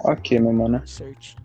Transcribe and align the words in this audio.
Ok, 0.00 0.38
meu 0.38 0.52
mano. 0.52 0.86
Certinho. 0.86 1.42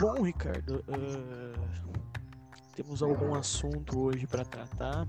Bom, 0.00 0.22
Ricardo, 0.22 0.84
uh, 0.88 1.88
temos 2.74 3.02
algum 3.02 3.34
assunto 3.34 3.98
hoje 3.98 4.26
para 4.26 4.44
tratar. 4.44 5.06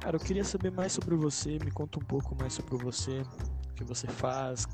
Cara, 0.00 0.16
eu 0.16 0.20
queria 0.20 0.44
saber 0.44 0.70
mais 0.70 0.92
sobre 0.92 1.16
você. 1.16 1.58
Me 1.64 1.70
conta 1.70 1.98
um 1.98 2.04
pouco 2.04 2.36
mais 2.38 2.52
sobre 2.52 2.76
você, 2.76 3.22
o 3.70 3.74
que 3.74 3.84
você 3.84 4.06
faz, 4.06 4.66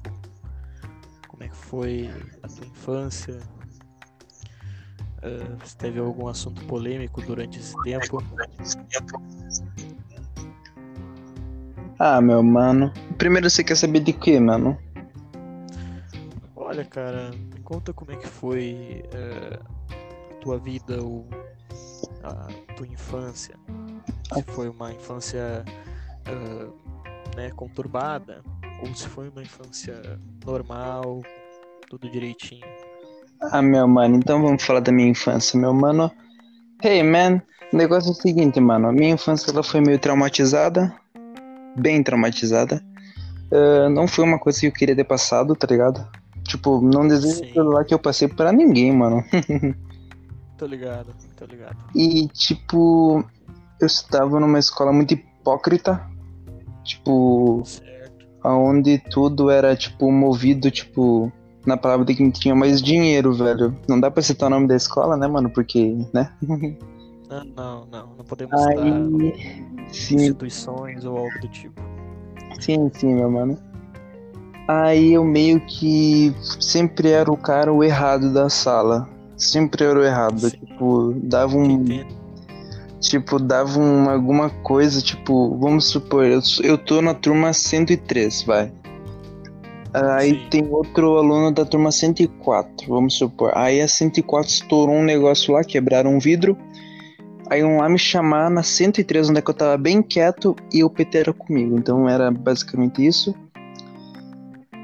como 1.29 1.43
é 1.43 1.49
que 1.49 1.57
foi 1.57 2.11
a 2.43 2.49
tua 2.49 2.67
infância. 2.67 3.39
Uh, 5.19 5.67
se 5.67 5.77
teve 5.77 6.01
algum 6.01 6.29
assunto 6.29 6.65
polêmico 6.67 7.23
durante 7.23 7.59
esse 7.59 7.75
tempo. 7.83 8.23
Ah, 12.07 12.21
meu 12.21 12.43
mano. 12.43 12.93
Primeiro 13.17 13.49
você 13.49 13.65
quer 13.65 13.77
saber 13.77 14.01
de 14.01 14.13
quê, 14.13 14.39
mano? 14.39 14.77
Olha, 16.55 16.85
cara, 16.85 17.31
me 17.31 17.63
conta 17.63 17.95
como 17.95 18.13
é 18.13 18.17
que 18.17 18.27
foi 18.27 19.03
a 20.31 20.35
tua 20.35 20.59
vida 20.59 21.03
ou 21.03 21.27
a 22.23 22.49
tua 22.75 22.87
infância. 22.87 23.55
Se 24.35 24.43
foi 24.43 24.69
uma 24.69 24.93
infância 24.93 25.65
uh, 26.29 27.37
né, 27.39 27.51
conturbada 27.57 28.43
ou 28.83 28.95
se 28.95 29.09
foi 29.09 29.31
uma 29.31 29.41
infância 29.41 30.21
normal, 30.45 31.23
tudo 31.89 32.11
direitinho. 32.11 32.67
Ah, 33.51 33.63
meu 33.63 33.89
mano, 33.89 34.17
então 34.17 34.43
vamos 34.43 34.63
falar 34.63 34.81
da 34.81 34.93
minha 34.93 35.09
infância, 35.09 35.59
meu 35.59 35.73
mano. 35.73 36.13
Hey, 36.83 37.03
man, 37.03 37.41
o 37.73 37.77
negócio 37.79 38.11
é 38.11 38.13
o 38.13 38.15
seguinte, 38.15 38.61
mano. 38.61 38.89
A 38.89 38.93
minha 38.93 39.15
infância 39.15 39.51
ela 39.51 39.63
foi 39.63 39.81
meio 39.81 39.99
traumatizada, 39.99 40.95
bem 41.77 42.03
traumatizada. 42.03 42.83
Uh, 43.51 43.89
não 43.91 44.09
foi 44.09 44.25
uma 44.25 44.39
coisa 44.39 44.61
que 44.61 44.67
eu 44.67 44.73
queria 44.73 44.97
ter 44.97 45.05
passado, 45.05 45.55
tá 45.55 45.67
ligado? 45.67 46.07
Tipo, 46.45 46.81
não 46.81 47.07
desejo 47.07 47.43
aquilo 47.43 47.71
lá 47.71 47.85
que 47.85 47.95
eu 47.95 47.99
passei 47.99 48.29
pra 48.29 48.53
ninguém, 48.53 48.93
mano. 48.93 49.25
tô 50.59 50.67
ligado, 50.67 51.15
tô 51.37 51.45
ligado. 51.47 51.77
E, 51.95 52.29
tipo, 52.29 53.25
eu 53.81 53.87
estava 53.87 54.39
numa 54.41 54.59
escola 54.59 54.93
muito 54.93 55.15
hipócrita. 55.15 56.07
Tipo, 56.85 57.63
certo. 57.65 58.27
onde 58.45 58.99
tudo 58.99 59.51
era, 59.51 59.75
tipo, 59.75 60.13
movido, 60.13 60.71
tipo, 60.71 61.33
na 61.67 61.77
palavra 61.77 62.05
de 62.05 62.15
quem 62.15 62.31
tinha 62.31 62.55
mais 62.55 62.83
dinheiro, 62.83 63.33
velho. 63.33 63.77
Não 63.89 63.99
dá 63.99 64.11
pra 64.11 64.23
citar 64.23 64.49
o 64.49 64.51
nome 64.51 64.69
da 64.69 64.77
escola, 64.77 65.17
né, 65.17 65.27
mano? 65.27 65.49
Porque, 65.49 65.97
né? 66.13 66.31
não, 67.29 67.45
não, 67.45 67.87
não. 67.87 68.09
Não 68.19 68.25
podemos 68.25 68.55
Aí, 68.67 68.77
citar 68.77 69.89
sim. 69.89 70.15
instituições 70.17 71.05
ou 71.05 71.19
algo 71.19 71.41
do 71.41 71.49
tipo. 71.49 71.81
Sim, 72.61 72.91
sim, 72.95 73.15
meu 73.15 73.31
mano. 73.31 73.59
Aí 74.67 75.13
eu 75.13 75.25
meio 75.25 75.61
que 75.61 76.35
sempre 76.61 77.11
era 77.11 77.31
o 77.31 77.37
cara 77.37 77.73
o 77.73 77.85
errado 77.85 78.33
da 78.33 78.49
sala. 78.49 79.09
Sempre 79.37 79.85
era 79.85 79.99
o 79.99 80.03
errado. 80.03 80.41
Sim. 80.41 80.51
Tipo, 80.51 81.15
dava 81.23 81.57
um. 81.57 81.85
Tipo, 83.01 83.39
dava 83.39 83.79
um, 83.79 84.09
alguma 84.09 84.49
coisa, 84.49 85.03
tipo, 85.03 85.59
vamos 85.59 85.89
supor, 85.89 86.25
eu, 86.25 86.41
eu 86.63 86.79
tô 86.79 87.03
na 87.03 87.13
turma 87.13 87.53
103, 87.53 88.45
vai. 88.45 88.73
Aí 89.93 90.31
Sim. 90.31 90.47
tem 90.51 90.69
outro 90.71 91.19
aluno 91.19 91.53
da 91.53 91.67
turma 91.67 91.93
104, 91.93 92.89
vamos 92.89 93.15
supor. 93.15 93.53
Aí 93.55 93.81
a 93.81 93.87
104 93.87 94.51
estourou 94.51 94.97
um 94.97 95.05
negócio 95.05 95.53
lá, 95.53 95.63
quebraram 95.63 96.17
um 96.17 96.19
vidro. 96.19 96.57
Aí 97.55 97.63
um 97.63 97.77
lá 97.77 97.89
me 97.89 98.01
chamar 98.01 98.51
na 98.51 98.65
103, 98.65 99.31
onde 99.31 99.39
é 99.39 99.43
que 99.43 99.49
eu 99.49 99.55
tava 99.55 99.79
bem 99.79 100.03
quieto, 100.03 100.57
e 100.73 100.83
o 100.83 100.91
PT 100.91 101.19
era 101.19 101.33
comigo. 101.33 101.79
Então 101.79 102.09
era 102.09 102.29
basicamente 102.29 103.07
isso. 103.07 103.33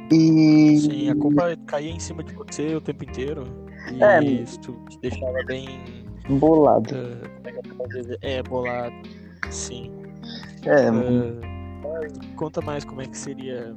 E. 0.09 0.79
Sim, 0.79 1.11
a 1.11 1.17
culpa 1.17 1.57
caía 1.67 1.91
em 1.91 1.99
cima 1.99 2.23
de 2.23 2.33
você 2.33 2.77
o 2.77 2.81
tempo 2.81 3.03
inteiro. 3.03 3.45
E 3.93 4.05
é, 4.05 4.23
isso 4.23 4.61
te 4.89 5.01
deixava 5.01 5.43
bem. 5.47 5.67
Bolado. 6.29 6.95
Uh, 6.95 8.17
é, 8.23 8.41
bolado. 8.41 8.95
Sim. 9.51 9.91
É. 10.65 10.93
Uh, 10.93 12.37
conta 12.37 12.61
mais 12.61 12.85
como 12.85 13.03
é 13.03 13.07
que 13.07 13.19
seria. 13.19 13.75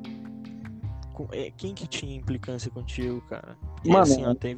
É, 1.31 1.51
quem 1.57 1.73
que 1.73 1.87
tinha 1.87 2.15
implicância 2.15 2.69
contigo, 2.69 3.21
cara? 3.27 3.57
Mano, 3.83 4.03
assim, 4.03 4.23
ó, 4.23 4.35
tem 4.35 4.55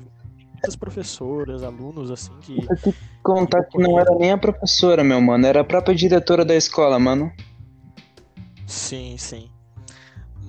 muitas 0.65 0.75
professoras, 0.75 1.63
alunos, 1.63 2.11
assim, 2.11 2.31
que. 2.41 2.57
Eu 2.69 2.77
que 2.77 2.95
contar 3.21 3.63
que 3.65 3.77
não 3.77 3.99
era 3.99 4.13
nem 4.15 4.31
a 4.31 4.37
professora, 4.37 5.03
meu 5.03 5.21
mano, 5.21 5.45
era 5.45 5.61
a 5.61 5.63
própria 5.63 5.95
diretora 5.95 6.43
da 6.43 6.55
escola, 6.55 6.97
mano. 6.99 7.31
Sim, 8.65 9.15
sim. 9.17 9.49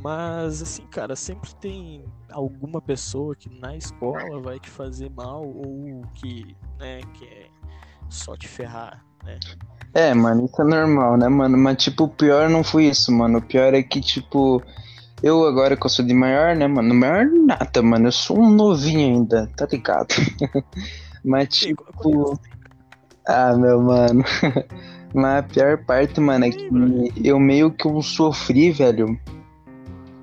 Mas, 0.02 0.62
assim, 0.62 0.82
cara, 0.86 1.16
sempre 1.16 1.54
tem 1.56 2.04
alguma 2.30 2.80
pessoa 2.80 3.34
que 3.34 3.48
na 3.60 3.76
escola 3.76 4.40
vai 4.40 4.58
te 4.58 4.70
fazer 4.70 5.10
mal 5.10 5.44
ou 5.44 6.02
que, 6.14 6.56
né, 6.78 7.00
quer 7.18 7.48
só 8.08 8.36
te 8.36 8.46
ferrar, 8.46 9.04
né? 9.24 9.38
É, 9.92 10.14
mano, 10.14 10.44
isso 10.44 10.60
é 10.60 10.64
normal, 10.64 11.16
né, 11.16 11.28
mano? 11.28 11.56
Mas, 11.58 11.82
tipo, 11.82 12.04
o 12.04 12.08
pior 12.08 12.48
não 12.48 12.62
foi 12.62 12.84
isso, 12.84 13.10
mano. 13.10 13.38
O 13.38 13.42
pior 13.42 13.74
é 13.74 13.82
que, 13.82 14.00
tipo, 14.00 14.62
eu 15.22 15.44
agora 15.46 15.76
que 15.76 15.86
eu 15.86 15.90
sou 15.90 16.04
de 16.04 16.14
maior, 16.14 16.54
né, 16.56 16.66
mano? 16.66 16.94
Maior 16.94 17.26
nada, 17.26 17.82
mano. 17.82 18.08
Eu 18.08 18.12
sou 18.12 18.38
um 18.38 18.50
novinho 18.50 19.14
ainda, 19.14 19.50
tá 19.56 19.66
ligado? 19.70 20.14
Mas, 21.24 21.48
tipo. 21.48 21.84
Ah, 23.26 23.56
meu 23.56 23.80
mano. 23.82 24.24
Mas 25.14 25.38
a 25.38 25.42
pior 25.42 25.84
parte, 25.84 26.20
mano, 26.20 26.44
é 26.44 26.50
que 26.50 26.68
eu 27.24 27.38
meio 27.40 27.70
que 27.70 27.86
eu 27.86 28.02
sofri, 28.02 28.70
velho 28.70 29.18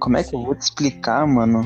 como 0.04 0.18
é 0.18 0.24
que 0.24 0.36
eu 0.36 0.44
vou 0.44 0.54
te 0.54 0.64
explicar, 0.64 1.26
mano? 1.26 1.66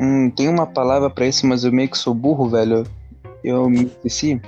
Hum, 0.00 0.30
tem 0.30 0.48
uma 0.48 0.66
palavra 0.66 1.10
para 1.10 1.26
isso, 1.26 1.46
mas 1.46 1.62
eu 1.62 1.70
meio 1.70 1.90
que 1.90 1.98
sou 1.98 2.14
burro, 2.14 2.48
velho. 2.48 2.84
Eu 3.44 3.68
me 3.68 3.84
esqueci. 3.84 4.40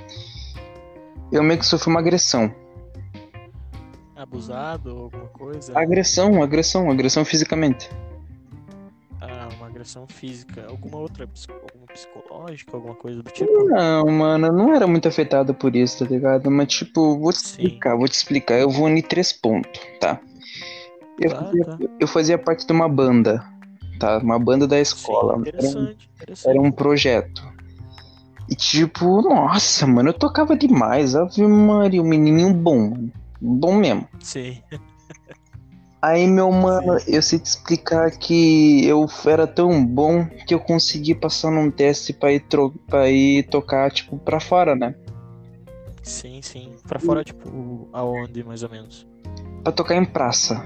Eu 1.31 1.43
meio 1.43 1.59
que 1.59 1.65
sofri 1.65 1.91
uma 1.91 1.99
agressão. 1.99 2.51
Abusado 4.21 4.95
ou 4.95 5.03
alguma 5.05 5.27
coisa? 5.29 5.77
Agressão, 5.77 6.43
agressão, 6.43 6.91
agressão 6.91 7.25
fisicamente. 7.25 7.89
Ah, 9.19 9.49
uma 9.57 9.67
agressão 9.67 10.07
física. 10.07 10.65
Alguma 10.67 10.97
outra, 10.97 11.27
alguma 11.63 11.87
psicológica, 11.87 12.75
alguma 12.75 12.95
coisa 12.95 13.23
do 13.23 13.31
tipo? 13.31 13.51
Não, 13.65 14.05
mano, 14.05 14.47
eu 14.47 14.53
não 14.53 14.75
era 14.75 14.85
muito 14.85 15.07
afetado 15.07 15.53
por 15.53 15.75
isso, 15.75 16.05
tá 16.05 16.05
ligado? 16.05 16.51
Mas, 16.51 16.67
tipo, 16.67 17.17
vou 17.19 17.31
te 17.31 17.39
Sim. 17.39 17.49
explicar, 17.49 17.95
vou 17.95 18.07
te 18.07 18.13
explicar. 18.13 18.59
Eu 18.59 18.69
vou 18.69 18.85
unir 18.85 19.03
três 19.03 19.33
pontos, 19.33 19.81
tá? 19.99 20.19
Eu, 21.19 21.29
tá, 21.29 21.45
fazia, 21.45 21.65
tá. 21.65 21.77
eu 21.99 22.07
fazia 22.07 22.37
parte 22.37 22.65
de 22.65 22.73
uma 22.73 22.87
banda, 22.87 23.43
tá? 23.99 24.19
Uma 24.19 24.37
banda 24.37 24.67
da 24.67 24.79
escola. 24.79 25.33
Sim, 25.35 25.41
interessante, 25.41 25.67
era, 25.67 25.79
um, 25.79 26.13
interessante. 26.15 26.49
era 26.49 26.61
um 26.61 26.71
projeto. 26.71 27.51
E 28.47 28.55
tipo, 28.55 29.21
nossa, 29.21 29.87
mano, 29.87 30.09
eu 30.09 30.13
tocava 30.13 30.55
demais. 30.55 31.15
Ave 31.15 31.47
Maria, 31.47 32.01
um 32.01 32.07
menininho 32.07 32.53
bom, 32.53 32.89
mano. 32.89 33.20
Bom 33.41 33.75
mesmo. 33.75 34.07
Sim. 34.19 34.61
Aí, 36.01 36.25
meu 36.27 36.51
mano, 36.51 36.99
Sim. 36.99 37.11
eu 37.13 37.21
sei 37.21 37.39
te 37.39 37.45
explicar 37.45 38.09
que 38.11 38.85
eu 38.85 39.07
era 39.25 39.45
tão 39.45 39.85
bom 39.85 40.25
que 40.47 40.53
eu 40.53 40.59
consegui 40.59 41.13
passar 41.13 41.51
num 41.51 41.69
teste 41.69 42.11
pra 42.11 42.31
ir, 42.31 42.39
tro 42.41 42.71
pra 42.87 43.09
ir 43.09 43.43
tocar, 43.49 43.91
tipo, 43.91 44.17
pra 44.17 44.39
fora, 44.39 44.75
né? 44.75 44.95
Sim, 46.01 46.41
sim. 46.41 46.71
Pra 46.87 46.99
fora, 46.99 47.23
tipo, 47.23 47.87
aonde, 47.93 48.43
mais 48.43 48.63
ou 48.63 48.69
menos? 48.69 49.07
Pra 49.63 49.71
tocar 49.71 49.95
em 49.95 50.05
praça 50.05 50.63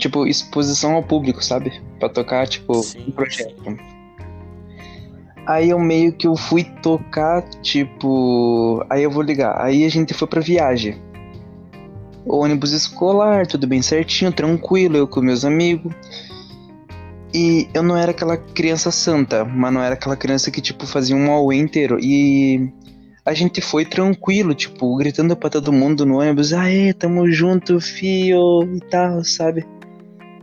tipo, 0.00 0.26
exposição 0.26 0.94
ao 0.94 1.02
público, 1.02 1.44
sabe? 1.44 1.80
Pra 2.00 2.08
tocar, 2.08 2.48
tipo, 2.48 2.74
sim, 2.82 3.04
um 3.06 3.10
projeto. 3.12 3.62
Sim. 3.62 3.76
Aí 5.46 5.70
eu 5.70 5.78
meio 5.78 6.12
que 6.12 6.26
eu 6.26 6.36
fui 6.36 6.64
tocar, 6.64 7.42
tipo. 7.60 8.84
Aí 8.88 9.02
eu 9.02 9.10
vou 9.10 9.22
ligar. 9.22 9.60
Aí 9.60 9.84
a 9.84 9.88
gente 9.88 10.14
foi 10.14 10.26
pra 10.26 10.40
viagem. 10.40 11.00
Ônibus 12.26 12.72
escolar, 12.72 13.46
tudo 13.46 13.66
bem 13.66 13.82
certinho, 13.82 14.32
tranquilo, 14.32 14.96
eu 14.96 15.08
com 15.08 15.20
meus 15.20 15.44
amigos. 15.44 15.92
E 17.32 17.68
eu 17.72 17.82
não 17.82 17.96
era 17.96 18.10
aquela 18.10 18.36
criança 18.36 18.90
santa, 18.90 19.44
mas 19.44 19.72
não 19.72 19.82
era 19.82 19.94
aquela 19.94 20.16
criança 20.16 20.50
que, 20.50 20.60
tipo, 20.60 20.86
fazia 20.86 21.14
um 21.14 21.30
auê 21.30 21.56
inteiro. 21.56 21.98
E 22.00 22.72
a 23.24 23.32
gente 23.32 23.60
foi 23.60 23.84
tranquilo, 23.84 24.54
tipo, 24.54 24.96
gritando 24.96 25.36
pra 25.36 25.48
todo 25.48 25.72
mundo 25.72 26.04
no 26.04 26.18
ônibus, 26.18 26.52
aê, 26.52 26.92
tamo 26.92 27.30
junto, 27.30 27.80
fio, 27.80 28.62
e 28.74 28.80
tal, 28.90 29.22
sabe? 29.24 29.64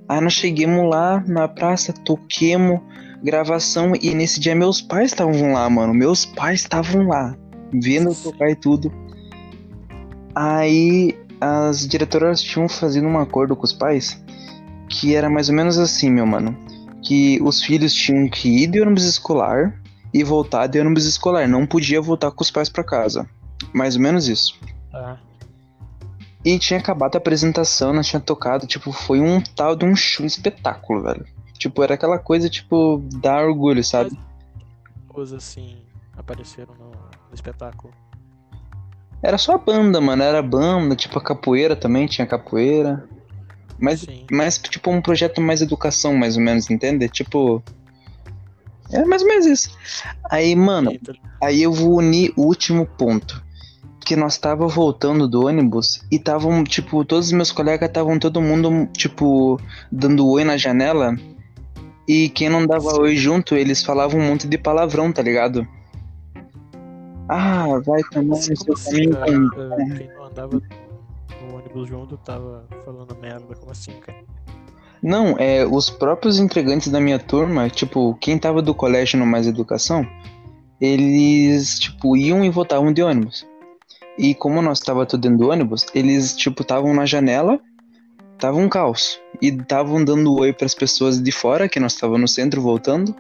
Aí 0.08 0.22
nós 0.22 0.34
chegamos 0.34 0.90
lá 0.90 1.22
na 1.28 1.48
praça, 1.48 1.92
toquemos, 1.92 2.80
gravação, 3.22 3.92
e 4.02 4.16
nesse 4.16 4.40
dia 4.40 4.56
meus 4.56 4.82
pais 4.82 5.12
estavam 5.12 5.52
lá, 5.52 5.70
mano. 5.70 5.94
Meus 5.94 6.26
pais 6.26 6.62
estavam 6.62 7.08
lá, 7.08 7.36
vendo 7.74 8.12
eu 8.12 8.16
tocar 8.16 8.50
e 8.50 8.56
tudo. 8.56 8.90
Aí 10.34 11.18
as 11.40 11.88
diretoras 11.88 12.42
tinham 12.42 12.68
fazendo 12.68 13.08
um 13.08 13.20
acordo 13.20 13.56
com 13.56 13.64
os 13.64 13.74
pais 13.74 14.22
que 14.90 15.16
era 15.16 15.30
mais 15.30 15.50
ou 15.50 15.56
menos 15.56 15.78
assim, 15.78 16.10
meu 16.10 16.26
mano. 16.26 16.58
Que 17.04 17.40
os 17.42 17.62
filhos 17.62 17.94
tinham 17.94 18.28
que 18.30 18.64
ir 18.64 18.68
de 18.68 18.82
ônibus 18.82 19.04
escolar 19.04 19.80
e 20.14 20.24
voltar 20.24 20.68
de 20.68 20.80
ônibus 20.80 21.06
escolar. 21.06 21.48
Não 21.48 21.66
podia 21.66 22.02
voltar 22.02 22.32
com 22.32 22.42
os 22.42 22.52
pais 22.52 22.70
para 22.70 22.84
casa. 22.84 23.30
Mais 23.74 23.96
ou 23.96 24.02
menos 24.02 24.28
isso. 24.28 24.60
Ah. 24.94 25.18
E 26.44 26.58
tinha 26.58 26.80
acabado 26.80 27.16
a 27.16 27.18
apresentação, 27.18 27.92
nós 27.92 28.08
tinha 28.08 28.20
tocado, 28.20 28.66
tipo, 28.66 28.92
foi 28.92 29.20
um 29.20 29.42
tal 29.42 29.76
de 29.76 29.86
um 29.86 29.96
show 29.96 30.26
espetáculo, 30.26 31.04
velho. 31.04 31.26
Tipo, 31.58 31.84
era 31.84 31.96
aquela 31.96 32.18
coisa, 32.18 32.50
tipo, 32.50 33.04
dar 33.16 33.46
orgulho, 33.46 33.84
sabe? 33.84 34.18
Coisas 35.08 35.44
assim 35.44 35.78
apareceram 36.16 36.74
no, 36.76 36.92
no 36.92 37.34
espetáculo. 37.34 37.94
Era 39.22 39.38
só 39.38 39.56
a 39.56 39.58
banda, 39.58 40.00
mano. 40.00 40.24
Era 40.24 40.42
banda, 40.42 40.96
tipo 40.96 41.18
a 41.18 41.22
capoeira 41.22 41.76
também, 41.76 42.08
tinha 42.08 42.28
capoeira. 42.28 43.04
Mas, 43.80 44.06
mas 44.32 44.58
tipo, 44.58 44.90
um 44.90 45.02
projeto 45.02 45.40
mais 45.40 45.62
educação, 45.62 46.16
mais 46.16 46.36
ou 46.36 46.44
menos, 46.44 46.70
entende? 46.70 47.08
Tipo. 47.10 47.62
É 48.92 49.04
mais 49.06 49.22
ou 49.22 49.28
menos 49.28 49.46
isso. 49.46 49.78
Aí, 50.30 50.56
mano, 50.56 50.98
aí 51.42 51.62
eu 51.62 51.74
vou 51.74 51.98
unir 51.98 52.32
o 52.36 52.44
último 52.44 52.86
ponto. 52.86 53.44
Que 54.06 54.16
nós 54.16 54.38
tava 54.38 54.66
voltando 54.68 55.28
do 55.28 55.46
ônibus 55.46 56.02
e 56.10 56.16
estavam, 56.16 56.64
tipo, 56.64 57.04
todos 57.04 57.28
os 57.28 57.32
meus 57.34 57.52
colegas 57.52 57.90
estavam 57.90 58.18
todo 58.18 58.42
mundo, 58.42 58.88
tipo, 58.94 59.60
dando 59.92 60.26
oi 60.26 60.46
na 60.46 60.56
janela. 60.56 61.14
E 62.08 62.30
quem 62.30 62.48
não 62.48 62.66
dava 62.66 62.98
oi 63.02 63.18
junto, 63.18 63.54
eles 63.54 63.84
falavam 63.84 64.22
um 64.22 64.30
monte 64.30 64.48
de 64.48 64.58
palavrão, 64.58 65.12
tá 65.12 65.22
ligado? 65.22 65.68
Ah, 67.30 67.80
vai 67.86 68.02
tomar 68.04 68.36
no 68.36 68.42
seu 68.42 68.56
caminho. 68.56 69.18
Assim, 69.18 69.98
quem 69.98 70.08
não 70.16 70.26
andava 70.26 70.62
no 71.42 71.56
ônibus 71.56 71.90
junto 71.90 72.18
tava 72.18 72.66
falando 72.86 73.16
merda, 73.16 73.56
como 73.56 73.72
assim, 73.72 73.94
cara? 74.00 74.18
Não, 75.02 75.38
é, 75.38 75.66
os 75.66 75.90
próprios 75.90 76.40
entregantes 76.40 76.88
da 76.88 77.00
minha 77.00 77.20
turma, 77.20 77.70
tipo, 77.70 78.16
quem 78.20 78.38
tava 78.38 78.62
do 78.62 78.74
colégio 78.74 79.20
no 79.20 79.26
Mais 79.26 79.46
Educação, 79.46 80.08
eles, 80.82 81.80
tipo, 81.80 82.18
iam 82.18 82.44
e 82.44 82.50
voltavam 82.50 82.92
de 82.92 83.04
ônibus. 83.04 83.46
E 84.18 84.34
como 84.34 84.62
nós 84.62 84.80
tava 84.80 85.06
tudo 85.06 85.22
dentro 85.22 85.38
do 85.38 85.50
ônibus, 85.50 85.86
eles, 85.94 86.36
tipo, 86.36 86.64
estavam 86.64 86.94
na 86.94 87.06
janela, 87.06 87.60
tava 88.40 88.58
um 88.58 88.68
caos. 88.68 89.20
E 89.42 89.50
estavam 89.50 90.04
dando 90.04 90.36
oi 90.40 90.52
para 90.52 90.66
as 90.66 90.74
pessoas 90.74 91.22
de 91.22 91.32
fora, 91.32 91.70
que 91.70 91.80
nós 91.80 91.96
tava 91.96 92.18
no 92.18 92.28
centro 92.28 92.62
voltando. 92.62 93.16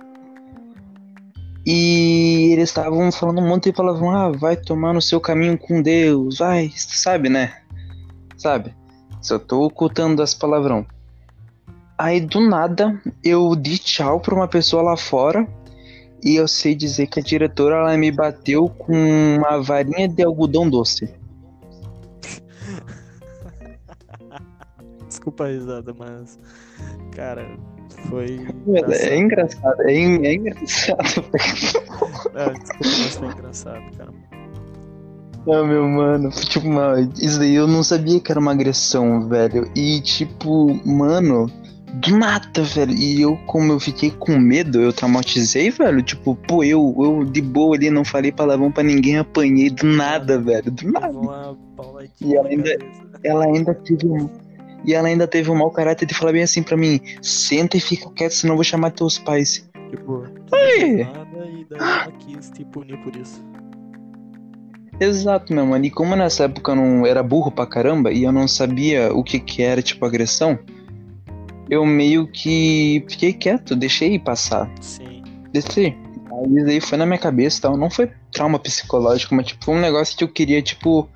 E 1.69 2.53
eles 2.53 2.69
estavam 2.69 3.11
falando 3.11 3.41
um 3.41 3.47
monte 3.49 3.69
de 3.69 3.75
falavam, 3.75 4.09
ah, 4.09 4.31
vai 4.31 4.55
tomar 4.55 4.93
no 4.93 5.01
seu 5.01 5.19
caminho 5.19 5.57
com 5.57 5.81
Deus, 5.81 6.37
vai, 6.37 6.71
sabe, 6.77 7.27
né? 7.27 7.57
Sabe? 8.37 8.73
Só 9.21 9.37
tô 9.37 9.65
ocultando 9.65 10.23
as 10.23 10.33
palavrão. 10.33 10.85
Aí 11.97 12.21
do 12.21 12.39
nada 12.39 12.97
eu 13.21 13.53
di 13.53 13.77
tchau 13.77 14.21
pra 14.21 14.33
uma 14.33 14.47
pessoa 14.47 14.81
lá 14.81 14.95
fora 14.95 15.45
e 16.23 16.37
eu 16.37 16.47
sei 16.47 16.73
dizer 16.73 17.07
que 17.07 17.19
a 17.19 17.23
diretora 17.23 17.75
ela 17.75 17.97
me 17.97 18.13
bateu 18.13 18.69
com 18.69 19.35
uma 19.35 19.61
varinha 19.61 20.07
de 20.07 20.23
algodão 20.23 20.69
doce. 20.69 21.13
Desculpa 25.05 25.43
a 25.43 25.47
risada, 25.49 25.93
mas. 25.93 26.39
Cara, 27.15 27.47
foi. 28.09 28.47
É, 28.91 29.07
é 29.09 29.17
engraçado, 29.17 29.81
é, 29.81 29.93
é 29.93 30.33
engraçado. 30.35 31.25
Não, 32.33 32.53
desculpa, 32.53 32.83
mas 32.83 33.15
foi 33.15 33.27
engraçado, 33.27 33.97
cara. 33.97 34.11
Ah, 35.49 35.63
meu 35.63 35.87
mano, 35.87 36.29
tipo, 36.29 36.67
isso 37.21 37.39
daí 37.39 37.55
eu 37.55 37.67
não 37.67 37.81
sabia 37.81 38.19
que 38.19 38.29
era 38.29 38.39
uma 38.39 38.51
agressão, 38.51 39.29
velho. 39.29 39.71
E, 39.73 40.01
tipo, 40.01 40.77
mano, 40.85 41.49
do 41.93 42.17
nada, 42.17 42.63
velho. 42.63 42.91
E 42.91 43.21
eu, 43.21 43.37
como 43.45 43.71
eu 43.71 43.79
fiquei 43.79 44.11
com 44.11 44.37
medo, 44.37 44.81
eu 44.81 44.91
traumatizei, 44.91 45.71
velho. 45.71 46.01
Tipo, 46.03 46.35
pô, 46.35 46.65
eu, 46.65 46.93
eu 46.99 47.23
de 47.23 47.41
boa 47.41 47.77
ali, 47.77 47.89
não 47.89 48.03
falei 48.03 48.29
palavrão 48.29 48.71
pra 48.71 48.83
ninguém, 48.83 49.19
apanhei 49.19 49.69
do 49.69 49.85
nada, 49.85 50.37
velho. 50.37 50.69
Do 50.69 50.91
nada. 50.91 51.13
E 52.19 52.35
ela 52.35 52.49
ainda, 52.49 52.77
ela 53.23 53.45
ainda 53.45 53.73
teve 53.73 54.05
um 54.05 54.29
e 54.85 54.93
ela 54.93 55.07
ainda 55.07 55.27
teve 55.27 55.49
um 55.51 55.55
mau 55.55 55.71
caráter 55.71 56.05
de 56.05 56.13
falar 56.13 56.31
bem 56.31 56.43
assim 56.43 56.63
pra 56.63 56.77
mim: 56.77 56.99
senta 57.21 57.77
e 57.77 57.79
fica 57.79 58.09
quieto, 58.11 58.31
senão 58.31 58.53
eu 58.53 58.57
vou 58.57 58.63
chamar 58.63 58.91
teus 58.91 59.17
pais. 59.17 59.67
Tipo, 59.89 60.21
nada 60.21 61.45
e 61.49 61.65
daí 61.69 61.79
ela 61.79 62.11
quis 62.19 62.49
te 62.49 62.65
punir 62.65 62.97
por 63.03 63.15
isso. 63.15 63.43
Exato, 64.99 65.53
meu 65.53 65.65
mano. 65.65 65.85
E 65.85 65.91
como 65.91 66.15
nessa 66.15 66.45
época 66.45 66.71
eu 66.71 66.75
não 66.75 67.05
era 67.05 67.21
burro 67.21 67.51
pra 67.51 67.65
caramba 67.65 68.11
e 68.11 68.23
eu 68.23 68.31
não 68.31 68.47
sabia 68.47 69.13
o 69.13 69.23
que 69.23 69.39
que 69.39 69.61
era, 69.61 69.81
tipo, 69.81 70.03
agressão, 70.05 70.57
eu 71.69 71.85
meio 71.85 72.27
que 72.27 73.05
fiquei 73.09 73.33
quieto, 73.33 73.75
deixei 73.75 74.17
passar. 74.17 74.69
Sim. 74.81 75.21
Deixei. 75.51 75.95
Aí 76.31 76.63
daí 76.63 76.81
foi 76.81 76.97
na 76.97 77.05
minha 77.05 77.19
cabeça 77.19 77.59
e 77.59 77.61
tal. 77.61 77.77
Não 77.77 77.89
foi 77.89 78.09
trauma 78.31 78.59
psicológico, 78.59 79.35
mas 79.35 79.47
tipo, 79.47 79.65
foi 79.65 79.75
um 79.75 79.81
negócio 79.81 80.17
que 80.17 80.23
eu 80.23 80.27
queria, 80.27 80.61
tipo, 80.61 81.07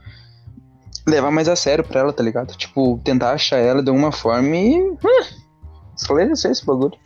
levar 1.08 1.32
mais 1.32 1.48
a 1.48 1.56
sério 1.56 1.84
pra 1.84 2.02
ela, 2.02 2.14
tá 2.14 2.24
ligado? 2.24 2.56
Tipo, 2.56 3.00
tentar 3.04 3.32
achar 3.32 3.58
ela 3.58 3.82
de 3.82 3.90
alguma 3.90 4.12
forma 4.12 4.56
e. 4.56 4.82
Hum, 4.82 4.98
esclarecer 5.96 6.52
esse 6.52 6.66
bagulho. 6.66 6.98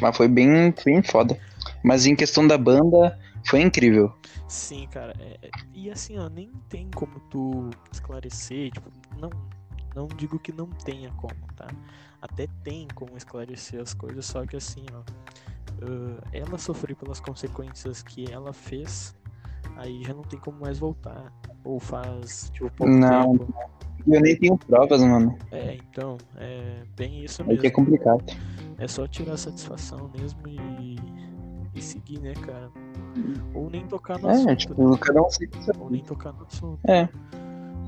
Mas 0.00 0.16
foi 0.16 0.28
bem, 0.28 0.74
bem 0.84 1.02
foda. 1.02 1.38
Mas 1.82 2.06
em 2.06 2.14
questão 2.14 2.46
da 2.46 2.56
banda, 2.56 3.18
foi 3.48 3.60
incrível. 3.60 4.12
Sim, 4.46 4.86
cara. 4.90 5.14
É, 5.18 5.38
é, 5.42 5.50
e 5.74 5.90
assim, 5.90 6.18
ó, 6.18 6.28
nem 6.28 6.50
tem 6.68 6.90
como 6.94 7.20
tu 7.30 7.70
esclarecer, 7.92 8.70
tipo, 8.70 8.90
não, 9.18 9.30
não 9.94 10.08
digo 10.08 10.38
que 10.38 10.52
não 10.52 10.66
tenha 10.66 11.10
como, 11.12 11.34
tá? 11.56 11.68
Até 12.20 12.46
tem 12.64 12.88
como 12.94 13.16
esclarecer 13.16 13.80
as 13.80 13.94
coisas, 13.94 14.24
só 14.26 14.44
que 14.46 14.56
assim, 14.56 14.86
ó, 14.92 15.00
uh, 15.84 16.18
ela 16.32 16.58
sofreu 16.58 16.96
pelas 16.96 17.20
consequências 17.20 18.02
que 18.02 18.30
ela 18.30 18.52
fez, 18.52 19.14
aí 19.76 20.02
já 20.04 20.14
não 20.14 20.22
tem 20.22 20.38
como 20.38 20.60
mais 20.60 20.78
voltar. 20.78 21.32
Ou 21.64 21.78
faz, 21.78 22.50
tipo, 22.52 22.70
pouco 22.70 22.92
não, 22.92 23.36
tempo. 23.36 23.54
Eu 24.06 24.20
nem 24.20 24.36
tenho 24.38 24.56
provas, 24.56 25.02
mano. 25.02 25.36
É, 25.50 25.74
então, 25.74 26.16
é 26.36 26.82
bem 26.96 27.24
isso 27.24 27.44
mesmo. 27.44 27.58
É 27.58 27.60
que 27.60 27.66
é 27.66 27.70
complicado. 27.70 28.24
É 28.78 28.88
só 28.88 29.06
tirar 29.06 29.34
a 29.34 29.36
satisfação 29.36 30.10
mesmo 30.16 30.40
e, 30.46 30.96
e 31.74 31.82
seguir, 31.82 32.20
né, 32.20 32.32
cara? 32.34 32.70
Ou 33.52 33.68
nem 33.68 33.86
tocar 33.86 34.18
no 34.18 34.28
é, 34.28 34.32
assunto. 34.32 34.50
É, 34.50 34.56
tipo, 34.56 34.90
né? 34.90 34.98
cada 35.00 35.22
um 35.22 35.30
se... 35.30 35.48
Ou 35.78 35.90
nem 35.90 36.02
tocar 36.02 36.32
no 36.32 36.46
assunto. 36.46 36.78
É. 36.88 37.08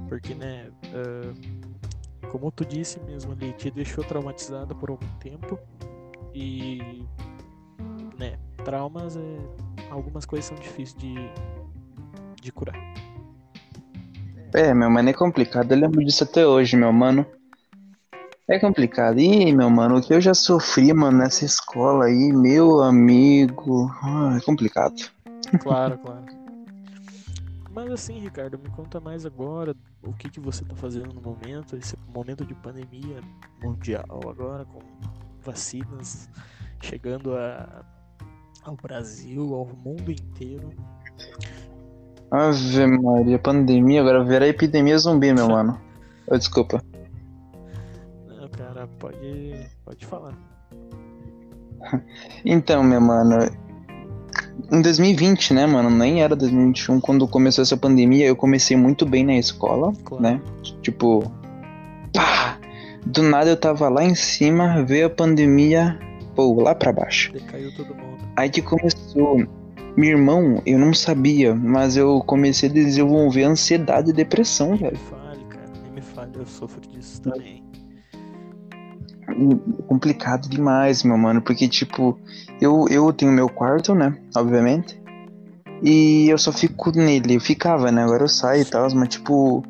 Porque, 0.09 0.35
né, 0.35 0.69
uh, 0.87 2.29
como 2.29 2.51
tu 2.51 2.65
disse 2.65 3.01
mesmo 3.01 3.33
ali, 3.33 3.53
te 3.53 3.71
deixou 3.71 4.05
traumatizada 4.05 4.75
por 4.75 4.91
algum 4.91 5.07
tempo 5.21 5.59
e, 6.35 7.05
né, 8.19 8.37
traumas, 8.65 9.17
é, 9.17 9.39
algumas 9.91 10.27
coisas 10.27 10.47
são 10.47 10.57
difíceis 10.57 10.95
de, 10.95 11.15
de 12.41 12.53
curar. 12.53 12.77
É, 14.53 14.75
meu 14.75 14.91
mano, 14.91 15.09
é 15.09 15.13
complicado. 15.13 15.73
Eu 15.73 15.79
lembro 15.79 16.05
disso 16.05 16.25
até 16.25 16.47
hoje, 16.47 16.77
meu 16.77 16.93
mano. 16.93 17.25
É 18.49 18.59
complicado. 18.59 19.21
Ih, 19.21 19.53
meu 19.53 19.71
mano, 19.71 19.99
o 19.99 20.03
que 20.03 20.13
eu 20.13 20.21
já 20.21 20.35
sofri, 20.35 20.93
mano, 20.93 21.19
nessa 21.19 21.45
escola 21.45 22.07
aí, 22.07 22.33
meu 22.33 22.83
amigo. 22.83 23.89
Ah, 24.03 24.37
é 24.37 24.45
complicado. 24.45 25.11
Claro, 25.63 25.99
claro. 25.99 26.25
Mas 27.71 27.93
assim, 27.93 28.19
Ricardo, 28.19 28.59
me 28.59 28.69
conta 28.71 28.99
mais 28.99 29.25
agora 29.25 29.77
o 30.03 30.13
que, 30.13 30.29
que 30.29 30.41
você 30.41 30.65
tá 30.65 30.75
fazendo 30.75 31.15
no 31.15 31.21
momento, 31.21 31.77
esse 31.77 31.97
momento 32.13 32.45
de 32.45 32.55
pandemia 32.55 33.21
mundial 33.63 34.21
agora, 34.29 34.65
com 34.65 34.81
vacinas 35.41 36.29
chegando 36.83 37.37
a, 37.37 37.85
ao 38.65 38.75
Brasil, 38.77 39.55
ao 39.55 39.67
mundo 39.67 40.11
inteiro. 40.11 40.71
Ave 42.31 42.87
Maria, 42.87 43.39
pandemia, 43.39 44.01
agora 44.01 44.23
verá 44.25 44.47
epidemia 44.47 44.97
zumbi, 44.99 45.33
meu 45.33 45.49
mano. 45.51 45.81
Oh, 46.29 46.39
desculpa. 46.39 46.83
Não, 48.29 48.49
cara, 48.49 48.89
pode, 48.99 49.67
pode 49.85 50.07
falar. 50.07 50.39
então, 52.45 52.83
meu 52.85 53.01
mano, 53.01 53.37
em 54.71 54.81
2020, 54.81 55.55
né, 55.55 55.67
mano, 55.67 55.91
nem 55.91 56.23
era 56.23 56.37
2021, 56.37 57.01
quando 57.01 57.27
começou 57.27 57.63
essa 57.63 57.77
pandemia, 57.77 58.27
eu 58.27 58.37
comecei 58.37 58.77
muito 58.77 59.05
bem 59.05 59.25
na 59.25 59.35
escola, 59.35 59.93
claro. 60.05 60.23
né? 60.23 60.41
Tipo, 60.83 61.31
pá! 62.15 62.59
Do 63.05 63.23
nada 63.23 63.51
eu 63.51 63.57
tava 63.57 63.89
lá 63.89 64.05
em 64.05 64.15
cima, 64.15 64.85
veio 64.85 65.07
a 65.07 65.11
pandemia, 65.11 65.99
pô, 66.37 66.63
lá 66.63 66.75
pra 66.75 66.93
baixo. 66.93 67.33
Decaiu 67.33 67.75
todo 67.75 67.95
mundo. 67.95 68.23
Aí 68.37 68.49
que 68.51 68.63
começou 68.63 69.47
meu 69.97 70.11
irmão, 70.11 70.63
eu 70.65 70.79
não 70.79 70.95
sabia, 70.95 71.55
mas 71.55 71.97
eu 71.97 72.23
comecei 72.27 72.69
a 72.69 72.73
desenvolver 72.73 73.45
ansiedade 73.45 74.11
e 74.11 74.13
depressão, 74.13 74.77
velho. 74.77 74.93
Nem 74.93 74.93
me 74.93 74.99
fale, 74.99 75.45
cara, 75.45 75.73
nem 75.83 75.93
me 75.93 76.01
fale, 76.01 76.33
eu 76.37 76.47
sofro 76.47 76.81
disso 76.81 77.21
também. 77.23 77.63
Complicado 79.87 80.49
demais, 80.49 81.03
meu 81.03 81.17
mano, 81.17 81.41
porque, 81.41 81.69
tipo, 81.69 82.19
eu, 82.61 82.87
eu 82.91 83.13
tenho 83.13 83.33
meu 83.33 83.49
quarto, 83.49 83.95
né, 83.95 84.17
obviamente, 84.35 85.01
e 85.83 86.29
eu 86.29 86.37
só 86.37 86.53
fico 86.53 86.91
nele, 86.91 87.37
eu 87.37 87.41
ficava, 87.41 87.91
né, 87.91 88.03
agora 88.03 88.25
eu 88.25 88.29
saio 88.29 88.63
e 88.63 88.65
tal, 88.65 88.89
mas, 88.95 89.09
tipo, 89.09 89.63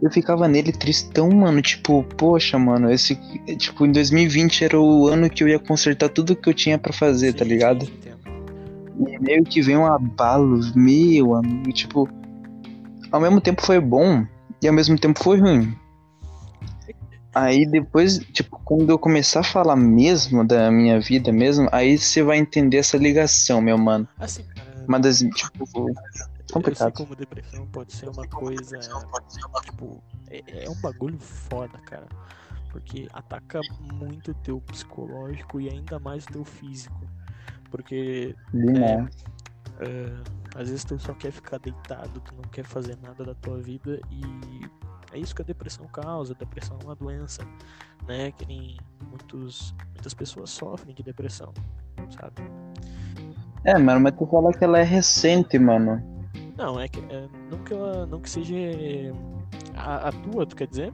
eu 0.00 0.10
ficava 0.10 0.46
nele 0.46 0.72
tristão, 0.72 1.28
mano, 1.30 1.60
tipo, 1.60 2.04
poxa, 2.16 2.58
mano, 2.58 2.90
esse, 2.90 3.16
tipo, 3.56 3.84
em 3.84 3.92
2020 3.92 4.64
era 4.64 4.80
o 4.80 5.08
ano 5.08 5.28
que 5.28 5.42
eu 5.42 5.48
ia 5.48 5.58
consertar 5.58 6.08
tudo 6.08 6.36
que 6.36 6.48
eu 6.48 6.54
tinha 6.54 6.78
para 6.78 6.92
fazer, 6.92 7.32
tá 7.32 7.38
sim, 7.38 7.38
tá 7.38 7.44
ligado? 7.44 7.86
Sim, 7.86 8.07
e 9.06 9.18
meio 9.18 9.44
que 9.44 9.62
vem 9.62 9.76
um 9.76 9.86
abalo, 9.86 10.60
meu 10.74 11.34
amigo, 11.34 11.72
tipo. 11.72 12.08
Ao 13.10 13.20
mesmo 13.20 13.40
tempo 13.40 13.64
foi 13.64 13.80
bom 13.80 14.26
e 14.62 14.68
ao 14.68 14.74
mesmo 14.74 14.98
tempo 14.98 15.22
foi 15.22 15.40
ruim. 15.40 15.74
Aí 17.34 17.64
depois, 17.64 18.18
tipo, 18.18 18.60
quando 18.64 18.90
eu 18.90 18.98
começar 18.98 19.40
a 19.40 19.44
falar 19.44 19.76
mesmo 19.76 20.44
da 20.44 20.70
minha 20.70 21.00
vida 21.00 21.30
mesmo, 21.30 21.68
aí 21.70 21.96
você 21.96 22.22
vai 22.22 22.38
entender 22.38 22.78
essa 22.78 22.96
ligação, 22.96 23.60
meu 23.60 23.78
mano. 23.78 24.08
Assim, 24.18 24.42
cara. 24.42 24.84
Uma 24.86 24.98
das, 24.98 25.18
tipo, 25.18 25.64
complicado. 26.52 26.88
Eu 26.90 26.96
sei 26.96 27.06
como 27.06 27.16
depressão 27.16 27.66
pode 27.66 27.92
ser 27.92 28.08
uma 28.08 28.26
coisa. 28.26 28.78
Tipo, 29.64 30.02
é, 30.30 30.64
é 30.64 30.70
um 30.70 30.74
bagulho 30.80 31.18
foda, 31.18 31.78
cara. 31.78 32.08
Porque 32.70 33.08
ataca 33.12 33.60
muito 33.94 34.32
o 34.32 34.34
teu 34.34 34.60
psicológico 34.60 35.60
e 35.60 35.68
ainda 35.68 35.98
mais 35.98 36.24
o 36.24 36.28
teu 36.28 36.44
físico. 36.44 37.00
Porque. 37.70 38.34
É, 38.54 39.84
é, 39.84 40.12
às 40.54 40.68
vezes 40.68 40.84
tu 40.84 40.98
só 40.98 41.14
quer 41.14 41.30
ficar 41.30 41.58
deitado, 41.58 42.20
tu 42.20 42.34
não 42.34 42.42
quer 42.50 42.64
fazer 42.64 42.96
nada 43.02 43.24
da 43.24 43.34
tua 43.34 43.58
vida 43.58 44.00
e 44.10 44.22
é 45.12 45.18
isso 45.18 45.34
que 45.34 45.42
a 45.42 45.44
depressão 45.44 45.86
causa. 45.86 46.34
A 46.34 46.36
depressão 46.36 46.78
é 46.82 46.84
uma 46.84 46.94
doença, 46.94 47.42
né? 48.06 48.32
Que 48.32 48.46
nem 48.46 48.76
muitos, 49.08 49.74
muitas 49.94 50.14
pessoas 50.14 50.50
sofrem 50.50 50.94
de 50.94 51.02
depressão, 51.02 51.52
sabe? 52.10 52.42
É, 53.64 53.76
mano, 53.78 54.00
mas 54.00 54.14
tu 54.16 54.26
fala 54.26 54.52
que 54.52 54.64
ela 54.64 54.78
é 54.78 54.84
recente, 54.84 55.58
mano. 55.58 56.02
Não, 56.56 56.78
é 56.78 56.88
que 56.88 57.00
é, 57.00 57.28
não 57.50 57.58
que 57.58 57.72
ela 57.72 58.06
não 58.06 58.20
que 58.20 58.28
seja 58.28 58.54
a, 59.76 60.08
a 60.08 60.12
tua, 60.12 60.46
tu 60.46 60.56
quer 60.56 60.66
dizer? 60.66 60.92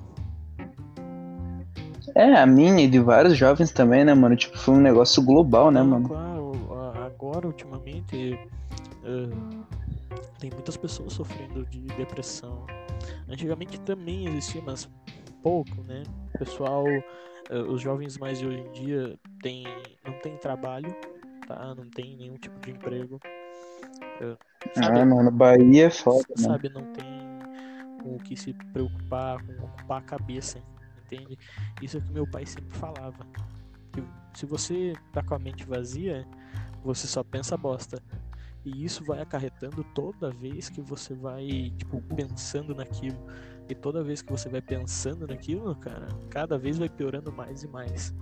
É, 2.14 2.36
a 2.36 2.46
minha 2.46 2.84
e 2.84 2.88
de 2.88 3.00
vários 3.00 3.36
jovens 3.36 3.72
também, 3.72 4.04
né, 4.04 4.14
mano? 4.14 4.36
Tipo, 4.36 4.58
foi 4.58 4.74
um 4.74 4.80
negócio 4.80 5.22
global, 5.22 5.70
né, 5.70 5.82
mano? 5.82 6.08
Claro, 6.08 6.33
agora, 7.24 7.46
ultimamente, 7.46 8.38
uh, 9.02 9.66
tem 10.38 10.50
muitas 10.50 10.76
pessoas 10.76 11.14
sofrendo 11.14 11.64
de 11.66 11.80
depressão. 11.96 12.66
Antigamente 13.28 13.80
também 13.80 14.26
existia, 14.26 14.62
mas 14.62 14.88
pouco, 15.42 15.82
né? 15.84 16.02
O 16.34 16.38
pessoal, 16.38 16.84
uh, 16.84 17.72
os 17.72 17.80
jovens 17.80 18.18
mais 18.18 18.38
de 18.38 18.46
hoje 18.46 18.58
em 18.58 18.72
dia 18.72 19.18
tem, 19.42 19.64
não 20.04 20.12
tem 20.20 20.36
trabalho, 20.36 20.94
tá? 21.48 21.74
Não 21.74 21.88
tem 21.88 22.16
nenhum 22.16 22.36
tipo 22.36 22.58
de 22.60 22.72
emprego. 22.72 23.18
Uh, 24.20 24.36
sabe, 24.74 25.00
ah, 25.00 25.06
mano, 25.06 25.30
Bahia 25.30 25.86
é 25.86 25.90
foda, 25.90 26.26
né? 26.36 26.44
Sabe, 26.44 26.68
não 26.68 26.84
tem 26.92 27.24
com 28.02 28.16
o 28.16 28.18
que 28.18 28.36
se 28.36 28.52
preocupar, 28.52 29.42
com 29.42 29.64
ocupar 29.64 29.98
a 29.98 30.04
cabeça, 30.04 30.58
entende? 31.04 31.38
Isso 31.80 31.96
é 31.96 32.00
o 32.00 32.02
que 32.02 32.12
meu 32.12 32.26
pai 32.30 32.44
sempre 32.44 32.76
falava. 32.76 33.26
se 34.34 34.44
você 34.44 34.92
tá 35.10 35.22
com 35.22 35.34
a 35.34 35.38
mente 35.38 35.64
vazia, 35.64 36.26
você 36.84 37.06
só 37.06 37.24
pensa 37.24 37.56
bosta. 37.56 38.00
E 38.64 38.84
isso 38.84 39.04
vai 39.04 39.20
acarretando 39.20 39.84
toda 39.94 40.30
vez 40.30 40.70
que 40.70 40.80
você 40.80 41.14
vai, 41.14 41.72
tipo, 41.76 42.00
pensando 42.14 42.74
naquilo. 42.74 43.18
E 43.68 43.74
toda 43.74 44.02
vez 44.02 44.22
que 44.22 44.30
você 44.30 44.48
vai 44.48 44.60
pensando 44.60 45.26
naquilo, 45.26 45.74
cara, 45.76 46.08
cada 46.30 46.58
vez 46.58 46.78
vai 46.78 46.88
piorando 46.88 47.32
mais 47.32 47.62
e 47.62 47.68
mais. 47.68 48.14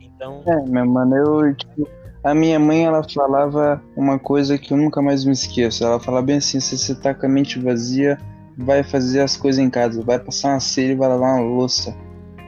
Então. 0.00 0.42
É, 0.46 0.62
meu 0.68 0.86
mano, 0.86 1.16
eu, 1.16 1.54
tipo, 1.54 1.88
a 2.22 2.34
minha 2.34 2.58
mãe, 2.58 2.84
ela 2.84 3.02
falava 3.02 3.82
uma 3.94 4.18
coisa 4.18 4.56
que 4.56 4.72
eu 4.72 4.76
nunca 4.76 5.02
mais 5.02 5.24
me 5.24 5.32
esqueço. 5.32 5.84
Ela 5.84 6.00
falava 6.00 6.24
bem 6.24 6.36
assim: 6.36 6.60
se 6.60 6.78
você 6.78 6.94
tá 6.94 7.14
com 7.14 7.26
a 7.26 7.28
mente 7.28 7.58
vazia, 7.58 8.18
vai 8.56 8.82
fazer 8.82 9.20
as 9.20 9.36
coisas 9.36 9.62
em 9.62 9.68
casa, 9.68 10.02
vai 10.02 10.18
passar 10.18 10.50
uma 10.50 10.60
cera 10.60 10.92
e 10.92 10.96
vai 10.96 11.08
lavar 11.08 11.34
uma 11.34 11.44
louça. 11.44 11.94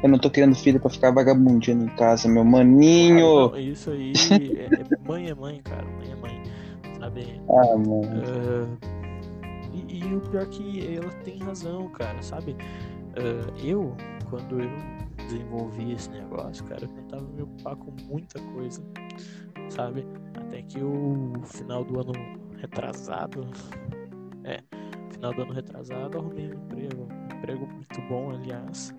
Eu 0.02 0.08
não 0.10 0.18
tô 0.18 0.30
querendo 0.30 0.54
filho 0.54 0.78
pra 0.78 0.90
ficar 0.90 1.10
vagabundinho 1.10 1.84
em 1.84 1.96
casa, 1.96 2.28
meu 2.28 2.44
maninho. 2.44 3.52
Ah, 3.54 3.60
isso 3.60 3.90
aí, 3.90 4.12
é, 4.30 5.06
mãe 5.06 5.28
é 5.28 5.34
mãe, 5.34 5.60
cara, 5.62 5.84
mãe 5.84 6.10
é 6.10 6.16
mãe, 6.16 6.42
sabe? 7.00 7.40
Ah, 7.48 7.76
mano. 7.76 8.02
Uh, 8.02 8.78
e, 9.72 9.98
e, 9.98 10.14
o 10.14 10.20
pior 10.20 10.46
que 10.46 10.96
ela 10.96 11.10
tem 11.24 11.38
razão, 11.38 11.88
cara, 11.88 12.20
sabe? 12.22 12.52
Uh, 12.52 13.66
eu, 13.66 13.96
quando 14.28 14.60
eu 14.60 14.70
desenvolvi 15.16 15.92
esse 15.92 16.10
negócio, 16.10 16.64
cara, 16.64 16.84
eu 16.84 16.88
tentava 16.88 17.22
me 17.22 17.42
ocupar 17.42 17.76
com 17.76 17.90
muita 18.08 18.38
coisa, 18.52 18.82
sabe? 19.70 20.06
Até 20.36 20.62
que 20.62 20.78
o 20.78 21.32
final 21.44 21.82
do 21.82 22.00
ano 22.00 22.12
retrasado, 22.58 23.46
é, 24.44 24.60
final 25.10 25.32
do 25.32 25.42
ano 25.42 25.52
retrasado, 25.52 26.18
arrumei 26.18 26.50
um 26.50 26.54
emprego. 26.54 27.08
Um 27.10 27.36
emprego 27.38 27.66
muito 27.66 28.02
bom, 28.02 28.30
aliás. 28.30 28.94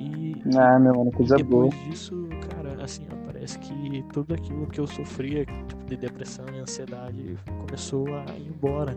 E, 0.00 0.34
ah, 0.56 0.78
meu 0.78 0.94
mano, 0.94 1.12
coisa 1.12 1.36
depois 1.36 1.74
boa. 1.74 1.84
disso, 1.84 2.26
cara, 2.48 2.82
assim, 2.82 3.06
ó, 3.12 3.16
parece 3.26 3.58
que 3.58 4.02
tudo 4.14 4.32
aquilo 4.32 4.66
que 4.66 4.80
eu 4.80 4.86
sofria, 4.86 5.44
tipo, 5.44 5.84
de 5.84 5.96
depressão 5.98 6.46
e 6.54 6.58
ansiedade, 6.58 7.38
começou 7.60 8.06
a 8.14 8.24
ir 8.34 8.48
embora, 8.48 8.96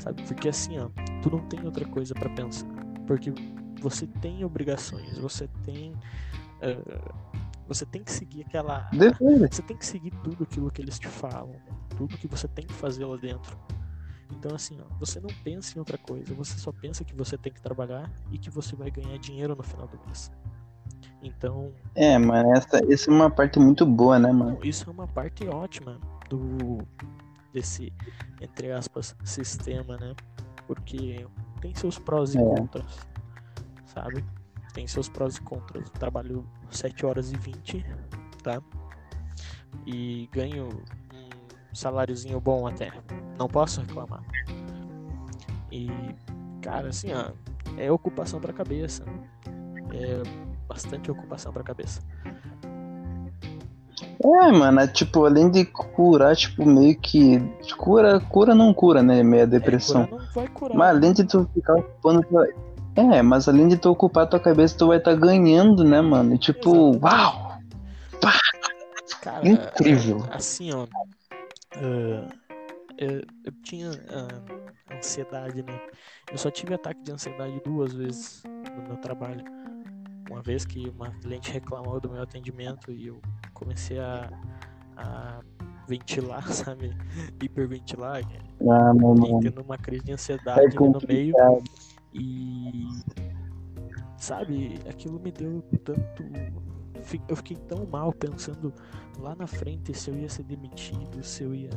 sabe? 0.00 0.22
Porque 0.22 0.48
assim, 0.48 0.78
ó, 0.78 0.88
tu 1.20 1.30
não 1.30 1.40
tem 1.48 1.62
outra 1.66 1.84
coisa 1.84 2.14
para 2.14 2.30
pensar. 2.30 2.66
Porque 3.06 3.30
você 3.78 4.06
tem 4.06 4.42
obrigações, 4.42 5.18
você 5.18 5.46
tem. 5.64 5.92
Uh, 6.62 7.12
você 7.68 7.84
tem 7.84 8.02
que 8.02 8.10
seguir 8.10 8.44
aquela. 8.46 8.88
Você 9.50 9.62
tem 9.62 9.76
que 9.76 9.84
seguir 9.84 10.12
tudo 10.24 10.44
aquilo 10.44 10.70
que 10.70 10.80
eles 10.80 10.98
te 10.98 11.08
falam, 11.08 11.56
tudo 11.90 12.16
que 12.16 12.26
você 12.26 12.48
tem 12.48 12.66
que 12.66 12.72
fazer 12.72 13.04
lá 13.04 13.16
dentro. 13.18 13.54
Então, 14.32 14.54
assim, 14.54 14.78
ó, 14.80 14.84
você 14.98 15.20
não 15.20 15.28
pensa 15.44 15.76
em 15.76 15.78
outra 15.78 15.98
coisa, 15.98 16.34
você 16.34 16.58
só 16.58 16.72
pensa 16.72 17.04
que 17.04 17.14
você 17.14 17.36
tem 17.36 17.52
que 17.52 17.60
trabalhar 17.60 18.10
e 18.30 18.38
que 18.38 18.50
você 18.50 18.74
vai 18.74 18.90
ganhar 18.90 19.16
dinheiro 19.18 19.54
no 19.54 19.62
final 19.62 19.86
do 19.86 19.98
mês. 20.06 20.30
Então. 21.22 21.72
É, 21.94 22.18
mano, 22.18 22.52
essa, 22.56 22.80
essa 22.92 23.10
é 23.10 23.14
uma 23.14 23.30
parte 23.30 23.58
muito 23.58 23.86
boa, 23.86 24.18
né, 24.18 24.32
mano? 24.32 24.58
Isso 24.64 24.88
é 24.88 24.92
uma 24.92 25.06
parte 25.06 25.46
ótima 25.46 25.98
do 26.28 26.78
desse, 27.52 27.92
entre 28.40 28.72
aspas, 28.72 29.14
sistema, 29.24 29.96
né? 29.98 30.14
Porque 30.66 31.26
tem 31.60 31.74
seus 31.74 31.98
prós 31.98 32.34
e 32.34 32.38
é. 32.38 32.42
contras, 32.42 32.98
sabe? 33.84 34.24
Tem 34.72 34.86
seus 34.86 35.08
prós 35.08 35.36
e 35.36 35.42
contras. 35.42 35.84
Eu 35.84 35.92
trabalho 35.92 36.46
7 36.70 37.04
horas 37.04 37.30
e 37.30 37.36
20, 37.36 37.84
tá? 38.42 38.60
E 39.86 40.28
ganho 40.32 40.70
saláriozinho 41.72 42.40
bom 42.40 42.66
até. 42.66 42.90
Não 43.38 43.48
posso 43.48 43.80
reclamar. 43.80 44.22
E, 45.70 45.88
cara, 46.60 46.88
assim, 46.88 47.12
ó, 47.12 47.30
é 47.76 47.90
ocupação 47.90 48.40
pra 48.40 48.52
cabeça. 48.52 49.04
É 49.92 50.22
bastante 50.68 51.10
ocupação 51.10 51.52
pra 51.52 51.62
cabeça. 51.62 52.00
É, 54.24 54.52
mano, 54.52 54.80
é, 54.80 54.86
tipo, 54.86 55.24
além 55.24 55.50
de 55.50 55.64
curar, 55.64 56.36
tipo, 56.36 56.64
meio 56.64 56.96
que. 56.96 57.40
Cura, 57.76 58.20
cura 58.20 58.54
não 58.54 58.72
cura, 58.72 59.02
né? 59.02 59.22
Meia 59.22 59.46
depressão. 59.46 60.08
É, 60.36 60.46
curar, 60.48 60.76
mas 60.76 60.96
além 60.96 61.12
de 61.12 61.24
tu 61.24 61.48
ficar 61.52 61.74
ocupando. 61.74 62.24
É, 62.94 63.22
mas 63.22 63.48
além 63.48 63.68
de 63.68 63.76
tu 63.76 63.90
ocupar 63.90 64.28
tua 64.28 64.38
cabeça, 64.38 64.76
tu 64.76 64.88
vai 64.88 64.98
estar 64.98 65.12
tá 65.12 65.16
ganhando, 65.16 65.82
né, 65.82 66.00
mano? 66.00 66.34
E, 66.34 66.38
tipo, 66.38 66.90
Exato. 66.90 67.04
uau! 67.04 67.58
Pá! 68.20 68.32
Cara, 69.22 69.48
Incrível! 69.48 70.24
Assim, 70.30 70.72
ó, 70.72 70.86
Uh, 71.76 72.28
eu, 72.98 73.22
eu, 73.44 73.52
tinha 73.62 73.90
uh, 73.90 74.94
ansiedade, 74.94 75.62
né? 75.62 75.80
Eu 76.30 76.38
só 76.38 76.50
tive 76.50 76.74
ataque 76.74 77.02
de 77.02 77.12
ansiedade 77.12 77.60
duas 77.64 77.92
vezes 77.94 78.42
no 78.76 78.82
meu 78.88 78.96
trabalho. 78.98 79.44
Uma 80.30 80.42
vez 80.42 80.64
que 80.64 80.88
uma 80.90 81.10
cliente 81.20 81.50
reclamou 81.50 82.00
do 82.00 82.10
meu 82.10 82.22
atendimento 82.22 82.90
e 82.90 83.06
eu 83.06 83.20
comecei 83.54 83.98
a, 83.98 84.30
a 84.96 85.40
ventilar, 85.88 86.46
sabe? 86.52 86.96
Hiperventilar. 87.42 88.22
Ah, 88.70 88.94
meu 88.94 89.40
tendo 89.40 89.62
uma 89.62 89.78
crise 89.78 90.04
de 90.04 90.12
ansiedade 90.12 90.76
é 90.76 90.80
no 90.80 91.00
meio. 91.06 91.34
E 92.14 92.86
sabe, 94.18 94.78
aquilo 94.88 95.18
me 95.18 95.32
deu 95.32 95.62
tanto 95.84 96.22
eu 97.28 97.36
fiquei 97.36 97.56
tão 97.56 97.86
mal 97.86 98.12
pensando 98.12 98.72
lá 99.18 99.34
na 99.34 99.46
frente 99.46 99.94
se 99.94 100.10
eu 100.10 100.16
ia 100.16 100.28
ser 100.28 100.44
demitido, 100.44 101.22
se 101.22 101.42
eu 101.42 101.54
ia, 101.54 101.70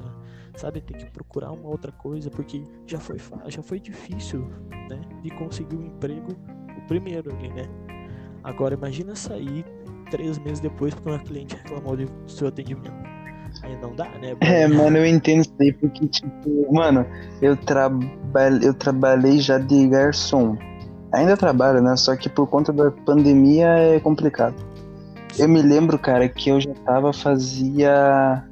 sabe, 0.56 0.82
ter 0.82 0.96
que 0.98 1.06
procurar 1.12 1.52
uma 1.52 1.70
outra 1.70 1.92
coisa, 1.92 2.30
porque 2.30 2.64
já 2.86 3.00
foi 3.00 3.18
já 3.48 3.62
foi 3.62 3.80
difícil, 3.80 4.48
né, 4.90 5.02
de 5.22 5.30
conseguir 5.32 5.76
um 5.76 5.86
emprego, 5.86 6.32
o 6.78 6.88
primeiro 6.88 7.34
ali, 7.34 7.50
né. 7.50 7.68
Agora 8.44 8.76
imagina 8.76 9.16
sair 9.16 9.66
três 10.12 10.38
meses 10.40 10.60
depois 10.60 10.94
porque 10.94 11.10
uma 11.10 11.20
cliente 11.20 11.56
reclamou 11.56 11.98
do 11.98 12.08
seu 12.28 12.48
atendimento. 12.48 12.94
Aí 13.64 13.78
não 13.82 13.96
dá, 13.96 14.10
né? 14.20 14.36
É, 14.42 14.68
mano, 14.68 14.98
eu 14.98 15.06
entendo 15.06 15.42
isso 15.42 15.54
aí 15.60 15.72
porque, 15.72 16.08
tipo, 16.08 16.74
mano, 16.74 17.06
eu, 17.42 17.56
traba 17.56 18.00
eu 18.62 18.74
trabalhei 18.74 19.40
já 19.40 19.58
de 19.58 19.88
garçom. 19.88 20.58
Ainda 21.14 21.38
trabalho, 21.38 21.82
né? 21.82 21.96
Só 21.96 22.16
que 22.16 22.28
por 22.28 22.48
conta 22.48 22.74
da 22.74 22.92
pandemia 22.92 23.68
é 23.68 24.00
complicado. 24.00 24.56
Eu 25.38 25.50
me 25.50 25.62
lembro, 25.62 26.00
cara, 26.00 26.30
que 26.30 26.50
eu 26.50 26.62
já 26.62 26.74
tava 26.86 27.12
fazia 27.12 28.44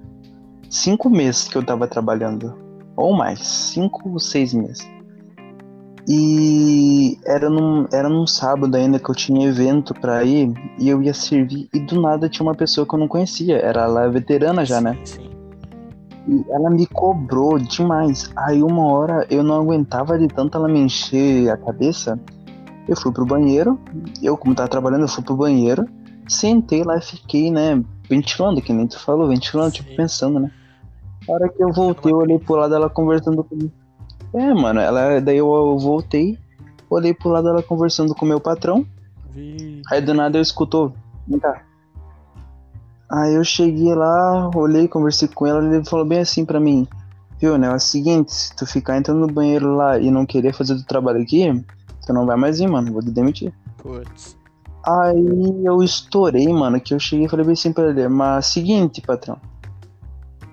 cinco 0.69 1.09
meses 1.09 1.47
que 1.47 1.57
eu 1.57 1.65
tava 1.65 1.87
trabalhando. 1.87 2.53
Ou 2.95 3.15
mais, 3.15 3.39
cinco 3.39 4.09
ou 4.09 4.19
seis 4.19 4.53
meses. 4.53 4.87
E 6.07 7.17
era 7.25 7.49
num, 7.49 7.87
era 7.91 8.09
num 8.09 8.27
sábado 8.27 8.75
ainda 8.75 8.99
que 8.99 9.09
eu 9.09 9.15
tinha 9.15 9.47
evento 9.47 9.93
pra 9.93 10.23
ir 10.25 10.53
e 10.77 10.89
eu 10.89 11.01
ia 11.01 11.13
servir. 11.13 11.69
E 11.73 11.79
do 11.79 12.01
nada 12.01 12.27
tinha 12.27 12.45
uma 12.45 12.53
pessoa 12.53 12.85
que 12.85 12.93
eu 12.93 12.99
não 12.99 13.07
conhecia. 13.07 13.57
Era 13.57 13.85
lá 13.85 14.07
veterana 14.09 14.65
já, 14.65 14.81
né? 14.81 14.97
Sim. 15.05 15.29
E 16.27 16.43
ela 16.49 16.69
me 16.69 16.85
cobrou 16.85 17.57
demais. 17.57 18.29
Aí 18.35 18.61
uma 18.61 18.85
hora 18.87 19.25
eu 19.29 19.43
não 19.43 19.61
aguentava 19.61 20.19
de 20.19 20.27
tanto 20.27 20.57
ela 20.57 20.67
me 20.67 20.79
encher 20.79 21.49
a 21.49 21.57
cabeça. 21.57 22.19
Eu 22.87 22.97
fui 22.97 23.13
pro 23.13 23.25
banheiro, 23.25 23.79
eu, 24.21 24.35
como 24.35 24.53
tava 24.53 24.67
trabalhando, 24.67 25.03
eu 25.03 25.07
fui 25.07 25.23
pro 25.23 25.37
banheiro, 25.37 25.87
sentei 26.27 26.83
lá 26.83 26.97
e 26.97 27.01
fiquei, 27.01 27.51
né, 27.51 27.83
ventilando, 28.09 28.61
que 28.61 28.73
nem 28.73 28.87
tu 28.87 28.99
falou, 28.99 29.27
ventilando, 29.27 29.71
tipo, 29.71 29.83
Sim. 29.83 29.89
tipo, 29.89 30.01
pensando, 30.01 30.39
né. 30.39 30.51
Na 31.27 31.35
hora 31.35 31.49
que 31.49 31.63
eu 31.63 31.71
voltei, 31.71 32.11
eu 32.11 32.17
olhei 32.17 32.39
pro 32.39 32.55
lado 32.55 32.71
dela 32.71 32.89
conversando 32.89 33.43
comigo. 33.43 33.71
É, 34.33 34.53
mano, 34.53 34.79
ela, 34.79 35.21
daí 35.21 35.37
eu, 35.37 35.53
eu 35.53 35.77
voltei, 35.77 36.37
olhei 36.89 37.13
pro 37.13 37.29
lado 37.29 37.45
dela 37.45 37.63
conversando 37.63 38.13
com 38.15 38.25
o 38.25 38.27
meu 38.27 38.39
patrão. 38.39 38.85
Vi. 39.29 39.81
Aí 39.89 40.01
do 40.01 40.13
nada 40.13 40.37
eu 40.37 40.41
escutou, 40.41 40.93
vem 41.27 41.39
cá. 41.39 41.61
Aí 43.09 43.35
eu 43.35 43.43
cheguei 43.43 43.93
lá, 43.93 44.49
olhei, 44.55 44.87
conversei 44.87 45.27
com 45.27 45.45
ela, 45.45 45.63
ele 45.63 45.85
falou 45.85 46.05
bem 46.05 46.19
assim 46.19 46.43
pra 46.45 46.59
mim, 46.59 46.87
viu, 47.39 47.57
né? 47.57 47.67
É 47.67 47.75
o 47.75 47.79
seguinte, 47.79 48.33
se 48.33 48.55
tu 48.55 48.65
ficar 48.65 48.97
entrando 48.97 49.19
no 49.19 49.31
banheiro 49.31 49.75
lá 49.75 49.99
e 49.99 50.09
não 50.09 50.25
querer 50.25 50.53
fazer 50.53 50.73
o 50.73 50.83
trabalho 50.83 51.21
aqui, 51.21 51.63
tu 52.05 52.13
não 52.13 52.25
vai 52.25 52.35
mais 52.35 52.59
ir, 52.59 52.67
mano, 52.67 52.91
vou 52.91 53.01
te 53.01 53.11
demitir. 53.11 53.53
Putz. 53.77 54.35
Aí 54.85 55.65
eu 55.65 55.81
estourei, 55.81 56.47
mano, 56.51 56.79
que 56.79 56.93
eu 56.93 56.99
cheguei 56.99 57.25
e 57.25 57.29
falei 57.29 57.45
bem 57.45 57.53
assim 57.53 57.71
pra 57.71 57.89
ele, 57.89 58.07
mas 58.07 58.47
seguinte, 58.47 59.01
patrão, 59.01 59.37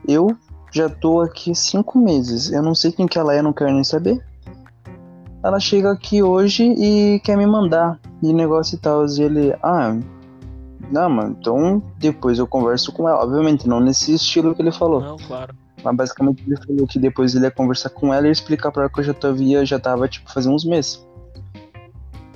eu 0.06 0.36
já 0.72 0.88
tô 0.88 1.20
aqui 1.20 1.54
cinco 1.54 1.98
meses, 1.98 2.52
eu 2.52 2.62
não 2.62 2.74
sei 2.74 2.92
quem 2.92 3.08
que 3.08 3.18
ela 3.18 3.34
é, 3.34 3.42
não 3.42 3.52
quero 3.52 3.72
nem 3.72 3.82
saber. 3.82 4.24
Ela 5.42 5.58
chega 5.58 5.90
aqui 5.90 6.22
hoje 6.22 6.64
e 6.76 7.18
quer 7.20 7.36
me 7.36 7.46
mandar 7.46 7.98
de 8.22 8.32
negócio 8.32 8.76
e 8.76 8.78
tal. 8.78 9.06
E 9.06 9.22
ele, 9.22 9.56
ah, 9.62 9.96
não, 10.90 11.08
mano, 11.08 11.36
então 11.38 11.82
depois 11.98 12.38
eu 12.38 12.46
converso 12.46 12.92
com 12.92 13.08
ela. 13.08 13.24
Obviamente, 13.24 13.66
não 13.66 13.80
nesse 13.80 14.14
estilo 14.14 14.54
que 14.54 14.60
ele 14.60 14.70
falou. 14.70 15.00
Não, 15.00 15.16
claro. 15.16 15.54
Mas 15.82 15.96
basicamente 15.96 16.44
ele 16.46 16.56
falou 16.58 16.86
que 16.86 16.98
depois 16.98 17.34
ele 17.34 17.46
ia 17.46 17.50
conversar 17.50 17.88
com 17.88 18.12
ela 18.12 18.28
e 18.28 18.30
explicar 18.30 18.70
pra 18.70 18.82
ela 18.82 18.92
que 18.92 19.00
eu 19.00 19.04
já 19.04 19.14
tava, 19.14 19.64
já 19.64 19.78
tava 19.78 20.06
tipo, 20.08 20.30
fazendo 20.30 20.54
uns 20.54 20.64
meses. 20.64 21.06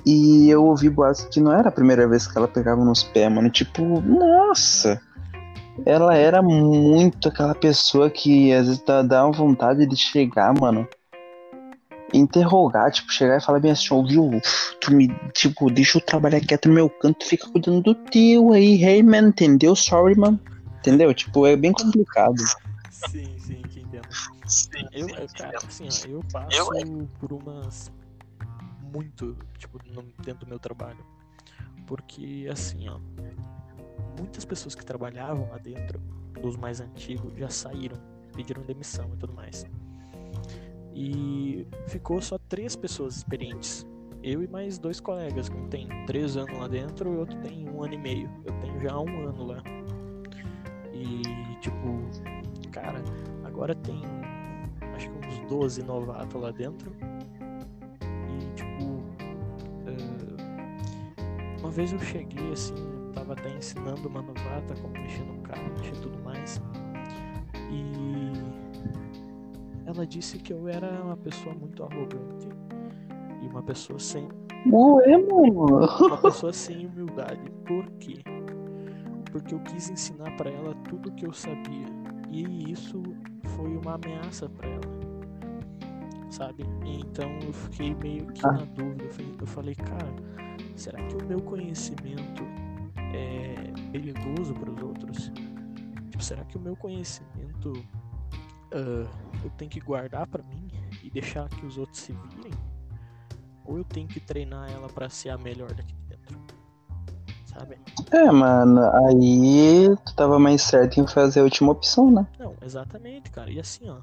E 0.05 0.49
eu 0.49 0.63
ouvi 0.63 0.89
boatos 0.89 1.25
que 1.25 1.39
não 1.39 1.51
era 1.51 1.69
a 1.69 1.71
primeira 1.71 2.07
vez 2.07 2.27
que 2.27 2.37
ela 2.37 2.47
pegava 2.47 2.83
nos 2.83 3.03
pés, 3.03 3.31
mano. 3.31 3.49
Tipo, 3.49 4.01
nossa! 4.01 5.01
Ela 5.85 6.15
era 6.15 6.41
muito 6.41 7.27
aquela 7.27 7.55
pessoa 7.55 8.09
que 8.09 8.53
às 8.53 8.67
vezes 8.67 8.83
dá 8.83 9.25
vontade 9.29 9.85
de 9.85 9.97
chegar, 9.97 10.53
mano 10.59 10.87
interrogar, 12.13 12.91
tipo, 12.91 13.11
chegar 13.11 13.37
e 13.37 13.43
falar 13.43 13.59
bem 13.59 13.71
assim, 13.71 13.93
ouviu, 13.93 14.41
tu 14.79 14.93
me, 14.93 15.09
tipo, 15.33 15.69
deixa 15.69 15.97
eu 15.97 16.01
trabalhar 16.01 16.39
quieto 16.39 16.67
no 16.67 16.75
meu 16.75 16.89
canto, 16.89 17.25
fica 17.25 17.49
cuidando 17.49 17.81
do 17.81 17.95
teu 17.95 18.53
aí, 18.53 18.83
hey 18.83 19.03
man, 19.03 19.29
entendeu? 19.29 19.75
Sorry, 19.75 20.15
man. 20.15 20.39
Entendeu? 20.79 21.13
Tipo, 21.13 21.45
é 21.45 21.55
bem 21.55 21.71
complicado. 21.71 22.37
Sim, 22.91 23.35
sim, 23.39 23.61
te 23.69 23.79
entendo. 23.79 24.07
Sim, 24.45 24.87
eu, 24.93 25.09
sim, 25.09 25.15
cara, 25.35 25.57
assim, 25.67 25.87
ó, 25.87 26.07
eu 26.07 26.23
passo 26.31 26.77
eu... 26.77 27.07
por 27.19 27.33
umas 27.33 27.91
muito, 28.95 29.37
tipo, 29.57 29.79
no, 29.91 30.03
dentro 30.23 30.45
do 30.45 30.47
meu 30.47 30.59
trabalho. 30.59 31.03
Porque, 31.85 32.47
assim, 32.49 32.87
ó, 32.87 32.99
muitas 34.17 34.45
pessoas 34.45 34.73
que 34.73 34.85
trabalhavam 34.85 35.49
lá 35.49 35.57
dentro, 35.57 35.99
dos 36.41 36.55
mais 36.55 36.79
antigos, 36.79 37.33
já 37.37 37.49
saíram, 37.49 37.97
pediram 38.33 38.63
demissão 38.63 39.11
e 39.13 39.17
tudo 39.17 39.33
mais. 39.33 39.65
E 40.93 41.67
ficou 41.87 42.21
só 42.21 42.37
três 42.37 42.75
pessoas 42.75 43.17
experientes. 43.17 43.85
Eu 44.23 44.41
e 44.41 44.47
mais 44.47 44.79
dois 44.79 44.99
colegas, 44.99 45.49
um 45.49 45.67
tem 45.67 45.87
três 46.05 46.37
anos 46.37 46.57
lá 46.57 46.67
dentro 46.67 47.13
e 47.13 47.17
outro 47.17 47.37
tem 47.41 47.69
um 47.69 47.83
ano 47.83 47.93
e 47.93 47.97
meio. 47.97 48.29
Eu 48.45 48.53
tenho 48.59 48.81
já 48.81 48.97
um 48.97 49.27
ano 49.27 49.45
lá. 49.45 49.63
E 50.93 51.21
tipo, 51.59 52.71
cara, 52.71 53.03
agora 53.43 53.75
tem 53.75 54.01
acho 54.95 55.09
que 55.09 55.27
uns 55.27 55.39
12 55.49 55.83
novatos 55.83 56.41
lá 56.41 56.51
dentro. 56.51 56.91
E 58.29 58.55
tipo, 58.55 58.84
uma 61.65 61.71
vez 61.71 61.91
eu 61.91 61.99
cheguei 61.99 62.51
assim, 62.51 62.75
eu 62.77 63.11
tava 63.11 63.33
até 63.33 63.49
ensinando 63.49 64.07
uma 64.07 64.21
novata 64.21 64.75
como 64.79 64.93
mexer 64.93 65.23
no 65.23 65.41
carro, 65.41 65.63
mexer 65.79 65.99
tudo 65.99 66.23
mais. 66.23 66.61
E 67.71 68.31
ela 69.87 70.05
disse 70.05 70.37
que 70.37 70.53
eu 70.53 70.67
era 70.67 71.01
uma 71.01 71.17
pessoa 71.17 71.55
muito 71.55 71.83
arrogante 71.83 72.47
e 73.41 73.47
uma 73.47 73.63
pessoa 73.63 73.97
sem. 73.97 74.27
Ué, 74.71 75.17
mano. 75.17 75.87
Uma 76.05 76.17
pessoa 76.17 76.53
sem 76.53 76.85
humildade. 76.85 77.49
Por 77.65 77.85
quê? 77.99 78.19
Porque 79.31 79.55
eu 79.55 79.59
quis 79.61 79.89
ensinar 79.89 80.35
para 80.37 80.51
ela 80.51 80.75
tudo 80.87 81.11
que 81.13 81.25
eu 81.25 81.33
sabia 81.33 81.87
e 82.29 82.71
isso 82.71 83.01
foi 83.55 83.75
uma 83.75 83.95
ameaça 83.95 84.47
para 84.49 84.69
ela, 84.69 86.29
sabe? 86.29 86.63
Então 86.83 87.29
eu 87.45 87.53
fiquei 87.53 87.95
meio 87.95 88.27
que 88.27 88.45
ah. 88.45 88.51
na 88.51 88.65
dúvida. 88.65 89.03
Eu 89.39 89.47
falei, 89.47 89.75
cara, 89.75 90.13
será 90.75 91.01
que 91.03 91.15
o 91.15 91.25
meu 91.25 91.41
conhecimento 91.41 92.43
é 93.13 93.91
perigoso 93.91 94.53
para 94.53 94.71
os 94.71 94.81
outros? 94.81 95.31
Tipo, 96.11 96.23
será 96.23 96.43
que 96.45 96.57
o 96.57 96.59
meu 96.59 96.75
conhecimento 96.75 97.71
uh, 97.71 99.09
eu 99.43 99.49
tenho 99.57 99.69
que 99.71 99.79
guardar 99.79 100.27
para 100.27 100.43
mim 100.43 100.67
e 101.03 101.09
deixar 101.09 101.47
que 101.49 101.65
os 101.65 101.77
outros 101.77 101.99
se 101.99 102.13
virem? 102.13 102.53
Ou 103.65 103.77
eu 103.77 103.83
tenho 103.83 104.07
que 104.07 104.19
treinar 104.19 104.71
ela 104.71 104.87
para 104.87 105.09
ser 105.09 105.29
a 105.29 105.37
melhor 105.37 105.73
daqui 105.73 105.95
dentro? 106.07 106.37
Sabe? 107.45 107.77
É, 108.11 108.31
mano, 108.31 108.81
aí 109.07 109.95
tu 110.05 110.15
tava 110.15 110.37
mais 110.37 110.61
certo 110.61 110.99
em 110.99 111.07
fazer 111.07 111.39
a 111.39 111.43
última 111.43 111.71
opção, 111.71 112.11
né? 112.11 112.27
Não, 112.37 112.55
exatamente, 112.61 113.31
cara. 113.31 113.49
E 113.49 113.59
assim, 113.59 113.89
ó. 113.89 113.97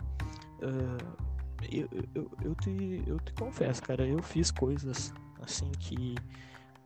Uh, 0.64 1.32
eu, 1.70 1.88
eu, 2.14 2.30
eu, 2.44 2.54
te, 2.56 3.02
eu 3.06 3.18
te 3.20 3.32
confesso, 3.34 3.82
cara, 3.82 4.04
eu 4.06 4.22
fiz 4.22 4.50
coisas 4.50 5.12
assim 5.40 5.70
que, 5.78 6.14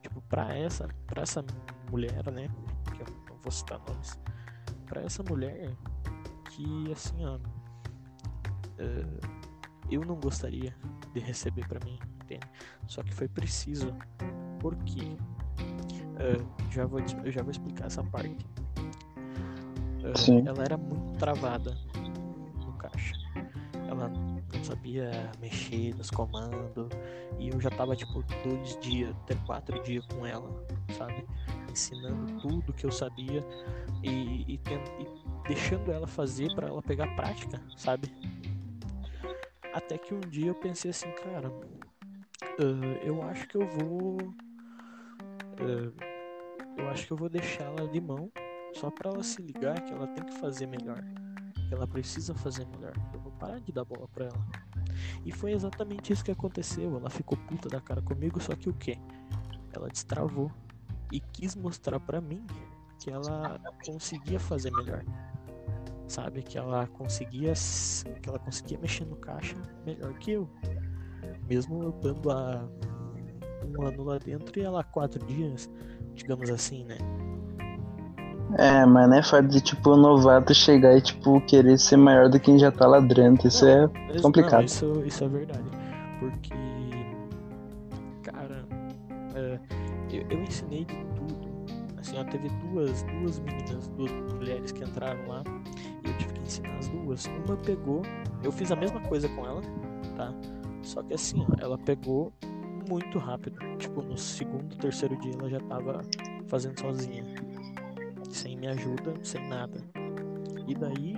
tipo, 0.09 0.21
pra 0.23 0.55
essa, 0.55 0.89
pra 1.07 1.23
essa 1.23 1.45
mulher, 1.91 2.31
né? 2.31 2.49
Que 2.95 3.03
eu 3.03 3.07
não 3.29 3.37
vou 3.43 3.51
citar 3.51 3.81
nomes. 3.89 4.19
Pra 4.87 5.03
essa 5.03 5.23
mulher 5.23 5.71
que, 6.51 6.93
assim, 6.93 7.25
ó 7.25 7.39
uh, 8.79 9.21
eu 9.91 10.05
não 10.05 10.17
gostaria 10.17 10.75
de 11.13 11.21
receber 11.21 11.67
para 11.69 11.85
mim, 11.85 11.99
entende? 12.23 12.47
Só 12.87 13.03
que 13.03 13.15
foi 13.15 13.29
preciso, 13.29 13.95
porque 14.61 15.17
uh, 16.17 16.71
já 16.71 16.87
vou 16.87 17.01
eu 17.25 17.33
já 17.33 17.43
vou 17.43 17.51
explicar 17.51 17.87
essa 17.87 18.03
parte. 18.03 18.47
Uh, 20.03 20.49
ela 20.49 20.63
era 20.63 20.77
muito 20.77 21.19
travada 21.19 21.77
sabia 24.67 25.31
mexer 25.41 25.95
nos 25.95 26.11
comandos 26.11 26.89
e 27.39 27.49
eu 27.49 27.61
já 27.61 27.71
tava 27.71 27.95
tipo 27.95 28.23
dois 28.45 28.79
dias, 28.81 29.15
até 29.23 29.35
quatro 29.47 29.81
dias 29.83 30.05
com 30.07 30.27
ela, 30.27 30.51
sabe? 30.97 31.25
Ensinando 31.71 32.41
tudo 32.41 32.73
que 32.73 32.85
eu 32.85 32.91
sabia 32.91 33.45
e, 34.03 34.55
e, 34.55 34.55
e 34.55 35.47
deixando 35.47 35.93
ela 35.93 36.07
fazer 36.07 36.53
para 36.55 36.69
ela 36.69 36.83
pegar 36.83 37.15
prática, 37.15 37.63
sabe? 37.77 38.13
Até 39.73 39.99
que 39.99 40.15
um 40.15 40.21
dia 40.21 40.49
eu 40.49 40.55
pensei 40.55 40.91
assim, 40.91 41.11
cara, 41.13 41.49
uh, 41.49 42.97
eu 43.03 43.23
acho 43.23 43.47
que 43.47 43.57
eu 43.57 43.67
vou. 43.67 44.17
Uh, 45.61 45.93
eu 46.77 46.89
acho 46.91 47.07
que 47.07 47.13
eu 47.13 47.17
vou 47.17 47.29
deixar 47.29 47.65
ela 47.65 47.89
de 47.89 48.01
mão 48.01 48.31
só 48.75 48.91
para 48.91 49.11
ela 49.11 49.23
se 49.23 49.41
ligar 49.41 49.81
que 49.83 49.93
ela 49.93 50.07
tem 50.09 50.25
que 50.25 50.39
fazer 50.41 50.67
melhor. 50.67 51.03
Que 51.69 51.75
ela 51.75 51.87
precisa 51.87 52.35
fazer 52.35 52.67
melhor. 52.67 52.95
Parar 53.39 53.61
de 53.61 53.73
dar 53.73 53.85
bola 53.85 54.09
pra 54.09 54.27
ela. 54.27 54.47
E 55.25 55.33
foi 55.33 55.53
exatamente 55.53 56.13
isso 56.13 56.25
que 56.25 56.31
aconteceu. 56.31 56.97
Ela 56.97 57.11
ficou 57.11 57.37
puta 57.37 57.69
da 57.69 57.81
cara 57.81 58.01
comigo, 58.03 58.41
só 58.41 58.55
que 58.55 58.69
o 58.69 58.75
que? 58.75 58.99
Ela 59.73 59.89
destravou 59.89 60.51
e 61.13 61.21
quis 61.21 61.55
mostrar 61.55 62.01
para 62.01 62.21
mim 62.21 62.47
que 62.99 63.11
ela 63.11 63.61
conseguia 63.85 64.41
fazer 64.41 64.71
melhor 64.73 65.05
sabe? 66.09 66.43
Que 66.43 66.59
ela 66.59 66.87
conseguia 66.87 67.53
que 68.23 68.29
ela 68.29 68.39
conseguia 68.39 68.79
mexer 68.79 69.05
no 69.05 69.17
caixa 69.17 69.57
melhor 69.85 70.15
que 70.15 70.33
eu. 70.33 70.49
Mesmo 71.49 71.83
eu 71.83 71.93
dando 71.93 72.31
a 72.31 72.69
um 73.65 73.83
ano 73.83 74.05
lá 74.05 74.19
dentro 74.19 74.59
e 74.59 74.63
ela 74.63 74.85
quatro 74.85 75.25
dias, 75.27 75.71
digamos 76.15 76.51
assim, 76.51 76.85
né? 76.85 76.99
É, 78.59 78.87
mas 78.87 79.09
não 79.09 79.17
é 79.17 79.23
fácil 79.23 79.49
de 79.49 79.61
tipo 79.61 79.91
o 79.91 79.97
novato 79.97 80.55
chegar 80.55 80.97
e 80.97 81.01
tipo 81.01 81.41
querer 81.43 81.79
ser 81.79 81.97
maior 81.97 82.29
do 82.29 82.39
que 82.41 82.47
quem 82.47 82.59
já 82.59 82.71
tá 82.71 82.87
ladrando. 82.87 83.47
Isso 83.47 83.65
não, 83.65 83.85
é 83.85 84.21
complicado. 84.21 84.61
Não, 84.61 84.65
isso, 84.65 85.03
isso 85.05 85.25
é 85.25 85.29
verdade. 85.29 85.71
Porque, 86.19 86.55
cara, 88.23 88.65
é, 89.35 89.59
eu, 90.11 90.27
eu 90.31 90.43
ensinei 90.43 90.85
de 90.85 90.95
tudo. 90.95 91.37
Assim, 91.99 92.19
ó, 92.19 92.25
teve 92.25 92.49
duas, 92.49 93.03
duas 93.03 93.39
meninas, 93.41 93.89
duas 93.89 94.13
mulheres 94.35 94.73
que 94.73 94.83
entraram 94.85 95.29
lá 95.29 95.43
eu 96.09 96.17
tive 96.19 96.33
que 96.33 96.41
ensinar 96.41 96.77
as 96.79 96.89
duas. 96.89 97.27
Uma 97.27 97.57
pegou, 97.57 98.03
eu 98.43 98.53
fiz 98.53 98.71
a 98.71 98.77
mesma 98.77 99.01
coisa 99.01 99.29
com 99.29 99.47
ela, 99.47 99.61
tá? 100.17 100.33
Só 100.83 101.03
que 101.03 101.15
assim, 101.15 101.45
ó, 101.49 101.55
ela 101.59 101.79
pegou 101.79 102.33
muito 102.89 103.19
rápido. 103.19 103.59
Tipo, 103.79 104.03
no 104.03 104.17
segundo, 104.17 104.77
terceiro 104.77 105.17
dia 105.19 105.33
ela 105.35 105.49
já 105.49 105.61
tava 105.61 106.01
fazendo 106.47 106.79
sozinha. 106.81 107.25
Sem 108.37 108.55
minha 108.55 108.73
ajuda, 108.73 109.15
sem 109.23 109.49
nada. 109.49 109.81
E 110.69 110.75
daí 110.75 111.15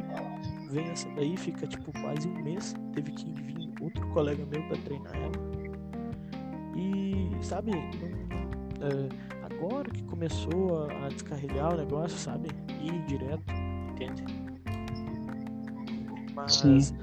vem 0.70 0.86
essa 0.86 1.10
daí, 1.16 1.36
fica 1.36 1.66
tipo 1.66 1.90
quase 2.00 2.28
um 2.28 2.42
mês. 2.44 2.76
Teve 2.92 3.10
que 3.10 3.32
vir 3.32 3.74
outro 3.80 4.06
colega 4.10 4.46
meu 4.46 4.62
para 4.68 4.76
treinar 4.82 5.16
ela. 5.16 5.32
E 6.76 7.44
sabe, 7.44 7.72
é, 7.72 9.44
agora 9.44 9.90
que 9.90 10.04
começou 10.04 10.84
a, 10.84 11.06
a, 11.06 11.08
descarregar 11.08 11.74
o 11.74 11.76
negócio, 11.76 12.16
sabe? 12.16 12.50
Ir 12.80 13.04
direto, 13.06 13.52
entende? 13.90 14.22
Mas 16.36 16.94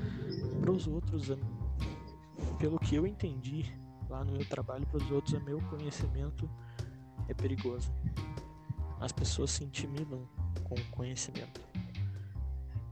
para 0.62 0.72
os 0.72 0.88
outros, 0.88 1.38
pelo 2.58 2.80
que 2.80 2.96
eu 2.96 3.06
entendi 3.06 3.66
lá 4.10 4.24
no 4.24 4.32
meu 4.32 4.46
trabalho, 4.46 4.88
para 4.88 4.98
os 4.98 5.12
outros, 5.12 5.34
o 5.34 5.44
meu 5.44 5.60
conhecimento 5.64 6.50
é 7.28 7.34
perigoso. 7.34 7.92
As 9.00 9.12
pessoas 9.12 9.52
se 9.52 9.64
intimidam 9.64 10.28
com 10.64 10.76
o 10.76 10.86
conhecimento. 10.92 11.62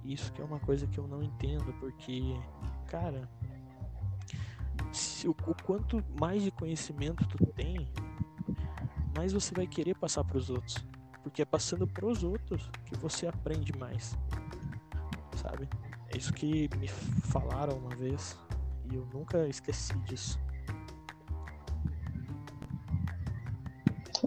Isso 0.03 0.31
que 0.33 0.41
é 0.41 0.45
uma 0.45 0.59
coisa 0.59 0.85
que 0.85 0.97
eu 0.97 1.07
não 1.07 1.23
entendo, 1.23 1.73
porque, 1.79 2.35
cara, 2.87 3.29
se, 4.91 5.27
o, 5.27 5.31
o 5.31 5.55
quanto 5.63 6.03
mais 6.19 6.43
de 6.43 6.51
conhecimento 6.51 7.25
tu 7.27 7.45
tem, 7.47 7.89
mais 9.15 9.31
você 9.31 9.53
vai 9.55 9.65
querer 9.65 9.95
passar 9.95 10.23
para 10.23 10.37
os 10.37 10.49
outros. 10.49 10.75
Porque 11.21 11.41
é 11.41 11.45
passando 11.45 11.87
para 11.87 12.05
os 12.05 12.23
outros 12.23 12.69
que 12.85 12.97
você 12.97 13.27
aprende 13.27 13.71
mais. 13.77 14.17
Sabe? 15.37 15.69
É 16.13 16.17
isso 16.17 16.33
que 16.33 16.69
me 16.77 16.87
falaram 16.87 17.77
uma 17.77 17.95
vez 17.95 18.37
e 18.91 18.95
eu 18.95 19.05
nunca 19.13 19.47
esqueci 19.47 19.97
disso. 19.99 20.39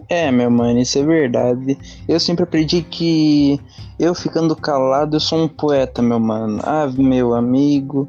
É, 0.09 0.31
meu 0.31 0.49
mano, 0.49 0.79
isso 0.79 0.97
é 0.99 1.03
verdade. 1.03 1.77
Eu 2.07 2.19
sempre 2.19 2.43
aprendi 2.43 2.81
que 2.81 3.59
eu 3.99 4.15
ficando 4.15 4.55
calado, 4.55 5.17
eu 5.17 5.19
sou 5.19 5.43
um 5.43 5.47
poeta, 5.47 6.01
meu 6.01 6.19
mano. 6.19 6.61
Ah, 6.63 6.87
meu 6.87 7.33
amigo, 7.33 8.07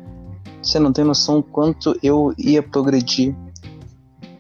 você 0.63 0.79
não 0.79 0.93
tem 0.93 1.05
noção 1.05 1.43
quanto 1.43 1.99
eu 2.03 2.33
ia 2.39 2.63
progredir. 2.63 3.35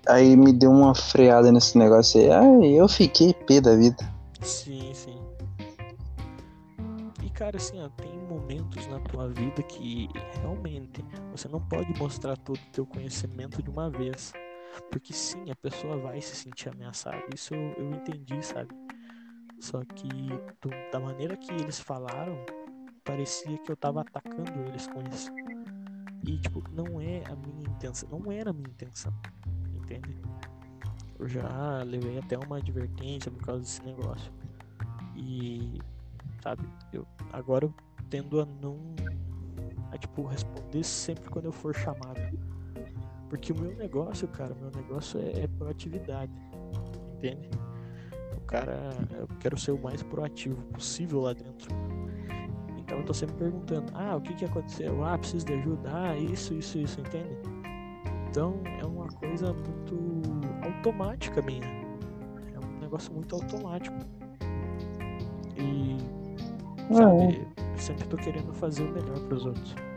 Aí 0.08 0.36
me 0.36 0.52
deu 0.52 0.70
uma 0.70 0.94
freada 0.94 1.50
nesse 1.50 1.76
negócio 1.76 2.20
aí. 2.20 2.30
Ai, 2.30 2.72
eu 2.74 2.88
fiquei 2.88 3.34
pé 3.34 3.60
da 3.60 3.74
vida. 3.74 4.08
Sim, 4.40 4.90
sim. 4.94 5.18
E 7.24 7.30
cara, 7.30 7.56
assim, 7.56 7.80
ó, 7.82 7.88
tem 7.88 8.18
momentos 8.28 8.86
na 8.86 9.00
tua 9.00 9.28
vida 9.28 9.62
que 9.62 10.08
realmente 10.40 11.04
você 11.32 11.48
não 11.48 11.60
pode 11.60 11.92
mostrar 11.98 12.36
todo 12.36 12.56
o 12.56 12.72
teu 12.72 12.86
conhecimento 12.86 13.62
de 13.62 13.68
uma 13.68 13.90
vez. 13.90 14.32
Porque 14.90 15.12
sim, 15.12 15.50
a 15.50 15.56
pessoa 15.56 15.96
vai 15.96 16.20
se 16.20 16.34
sentir 16.36 16.68
ameaçada. 16.68 17.22
Isso 17.34 17.54
eu, 17.54 17.72
eu 17.72 17.90
entendi, 17.90 18.42
sabe? 18.42 18.70
Só 19.60 19.84
que 19.84 20.08
do, 20.60 20.70
da 20.92 21.00
maneira 21.00 21.36
que 21.36 21.52
eles 21.52 21.80
falaram, 21.80 22.36
parecia 23.04 23.58
que 23.58 23.70
eu 23.70 23.76
tava 23.76 24.02
atacando 24.02 24.52
eles 24.68 24.86
com 24.86 25.02
isso. 25.12 25.30
E 26.24 26.38
tipo, 26.38 26.62
não 26.72 27.00
é 27.00 27.22
a 27.26 27.34
minha 27.34 27.68
intenção, 27.68 28.08
não 28.08 28.30
era 28.30 28.50
a 28.50 28.52
minha 28.52 28.68
intenção. 28.68 29.12
Entende? 29.74 30.16
Eu 31.18 31.26
já 31.26 31.82
levei 31.82 32.18
até 32.18 32.38
uma 32.38 32.58
advertência 32.58 33.30
por 33.30 33.44
causa 33.44 33.62
desse 33.62 33.82
negócio. 33.82 34.32
E 35.16 35.78
sabe, 36.42 36.68
eu 36.92 37.06
agora 37.32 37.64
eu 37.64 37.74
tendo 38.08 38.40
a 38.40 38.46
não 38.46 38.78
a 39.90 39.98
tipo 39.98 40.24
responder 40.26 40.84
sempre 40.84 41.28
quando 41.30 41.46
eu 41.46 41.52
for 41.52 41.74
chamado 41.74 42.20
porque 43.28 43.52
o 43.52 43.58
meu 43.58 43.74
negócio, 43.76 44.26
cara, 44.28 44.54
meu 44.54 44.70
negócio 44.70 45.20
é, 45.20 45.44
é 45.44 45.46
proatividade. 45.46 46.32
Entende? 47.16 47.50
O 48.36 48.40
cara, 48.42 48.92
eu 49.18 49.28
quero 49.40 49.58
ser 49.58 49.72
o 49.72 49.82
mais 49.82 50.02
proativo 50.02 50.62
possível 50.72 51.20
lá 51.20 51.32
dentro. 51.32 51.68
Então 52.78 52.98
eu 52.98 53.04
tô 53.04 53.12
sempre 53.12 53.36
perguntando: 53.36 53.92
ah, 53.94 54.16
o 54.16 54.20
que 54.20 54.34
que 54.34 54.44
aconteceu? 54.44 55.04
Ah, 55.04 55.18
preciso 55.18 55.46
de 55.46 55.54
ajuda? 55.54 55.90
Ah, 55.92 56.16
isso, 56.16 56.54
isso, 56.54 56.78
isso, 56.78 57.00
entende? 57.00 57.36
Então 58.30 58.60
é 58.80 58.84
uma 58.84 59.08
coisa 59.08 59.52
muito 59.52 60.22
automática 60.64 61.42
minha. 61.42 61.64
É 61.64 62.58
um 62.58 62.80
negócio 62.80 63.12
muito 63.12 63.34
automático. 63.34 63.96
E, 65.56 65.96
sabe, 66.94 67.46
é. 67.56 67.76
sempre 67.76 68.06
tô 68.06 68.16
querendo 68.16 68.54
fazer 68.54 68.84
o 68.84 68.92
melhor 68.92 69.18
para 69.20 69.34
os 69.34 69.44
outros. 69.44 69.87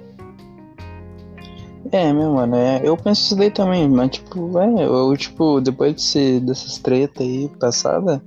É, 1.91 2.13
meu 2.13 2.31
mano, 2.31 2.55
é, 2.55 2.81
eu 2.83 2.95
penso 2.95 3.25
isso 3.25 3.35
daí 3.35 3.51
também, 3.51 3.89
mas 3.89 4.11
tipo, 4.11 4.57
é, 4.59 4.85
eu, 4.85 5.15
tipo, 5.17 5.59
depois 5.59 5.95
de 5.95 6.01
ser, 6.01 6.39
dessas 6.39 6.77
tretas 6.77 7.21
aí 7.27 7.49
passada, 7.59 8.23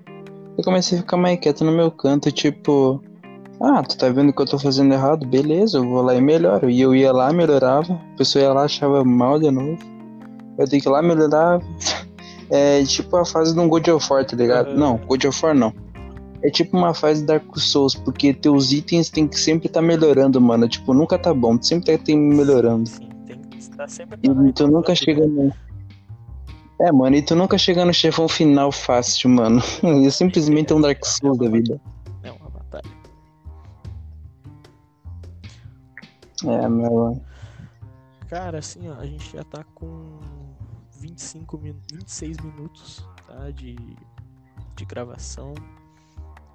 eu 0.58 0.62
comecei 0.62 0.98
a 0.98 1.00
ficar 1.00 1.16
mais 1.16 1.40
quieto 1.40 1.64
no 1.64 1.72
meu 1.72 1.90
canto, 1.90 2.30
tipo, 2.30 3.02
ah, 3.60 3.82
tu 3.82 3.96
tá 3.96 4.10
vendo 4.10 4.32
que 4.32 4.42
eu 4.42 4.46
tô 4.46 4.58
fazendo 4.58 4.92
errado? 4.92 5.26
Beleza, 5.26 5.78
eu 5.78 5.88
vou 5.88 6.02
lá 6.02 6.14
e 6.14 6.20
melhoro. 6.20 6.68
E 6.68 6.80
eu 6.80 6.94
ia 6.94 7.12
lá, 7.12 7.32
melhorava, 7.32 7.94
a 7.94 8.16
pessoa 8.18 8.42
ia 8.42 8.52
lá, 8.52 8.64
achava 8.64 9.02
mal 9.04 9.38
de 9.38 9.50
novo. 9.50 9.78
Eu 10.58 10.68
tenho 10.68 10.82
que 10.82 10.88
ir 10.88 10.92
lá, 10.92 11.02
melhorar. 11.02 11.60
É 12.50 12.84
tipo 12.84 13.16
a 13.16 13.24
fase 13.24 13.54
de 13.54 13.58
um 13.58 13.66
God 13.66 13.88
of 13.88 14.06
War, 14.12 14.22
tá 14.22 14.36
ligado? 14.36 14.68
Uhum. 14.68 14.76
Não, 14.76 14.96
God 14.98 15.24
of 15.24 15.44
War 15.44 15.54
não. 15.54 15.72
É 16.42 16.50
tipo 16.50 16.76
uma 16.76 16.92
fase 16.92 17.24
Dark 17.24 17.42
Souls, 17.56 17.94
porque 17.94 18.34
teus 18.34 18.70
itens 18.70 19.08
tem 19.08 19.26
que 19.26 19.40
sempre 19.40 19.66
estar 19.66 19.80
tá 19.80 19.86
melhorando, 19.86 20.38
mano. 20.42 20.68
Tipo, 20.68 20.92
nunca 20.92 21.18
tá 21.18 21.32
bom, 21.32 21.60
sempre 21.60 21.96
tá 21.96 22.14
melhorando. 22.14 22.86
Sim. 22.86 23.13
Tá 23.76 23.88
sempre 23.88 24.18
e 24.22 24.52
tu 24.52 24.68
nunca 24.68 24.94
chega 24.94 25.26
no. 25.26 25.52
É, 26.80 26.92
mano, 26.92 27.16
e 27.16 27.22
tu 27.22 27.34
nunca 27.34 27.56
chega 27.58 27.84
no 27.84 27.92
chefão 27.92 28.28
final 28.28 28.70
fácil, 28.70 29.30
mano. 29.30 29.60
E 29.82 30.10
simplesmente 30.10 30.72
é 30.72 30.76
um 30.76 30.80
Dark 30.80 31.04
Souls 31.04 31.38
da 31.38 31.48
vida. 31.48 31.80
É 32.22 32.30
uma 32.30 32.50
batalha. 32.50 32.90
É, 36.44 36.68
meu. 36.68 37.20
Cara, 38.28 38.58
assim, 38.58 38.88
ó, 38.88 38.94
a 38.94 39.06
gente 39.06 39.32
já 39.32 39.44
tá 39.44 39.64
com 39.74 40.18
25 40.98 41.58
min... 41.58 41.74
26 41.92 42.38
minutos 42.38 43.06
tá, 43.26 43.50
de, 43.50 43.76
de 44.76 44.84
gravação. 44.84 45.54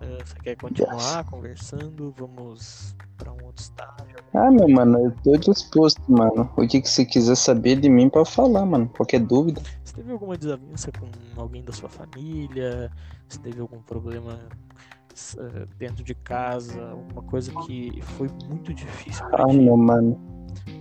Uh, 0.01 0.25
você 0.25 0.39
quer 0.41 0.55
continuar 0.55 1.19
yes. 1.19 1.29
conversando? 1.29 2.13
Vamos 2.17 2.95
para 3.17 3.33
um 3.33 3.45
outro 3.45 3.62
estágio? 3.62 4.15
Ah, 4.33 4.49
meu 4.49 4.69
mano, 4.69 4.97
eu 4.99 5.12
tô 5.23 5.38
disposto, 5.38 6.01
mano. 6.07 6.49
O 6.55 6.67
que, 6.67 6.81
que 6.81 6.89
você 6.89 7.03
quiser 7.03 7.35
saber 7.35 7.75
de 7.79 7.89
mim 7.89 8.09
pra 8.09 8.23
falar, 8.23 8.65
mano. 8.65 8.88
Qualquer 8.89 9.19
dúvida. 9.19 9.62
Você 9.83 9.95
teve 9.95 10.12
alguma 10.12 10.38
desavença 10.38 10.91
com 10.91 11.41
alguém 11.41 11.63
da 11.63 11.73
sua 11.73 11.89
família? 11.89 12.91
Você 13.27 13.39
teve 13.39 13.59
algum 13.59 13.81
problema 13.81 14.39
uh, 15.35 15.75
dentro 15.77 16.03
de 16.03 16.15
casa? 16.15 16.91
Alguma 16.91 17.23
coisa 17.23 17.51
que 17.65 17.99
foi 18.01 18.29
muito 18.47 18.73
difícil 18.73 19.25
pra 19.25 19.43
Ah, 19.43 19.47
ti? 19.47 19.57
meu 19.57 19.75
mano. 19.75 20.17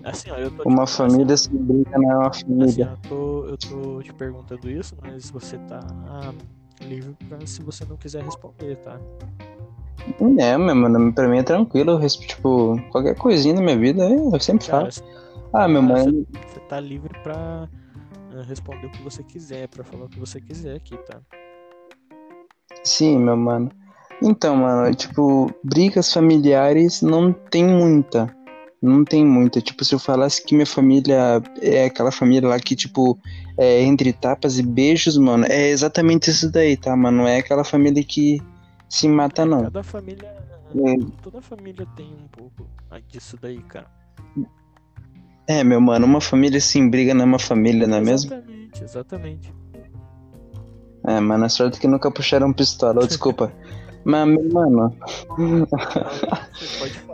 Assim, 0.05 0.31
ó, 0.31 0.37
eu 0.37 0.51
tô 0.51 0.63
uma 0.69 0.87
família 0.87 1.35
assim, 1.35 1.51
se 1.51 1.59
brinca 1.59 1.99
não 1.99 2.11
é 2.11 2.17
uma 2.17 2.33
família. 2.33 2.65
Assim, 2.67 2.83
eu, 2.83 2.97
tô, 3.09 3.47
eu 3.47 3.57
tô 3.57 4.03
te 4.03 4.13
perguntando 4.13 4.71
isso, 4.71 4.97
mas 5.03 5.31
você 5.31 5.59
tá 5.59 5.81
livre 6.85 7.15
pra 7.29 7.47
se 7.47 7.63
você 7.63 7.85
não 7.85 7.97
quiser 7.97 8.25
responder, 8.25 8.77
tá? 8.77 8.99
É, 10.39 10.57
meu 10.57 10.75
mano, 10.75 11.13
pra 11.13 11.29
mim 11.29 11.39
é 11.39 11.43
tranquilo. 11.43 12.01
Tipo, 12.07 12.81
qualquer 12.91 13.15
coisinha 13.17 13.55
na 13.55 13.61
minha 13.61 13.79
vida 13.79 14.09
eu 14.09 14.41
sempre 14.41 14.67
Cara, 14.67 14.91
falo. 14.91 15.09
Ah, 15.53 15.69
meu 15.69 15.83
mano. 15.83 16.27
Você 16.47 16.61
tá 16.61 16.81
livre 16.81 17.13
pra 17.23 17.69
eh, 18.33 18.43
responder 18.43 18.87
o 18.87 18.91
que 18.91 19.03
você 19.03 19.23
quiser, 19.23 19.69
pra 19.69 19.85
falar 19.85 20.05
o 20.05 20.09
que 20.09 20.19
você 20.19 20.41
quiser 20.41 20.77
aqui, 20.77 20.97
tá? 20.99 21.21
Sim, 22.85 23.19
meu 23.19 23.37
mano. 23.37 23.71
Então, 24.23 24.57
mano, 24.57 24.95
tipo, 24.95 25.51
brigas 25.63 26.13
familiares 26.13 27.03
não 27.03 27.33
tem 27.33 27.65
muita. 27.65 28.35
Não 28.81 29.05
tem 29.05 29.25
muita. 29.25 29.61
Tipo, 29.61 29.85
se 29.85 29.95
eu 29.95 29.99
falasse 29.99 30.45
que 30.45 30.55
minha 30.55 30.67
família 30.67 31.43
é 31.61 31.85
aquela 31.85 32.11
família 32.11 32.49
lá 32.49 32.59
que, 32.59 32.75
tipo, 32.75 33.19
é 33.59 33.83
entre 33.83 34.13
tapas 34.13 34.59
e 34.59 34.63
beijos, 34.63 35.19
mano, 35.19 35.45
é 35.49 35.69
exatamente 35.69 36.31
isso 36.31 36.51
daí, 36.51 36.77
tá, 36.77 36.95
mano? 36.97 37.19
Não 37.19 37.29
é 37.29 37.39
aquela 37.39 37.65
família 37.65 38.05
que 38.05 38.41
se 38.89 39.09
mata, 39.09 39.45
não. 39.45 39.65
Cada 39.65 39.83
família. 39.83 40.29
É. 40.75 40.97
Toda 41.23 41.41
família 41.41 41.87
tem 41.97 42.07
um 42.07 42.29
pouco 42.29 42.69
disso 43.11 43.37
daí, 43.41 43.59
cara. 43.63 43.91
É, 45.49 45.65
meu 45.65 45.81
mano, 45.81 46.07
uma 46.07 46.21
família 46.21 46.61
se 46.61 46.81
briga 46.89 47.13
não 47.15 47.23
é 47.23 47.25
uma 47.25 47.39
família, 47.39 47.87
não 47.87 47.97
é 47.97 48.01
mesmo? 48.01 48.33
Exatamente, 48.33 48.85
exatamente. 48.85 49.55
É, 51.07 51.21
mano, 51.21 51.45
a 51.45 51.49
sorte 51.49 51.79
é 51.79 51.81
que 51.81 51.89
nunca 51.89 52.11
puxaram 52.11 52.53
pistola, 52.53 53.01
oh, 53.03 53.07
desculpa. 53.07 53.53
Mas, 54.05 54.29
meu 54.29 54.53
mano. 54.53 54.95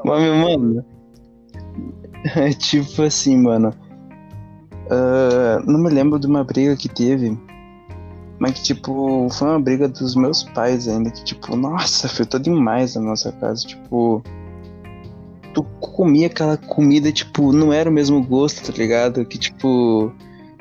Mas, 0.04 0.22
meu 0.22 0.34
mano. 0.34 0.84
É 2.36 2.50
tipo 2.54 3.02
assim, 3.02 3.36
mano. 3.36 3.74
Uh, 4.86 5.70
não 5.70 5.78
me 5.78 5.90
lembro 5.90 6.18
de 6.18 6.26
uma 6.26 6.44
briga 6.44 6.76
que 6.76 6.88
teve. 6.88 7.38
Mas 8.38 8.52
que, 8.52 8.62
tipo, 8.62 9.28
foi 9.30 9.48
uma 9.48 9.60
briga 9.60 9.88
dos 9.88 10.14
meus 10.14 10.42
pais 10.42 10.88
ainda. 10.88 11.10
Que, 11.10 11.24
tipo, 11.24 11.56
nossa, 11.56 12.06
afetou 12.06 12.40
demais 12.40 12.96
a 12.96 13.00
nossa 13.00 13.32
casa. 13.32 13.66
Tipo, 13.66 14.22
tu 15.54 15.62
comia 15.80 16.26
aquela 16.26 16.56
comida, 16.56 17.10
tipo, 17.12 17.52
não 17.52 17.72
era 17.72 17.88
o 17.88 17.92
mesmo 17.92 18.22
gosto, 18.22 18.70
tá 18.70 18.76
ligado? 18.76 19.24
Que, 19.24 19.38
tipo, 19.38 20.12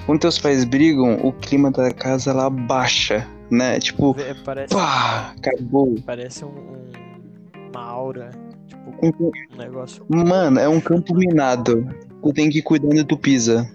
quando 0.05 0.21
teus 0.21 0.37
pais 0.37 0.63
brigam, 0.63 1.19
o 1.23 1.33
clima 1.33 1.71
da 1.71 1.91
casa 1.91 2.31
lá 2.31 2.49
baixa, 2.49 3.27
né? 3.49 3.79
Tipo, 3.79 4.15
parece, 4.45 4.73
pá, 4.73 5.33
acabou. 5.37 5.95
Parece 6.05 6.45
um, 6.45 6.49
um, 6.49 7.69
uma 7.71 7.83
aura, 7.83 8.29
tipo, 8.67 8.91
um, 9.01 9.31
um 9.53 9.57
negócio. 9.57 10.05
Mano, 10.07 10.59
é 10.59 10.69
um 10.69 10.79
campo 10.79 11.15
minado. 11.15 11.87
Tu 12.21 12.33
tem 12.33 12.49
que 12.49 12.59
ir 12.59 12.61
cuidando 12.61 13.03
do 13.03 13.17
pisa. 13.17 13.69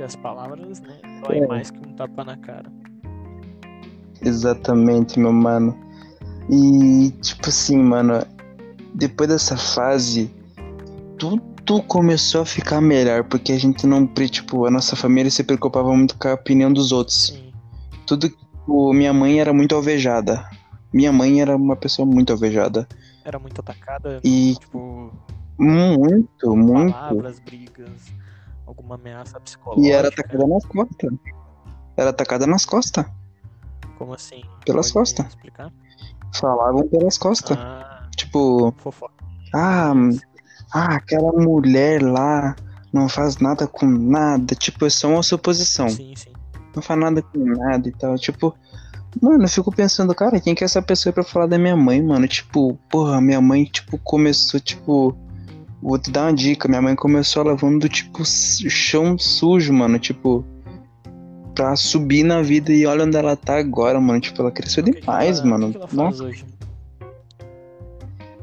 Que 0.00 0.04
as 0.04 0.16
palavras, 0.16 0.80
né? 0.80 0.96
dói 1.22 1.40
é. 1.40 1.46
mais 1.46 1.70
que 1.70 1.78
um 1.78 1.92
tapa 1.92 2.24
na 2.24 2.34
cara. 2.34 2.72
Exatamente, 4.22 5.20
meu 5.20 5.30
mano. 5.30 5.78
E, 6.48 7.10
tipo 7.20 7.50
assim, 7.50 7.76
mano, 7.76 8.24
depois 8.94 9.28
dessa 9.28 9.58
fase, 9.58 10.34
tudo 11.18 11.82
começou 11.82 12.40
a 12.40 12.46
ficar 12.46 12.80
melhor, 12.80 13.24
porque 13.24 13.52
a 13.52 13.58
gente 13.58 13.86
não, 13.86 14.06
tipo, 14.06 14.64
a 14.64 14.70
nossa 14.70 14.96
família 14.96 15.30
se 15.30 15.44
preocupava 15.44 15.94
muito 15.94 16.16
com 16.16 16.28
a 16.28 16.32
opinião 16.32 16.72
dos 16.72 16.92
outros. 16.92 17.26
Sim. 17.26 17.52
Tudo, 18.06 18.30
tipo, 18.30 18.94
minha 18.94 19.12
mãe 19.12 19.38
era 19.38 19.52
muito 19.52 19.74
alvejada. 19.74 20.48
Minha 20.94 21.12
mãe 21.12 21.42
era 21.42 21.54
uma 21.54 21.76
pessoa 21.76 22.06
muito 22.06 22.32
alvejada. 22.32 22.88
Era 23.22 23.38
muito 23.38 23.60
atacada, 23.60 24.18
e, 24.24 24.54
tipo, 24.58 25.12
muito, 25.58 26.56
muito. 26.56 26.94
Palavras, 26.94 27.38
brigas, 27.40 28.10
alguma 28.70 28.94
ameaça 28.94 29.38
psicológica. 29.40 29.86
E 29.86 29.90
era 29.90 30.08
atacada 30.08 30.46
nas 30.46 30.64
costas. 30.64 31.10
Era 31.96 32.10
atacada 32.10 32.46
nas 32.46 32.64
costas. 32.64 33.04
Como 33.98 34.14
assim? 34.14 34.42
Pelas 34.64 34.90
Pode 34.90 35.04
costas. 35.04 35.26
Explicar? 35.26 35.72
Falavam 36.34 36.88
pelas 36.88 37.18
costas. 37.18 37.58
Ah, 37.58 38.08
tipo. 38.16 38.72
fofoca. 38.78 39.12
Ah, 39.54 39.92
ah, 40.72 40.94
aquela 40.94 41.32
mulher 41.32 42.00
lá 42.02 42.54
não 42.92 43.08
faz 43.08 43.36
nada 43.38 43.66
com 43.66 43.86
nada. 43.86 44.54
Tipo, 44.54 44.86
é 44.86 44.90
só 44.90 45.08
uma 45.08 45.22
suposição. 45.22 45.88
Sim, 45.88 46.14
sim. 46.16 46.32
Não 46.74 46.82
faz 46.82 46.98
nada 46.98 47.20
com 47.20 47.38
nada 47.38 47.88
e 47.88 47.92
tal. 47.92 48.16
Tipo, 48.16 48.54
mano, 49.20 49.44
eu 49.44 49.48
fico 49.48 49.74
pensando, 49.74 50.14
cara, 50.14 50.40
quem 50.40 50.54
que 50.54 50.62
é 50.62 50.66
essa 50.66 50.80
pessoa 50.80 51.12
pra 51.12 51.24
falar 51.24 51.46
da 51.46 51.58
minha 51.58 51.76
mãe, 51.76 52.00
mano? 52.00 52.26
Tipo, 52.28 52.78
porra, 52.88 53.20
minha 53.20 53.40
mãe, 53.40 53.64
tipo, 53.64 53.98
começou, 53.98 54.60
tipo. 54.60 55.16
Vou 55.82 55.98
te 55.98 56.10
dar 56.10 56.24
uma 56.24 56.34
dica, 56.34 56.68
minha 56.68 56.82
mãe 56.82 56.94
começou 56.94 57.42
lavando, 57.42 57.88
tipo, 57.88 58.22
chão 58.24 59.16
sujo, 59.16 59.72
mano. 59.72 59.98
Tipo, 59.98 60.44
pra 61.54 61.74
subir 61.74 62.22
na 62.22 62.42
vida 62.42 62.72
e 62.72 62.86
olha 62.86 63.04
onde 63.04 63.16
ela 63.16 63.34
tá 63.34 63.58
agora, 63.58 63.98
mano. 64.00 64.20
Tipo, 64.20 64.42
ela 64.42 64.50
cresceu 64.50 64.82
demais, 64.82 65.40
que 65.40 65.46
mano. 65.46 65.70
Que 65.70 65.78
ela 65.78 65.88
Nossa. 65.92 66.24
Hoje? 66.24 66.44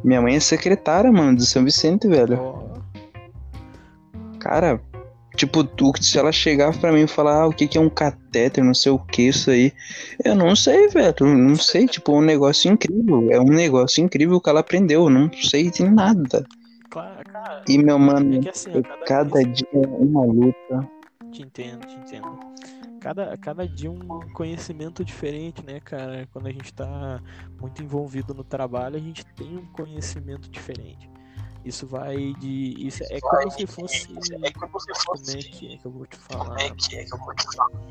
Minha 0.03 0.21
mãe 0.21 0.35
é 0.35 0.39
secretária, 0.39 1.11
mano, 1.11 1.37
do 1.37 1.45
São 1.45 1.63
Vicente, 1.63 2.07
velho. 2.07 2.39
Oh. 2.39 2.67
Cara, 4.39 4.79
tipo, 5.35 5.63
tu, 5.63 5.91
se 6.01 6.17
ela 6.17 6.31
chegar 6.31 6.75
pra 6.77 6.91
mim 6.91 7.01
e 7.03 7.07
falar 7.07 7.41
ah, 7.41 7.47
o 7.47 7.51
que, 7.51 7.67
que 7.67 7.77
é 7.77 7.81
um 7.81 7.89
catéter, 7.89 8.63
não 8.63 8.73
sei 8.73 8.91
o 8.91 8.99
que, 8.99 9.23
isso 9.23 9.51
aí, 9.51 9.73
eu 10.23 10.35
não 10.35 10.55
sei, 10.55 10.87
velho. 10.87 11.13
Não 11.21 11.55
sei, 11.55 11.87
tipo, 11.87 12.11
é 12.13 12.15
um 12.15 12.21
negócio 12.21 12.71
incrível. 12.71 13.27
É 13.31 13.39
um 13.39 13.49
negócio 13.49 14.03
incrível 14.03 14.39
que 14.39 14.49
ela 14.49 14.61
aprendeu. 14.61 15.03
Eu 15.03 15.09
não 15.09 15.29
sei 15.33 15.69
de 15.69 15.83
nada. 15.83 16.45
Claro, 17.01 17.23
cara. 17.31 17.63
E 17.67 17.77
meu 17.77 17.99
mano, 17.99 18.35
é 18.35 18.39
que, 18.39 18.49
assim, 18.49 18.81
cada, 18.81 19.05
cada 19.05 19.43
dia 19.43 19.67
é 19.73 19.87
uma 19.87 20.25
luta. 20.25 20.89
Te 21.31 21.43
entendo, 21.43 21.85
te 21.85 21.95
entendo 21.95 22.39
cada, 23.07 23.37
cada 23.37 23.67
dia 23.67 23.89
um 23.89 24.19
conhecimento 24.33 25.03
diferente, 25.03 25.63
né, 25.65 25.79
cara? 25.79 26.27
Quando 26.33 26.47
a 26.47 26.51
gente 26.51 26.73
tá 26.73 27.21
muito 27.59 27.81
envolvido 27.81 28.33
no 28.33 28.43
trabalho, 28.43 28.97
a 28.97 28.99
gente 28.99 29.25
tem 29.25 29.57
um 29.57 29.65
conhecimento 29.67 30.49
diferente. 30.49 31.09
Isso 31.63 31.87
vai 31.87 32.33
de. 32.39 32.75
Isso 32.85 33.03
é 33.09 33.19
como 33.19 33.51
se 33.51 33.67
fosse. 33.67 34.07
É 34.43 34.51
como 34.51 34.79
se 34.79 34.93
fosse. 35.05 35.25
Como 35.25 35.39
é 35.39 35.41
que 35.41 35.73
é 35.73 35.77
que 35.77 35.85
eu 35.85 35.91
vou 35.91 36.05
te 36.05 36.17
falar? 36.17 36.45
Como 36.45 36.59
é 36.59 36.69
que 36.69 36.95
é 36.97 37.03
que 37.03 37.13
eu 37.13 37.19
vou 37.19 37.35
te 37.35 37.55
falar? 37.55 37.81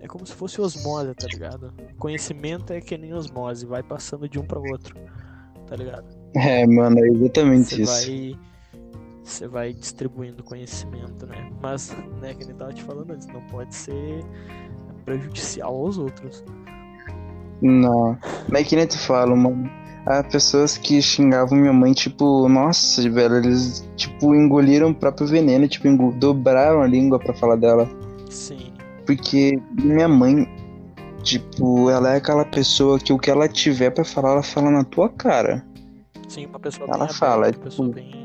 É 0.00 0.06
como 0.06 0.26
se 0.26 0.32
fosse 0.34 0.60
osmose, 0.60 1.14
tá 1.14 1.26
ligado? 1.26 1.72
Conhecimento 1.98 2.72
é 2.72 2.80
que 2.80 2.96
nem 2.98 3.14
osmose, 3.14 3.64
vai 3.64 3.82
passando 3.82 4.28
de 4.28 4.38
um 4.38 4.44
para 4.44 4.58
outro, 4.58 4.94
tá 5.66 5.76
ligado? 5.76 6.04
É, 6.34 6.66
mano, 6.66 6.98
é 6.98 7.08
exatamente 7.08 7.76
Você 7.76 7.82
isso. 7.82 7.92
Vai 7.92 8.38
você 9.24 9.48
vai 9.48 9.72
distribuindo 9.72 10.42
conhecimento, 10.42 11.26
né? 11.26 11.50
Mas, 11.60 11.96
né, 12.20 12.34
que 12.34 12.44
ele 12.44 12.52
tava 12.52 12.72
te 12.72 12.82
falando 12.82 13.10
antes, 13.10 13.26
não 13.28 13.40
pode 13.42 13.74
ser 13.74 14.22
prejudicial 15.04 15.74
aos 15.74 15.96
outros. 15.98 16.44
Não, 17.62 18.18
mas 18.48 18.62
é 18.62 18.64
que 18.64 18.76
nem 18.76 18.86
te 18.86 18.98
falo, 18.98 19.36
mano. 19.36 19.68
Há 20.06 20.22
pessoas 20.22 20.76
que 20.76 21.00
xingavam 21.00 21.56
minha 21.56 21.72
mãe, 21.72 21.94
tipo, 21.94 22.46
nossa, 22.46 23.08
velho, 23.08 23.36
eles, 23.36 23.88
tipo, 23.96 24.34
engoliram 24.34 24.90
o 24.90 24.94
próprio 24.94 25.26
veneno, 25.26 25.66
tipo, 25.66 25.88
dobraram 26.12 26.82
a 26.82 26.86
língua 26.86 27.18
para 27.18 27.32
falar 27.32 27.56
dela. 27.56 27.88
Sim. 28.28 28.74
Porque 29.06 29.58
minha 29.82 30.06
mãe, 30.06 30.46
tipo, 31.22 31.88
ela 31.88 32.12
é 32.12 32.16
aquela 32.16 32.44
pessoa 32.44 32.98
que 32.98 33.14
o 33.14 33.18
que 33.18 33.30
ela 33.30 33.48
tiver 33.48 33.90
para 33.90 34.04
falar, 34.04 34.32
ela 34.32 34.42
fala 34.42 34.70
na 34.70 34.84
tua 34.84 35.08
cara. 35.08 35.64
Sim, 36.28 36.46
uma 36.46 36.60
pessoa 36.60 36.86
ela 36.86 37.06
bem 37.06 37.14
fala, 37.14 37.46
aberta, 37.46 37.58
uma 37.58 37.64
pessoa 37.64 37.88
tipo, 37.88 38.00
bem 38.00 38.23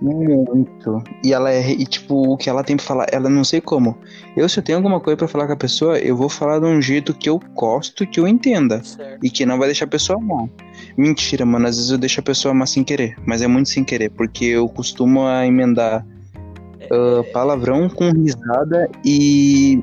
muito. 0.00 1.02
E 1.24 1.32
ela 1.32 1.50
é. 1.50 1.70
E 1.70 1.84
tipo, 1.84 2.32
o 2.32 2.36
que 2.36 2.48
ela 2.48 2.62
tem 2.62 2.76
pra 2.76 2.84
falar, 2.84 3.06
ela 3.10 3.28
não 3.28 3.44
sei 3.44 3.60
como. 3.60 3.96
Eu, 4.36 4.48
se 4.48 4.58
eu 4.58 4.62
tenho 4.62 4.78
alguma 4.78 5.00
coisa 5.00 5.16
para 5.16 5.28
falar 5.28 5.46
com 5.46 5.52
a 5.52 5.56
pessoa, 5.56 5.98
eu 5.98 6.16
vou 6.16 6.28
falar 6.28 6.58
de 6.58 6.66
um 6.66 6.80
jeito 6.80 7.14
que 7.14 7.28
eu 7.28 7.40
gosto, 7.54 8.06
que 8.06 8.20
eu 8.20 8.28
entenda. 8.28 8.82
Certo. 8.82 9.24
E 9.24 9.30
que 9.30 9.44
não 9.44 9.58
vai 9.58 9.68
deixar 9.68 9.86
a 9.86 9.88
pessoa 9.88 10.20
mal. 10.20 10.48
Mentira, 10.96 11.44
mano. 11.44 11.66
Às 11.66 11.76
vezes 11.76 11.90
eu 11.90 11.98
deixo 11.98 12.20
a 12.20 12.22
pessoa 12.22 12.54
mal 12.54 12.66
sem 12.66 12.84
querer. 12.84 13.16
Mas 13.24 13.42
é 13.42 13.46
muito 13.46 13.68
sem 13.68 13.84
querer. 13.84 14.10
Porque 14.10 14.44
eu 14.44 14.68
costumo 14.68 15.28
emendar 15.28 16.06
uh, 16.84 17.24
palavrão 17.32 17.88
com 17.88 18.10
risada 18.10 18.88
e 19.04 19.82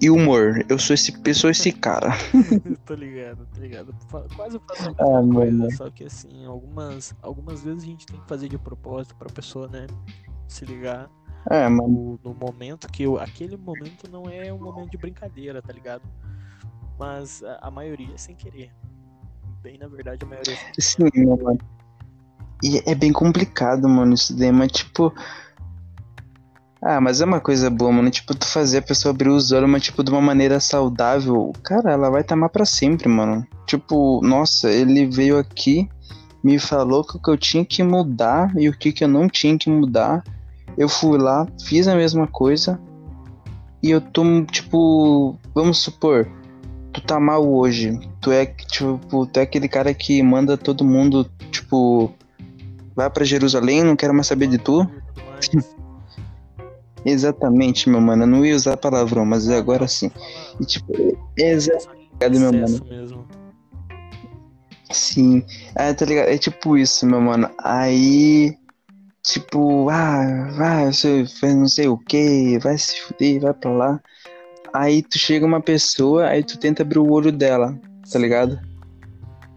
e 0.00 0.10
humor. 0.10 0.64
Eu 0.68 0.78
sou 0.78 0.94
esse, 0.94 1.12
eu 1.24 1.34
sou 1.34 1.50
esse 1.50 1.72
cara. 1.72 2.10
tô 2.86 2.94
ligado, 2.94 3.46
tô 3.54 3.60
ligado. 3.60 3.94
Quase 4.34 4.56
eu 4.56 4.62
faço 4.66 4.88
a 4.88 4.92
ah, 4.92 4.94
coisa, 4.96 5.56
mano. 5.56 5.70
só 5.72 5.90
que 5.90 6.04
assim, 6.04 6.44
algumas, 6.46 7.14
algumas 7.20 7.62
vezes 7.62 7.82
a 7.82 7.86
gente 7.86 8.06
tem 8.06 8.18
que 8.18 8.28
fazer 8.28 8.48
de 8.48 8.58
propósito 8.58 9.14
pra 9.16 9.28
pessoa, 9.28 9.68
né, 9.68 9.86
se 10.48 10.64
ligar. 10.64 11.10
É, 11.50 11.68
mano. 11.68 12.18
No, 12.22 12.30
no 12.30 12.34
momento 12.34 12.88
que 12.88 13.02
eu, 13.02 13.18
aquele 13.18 13.56
momento 13.56 14.10
não 14.10 14.28
é 14.28 14.52
um 14.52 14.58
momento 14.58 14.90
de 14.90 14.98
brincadeira, 14.98 15.60
tá 15.60 15.72
ligado? 15.72 16.02
Mas 16.98 17.42
a, 17.42 17.58
a 17.62 17.70
maioria 17.70 18.14
é 18.14 18.18
sem 18.18 18.34
querer. 18.34 18.72
Bem, 19.62 19.78
na 19.78 19.88
verdade, 19.88 20.24
a 20.24 20.26
maioria 20.26 20.54
é 20.54 20.80
sem 20.80 21.10
querer. 21.10 21.24
Sim, 21.24 21.26
mano. 21.26 21.58
E 22.62 22.82
é 22.86 22.94
bem 22.94 23.12
complicado, 23.12 23.88
mano, 23.88 24.12
isso 24.14 24.36
daí, 24.36 24.52
mas 24.52 24.70
tipo, 24.70 25.14
ah, 26.82 26.98
mas 26.98 27.20
é 27.20 27.26
uma 27.26 27.40
coisa 27.40 27.68
boa, 27.68 27.92
mano. 27.92 28.10
Tipo, 28.10 28.34
tu 28.34 28.46
fazer 28.46 28.78
a 28.78 28.82
pessoa 28.82 29.12
abrir 29.12 29.28
os 29.28 29.52
olhos, 29.52 29.68
mas, 29.68 29.82
tipo, 29.82 30.02
de 30.02 30.10
uma 30.10 30.20
maneira 30.20 30.58
saudável. 30.58 31.52
Cara, 31.62 31.92
ela 31.92 32.08
vai 32.08 32.24
tamar 32.24 32.48
pra 32.48 32.64
sempre, 32.64 33.06
mano. 33.06 33.46
Tipo, 33.66 34.20
nossa, 34.22 34.70
ele 34.70 35.04
veio 35.06 35.38
aqui, 35.38 35.88
me 36.42 36.58
falou 36.58 37.04
que 37.04 37.18
o 37.18 37.20
que 37.20 37.30
eu 37.30 37.36
tinha 37.36 37.64
que 37.66 37.82
mudar 37.82 38.50
e 38.56 38.66
o 38.66 38.72
que, 38.72 38.92
que 38.92 39.04
eu 39.04 39.08
não 39.08 39.28
tinha 39.28 39.58
que 39.58 39.68
mudar. 39.68 40.24
Eu 40.78 40.88
fui 40.88 41.18
lá, 41.18 41.46
fiz 41.66 41.86
a 41.86 41.94
mesma 41.94 42.26
coisa. 42.26 42.80
E 43.82 43.90
eu 43.90 44.00
tô, 44.00 44.22
tipo, 44.44 45.36
vamos 45.54 45.78
supor, 45.78 46.26
tu 46.94 47.02
tá 47.02 47.20
mal 47.20 47.46
hoje. 47.46 47.98
Tu 48.22 48.32
é, 48.32 48.46
tipo, 48.46 49.26
tu 49.26 49.38
é 49.38 49.42
aquele 49.42 49.68
cara 49.68 49.92
que 49.92 50.22
manda 50.22 50.56
todo 50.56 50.82
mundo, 50.82 51.30
tipo, 51.50 52.10
vai 52.96 53.10
para 53.10 53.24
Jerusalém, 53.24 53.84
não 53.84 53.96
quero 53.96 54.14
mais 54.14 54.26
saber 54.26 54.46
de 54.46 54.56
tu. 54.56 54.88
Exatamente, 57.04 57.88
meu 57.88 58.00
mano. 58.00 58.24
Eu 58.24 58.26
não 58.26 58.44
ia 58.44 58.54
usar 58.54 58.76
palavrão, 58.76 59.24
mas 59.24 59.48
agora 59.48 59.88
sim. 59.88 60.10
E, 60.60 60.64
tipo, 60.64 60.92
é 61.38 61.50
exatamente, 61.50 62.38
meu 62.38 62.52
mano. 62.52 62.86
Mesmo. 62.88 63.26
Sim. 64.90 65.42
Ah, 65.74 65.94
tá 65.94 66.04
ligado? 66.04 66.28
É 66.28 66.38
tipo 66.38 66.76
isso, 66.76 67.06
meu 67.06 67.20
mano. 67.20 67.48
Aí. 67.62 68.56
Tipo, 69.22 69.90
ah, 69.90 70.48
vai, 70.56 70.92
você 70.92 71.26
faz 71.26 71.54
não 71.54 71.68
sei 71.68 71.88
o 71.88 71.98
que, 71.98 72.58
vai 72.58 72.78
se 72.78 72.98
fuder, 73.02 73.40
vai 73.40 73.52
pra 73.52 73.70
lá. 73.70 74.00
Aí 74.72 75.02
tu 75.02 75.18
chega 75.18 75.44
uma 75.44 75.60
pessoa, 75.60 76.26
aí 76.26 76.42
tu 76.42 76.58
tenta 76.58 76.82
abrir 76.82 76.98
o 77.00 77.10
olho 77.10 77.30
dela, 77.30 77.78
tá 78.10 78.18
ligado? 78.18 78.58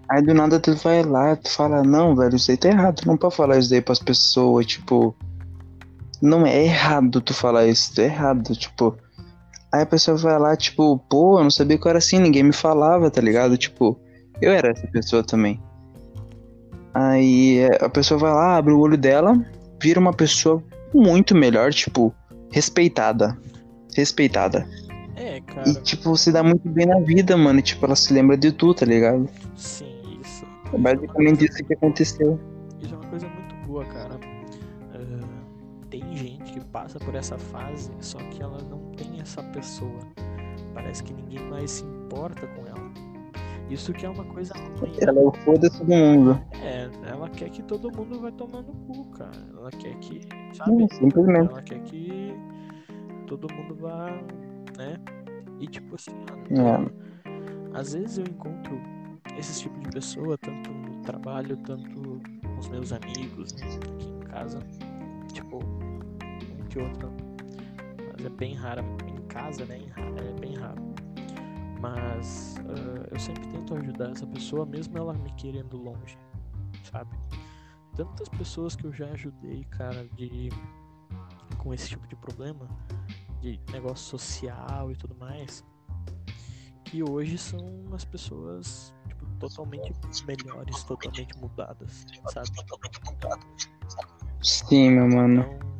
Aí 0.09 0.21
do 0.21 0.33
nada 0.33 0.59
tu 0.59 0.75
vai 0.75 1.01
lá, 1.01 1.35
tu 1.37 1.49
fala, 1.49 1.81
não, 1.81 2.13
velho, 2.13 2.35
isso 2.35 2.51
aí 2.51 2.57
tá 2.57 2.67
errado, 2.67 2.97
tu 3.01 3.07
não 3.07 3.15
pode 3.15 3.35
falar 3.35 3.57
isso 3.57 3.73
aí 3.73 3.81
pras 3.81 3.99
pessoas, 3.99 4.65
tipo 4.65 5.15
não 6.23 6.47
é 6.47 6.63
errado 6.63 7.19
tu 7.19 7.33
falar 7.33 7.67
isso, 7.67 7.99
é 7.99 8.05
errado, 8.05 8.55
tipo. 8.55 8.97
Aí 9.73 9.81
a 9.81 9.85
pessoa 9.85 10.15
vai 10.15 10.39
lá, 10.39 10.55
tipo, 10.55 10.97
pô, 11.09 11.37
eu 11.37 11.43
não 11.43 11.51
sabia 11.51 11.77
que 11.77 11.85
eu 11.85 11.89
era 11.89 11.97
assim, 11.97 12.17
ninguém 12.17 12.43
me 12.43 12.53
falava, 12.53 13.11
tá 13.11 13.19
ligado? 13.19 13.57
Tipo, 13.57 13.99
eu 14.41 14.51
era 14.53 14.69
essa 14.69 14.87
pessoa 14.87 15.21
também. 15.21 15.61
Aí 16.93 17.67
a 17.81 17.89
pessoa 17.89 18.17
vai 18.19 18.31
lá, 18.31 18.55
abre 18.55 18.71
o 18.71 18.79
olho 18.79 18.97
dela, 18.97 19.35
vira 19.81 19.99
uma 19.99 20.13
pessoa 20.13 20.63
muito 20.93 21.35
melhor, 21.35 21.73
tipo, 21.73 22.13
respeitada. 22.51 23.37
Respeitada. 23.93 24.65
É, 25.15 25.41
cara. 25.41 25.67
E, 25.67 25.75
tipo, 25.81 26.15
se 26.15 26.31
dá 26.31 26.41
muito 26.41 26.69
bem 26.69 26.85
na 26.85 26.99
vida, 26.99 27.35
mano. 27.35 27.59
E, 27.59 27.63
tipo, 27.63 27.85
ela 27.85 27.95
se 27.95 28.13
lembra 28.13 28.37
de 28.37 28.51
tudo, 28.51 28.75
tá 28.75 28.85
ligado? 28.85 29.27
Sim, 29.55 30.19
isso. 30.21 30.45
É 30.71 30.77
basicamente 30.77 31.45
isso 31.45 31.63
que 31.65 31.73
aconteceu. 31.73 32.39
Isso 32.81 32.93
é 32.93 32.97
uma 32.97 33.07
coisa 33.07 33.27
muito 33.27 33.67
boa, 33.67 33.83
cara 33.85 34.02
passa 36.83 36.99
por 36.99 37.15
essa 37.15 37.37
fase, 37.37 37.89
só 38.01 38.17
que 38.17 38.43
ela 38.43 38.57
não 38.69 38.91
tem 38.91 39.21
essa 39.21 39.41
pessoa. 39.41 39.99
Parece 40.73 41.01
que 41.01 41.13
ninguém 41.13 41.39
mais 41.49 41.71
se 41.71 41.85
importa 41.85 42.45
com 42.47 42.67
ela. 42.67 42.91
Isso 43.69 43.93
que 43.93 44.05
é 44.05 44.09
uma 44.09 44.25
coisa 44.25 44.53
ruim. 44.53 44.93
Ela 44.99 45.17
é 45.17 45.23
o 45.23 45.31
foda-se 45.31 45.81
do 45.81 45.89
mundo. 45.89 46.41
É, 46.61 46.89
ela 47.09 47.29
quer 47.29 47.49
que 47.49 47.63
todo 47.63 47.89
mundo 47.95 48.19
vai 48.19 48.33
tomando 48.33 48.73
cu, 48.85 49.05
cara. 49.11 49.31
Ela 49.57 49.71
quer 49.71 49.95
que. 49.99 50.21
Sabe? 50.53 50.87
simplesmente. 50.93 51.51
Ela 51.51 51.61
quer 51.61 51.79
que 51.83 52.35
todo 53.27 53.47
mundo 53.53 53.75
vá, 53.75 54.07
né? 54.77 54.97
E 55.61 55.67
tipo 55.67 55.95
assim, 55.95 56.11
ah, 56.59 56.85
é. 57.25 57.79
às 57.79 57.93
vezes 57.93 58.17
eu 58.17 58.25
encontro 58.25 58.77
esse 59.37 59.61
tipo 59.61 59.79
de 59.79 59.89
pessoa, 59.89 60.37
tanto 60.37 60.69
no 60.69 61.01
trabalho, 61.03 61.55
tanto 61.57 62.19
com 62.43 62.59
os 62.59 62.67
meus 62.67 62.91
amigos, 62.91 63.53
né, 63.53 63.67
aqui 63.89 64.09
em 64.09 64.19
casa. 64.19 64.59
Tipo, 65.31 65.59
outro. 66.79 67.11
Mas 68.11 68.25
é 68.25 68.29
bem 68.29 68.55
raro. 68.55 68.83
Em 69.07 69.27
casa, 69.27 69.65
né? 69.65 69.79
É 69.97 70.39
bem 70.39 70.55
raro. 70.55 70.81
Mas 71.79 72.55
uh, 72.59 73.07
eu 73.11 73.19
sempre 73.19 73.45
tento 73.47 73.75
ajudar 73.75 74.11
essa 74.11 74.25
pessoa, 74.27 74.65
mesmo 74.65 74.97
ela 74.97 75.13
me 75.13 75.31
querendo 75.33 75.75
longe, 75.75 76.17
sabe? 76.89 77.17
Tantas 77.95 78.29
pessoas 78.29 78.75
que 78.75 78.85
eu 78.85 78.93
já 78.93 79.07
ajudei, 79.07 79.65
cara, 79.65 80.07
de 80.15 80.49
com 81.57 81.73
esse 81.73 81.89
tipo 81.89 82.07
de 82.07 82.15
problema, 82.15 82.67
de 83.41 83.59
negócio 83.71 84.05
social 84.05 84.91
e 84.91 84.95
tudo 84.95 85.15
mais, 85.15 85.63
que 86.85 87.03
hoje 87.03 87.37
são 87.37 87.85
as 87.93 88.05
pessoas 88.05 88.93
tipo, 89.07 89.25
totalmente 89.39 89.93
melhores, 90.25 90.83
totalmente 90.83 91.37
mudadas, 91.37 92.05
sabe? 92.31 92.49
Sim, 94.41 94.91
meu 94.91 95.07
mano. 95.07 95.41
Então, 95.41 95.72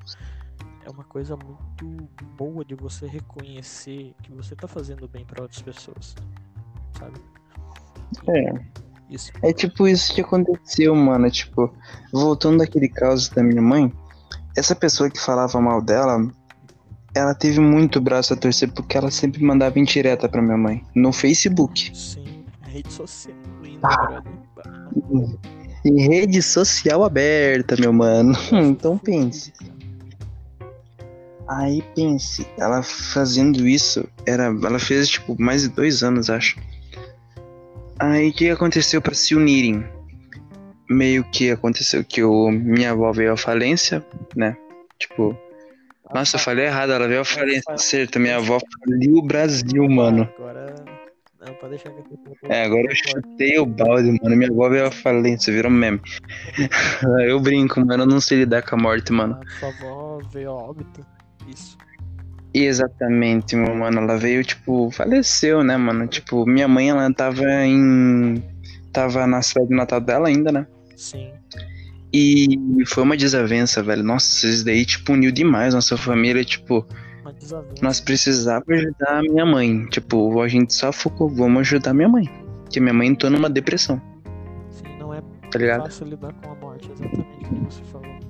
é 0.86 0.90
uma 0.90 1.04
coisa 1.04 1.36
muito 1.36 2.26
boa 2.38 2.64
de 2.64 2.76
você 2.76 3.08
reconhecer 3.08 4.14
que 4.22 4.32
você 4.32 4.56
tá 4.56 4.68
fazendo 4.68 5.08
bem 5.08 5.26
para 5.26 5.44
outras 5.44 5.62
pessoas, 5.62 6.16
sabe? 6.98 7.20
É. 8.28 8.84
Isso. 9.10 9.32
É 9.42 9.54
tipo 9.54 9.88
isso 9.88 10.14
que 10.14 10.22
aconteceu, 10.22 10.96
mano. 10.96 11.30
Tipo, 11.30 11.72
voltando 12.12 12.60
daquele 12.60 12.90
caso 12.90 13.34
da 13.34 13.44
minha 13.44 13.62
mãe, 13.62 13.92
essa 14.58 14.76
pessoa 14.76 15.10
que 15.10 15.20
falava 15.20 15.62
mal 15.62 15.82
dela, 15.82 16.32
ela 17.14 17.36
teve 17.36 17.60
muito 17.60 18.02
braço 18.02 18.34
a 18.34 18.38
torcer 18.38 18.72
porque 18.72 18.98
ela 18.98 19.12
sempre 19.12 19.44
mandava 19.44 19.80
indireta 19.80 20.28
pra 20.28 20.42
minha 20.42 20.58
mãe. 20.58 20.84
No 20.96 21.14
Facebook. 21.14 21.96
Sim, 21.96 22.46
rede 22.64 22.92
social 22.92 23.36
ainda, 23.64 23.88
ah. 23.88 24.24
Em 25.86 26.08
rede 26.08 26.42
social 26.42 27.04
aberta, 27.04 27.76
meu 27.78 27.92
mano. 27.92 28.34
então 28.52 28.98
pense. 28.98 29.52
Aí 31.48 31.84
pense, 31.96 32.48
ela 32.58 32.82
fazendo 32.82 33.68
isso, 33.68 34.08
era, 34.26 34.46
ela 34.46 34.80
fez 34.80 35.10
tipo 35.10 35.36
mais 35.40 35.64
de 35.64 35.70
dois 35.70 36.02
anos, 36.02 36.30
acho. 36.30 36.58
Aí 38.00 38.30
o 38.30 38.34
que 38.34 38.50
aconteceu 38.50 39.02
para 39.02 39.14
se 39.14 39.36
unirem? 39.36 39.86
meio 40.90 41.24
que 41.24 41.52
aconteceu 41.52 42.04
que 42.04 42.24
o 42.24 42.52
minha 42.52 42.92
avó 42.92 43.12
veio 43.12 43.34
à 43.34 43.38
falência, 43.38 44.06
né? 44.36 44.56
Tipo, 45.00 45.38
nossa, 46.14 46.36
eu 46.36 46.40
falei 46.40 46.66
errado, 46.66 46.92
ela 46.92 47.08
veio 47.08 47.22
à 47.22 47.26
falência, 47.26 47.78
certo? 47.78 48.20
Minha 48.20 48.38
avó 48.38 48.60
faliu 48.60 49.18
o 49.18 49.22
Brasil, 49.22 49.88
mano. 49.90 50.30
Agora. 50.38 50.76
Não, 51.46 51.54
pode 51.56 51.72
deixar 51.72 51.90
que 51.90 52.00
eu 52.00 52.50
É, 52.50 52.64
agora 52.64 52.84
eu 52.84 52.96
chutei 52.96 53.60
o 53.60 53.66
balde, 53.66 54.18
mano. 54.22 54.36
Minha 54.38 54.50
avó 54.50 54.70
veio 54.70 54.86
à 54.86 54.92
falência, 54.92 55.52
virou 55.52 55.72
meme. 55.72 56.00
eu 57.28 57.38
brinco, 57.40 57.86
mano, 57.86 58.04
eu 58.04 58.08
não 58.08 58.22
sei 58.22 58.40
lidar 58.40 58.62
com 58.62 58.76
a 58.76 58.78
morte, 58.78 59.12
mano. 59.12 59.38
Ah, 59.42 59.60
sua 59.60 59.70
avó 59.70 60.20
veio 60.32 60.52
a 60.52 60.54
óbito, 60.54 61.06
isso. 61.48 61.78
Exatamente, 62.54 63.56
meu 63.56 63.76
mano. 63.76 64.00
Ela 64.00 64.18
veio, 64.18 64.44
tipo, 64.44 64.92
faleceu, 64.92 65.64
né, 65.64 65.76
mano? 65.76 66.08
Tipo, 66.08 66.46
minha 66.46 66.68
mãe, 66.68 66.90
ela 66.90 67.12
tava 67.14 67.66
em 67.66 68.44
tava 68.92 69.26
na 69.26 69.42
cidade 69.42 69.70
de 69.70 69.76
Natal 69.76 70.00
dela 70.00 70.28
ainda, 70.28 70.52
né? 70.52 70.68
Sim. 70.96 71.32
E 72.14 72.56
foi 72.86 73.04
uma 73.04 73.18
desavença, 73.18 73.82
velho. 73.82 74.04
Nossa, 74.04 74.48
isso 74.48 74.64
daí, 74.64 74.86
tipo, 74.86 75.14
uniu 75.14 75.32
demais 75.32 75.74
nossa 75.74 75.98
família, 75.98 76.46
tipo. 76.46 76.86
Nós 77.82 78.00
precisávamos 78.00 78.70
ajudar 78.70 79.18
a 79.18 79.22
minha 79.24 79.46
mãe. 79.46 79.86
Tipo, 79.88 80.40
a 80.40 80.48
gente 80.48 80.74
só 80.74 80.92
focou, 80.94 81.28
vamos 81.28 81.62
ajudar 81.62 81.94
minha 81.94 82.08
mãe. 82.08 82.30
Porque 82.64 82.80
minha 82.80 82.94
mãe 82.94 83.08
entrou 83.08 83.32
numa 83.32 83.50
depressão. 83.50 84.00
Sim, 84.70 84.98
não 85.00 85.12
é 85.14 85.22
tá 85.52 85.60
ligado? 85.60 85.84
fácil 85.84 86.08
lidar 86.08 86.34
com 86.34 86.52
a 86.52 86.56
morte, 86.56 86.90
exatamente 86.92 87.48
como 87.48 87.66
você 87.70 87.84
falou. 87.86 88.23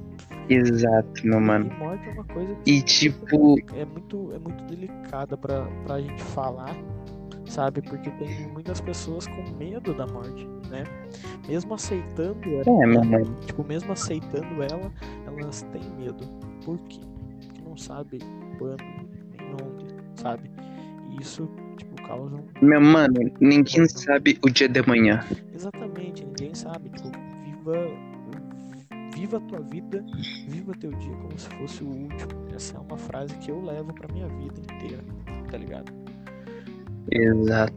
Exato, 0.50 1.26
meu 1.26 1.40
mano. 1.40 1.72
E 1.72 1.80
morte 1.80 2.10
é 2.10 2.12
uma 2.12 2.24
coisa 2.26 2.56
que 2.56 2.72
e, 2.72 2.82
tipo... 2.82 3.56
é 3.76 3.86
muito, 3.86 4.32
é 4.34 4.40
muito 4.40 4.64
delicada 4.66 5.38
pra, 5.38 5.66
pra 5.86 6.02
gente 6.02 6.22
falar 6.22 6.76
sabe? 7.54 7.82
Porque 7.82 8.10
tem 8.12 8.48
muitas 8.50 8.82
pessoas 8.82 9.28
com 9.28 9.44
medo 9.58 9.94
da 9.94 10.08
morte, 10.08 10.48
né? 10.70 10.84
Mesmo 11.48 11.74
aceitando 11.76 12.50
ela, 12.50 13.20
é, 13.20 13.46
tipo, 13.46 13.64
mesmo 13.64 13.92
aceitando 13.92 14.64
ela, 14.64 14.92
elas 15.26 15.62
têm 15.72 15.84
medo. 15.98 16.26
Por 16.66 16.78
quê? 16.80 17.00
Porque 17.40 17.62
não 17.62 17.78
sabe 17.78 18.20
quando, 18.58 18.84
nem 19.38 19.54
onde, 19.54 19.96
sabe? 20.16 20.50
E 21.12 21.22
isso, 21.22 21.50
tipo, 21.78 21.96
causa 22.04 22.36
um... 22.36 22.66
Meu 22.66 22.82
mano, 22.82 23.32
ninguém 23.40 23.88
sabe 23.88 24.40
o 24.44 24.50
dia 24.50 24.68
de 24.68 24.80
amanhã. 24.80 25.24
Exatamente, 25.54 26.26
ninguém 26.26 26.54
sabe. 26.56 26.90
Tipo, 26.90 27.12
viva 27.44 28.13
viva 29.24 29.38
a 29.38 29.42
tua 29.42 29.62
vida, 29.62 30.04
viva 30.50 30.74
teu 30.74 30.92
dia 30.92 31.16
como 31.16 31.40
se 31.40 31.48
fosse 31.52 31.82
o 31.82 31.88
último. 31.88 32.54
Essa 32.54 32.76
é 32.76 32.80
uma 32.82 32.98
frase 32.98 33.34
que 33.38 33.50
eu 33.50 33.64
levo 33.64 33.94
pra 33.94 34.14
minha 34.14 34.28
vida 34.28 34.60
inteira, 34.60 35.02
tá 35.50 35.58
ligado? 35.58 35.94
Exato. 37.10 37.74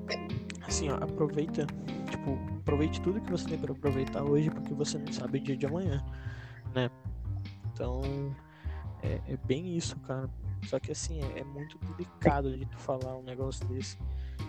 Assim, 0.66 0.90
ó, 0.90 0.96
aproveita, 0.96 1.64
tipo, 2.10 2.36
aproveite 2.58 3.00
tudo 3.00 3.20
que 3.20 3.30
você 3.30 3.48
tem 3.48 3.58
para 3.58 3.72
aproveitar 3.72 4.24
hoje, 4.24 4.50
porque 4.50 4.74
você 4.74 4.98
não 4.98 5.12
sabe 5.12 5.38
o 5.38 5.40
dia 5.40 5.56
de 5.56 5.66
amanhã, 5.66 6.04
né? 6.74 6.90
Então, 7.72 8.02
é, 9.04 9.20
é 9.28 9.36
bem 9.46 9.76
isso, 9.76 9.96
cara. 10.00 10.28
Só 10.64 10.80
que 10.80 10.90
assim, 10.90 11.20
é, 11.22 11.40
é, 11.40 11.44
muito 11.44 11.78
delicado 11.78 12.58
de 12.58 12.66
tu 12.66 12.76
falar 12.76 13.16
um 13.16 13.22
negócio 13.22 13.64
desse, 13.68 13.96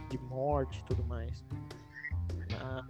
de 0.10 0.18
morte 0.18 0.80
e 0.80 0.84
tudo 0.86 1.04
mais. 1.06 1.46
Ah, 2.60 2.84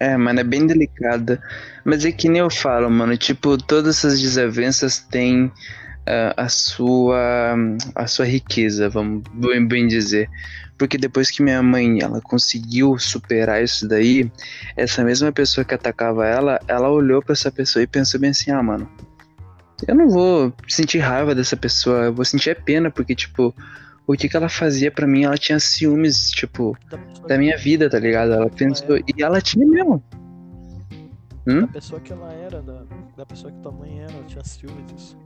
é, 0.00 0.16
mano, 0.16 0.40
é 0.40 0.44
bem 0.44 0.66
delicada. 0.66 1.40
Mas 1.84 2.04
é 2.06 2.10
que 2.10 2.28
nem 2.28 2.40
eu 2.40 2.50
falo, 2.50 2.90
mano, 2.90 3.16
tipo, 3.16 3.58
todas 3.58 3.98
essas 3.98 4.20
desavenças 4.20 4.98
têm 4.98 5.44
uh, 5.44 6.32
a 6.36 6.48
sua 6.48 7.54
a 7.94 8.06
sua 8.06 8.24
riqueza, 8.24 8.88
vamos 8.88 9.22
bem, 9.34 9.66
bem 9.66 9.86
dizer. 9.86 10.28
Porque 10.78 10.96
depois 10.96 11.30
que 11.30 11.42
minha 11.42 11.62
mãe 11.62 12.00
ela 12.00 12.22
conseguiu 12.22 12.98
superar 12.98 13.62
isso 13.62 13.86
daí, 13.86 14.32
essa 14.74 15.04
mesma 15.04 15.30
pessoa 15.30 15.62
que 15.62 15.74
atacava 15.74 16.26
ela, 16.26 16.58
ela 16.66 16.88
olhou 16.90 17.22
para 17.22 17.34
essa 17.34 17.52
pessoa 17.52 17.82
e 17.82 17.86
pensou 17.86 18.18
bem 18.18 18.30
assim: 18.30 18.50
"Ah, 18.50 18.62
mano, 18.62 18.88
eu 19.86 19.94
não 19.94 20.08
vou 20.08 20.52
sentir 20.66 20.98
raiva 20.98 21.34
dessa 21.34 21.56
pessoa, 21.56 22.04
eu 22.06 22.14
vou 22.14 22.24
sentir 22.24 22.56
pena 22.62 22.90
porque 22.90 23.14
tipo, 23.14 23.54
o 24.06 24.14
que 24.14 24.28
que 24.28 24.36
ela 24.36 24.48
fazia 24.48 24.90
para 24.90 25.06
mim, 25.06 25.24
ela 25.24 25.38
tinha 25.38 25.60
ciúmes, 25.60 26.30
tipo, 26.30 26.76
da 27.26 27.38
minha 27.38 27.56
vida, 27.56 27.88
tá 27.88 27.98
ligado? 27.98 28.32
Ela 28.32 28.50
pensou 28.50 28.98
e 28.98 29.22
ela 29.22 29.40
tinha 29.40 29.66
mesmo. 29.66 30.02
Hum? 31.46 31.60
Da 31.62 31.68
pessoa 31.68 32.00
que 32.00 32.12
ela 32.12 32.32
era, 32.32 32.60
da, 32.60 32.82
da 33.16 33.26
pessoa 33.26 33.52
que 33.52 33.60
tua 33.60 33.72
mãe 33.72 34.00
era, 34.00 34.12
ela 34.12 34.24
tinha 34.24 34.44
ciúmes 34.44 34.86
disso 34.86 35.16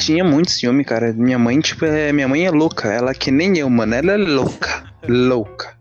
tinha 0.00 0.24
muito 0.24 0.50
ciúme, 0.50 0.84
cara. 0.84 1.12
Minha 1.12 1.38
mãe, 1.38 1.60
tipo, 1.60 1.84
é, 1.84 2.12
minha 2.12 2.26
mãe 2.26 2.46
é 2.46 2.50
louca. 2.50 2.92
Ela 2.92 3.10
é 3.10 3.14
que 3.14 3.30
nem 3.30 3.58
eu, 3.58 3.68
mano. 3.68 3.94
Ela 3.94 4.12
é 4.12 4.16
louca. 4.16 4.84
louca. 5.06 5.78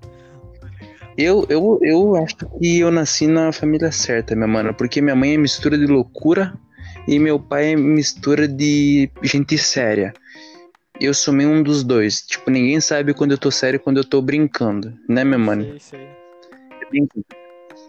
Eu, 1.17 1.45
eu, 1.49 1.79
eu 1.81 2.15
acho 2.17 2.35
que 2.35 2.79
eu 2.79 2.91
nasci 2.91 3.27
na 3.27 3.51
família 3.51 3.91
certa, 3.91 4.35
minha 4.35 4.47
mano. 4.47 4.73
Porque 4.73 5.01
minha 5.01 5.15
mãe 5.15 5.33
é 5.33 5.37
mistura 5.37 5.77
de 5.77 5.85
loucura 5.85 6.53
e 7.07 7.17
meu 7.17 7.39
pai 7.39 7.73
é 7.73 7.75
mistura 7.75 8.47
de 8.47 9.09
gente 9.23 9.57
séria. 9.57 10.13
Eu 10.99 11.13
sou 11.13 11.33
meio 11.33 11.49
um 11.49 11.63
dos 11.63 11.83
dois. 11.83 12.21
Tipo, 12.21 12.51
ninguém 12.51 12.79
sabe 12.81 13.13
quando 13.13 13.31
eu 13.31 13.37
tô 13.37 13.49
sério 13.49 13.77
e 13.77 13.79
quando 13.79 13.97
eu 13.97 14.03
tô 14.03 14.21
brincando. 14.21 14.93
Né, 15.07 15.23
meu 15.23 15.39
mano? 15.39 15.63
Sei, 15.63 15.79
sei. 15.79 16.07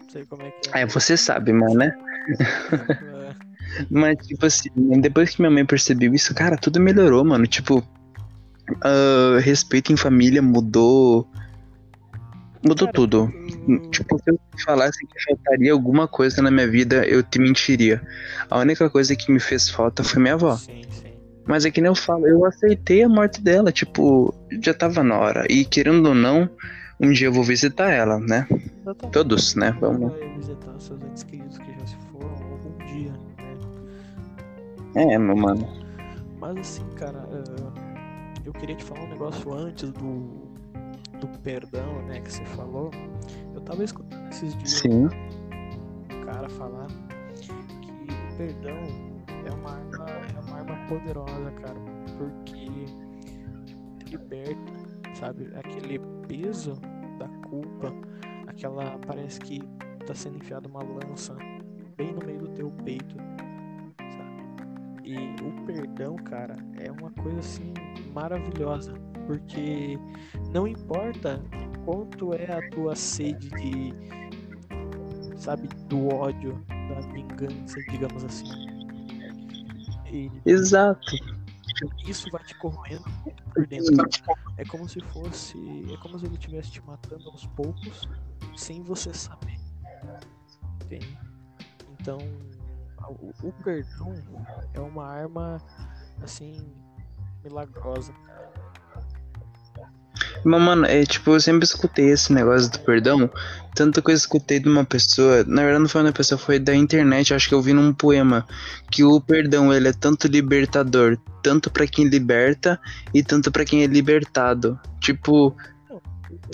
Sei 0.08 0.24
como 0.24 0.42
é 0.42 0.50
que 0.50 0.70
é. 0.70 0.82
Ah, 0.82 0.86
você 0.86 1.16
sabe, 1.16 1.52
mano, 1.52 1.74
né? 1.74 1.94
É. 2.38 3.34
Mas, 3.90 4.26
tipo 4.26 4.46
assim, 4.46 4.70
depois 5.00 5.30
que 5.30 5.40
minha 5.40 5.50
mãe 5.50 5.64
percebeu 5.64 6.12
isso, 6.14 6.34
cara, 6.34 6.56
tudo 6.56 6.80
melhorou, 6.80 7.24
mano. 7.24 7.46
Tipo, 7.46 7.78
uh, 7.78 9.38
respeito 9.40 9.92
em 9.92 9.96
família 9.96 10.42
mudou. 10.42 11.28
Mudou 12.62 12.88
cara, 12.88 12.92
tudo. 12.92 13.32
Tipo, 13.90 14.18
se 14.18 14.30
eu 14.30 14.40
falasse 14.64 15.06
que 15.06 15.22
faltaria 15.24 15.72
alguma 15.72 16.08
coisa 16.08 16.42
na 16.42 16.50
minha 16.50 16.68
vida, 16.68 17.06
eu 17.06 17.22
te 17.22 17.38
mentiria. 17.38 18.02
A 18.50 18.58
única 18.58 18.90
coisa 18.90 19.14
que 19.16 19.32
me 19.32 19.40
fez 19.40 19.68
falta 19.68 20.02
foi 20.02 20.20
minha 20.20 20.34
avó. 20.34 20.56
Sim, 20.56 20.82
sim. 20.90 21.09
Mas 21.50 21.64
é 21.64 21.70
que 21.70 21.80
nem 21.80 21.88
eu 21.88 21.96
falo, 21.96 22.28
eu 22.28 22.44
aceitei 22.44 23.02
a 23.02 23.08
morte 23.08 23.42
dela, 23.42 23.72
tipo, 23.72 24.32
já 24.62 24.72
tava 24.72 25.02
na 25.02 25.18
hora. 25.18 25.44
E 25.50 25.64
querendo 25.64 26.06
ou 26.06 26.14
não, 26.14 26.48
um 27.00 27.10
dia 27.10 27.26
eu 27.26 27.32
vou 27.32 27.42
visitar 27.42 27.90
ela, 27.90 28.20
né? 28.20 28.46
Todos, 29.10 29.56
né? 29.56 29.76
Vamos. 29.80 30.12
visitar 30.36 30.72
seus 30.78 31.02
entes 31.02 31.24
queridos 31.24 31.58
que 31.58 31.72
já 31.72 31.86
se 31.86 31.96
é, 34.94 35.18
meu 35.18 35.36
mano. 35.36 35.68
Mas 36.38 36.56
assim, 36.58 36.84
cara, 36.96 37.18
uh, 37.18 37.72
eu 38.44 38.52
queria 38.52 38.76
te 38.76 38.84
falar 38.84 39.02
um 39.02 39.08
negócio 39.08 39.52
antes 39.52 39.90
do, 39.92 40.48
do 41.20 41.28
perdão, 41.42 42.02
né, 42.06 42.20
que 42.20 42.32
você 42.32 42.44
falou. 42.44 42.90
Eu 43.54 43.60
tava 43.60 43.84
escutando 43.84 44.28
esses 44.30 44.56
dias 44.56 44.70
Sim. 44.70 45.08
um 46.12 46.24
cara 46.24 46.48
falar 46.48 46.86
que 47.40 47.52
o 47.52 48.36
perdão 48.36 49.09
é 49.46 49.52
uma 49.52 49.70
arma, 49.70 50.06
é 50.08 50.40
uma 50.46 50.56
arma 50.58 50.86
poderosa, 50.88 51.50
cara, 51.52 51.80
porque 52.18 52.86
liberta, 54.10 54.72
sabe? 55.14 55.50
Aquele 55.56 55.98
peso 56.26 56.74
da 57.18 57.28
culpa, 57.48 57.92
aquela 58.46 58.98
parece 59.06 59.40
que 59.40 59.60
tá 60.06 60.14
sendo 60.14 60.38
enfiada 60.38 60.68
uma 60.68 60.82
lança 60.82 61.36
bem 61.96 62.12
no 62.12 62.24
meio 62.24 62.40
do 62.40 62.48
teu 62.48 62.70
peito, 62.84 63.16
sabe? 63.98 65.08
E 65.08 65.16
o 65.42 65.66
perdão, 65.66 66.16
cara, 66.16 66.56
é 66.78 66.90
uma 66.90 67.10
coisa 67.10 67.38
assim 67.38 67.72
maravilhosa, 68.12 68.94
porque 69.26 69.98
não 70.52 70.66
importa 70.66 71.40
quanto 71.84 72.34
é 72.34 72.52
a 72.52 72.70
tua 72.70 72.94
sede 72.94 73.48
de, 73.50 73.94
sabe, 75.36 75.68
do 75.88 76.08
ódio, 76.08 76.62
da 76.88 77.00
vingança, 77.12 77.80
digamos 77.90 78.24
assim. 78.24 78.69
E 80.12 80.30
Exato. 80.44 81.16
Isso 82.06 82.30
vai 82.30 82.42
te 82.44 82.54
corroendo 82.56 83.04
por 83.54 83.66
dentro. 83.66 83.94
É 84.56 84.64
como 84.64 84.88
se 84.88 85.00
fosse. 85.00 85.56
É 85.92 85.96
como 85.98 86.18
se 86.18 86.26
ele 86.26 86.34
estivesse 86.34 86.72
te 86.72 86.82
matando 86.84 87.28
aos 87.30 87.46
poucos, 87.46 88.08
sem 88.56 88.82
você 88.82 89.14
saber. 89.14 89.58
Entende? 90.84 91.18
Então, 92.00 92.18
o, 93.08 93.48
o 93.48 93.52
perdão 93.64 94.14
é 94.74 94.80
uma 94.80 95.06
arma 95.06 95.62
assim 96.22 96.72
milagrosa. 97.42 98.12
Mas, 100.44 100.62
mano, 100.62 100.86
é 100.86 101.04
tipo, 101.04 101.32
eu 101.32 101.40
sempre 101.40 101.64
escutei 101.64 102.10
esse 102.10 102.32
negócio 102.32 102.70
do 102.70 102.78
perdão. 102.80 103.30
Tanto 103.74 104.02
que 104.02 104.10
eu 104.10 104.14
escutei 104.14 104.58
de 104.58 104.68
uma 104.68 104.84
pessoa. 104.84 105.44
Na 105.44 105.62
verdade, 105.62 105.82
não 105.82 105.88
foi 105.88 106.02
uma 106.02 106.12
pessoa, 106.12 106.38
foi 106.38 106.58
da 106.58 106.74
internet. 106.74 107.32
Acho 107.32 107.48
que 107.48 107.54
eu 107.54 107.62
vi 107.62 107.72
num 107.72 107.92
poema. 107.92 108.46
Que 108.90 109.04
o 109.04 109.20
perdão, 109.20 109.72
ele 109.72 109.88
é 109.88 109.92
tanto 109.92 110.26
libertador. 110.26 111.18
Tanto 111.42 111.70
para 111.70 111.86
quem 111.86 112.06
liberta 112.08 112.80
e 113.14 113.22
tanto 113.22 113.50
para 113.50 113.64
quem 113.64 113.82
é 113.82 113.86
libertado. 113.86 114.78
Tipo. 115.00 115.54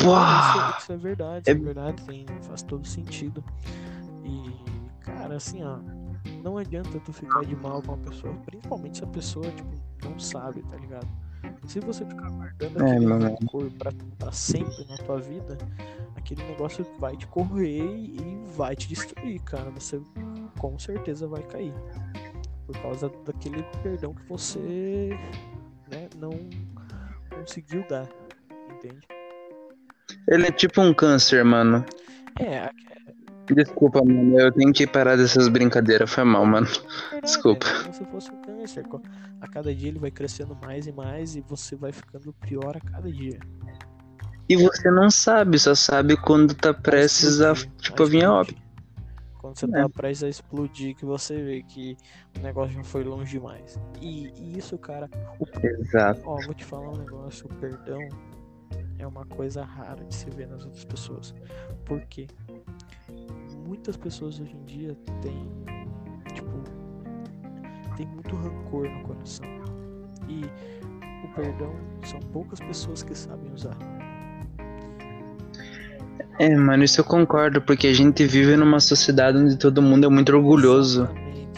Não, 0.02 0.18
isso, 0.22 0.78
isso, 0.78 0.92
é 0.92 0.96
verdade, 0.96 1.42
é... 1.46 1.50
é 1.50 1.54
verdade, 1.54 2.02
tem, 2.04 2.26
faz 2.42 2.62
todo 2.62 2.86
sentido. 2.86 3.44
E, 4.24 5.02
cara, 5.04 5.36
assim, 5.36 5.62
ó. 5.62 5.78
Não 6.42 6.58
adianta 6.58 7.00
tu 7.00 7.12
ficar 7.12 7.44
de 7.44 7.56
mal 7.56 7.82
com 7.82 7.92
uma 7.92 7.98
pessoa, 7.98 8.32
principalmente 8.44 8.98
se 8.98 9.04
a 9.04 9.06
pessoa, 9.06 9.46
tipo, 9.50 9.70
não 10.04 10.18
sabe, 10.18 10.62
tá 10.62 10.76
ligado? 10.76 11.08
Se 11.66 11.80
você 11.80 12.04
ficar 12.04 12.30
guardando 12.30 12.82
é, 12.82 12.90
aquele 12.90 13.06
rancor 13.06 13.70
pra, 13.72 13.92
pra 14.18 14.32
sempre 14.32 14.84
na 14.88 14.96
tua 14.98 15.20
vida, 15.20 15.58
aquele 16.16 16.42
negócio 16.44 16.86
vai 16.98 17.16
te 17.16 17.26
correr 17.26 17.82
e 17.82 18.44
vai 18.56 18.74
te 18.74 18.88
destruir, 18.88 19.40
cara. 19.42 19.70
Você 19.70 20.00
com 20.58 20.78
certeza 20.78 21.26
vai 21.26 21.42
cair. 21.42 21.74
Por 22.66 22.76
causa 22.82 23.10
daquele 23.24 23.62
perdão 23.82 24.12
que 24.14 24.24
você 24.28 25.10
né, 25.90 26.08
não 26.16 26.30
conseguiu 27.30 27.84
dar. 27.88 28.08
Entende? 28.70 29.06
Ele 30.28 30.46
é 30.46 30.52
tipo 30.52 30.80
um 30.80 30.92
câncer, 30.92 31.44
mano. 31.44 31.84
É, 32.40 32.68
Desculpa, 33.54 34.02
mano, 34.04 34.38
eu 34.38 34.52
tenho 34.52 34.72
que 34.72 34.86
parar 34.86 35.16
dessas 35.16 35.48
brincadeiras, 35.48 36.10
foi 36.10 36.24
mal, 36.24 36.44
mano. 36.44 36.66
Desculpa. 37.22 37.66
É 37.66 37.82
como 37.82 37.94
se 37.94 38.04
fosse 38.06 38.32
um 38.32 38.42
câncer. 38.42 38.84
A 39.40 39.48
cada 39.48 39.74
dia 39.74 39.88
ele 39.88 39.98
vai 39.98 40.10
crescendo 40.10 40.56
mais 40.64 40.86
e 40.86 40.92
mais 40.92 41.36
e 41.36 41.40
você 41.40 41.76
vai 41.76 41.92
ficando 41.92 42.32
pior 42.32 42.76
a 42.76 42.80
cada 42.80 43.10
dia. 43.10 43.38
E 44.48 44.56
você 44.56 44.90
não 44.90 45.10
sabe, 45.10 45.58
só 45.58 45.74
sabe 45.74 46.16
quando 46.16 46.54
tá 46.54 46.72
prestes 46.72 47.40
a, 47.40 47.54
tipo, 47.54 48.02
a 48.02 48.06
vir 48.06 48.24
a 48.24 48.32
óbito. 48.32 48.62
Quando 49.38 49.58
você 49.58 49.68
tá 49.68 49.78
é. 49.78 49.82
tá 49.82 49.88
prestes 49.88 50.24
a 50.24 50.28
explodir, 50.28 50.96
que 50.96 51.04
você 51.04 51.42
vê 51.42 51.62
que 51.62 51.96
o 52.38 52.42
negócio 52.42 52.74
já 52.74 52.82
foi 52.82 53.04
longe 53.04 53.32
demais. 53.32 53.78
E, 54.00 54.32
e 54.36 54.58
isso, 54.58 54.76
cara. 54.78 55.08
O... 55.38 55.66
Exato. 55.66 56.20
Ó, 56.24 56.40
vou 56.44 56.54
te 56.54 56.64
falar 56.64 56.90
um 56.90 56.96
negócio: 56.96 57.46
o 57.46 57.54
perdão 57.54 57.98
é 58.98 59.06
uma 59.06 59.24
coisa 59.26 59.64
rara 59.64 60.04
de 60.04 60.14
se 60.14 60.30
ver 60.30 60.48
nas 60.48 60.64
outras 60.64 60.84
pessoas. 60.84 61.34
Por 61.84 62.00
quê? 62.02 62.26
Muitas 63.66 63.96
pessoas 63.96 64.38
hoje 64.40 64.54
em 64.56 64.64
dia 64.64 64.96
têm, 65.20 65.48
tipo, 66.32 66.50
tem 67.96 68.06
muito 68.06 68.34
rancor 68.36 68.88
no 68.88 69.02
coração. 69.02 69.46
E 70.28 70.44
o 71.24 71.34
perdão 71.34 71.74
são 72.04 72.20
poucas 72.32 72.60
pessoas 72.60 73.02
que 73.02 73.14
sabem 73.14 73.52
usar. 73.52 73.76
É, 76.38 76.54
mano, 76.54 76.84
isso 76.84 77.00
eu 77.00 77.04
concordo, 77.04 77.60
porque 77.62 77.86
a 77.86 77.94
gente 77.94 78.24
vive 78.24 78.56
numa 78.56 78.78
sociedade 78.78 79.38
onde 79.38 79.56
todo 79.56 79.80
mundo 79.80 80.06
é 80.06 80.08
muito 80.08 80.34
orgulhoso. 80.34 81.08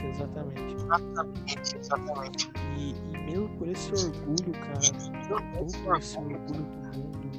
Exatamente, 0.00 0.04
exatamente. 0.04 0.74
Exatamente, 0.74 1.76
exatamente. 1.76 2.50
E, 2.76 2.94
e 3.12 3.18
mesmo 3.18 3.48
por 3.58 3.68
esse 3.68 3.92
orgulho, 3.92 4.52
cara, 4.52 5.42
todo 5.52 5.96
esse 5.98 6.16
orgulho 6.16 6.38
do 6.46 6.98
mundo, 6.98 7.30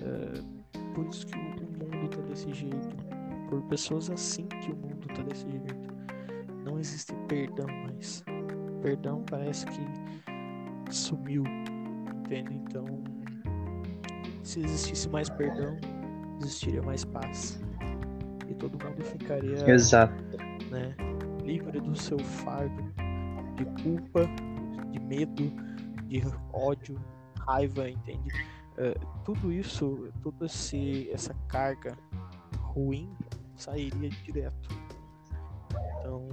é, 0.00 0.94
por 0.94 1.06
isso 1.06 1.26
que 1.26 1.38
o 1.38 1.40
mundo 1.40 2.08
tá 2.10 2.20
desse 2.28 2.52
jeito 2.52 2.99
por 3.50 3.60
pessoas 3.62 4.08
assim 4.08 4.46
que 4.46 4.70
o 4.70 4.76
mundo 4.76 5.08
tá 5.08 5.22
desse 5.22 5.50
jeito. 5.50 5.74
Não 6.64 6.78
existe 6.78 7.12
perdão 7.26 7.66
mais. 7.66 8.24
Perdão 8.80 9.24
parece 9.28 9.66
que 9.66 10.94
sumiu, 10.94 11.42
entende? 12.24 12.54
Então, 12.54 12.84
se 14.44 14.60
existisse 14.60 15.08
mais 15.08 15.28
perdão, 15.28 15.76
existiria 16.40 16.82
mais 16.82 17.04
paz. 17.04 17.60
E 18.48 18.54
todo 18.54 18.72
mundo 18.84 19.02
ficaria 19.02 19.68
Exato. 19.68 20.24
Né, 20.70 20.94
livre 21.44 21.80
do 21.80 21.94
seu 21.96 22.18
fardo 22.18 22.82
de 23.56 23.64
culpa, 23.82 24.22
de 24.92 25.00
medo, 25.00 25.52
de 26.06 26.22
ódio, 26.52 26.98
raiva, 27.40 27.90
entende? 27.90 28.30
Uh, 28.78 29.06
tudo 29.24 29.52
isso, 29.52 30.08
toda 30.22 30.46
essa 30.46 31.34
carga 31.48 31.98
ruim 32.56 33.10
sairia 33.60 34.10
direto. 34.24 34.68
Então, 35.98 36.28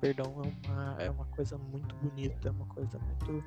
perdão 0.00 0.42
é 0.42 0.68
uma, 0.68 0.96
é 0.98 1.10
uma 1.10 1.24
coisa 1.26 1.58
muito 1.58 1.94
bonita, 1.96 2.48
é 2.48 2.50
uma 2.50 2.66
coisa 2.66 2.98
muito 2.98 3.44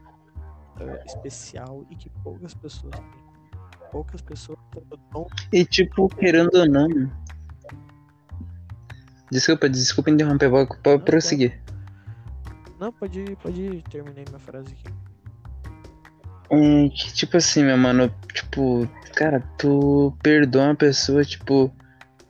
uh, 0.79 1.05
especial 1.05 1.85
e 1.89 1.95
que 1.95 2.09
poucas 2.23 2.53
pessoas 2.53 2.95
têm. 2.95 3.89
Poucas 3.91 4.21
pessoas 4.21 4.59
têm. 4.71 5.27
E 5.51 5.65
tipo, 5.65 6.07
querendo 6.09 6.55
ou 6.55 6.69
não. 6.69 6.87
Desculpa, 9.31 9.69
desculpa 9.69 10.09
interromper, 10.09 10.49
vou, 10.49 10.65
pode 10.67 11.03
prosseguir. 11.03 11.61
Não, 12.79 12.91
pode, 12.91 13.35
pode 13.43 13.83
terminar 13.89 14.23
minha 14.27 14.39
frase 14.39 14.73
aqui. 14.73 14.93
Um, 16.51 16.89
que, 16.89 17.13
tipo 17.13 17.37
assim, 17.37 17.63
meu 17.63 17.77
mano, 17.77 18.11
tipo, 18.33 18.87
cara, 19.15 19.39
tu 19.57 20.17
perdoa 20.23 20.65
uma 20.65 20.75
pessoa, 20.75 21.23
tipo, 21.23 21.71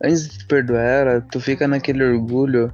antes 0.04 0.30
de 0.30 0.46
perdoar 0.46 0.84
ela, 0.84 1.22
tu 1.22 1.40
fica 1.40 1.68
naquele 1.68 2.04
orgulho. 2.04 2.72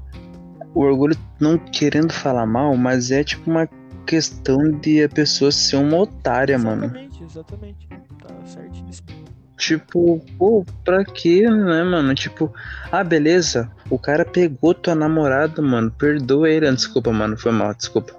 O 0.73 0.81
orgulho 0.81 1.17
não 1.39 1.57
querendo 1.57 2.11
falar 2.11 2.45
mal, 2.45 2.75
mas 2.75 3.09
é 3.11 3.23
tipo 3.23 3.49
uma 3.49 3.67
questão 4.05 4.71
de 4.71 5.03
a 5.03 5.09
pessoa 5.09 5.51
ser 5.51 5.77
uma 5.77 5.97
otária, 5.97 6.55
exatamente, 6.55 6.93
mano. 6.93 7.09
Exatamente, 7.23 7.23
exatamente. 7.23 7.87
Tá 8.21 8.45
certíssimo. 8.45 9.25
Tipo, 9.57 10.23
pô, 10.37 10.65
pra 10.83 11.05
quê, 11.05 11.49
né, 11.49 11.83
mano? 11.83 12.13
Tipo, 12.13 12.53
ah, 12.91 13.03
beleza, 13.03 13.71
o 13.89 13.97
cara 13.97 14.25
pegou 14.25 14.73
tua 14.73 14.93
namorada, 14.93 15.61
mano, 15.61 15.89
perdoa 15.91 16.49
ele. 16.49 16.69
Desculpa, 16.71 17.11
mano, 17.11 17.37
foi 17.37 17.51
mal, 17.51 17.73
desculpa. 17.73 18.13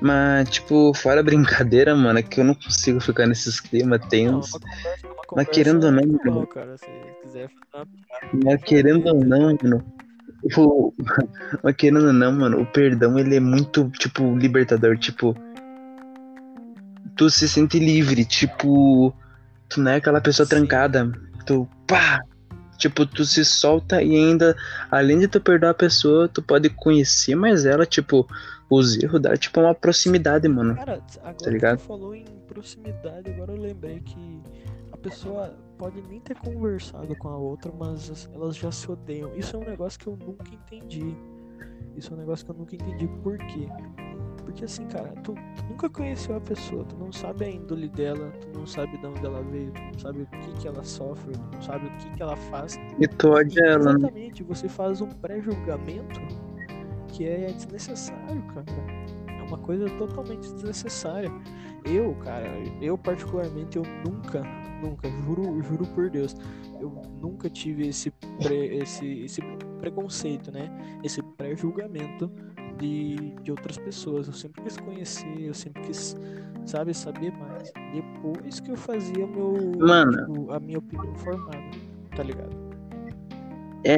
Mas, 0.00 0.48
tipo, 0.48 0.94
fora 0.94 1.22
brincadeira, 1.22 1.94
mano, 1.94 2.18
é 2.18 2.22
que 2.22 2.40
eu 2.40 2.44
não 2.44 2.54
consigo 2.54 2.98
ficar 2.98 3.26
nesses 3.26 3.60
climas 3.60 4.00
tensos. 4.08 4.58
Mas 5.34 5.48
querendo 5.48 5.84
ou 5.84 5.92
não, 5.92 6.06
mano. 6.06 6.46
Cara, 6.46 6.76
se 6.76 6.86
quiser 7.22 7.50
Mas 8.44 8.62
querendo 8.62 9.06
ou 9.06 9.24
não, 9.24 9.56
mano. 9.62 9.84
O... 10.56 10.92
Mas 11.62 11.76
querendo 11.76 12.06
ou 12.06 12.12
não, 12.12 12.32
mano, 12.32 12.60
o 12.62 12.66
perdão 12.66 13.18
ele 13.18 13.36
é 13.36 13.40
muito, 13.40 13.90
tipo, 13.90 14.36
libertador. 14.36 14.98
Tipo, 14.98 15.36
tu 17.16 17.30
se 17.30 17.48
sente 17.48 17.78
livre. 17.78 18.24
Tipo, 18.24 19.14
tu 19.68 19.80
não 19.80 19.92
é 19.92 19.96
aquela 19.96 20.20
pessoa 20.20 20.46
Sim. 20.46 20.56
trancada. 20.56 21.12
Tu, 21.46 21.68
pá! 21.86 22.20
Tipo, 22.78 23.04
tu 23.04 23.26
se 23.26 23.44
solta 23.44 24.02
e 24.02 24.16
ainda, 24.16 24.56
além 24.90 25.18
de 25.18 25.28
tu 25.28 25.38
perdoar 25.38 25.70
a 25.70 25.74
pessoa, 25.74 26.26
tu 26.28 26.40
pode 26.40 26.70
conhecer 26.70 27.34
mais 27.34 27.66
ela, 27.66 27.84
tipo, 27.84 28.26
os 28.70 28.96
erros 28.96 29.20
dá, 29.20 29.36
tipo, 29.36 29.60
uma 29.60 29.74
proximidade, 29.74 30.48
mano. 30.48 30.74
Cara, 30.76 31.02
agora 31.18 31.34
tá 31.34 31.50
ligado? 31.50 31.76
que 31.76 31.82
tu 31.82 31.88
falou 31.88 32.14
em 32.14 32.24
proximidade, 32.48 33.30
agora 33.32 33.52
eu 33.52 33.60
lembrei 33.60 34.00
que 34.00 34.40
pessoa 35.00 35.56
pode 35.78 36.02
nem 36.02 36.20
ter 36.20 36.36
conversado 36.38 37.16
com 37.16 37.28
a 37.28 37.36
outra, 37.36 37.72
mas 37.72 38.28
elas 38.34 38.56
já 38.56 38.70
se 38.70 38.90
odeiam. 38.90 39.34
Isso 39.34 39.56
é 39.56 39.58
um 39.58 39.64
negócio 39.64 39.98
que 39.98 40.06
eu 40.06 40.16
nunca 40.16 40.52
entendi. 40.52 41.16
Isso 41.96 42.12
é 42.12 42.16
um 42.16 42.20
negócio 42.20 42.44
que 42.44 42.50
eu 42.50 42.56
nunca 42.56 42.74
entendi 42.74 43.08
por 43.22 43.38
quê. 43.38 43.68
Porque 44.44 44.64
assim, 44.64 44.86
cara, 44.86 45.08
tu, 45.22 45.34
tu, 45.34 45.64
nunca 45.68 45.88
conheceu 45.88 46.36
a 46.36 46.40
pessoa, 46.40 46.84
tu 46.84 46.96
não 46.96 47.12
sabe 47.12 47.44
a 47.44 47.50
índole 47.50 47.88
dela, 47.88 48.32
tu 48.40 48.58
não 48.58 48.66
sabe 48.66 48.98
de 48.98 49.06
onde 49.06 49.24
ela 49.24 49.42
veio, 49.42 49.72
tu 49.72 49.80
não 49.80 49.98
sabe 49.98 50.22
o 50.22 50.26
que, 50.26 50.52
que 50.60 50.68
ela 50.68 50.82
sofre, 50.82 51.32
tu 51.32 51.48
não 51.52 51.62
sabe 51.62 51.86
o 51.86 51.90
que, 51.98 52.10
que 52.10 52.22
ela 52.22 52.36
faz. 52.36 52.76
E 52.98 53.06
tu 53.06 53.30
odia 53.30 53.64
ela. 53.64 53.92
Né? 53.92 53.98
Exatamente, 53.98 54.42
você 54.42 54.68
faz 54.68 55.00
um 55.00 55.08
pré-julgamento 55.08 56.20
que 57.08 57.26
é 57.26 57.46
desnecessário, 57.52 58.42
cara. 58.54 58.66
É 59.28 59.42
uma 59.42 59.58
coisa 59.58 59.88
totalmente 59.90 60.52
desnecessária. 60.52 61.30
Eu, 61.84 62.14
cara, 62.16 62.46
eu 62.80 62.98
particularmente, 62.98 63.76
eu 63.76 63.84
nunca, 64.04 64.42
nunca, 64.80 65.08
juro, 65.08 65.62
juro 65.62 65.86
por 65.86 66.10
Deus, 66.10 66.34
eu 66.80 66.90
nunca 67.20 67.48
tive 67.48 67.88
esse, 67.88 68.10
pre, 68.42 68.78
esse, 68.78 69.24
esse 69.24 69.40
preconceito, 69.80 70.50
né? 70.50 70.70
Esse 71.04 71.22
pré-julgamento 71.36 72.30
de, 72.78 73.34
de 73.42 73.50
outras 73.50 73.78
pessoas. 73.78 74.26
Eu 74.26 74.32
sempre 74.32 74.62
quis 74.62 74.76
conhecer, 74.78 75.40
eu 75.40 75.54
sempre 75.54 75.82
quis, 75.82 76.16
sabe, 76.64 76.94
saber 76.94 77.32
mais. 77.32 77.72
Depois 77.92 78.60
que 78.60 78.70
eu 78.70 78.76
fazia 78.76 79.26
meu. 79.26 79.72
Tipo, 80.10 80.52
a 80.52 80.60
minha 80.60 80.78
opinião 80.78 81.14
formada, 81.16 81.58
tá 82.16 82.22
ligado? 82.22 82.56
É, 83.84 83.96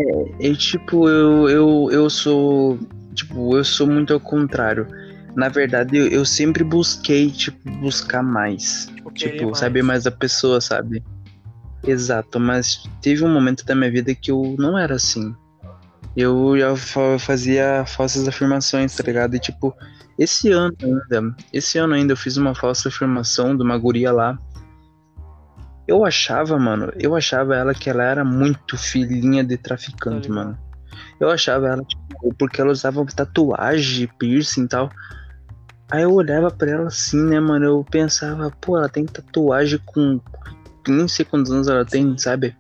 é 0.49 0.55
tipo, 0.55 1.09
eu, 1.09 1.49
eu, 1.49 1.89
eu 1.91 2.11
sou. 2.11 2.79
Tipo, 3.15 3.57
eu 3.57 3.65
sou 3.65 3.87
muito 3.87 4.13
ao 4.13 4.21
contrário. 4.21 4.87
Na 5.35 5.49
verdade, 5.49 5.97
eu, 5.97 6.09
eu 6.09 6.25
sempre 6.25 6.63
busquei, 6.63 7.31
tipo, 7.31 7.71
buscar 7.79 8.23
mais. 8.23 8.92
Tipo, 9.11 9.31
Tipo, 9.33 9.45
mais. 9.47 9.59
saber 9.59 9.83
mais 9.83 10.05
da 10.05 10.11
pessoa, 10.11 10.61
sabe? 10.61 11.03
Exato, 11.85 12.39
mas 12.39 12.89
teve 13.01 13.25
um 13.25 13.33
momento 13.33 13.65
da 13.65 13.75
minha 13.75 13.91
vida 13.91 14.15
que 14.15 14.31
eu 14.31 14.55
não 14.59 14.79
era 14.79 14.95
assim. 14.95 15.35
Eu 16.17 16.57
já 16.59 16.77
fa- 16.77 17.19
fazia 17.19 17.85
falsas 17.87 18.29
afirmações, 18.29 18.95
tá 18.95 19.03
ligado? 19.03 19.35
E 19.35 19.41
tipo, 19.41 19.75
esse 20.19 20.51
ano 20.53 20.75
ainda, 20.83 21.35
esse 21.53 21.79
ano 21.79 21.95
ainda 21.95 22.13
eu 22.13 22.17
fiz 22.17 22.37
uma 22.37 22.55
falsa 22.55 22.89
afirmação 22.89 23.57
de 23.57 23.63
uma 23.63 23.77
guria 23.79 24.13
lá. 24.13 24.39
Eu 25.89 26.05
achava, 26.05 26.59
mano, 26.59 26.93
eu 26.97 27.17
achava 27.17 27.57
ela 27.57 27.75
que 27.75 27.91
ela 27.91 28.05
era 28.05 28.25
muito 28.25 28.79
filhinha 28.79 29.43
de 29.43 29.57
traficante, 29.57 30.29
Tá 30.29 30.35
mano. 30.35 30.59
Eu 31.19 31.29
achava 31.31 31.67
ela, 31.69 31.83
tipo, 31.85 32.35
porque 32.39 32.61
ela 32.61 32.71
usava 32.71 33.05
tatuagem, 33.07 34.09
piercing 34.19 34.65
e 34.65 34.69
tal. 34.69 34.91
Aí 35.91 36.03
eu 36.03 36.13
olhava 36.13 36.51
pra 36.51 36.71
ela 36.71 36.87
assim, 36.87 37.23
né, 37.23 37.39
mano? 37.39 37.65
Eu 37.67 37.87
pensava, 37.91 38.51
pô, 38.61 38.79
ela 38.79 38.89
tem 38.89 39.05
tatuagem 39.05 39.79
com. 39.85 40.21
Nem 40.89 41.07
sei 41.07 41.25
quantos 41.25 41.51
anos 41.53 41.69
ela 41.69 41.85
tem, 41.85 42.17
sabe? 42.17 42.57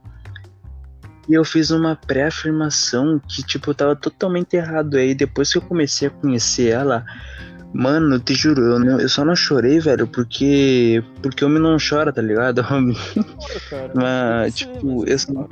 E 1.28 1.34
eu 1.34 1.44
fiz 1.44 1.70
uma 1.70 1.96
pré-afirmação 1.96 3.20
que, 3.28 3.42
tipo, 3.42 3.70
eu 3.70 3.74
tava 3.74 3.96
totalmente 3.96 4.54
errado. 4.54 4.96
Aí 4.96 5.14
depois 5.14 5.50
que 5.50 5.58
eu 5.58 5.62
comecei 5.62 6.08
a 6.08 6.10
conhecer 6.10 6.68
ela, 6.70 7.04
mano, 7.72 8.16
eu 8.16 8.20
te 8.20 8.34
juro, 8.34 8.60
eu, 8.60 8.78
não- 8.78 9.00
eu 9.00 9.08
só 9.08 9.24
não 9.24 9.34
chorei, 9.34 9.80
velho, 9.80 10.06
porque. 10.06 11.02
Porque 11.22 11.44
homem 11.44 11.62
não 11.62 11.76
chora, 11.78 12.12
tá 12.12 12.20
ligado? 12.20 12.62
Claro, 12.62 13.60
cara. 13.70 13.92
Mas, 13.94 14.52
é, 14.52 14.56
tipo, 14.56 15.08
é 15.08 15.12
eu 15.14 15.18
só-. 15.18 15.48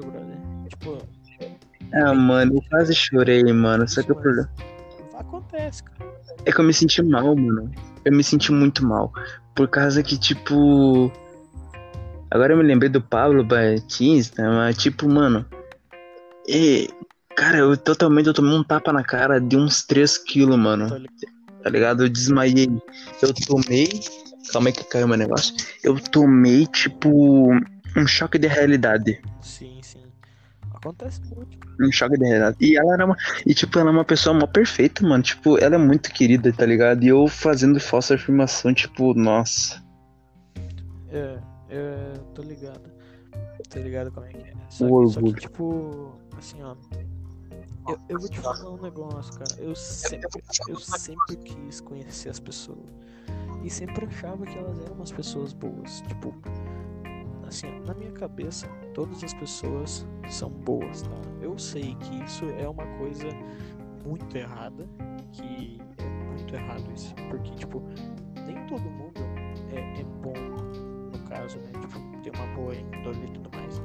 Tipo, 0.69 0.99
ah, 1.95 2.15
mano, 2.15 2.57
eu 2.57 2.63
quase 2.69 2.95
chorei, 2.95 3.43
mano. 3.53 3.89
Só 3.89 4.03
que 4.03 4.13
o 4.13 4.15
Isso, 4.15 4.23
problema. 4.23 4.51
acontece, 5.19 5.83
cara. 5.85 6.10
É 6.45 6.53
que 6.53 6.61
eu 6.61 6.65
me 6.65 6.73
senti 6.73 7.03
mal, 7.03 7.37
mano. 7.37 7.71
Eu 8.05 8.13
me 8.13 8.25
senti 8.25 8.51
muito 8.53 8.85
mal. 8.85 9.13
Por 9.55 9.69
causa 9.69 10.03
que, 10.03 10.19
tipo. 10.19 11.13
Agora 12.31 12.53
eu 12.53 12.57
me 12.57 12.63
lembrei 12.63 12.89
do 12.89 13.01
Pablo 13.01 13.45
Batista, 13.45 14.43
mas, 14.49 14.77
tipo, 14.77 15.09
mano. 15.09 15.45
E, 16.47 16.89
cara, 17.37 17.59
eu 17.59 17.77
totalmente 17.77 18.27
eu 18.27 18.35
tomei 18.35 18.55
um 18.55 18.65
tapa 18.65 18.93
na 18.93 19.03
cara 19.03 19.41
de 19.41 19.57
uns 19.57 19.83
3 19.85 20.19
quilos, 20.19 20.57
mano. 20.57 20.89
Tá 21.63 21.69
ligado? 21.69 22.05
Eu 22.05 22.09
desmaiei. 22.09 22.71
Eu 23.21 23.35
tomei. 23.47 23.89
Calma 24.53 24.69
aí 24.69 24.73
que 24.73 24.85
caiu 24.85 25.07
meu 25.07 25.19
negócio. 25.19 25.55
Eu 25.83 25.99
tomei, 26.01 26.67
tipo. 26.67 27.51
Um 27.97 28.07
choque 28.07 28.39
de 28.39 28.47
realidade. 28.47 29.21
Sim. 29.43 29.80
Acontece 30.83 31.21
muito. 31.35 31.59
Um 31.81 31.93
choque 31.93 32.17
de 32.19 32.25
realidade. 32.25 32.57
E 32.61 32.77
ela 32.77 32.95
era 32.95 33.05
uma. 33.07 33.17
E, 33.47 33.53
tipo, 33.55 33.79
ela 33.79 33.91
é 33.91 33.93
uma 33.93 34.05
pessoa 34.05 34.35
mó 34.39 34.47
perfeita, 34.47 35.07
mano. 35.07 35.23
Tipo, 35.23 35.59
ela 35.59 35.75
é 35.75 35.79
muito 35.79 36.11
querida, 36.13 36.53
tá 36.53 36.65
ligado? 36.65 37.03
E 37.05 37.09
eu 37.09 37.27
fazendo 37.29 37.79
falsa 37.79 38.15
afirmação, 38.15 38.73
tipo, 38.73 39.13
nossa. 39.15 39.83
É, 41.11 41.39
é, 41.69 42.13
tô 42.35 42.43
ligado. 42.43 42.91
Tô 43.69 43.79
ligado 43.79 44.11
como 44.11 44.27
é 44.27 44.31
que 44.31 44.39
é. 44.49 44.53
Só, 44.71 44.87
O 44.87 45.07
que- 45.07 45.13
só 45.13 45.21
que, 45.23 45.33
tipo, 45.35 46.13
assim, 46.39 46.63
ó. 46.63 46.75
Eu, 47.89 47.99
eu 48.09 48.19
vou 48.21 48.29
te 48.29 48.39
falar 48.39 48.71
um 48.71 48.81
negócio, 48.81 49.33
cara. 49.35 49.51
Eu 49.59 49.75
sempre, 49.75 50.43
eu 50.69 50.77
sempre 50.79 51.37
quis 51.37 51.81
conhecer 51.81 52.29
as 52.29 52.39
pessoas. 52.41 52.79
E 53.65 53.69
sempre 53.71 54.07
achava 54.07 54.47
que 54.47 54.57
elas 54.57 54.79
eram 54.81 54.95
umas 54.95 55.13
pessoas 55.13 55.53
boas. 55.53 56.01
Tipo, 56.09 56.35
assim, 57.51 57.81
na 57.87 57.93
minha 57.95 58.13
cabeça, 58.13 58.67
todas 58.95 59.23
as 59.23 59.35
pessoas 59.35 60.07
são 60.29 60.49
boas, 60.49 61.03
tá? 61.03 61.11
Eu 61.43 61.59
sei 61.59 61.95
que 61.97 62.25
isso 62.25 62.45
é 62.59 62.69
uma 62.69 62.87
coisa 62.99 63.29
muito 64.05 64.37
errada. 64.37 64.89
Que 65.33 65.79
é 65.99 66.09
muito 66.27 66.55
errado 66.55 66.91
isso. 66.95 67.15
Porque, 67.29 67.51
tipo, 67.57 67.83
nem 68.47 68.65
todo 68.67 68.83
mundo 68.83 69.21
é, 69.73 70.01
é 70.01 70.05
bom 70.23 70.33
no 71.13 71.29
caso, 71.29 71.59
né? 71.59 71.73
Tipo, 71.81 72.01
ter 72.23 72.33
uma 72.37 72.47
boa 72.55 72.75
índole 72.75 73.27
e 73.27 73.33
tudo 73.33 73.51
mais. 73.57 73.83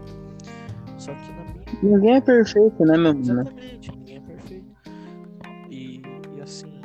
Só 0.98 1.14
que 1.14 1.32
na 1.34 1.44
minha. 1.44 1.66
Ninguém 1.84 2.16
é 2.16 2.22
perfeito, 2.22 2.86
né, 2.86 2.98
meu? 2.98 3.20
Exatamente, 3.20 3.92
ninguém 3.92 4.18
é 4.18 4.22
perfeito. 4.22 4.76
E, 5.70 6.02
e 6.36 6.42
assim, 6.42 6.82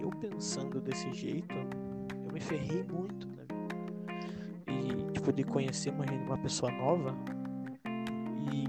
eu 0.00 0.10
pensando 0.10 0.80
desse 0.80 1.12
jeito, 1.12 1.54
eu 2.24 2.32
me 2.32 2.40
ferrei 2.40 2.84
muito, 2.84 3.23
tipo, 5.24 5.32
de 5.32 5.44
conhecer 5.44 5.90
uma, 5.90 6.04
uma 6.04 6.38
pessoa 6.38 6.70
nova 6.70 7.14
e 8.52 8.68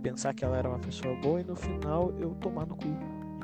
pensar 0.00 0.32
que 0.32 0.44
ela 0.44 0.56
era 0.56 0.68
uma 0.68 0.78
pessoa 0.78 1.14
boa 1.16 1.40
e 1.40 1.44
no 1.44 1.56
final 1.56 2.12
eu 2.18 2.34
tomar 2.36 2.66
no 2.66 2.76
cu, 2.76 2.88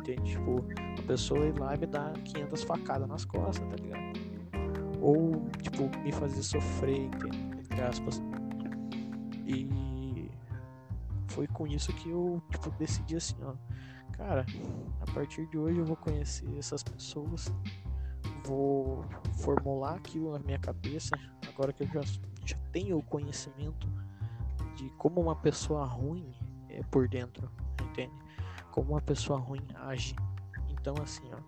entende? 0.00 0.32
Tipo, 0.32 0.64
a 0.98 1.02
pessoa 1.02 1.46
ir 1.46 1.58
lá 1.58 1.74
e 1.74 1.78
me 1.78 1.86
dar 1.86 2.12
500 2.12 2.62
facadas 2.62 3.08
nas 3.08 3.24
costas, 3.24 3.66
tá 3.68 3.76
ligado? 3.76 4.18
Ou, 5.00 5.48
tipo, 5.62 5.90
me 5.98 6.12
fazer 6.12 6.42
sofrer, 6.42 7.06
entende? 7.06 7.38
Entre 7.58 7.80
aspas. 7.80 8.22
E 9.46 10.30
foi 11.28 11.46
com 11.46 11.66
isso 11.66 11.92
que 11.92 12.10
eu, 12.10 12.42
tipo, 12.50 12.70
decidi 12.78 13.16
assim, 13.16 13.36
ó. 13.42 13.54
Cara, 14.12 14.44
a 15.00 15.12
partir 15.12 15.46
de 15.46 15.56
hoje 15.56 15.78
eu 15.78 15.84
vou 15.84 15.96
conhecer 15.96 16.48
essas 16.58 16.82
pessoas, 16.82 17.52
vou 18.48 19.04
formular 19.42 19.94
aquilo 19.94 20.32
na 20.32 20.38
minha 20.38 20.58
cabeça, 20.58 21.14
agora 21.46 21.72
que 21.72 21.82
eu 21.82 21.86
já, 21.88 22.00
já 22.46 22.56
tenho 22.72 22.96
o 22.98 23.02
conhecimento 23.02 23.86
de 24.74 24.88
como 24.90 25.20
uma 25.20 25.36
pessoa 25.36 25.84
ruim 25.84 26.32
é 26.70 26.82
por 26.84 27.06
dentro, 27.08 27.50
entende? 27.82 28.14
Como 28.70 28.92
uma 28.92 29.02
pessoa 29.02 29.38
ruim 29.38 29.66
age. 29.74 30.16
Então 30.68 30.94
assim, 31.02 31.28
ó, 31.32 31.38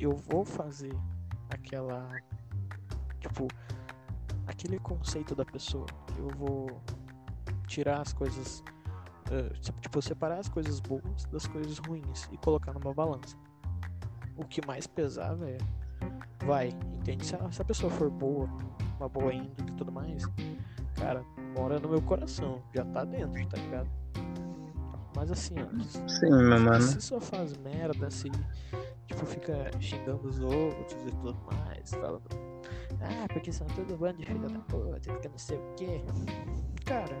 eu 0.00 0.16
vou 0.16 0.44
fazer 0.44 0.96
aquela 1.50 2.08
tipo 3.20 3.46
aquele 4.46 4.78
conceito 4.78 5.34
da 5.34 5.44
pessoa. 5.44 5.86
Eu 6.16 6.28
vou 6.38 6.80
tirar 7.66 8.00
as 8.00 8.12
coisas 8.12 8.62
eh, 9.30 9.52
tipo 9.80 10.00
separar 10.00 10.38
as 10.38 10.48
coisas 10.48 10.80
boas 10.80 11.24
das 11.26 11.46
coisas 11.46 11.78
ruins 11.78 12.28
e 12.32 12.38
colocar 12.38 12.72
numa 12.72 12.94
balança. 12.94 13.36
O 14.36 14.44
que 14.44 14.66
mais 14.66 14.86
pesar, 14.86 15.34
velho, 15.34 15.64
vai, 16.44 16.68
entende? 16.94 17.26
Se 17.26 17.36
a, 17.36 17.50
se 17.50 17.62
a 17.62 17.64
pessoa 17.64 17.90
for 17.90 18.10
boa, 18.10 18.48
uma 18.98 19.08
boa 19.08 19.32
índole 19.32 19.70
e 19.70 19.72
tudo 19.76 19.92
mais, 19.92 20.24
cara, 20.94 21.24
mora 21.56 21.78
no 21.78 21.88
meu 21.88 22.02
coração, 22.02 22.62
já 22.74 22.84
tá 22.84 23.04
dentro, 23.04 23.46
tá 23.48 23.56
ligado? 23.56 23.88
Mas 25.16 25.30
assim, 25.30 25.54
ó, 25.60 26.08
Sim, 26.08 26.30
meu 26.30 26.60
mano. 26.60 26.82
se 26.82 27.00
só 27.00 27.20
faz 27.20 27.56
merda, 27.58 28.10
se 28.10 28.30
tipo 29.06 29.24
fica 29.26 29.70
xingando 29.80 30.26
os 30.26 30.40
outros 30.40 31.02
e 31.06 31.10
tudo 31.12 31.36
mais, 31.46 31.90
falando, 31.90 32.22
ah, 33.00 33.26
porque 33.32 33.52
são 33.52 33.66
todo 33.68 33.96
bando 33.96 34.18
de 34.18 34.26
filha 34.26 34.48
da 34.48 34.58
puta, 34.60 35.00
fica 35.00 35.28
não 35.28 35.38
sei 35.38 35.56
o 35.56 35.74
quê. 35.76 36.00
Cara, 36.84 37.16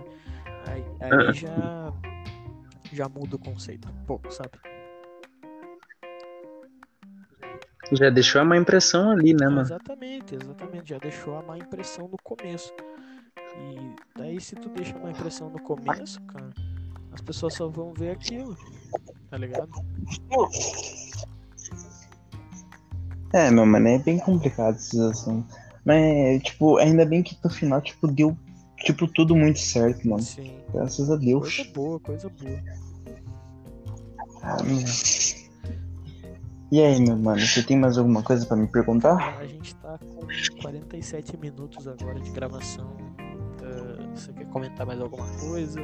aí, 0.66 0.84
aí 1.00 1.32
já 1.32 1.92
já 2.92 3.08
muda 3.08 3.36
o 3.36 3.38
conceito 3.38 3.88
um 3.88 4.04
pouco, 4.04 4.30
sabe? 4.32 4.50
Já 7.92 8.10
deixou 8.10 8.40
a 8.40 8.44
má 8.44 8.56
impressão 8.56 9.10
ali, 9.10 9.34
né, 9.34 9.46
mano? 9.46 9.60
Exatamente, 9.60 10.34
exatamente, 10.34 10.90
já 10.90 10.98
deixou 10.98 11.36
a 11.36 11.42
má 11.42 11.58
impressão 11.58 12.08
no 12.08 12.16
começo. 12.22 12.72
E 13.56 13.94
daí 14.16 14.40
se 14.40 14.56
tu 14.56 14.68
deixa 14.70 14.96
uma 14.96 15.10
impressão 15.10 15.50
no 15.50 15.60
começo, 15.60 16.20
cara, 16.22 16.50
as 17.12 17.20
pessoas 17.20 17.54
só 17.54 17.68
vão 17.68 17.92
ver 17.92 18.10
aquilo, 18.10 18.56
tá 19.30 19.36
ligado? 19.36 19.70
É, 23.32 23.50
meu 23.50 23.66
mano, 23.66 23.88
é 23.88 23.98
bem 23.98 24.18
complicado 24.18 24.76
esses 24.76 24.98
assuntos. 24.98 25.56
Mas, 25.84 26.42
tipo, 26.42 26.78
ainda 26.78 27.04
bem 27.04 27.22
que 27.22 27.36
no 27.44 27.50
final, 27.50 27.80
tipo, 27.82 28.08
deu, 28.08 28.36
tipo, 28.78 29.06
tudo 29.06 29.36
muito 29.36 29.58
certo, 29.58 30.08
mano. 30.08 30.22
Sim. 30.22 30.56
Graças 30.72 31.10
a 31.10 31.16
Deus. 31.16 31.56
Coisa 31.56 31.72
boa, 31.72 32.00
coisa 32.00 32.28
boa. 32.28 32.62
Ah, 34.42 34.62
meu. 34.62 35.43
E 36.74 36.82
aí, 36.82 37.00
meu 37.00 37.16
mano, 37.16 37.40
você 37.40 37.62
tem 37.62 37.78
mais 37.78 37.96
alguma 37.96 38.20
coisa 38.20 38.44
pra 38.46 38.56
me 38.56 38.66
perguntar? 38.66 39.38
A 39.38 39.46
gente 39.46 39.76
tá 39.76 39.96
com 39.96 40.26
47 40.60 41.36
minutos 41.36 41.86
agora 41.86 42.18
de 42.18 42.28
gravação. 42.32 42.96
Ah, 43.62 44.10
você 44.12 44.32
quer 44.32 44.44
comentar 44.46 44.84
mais 44.84 45.00
alguma 45.00 45.24
coisa? 45.38 45.80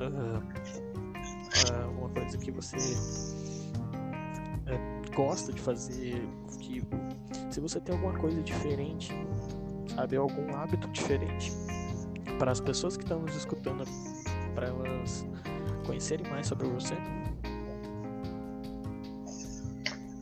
Ah, 0.00 0.42
ah, 1.70 1.84
alguma 1.84 2.08
coisa 2.08 2.36
que 2.36 2.50
você 2.50 2.76
ah, 4.66 5.14
gosta 5.14 5.52
de 5.52 5.60
fazer 5.60 6.28
que 6.58 6.82
se 7.48 7.60
você 7.60 7.78
tem 7.78 7.94
alguma 7.94 8.18
coisa 8.18 8.42
diferente, 8.42 9.12
sabe, 9.94 10.16
algum 10.16 10.56
hábito 10.56 10.88
diferente, 10.88 11.52
para 12.36 12.50
as 12.50 12.58
pessoas 12.58 12.96
que 12.96 13.04
estão 13.04 13.20
nos 13.20 13.36
escutando, 13.36 13.84
para 14.56 14.66
elas 14.66 15.24
conhecerem 15.86 16.28
mais 16.32 16.48
sobre 16.48 16.66
você. 16.66 16.96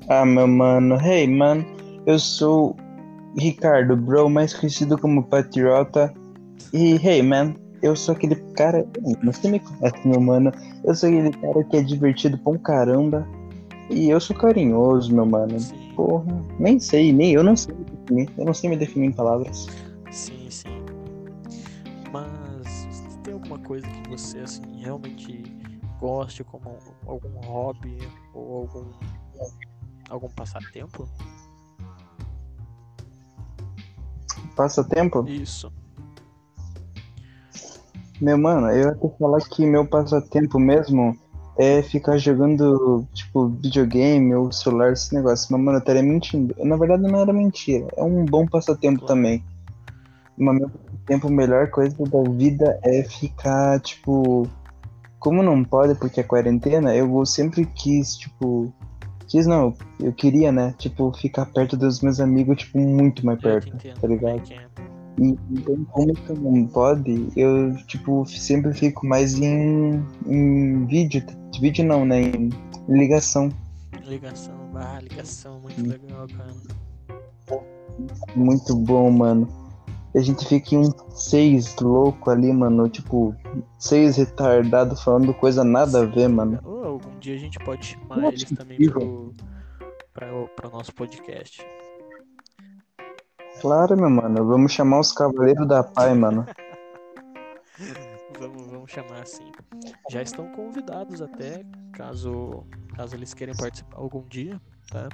Ah, 0.09 0.25
meu 0.25 0.47
mano, 0.47 0.97
hey, 1.01 1.27
mano, 1.29 1.65
eu 2.07 2.19
sou 2.19 2.77
Ricardo, 3.39 3.97
bro, 3.97 4.29
mais 4.29 4.53
conhecido 4.55 4.99
como 4.99 5.23
Patriota. 5.25 6.13
E, 6.73 6.97
hey, 6.97 7.23
man, 7.23 7.55
eu 7.83 7.97
sou 7.97 8.15
aquele 8.15 8.37
cara. 8.55 8.87
Você 9.25 9.51
me 9.51 9.61
conhece, 9.61 10.07
meu 10.07 10.21
mano. 10.21 10.53
Eu 10.85 10.95
sou 10.95 11.09
aquele 11.09 11.31
cara 11.33 11.65
que 11.65 11.77
é 11.77 11.83
divertido 11.83 12.39
pra 12.39 12.53
um 12.53 12.59
caramba. 12.59 13.27
E 13.91 14.11
eu 14.11 14.21
sou 14.21 14.37
carinhoso, 14.37 15.15
meu 15.15 15.27
mano. 15.27 15.59
Sim. 15.59 15.93
Porra, 15.95 16.45
nem 16.59 16.79
sei, 16.79 17.13
nem 17.13 17.33
eu 17.33 17.45
não 17.45 17.55
sei 17.55 17.75
me 17.75 17.85
definir. 17.85 18.29
Eu 18.39 18.45
não 18.47 18.55
sei 18.55 18.71
me 18.71 18.77
definir 18.77 19.07
em 19.07 19.13
palavras. 19.13 19.67
Sim, 20.11 20.49
sim. 20.49 20.83
Mas 22.13 22.89
tem 23.23 23.35
alguma 23.35 23.59
coisa 23.59 23.87
que 23.87 24.09
você, 24.09 24.39
assim, 24.39 24.63
realmente 24.79 25.43
goste, 26.01 26.43
como 26.45 26.77
algum 27.07 27.41
hobby 27.47 27.99
ou 28.35 28.63
algum, 28.63 28.91
algum 30.13 30.29
passatempo? 30.29 31.09
Passatempo? 34.55 35.25
Isso. 35.27 35.73
Meu 38.21 38.39
mano, 38.39 38.69
eu 38.71 38.89
ia 38.89 38.95
te 38.95 39.19
falar 39.19 39.41
que 39.41 39.67
meu 39.67 39.87
passatempo 39.87 40.59
mesmo 40.59 41.19
é 41.59 41.83
ficar 41.83 42.19
jogando, 42.19 43.07
tipo, 43.13 43.49
videogame 43.49 44.35
ou 44.35 44.53
celular, 44.53 44.93
esse 44.93 45.15
negócio. 45.15 45.49
Mas, 45.51 45.61
mano, 45.61 45.79
eu 45.79 45.81
estaria 45.81 46.03
mentindo. 46.03 46.55
Na 46.59 46.77
verdade, 46.77 47.03
não 47.03 47.21
era 47.21 47.33
mentira. 47.33 47.89
É 47.97 48.03
um 48.03 48.25
bom 48.25 48.47
passatempo 48.47 49.05
também. 49.07 49.43
Mas 50.37 50.57
meu 50.57 50.71
tempo, 51.07 51.29
a 51.29 51.31
melhor 51.31 51.71
coisa 51.71 51.97
da 51.97 52.23
vida 52.31 52.79
é 52.83 53.03
ficar, 53.03 53.81
tipo. 53.81 54.47
Como 55.19 55.43
não 55.43 55.63
pode, 55.63 55.95
porque 55.95 56.21
é 56.21 56.25
quarentena, 56.25 56.95
eu 56.95 57.25
sempre 57.25 57.65
quis, 57.65 58.17
tipo. 58.17 58.73
Quis 59.33 59.47
não, 59.47 59.75
eu 59.99 60.13
queria, 60.13 60.53
né? 60.53 60.75
Tipo, 60.77 61.11
ficar 61.11 61.47
perto 61.47 61.75
dos 61.75 62.03
meus 62.03 62.21
amigos, 62.21 62.59
tipo, 62.59 62.79
muito 62.79 63.25
mais 63.25 63.41
perto, 63.41 63.75
tá 63.99 64.07
ligado? 64.07 64.43
E 65.19 65.39
então, 65.51 65.87
como 65.91 66.13
que 66.13 66.33
não 66.35 66.67
pode, 66.67 67.29
eu, 67.35 67.75
tipo, 67.87 68.27
sempre 68.27 68.75
fico 68.75 69.07
mais 69.07 69.33
em, 69.39 70.05
em 70.27 70.85
vídeo. 70.85 71.25
Vídeo 71.59 71.83
não, 71.83 72.05
né? 72.05 72.21
Em 72.21 72.51
ligação. 72.87 73.51
Ligação, 74.05 74.55
barra 74.71 75.01
ligação, 75.01 75.61
muito 75.61 75.81
hum. 75.81 75.87
legal, 75.87 76.27
cara. 76.37 77.63
Muito 78.37 78.77
bom, 78.77 79.11
mano. 79.11 79.49
A 80.15 80.21
gente 80.21 80.45
fica 80.45 80.75
em 80.75 80.79
um 80.89 80.93
seis 81.09 81.75
louco 81.81 82.31
ali, 82.31 82.53
mano. 82.53 82.87
Tipo, 82.87 83.35
seis 83.79 84.17
retardados 84.19 85.03
falando 85.03 85.33
coisa 85.33 85.65
nada 85.65 86.01
a 86.03 86.05
ver, 86.05 86.29
mano. 86.29 86.61
Ou 87.05 87.11
algum 87.11 87.19
dia 87.19 87.35
a 87.35 87.39
gente 87.39 87.59
pode 87.59 87.87
chamar 87.87 88.25
eles 88.25 88.45
também 88.45 88.79
pro, 88.89 89.35
pra, 90.13 90.29
pro 90.57 90.71
nosso 90.71 90.95
podcast. 90.95 91.65
Claro, 93.61 93.97
meu 93.97 94.11
mano. 94.11 94.47
Vamos 94.47 94.73
chamar 94.73 95.01
os 95.01 95.13
Cavaleiros 95.13 95.67
da 95.69 95.83
Pai, 95.83 96.15
mano. 96.15 96.47
vamos, 98.39 98.67
vamos 98.67 98.91
chamar 98.91 99.23
assim. 99.23 99.51
Já 100.11 100.23
estão 100.23 100.51
convidados 100.53 101.23
até, 101.23 101.65
caso, 101.93 102.65
caso 102.97 103.15
eles 103.15 103.35
queiram 103.35 103.55
participar 103.55 103.99
algum 103.99 104.27
dia, 104.29 104.61
tá? 104.91 105.09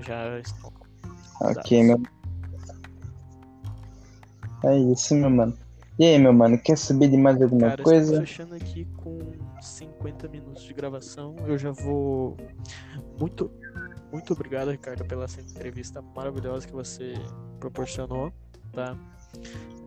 Já 0.00 0.38
estão 0.38 0.72
convidados. 0.72 1.56
Ok, 1.58 1.82
meu. 1.82 2.02
É 4.64 4.76
isso, 4.76 5.14
meu 5.14 5.30
mano. 5.30 5.56
E 5.98 6.04
aí, 6.04 6.18
meu 6.18 6.32
mano, 6.32 6.56
quer 6.56 6.78
saber 6.78 7.08
de 7.08 7.16
mais 7.16 7.42
alguma 7.42 7.70
Cara, 7.70 7.82
coisa? 7.82 8.20
fechando 8.20 8.54
aqui 8.54 8.86
com 8.98 9.18
50 9.60 10.28
minutos 10.28 10.62
de 10.62 10.72
gravação. 10.72 11.34
Eu 11.44 11.58
já 11.58 11.72
vou. 11.72 12.36
Muito, 13.18 13.50
muito 14.12 14.32
obrigado, 14.32 14.70
Ricardo, 14.70 15.04
pela 15.04 15.24
essa 15.24 15.40
entrevista 15.40 16.00
maravilhosa 16.14 16.68
que 16.68 16.72
você 16.72 17.14
proporcionou, 17.58 18.32
tá? 18.72 18.96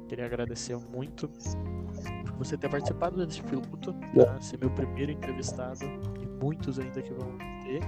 Queria 0.09 0.25
agradecer 0.25 0.75
muito 0.75 1.29
por 1.29 2.33
você 2.37 2.57
ter 2.57 2.69
participado 2.69 3.25
desse 3.25 3.41
piloto, 3.43 3.93
tá? 3.93 4.41
Ser 4.41 4.59
meu 4.59 4.69
primeiro 4.71 5.13
entrevistado 5.13 5.85
e 6.21 6.43
muitos 6.43 6.77
ainda 6.77 7.01
que 7.01 7.13
vão 7.13 7.37
ter, 7.63 7.79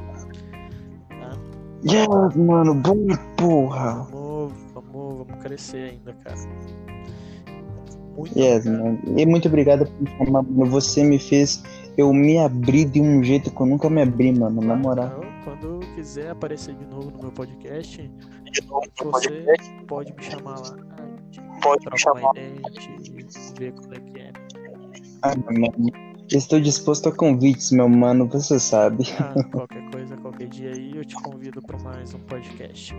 tá? 1.10 1.32
Yes, 1.84 2.38
mano, 2.38 2.74
bom 2.76 3.06
porra! 3.36 4.08
Vamos, 4.10 4.54
vamos, 4.74 5.28
vamos 5.28 5.44
crescer 5.44 5.92
ainda, 5.92 6.14
cara. 6.14 6.38
Muito 8.18 8.38
yes, 8.38 8.66
mano. 8.66 9.00
E 9.18 9.26
muito 9.26 9.48
obrigado 9.48 9.86
por 9.86 10.02
me 10.02 10.26
chamar, 10.26 10.44
Você 10.44 11.04
me 11.04 11.20
fez 11.20 11.64
eu 11.98 12.14
me 12.14 12.38
abrir 12.38 12.86
de 12.86 13.02
um 13.02 13.24
jeito 13.24 13.52
que 13.52 13.62
eu 13.62 13.66
nunca 13.66 13.90
me 13.90 14.02
abri, 14.02 14.32
mano, 14.32 14.62
na 14.62 14.76
moral. 14.76 15.22
Quando 15.44 15.80
quiser 15.96 16.32
aparecer 16.32 16.76
de 16.76 16.86
novo 16.86 17.12
no 17.12 17.20
meu 17.20 17.32
podcast, 17.32 18.12
você 19.04 19.46
pode 19.88 20.14
me 20.14 20.24
chamar 20.24 20.60
lá. 20.60 20.76
Pode 21.62 21.86
me 21.92 22.00
chamar. 22.00 22.32
Ideia, 22.36 22.62
ver 23.60 23.72
como 23.74 23.94
é 23.94 24.00
que 24.00 24.20
é. 24.20 24.34
Ah, 25.22 25.34
mano. 25.36 26.14
Estou 26.32 26.60
disposto 26.60 27.10
a 27.10 27.12
convites, 27.12 27.72
meu 27.72 27.88
mano, 27.88 28.28
você 28.28 28.60
sabe. 28.60 29.06
Ah, 29.20 29.34
qualquer 29.52 29.92
coisa, 29.92 30.18
qualquer 30.18 30.48
dia 30.48 30.72
aí, 30.72 30.96
eu 30.96 31.06
te 31.06 31.16
convido 31.16 31.62
para 31.62 31.78
mais 31.80 32.14
um 32.14 32.20
podcast. 32.20 32.96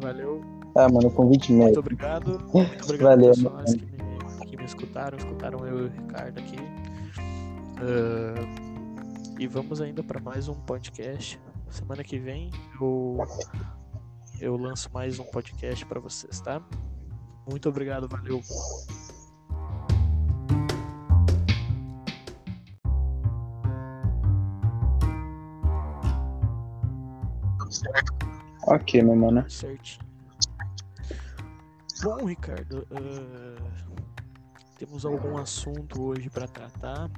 Valeu. 0.00 0.42
Ah, 0.74 0.88
mano, 0.88 1.10
convite 1.10 1.52
mesmo. 1.52 1.64
Muito 1.66 1.80
obrigado. 1.80 2.40
Muito 2.52 2.84
obrigado 2.84 3.08
Valeu, 3.08 3.30
pessoas 3.30 3.76
escutaram, 4.66 5.16
escutaram 5.16 5.66
eu 5.66 5.80
e 5.80 5.82
o 5.84 5.88
Ricardo 5.88 6.38
aqui. 6.38 6.56
Uh, 7.78 8.66
e 9.38 9.46
vamos 9.46 9.80
ainda 9.80 10.02
para 10.02 10.20
mais 10.20 10.48
um 10.48 10.54
podcast. 10.54 11.40
Semana 11.70 12.02
que 12.02 12.18
vem 12.18 12.50
eu, 12.80 13.18
eu 14.40 14.56
lanço 14.56 14.90
mais 14.92 15.18
um 15.18 15.24
podcast 15.24 15.84
para 15.86 16.00
vocês, 16.00 16.40
tá? 16.40 16.62
Muito 17.48 17.68
obrigado, 17.68 18.08
valeu. 18.08 18.42
Ok, 28.66 29.00
meu 29.02 29.14
mano. 29.14 29.48
Certinho. 29.48 30.04
Bom, 32.02 32.26
Ricardo, 32.26 32.86
uh, 32.90 34.15
temos 34.78 35.06
algum 35.06 35.38
assunto 35.38 36.02
hoje 36.04 36.28
para 36.28 36.46
tratar. 36.46 37.10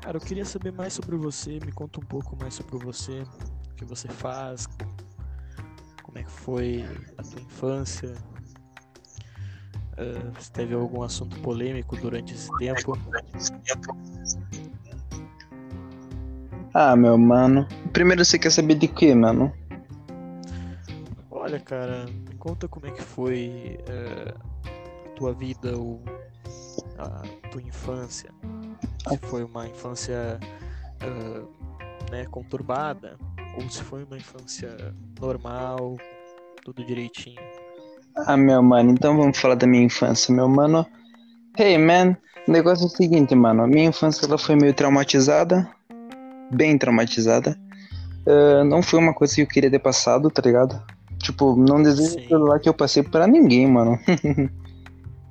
Cara, 0.00 0.16
eu 0.16 0.20
queria 0.20 0.44
saber 0.44 0.72
mais 0.72 0.92
sobre 0.92 1.16
você. 1.16 1.58
Me 1.64 1.72
conta 1.72 2.00
um 2.00 2.04
pouco 2.04 2.36
mais 2.36 2.54
sobre 2.54 2.76
você, 2.78 3.22
o 3.70 3.74
que 3.74 3.84
você 3.84 4.08
faz, 4.08 4.66
como 6.02 6.18
é 6.18 6.22
que 6.22 6.30
foi 6.30 6.84
a 7.18 7.22
tua 7.22 7.40
infância. 7.40 8.14
Uh, 9.92 10.40
se 10.40 10.50
teve 10.50 10.74
algum 10.74 11.02
assunto 11.02 11.38
polêmico 11.40 11.96
durante 11.96 12.34
esse 12.34 12.50
tempo? 12.58 12.98
Ah, 16.72 16.96
meu 16.96 17.16
mano. 17.16 17.68
Primeiro 17.92 18.24
você 18.24 18.38
quer 18.38 18.50
saber 18.50 18.74
de 18.74 18.88
quê, 18.88 19.14
mano? 19.14 19.52
Olha, 21.30 21.60
cara, 21.60 22.06
me 22.06 22.34
conta 22.36 22.66
como 22.66 22.86
é 22.86 22.90
que 22.90 23.02
foi 23.02 23.78
uh, 23.88 24.53
tua 25.14 25.32
vida, 25.32 25.76
ou 25.76 26.02
a 26.98 27.22
tua 27.50 27.62
infância 27.62 28.30
se 29.08 29.18
foi 29.18 29.44
uma 29.44 29.66
infância 29.66 30.38
uh, 31.02 32.10
né, 32.10 32.24
conturbada 32.30 33.16
ou 33.56 33.68
se 33.68 33.82
foi 33.82 34.04
uma 34.04 34.16
infância 34.16 34.76
normal, 35.20 35.96
tudo 36.64 36.84
direitinho. 36.84 37.40
Ah, 38.26 38.36
meu 38.36 38.62
mano, 38.62 38.90
então 38.90 39.16
vamos 39.16 39.38
falar 39.38 39.54
da 39.54 39.66
minha 39.66 39.84
infância, 39.84 40.34
meu 40.34 40.48
mano. 40.48 40.86
Hey, 41.58 41.78
man, 41.78 42.16
o 42.48 42.50
negócio 42.50 42.84
é 42.84 42.86
o 42.86 42.90
seguinte, 42.90 43.34
mano. 43.34 43.62
A 43.62 43.66
minha 43.66 43.86
infância 43.86 44.26
ela 44.26 44.38
foi 44.38 44.56
meio 44.56 44.74
traumatizada, 44.74 45.68
bem 46.50 46.76
traumatizada. 46.78 47.56
Uh, 48.26 48.64
não 48.64 48.82
foi 48.82 48.98
uma 48.98 49.14
coisa 49.14 49.34
que 49.34 49.42
eu 49.42 49.46
queria 49.46 49.70
ter 49.70 49.78
passado, 49.78 50.30
tá 50.30 50.42
ligado? 50.42 50.82
Tipo, 51.18 51.54
não 51.56 51.82
desejo 51.82 52.26
pelo 52.28 52.46
lá 52.46 52.58
que 52.58 52.68
eu 52.68 52.74
passei 52.74 53.02
pra 53.02 53.26
ninguém, 53.26 53.66
mano. 53.66 53.98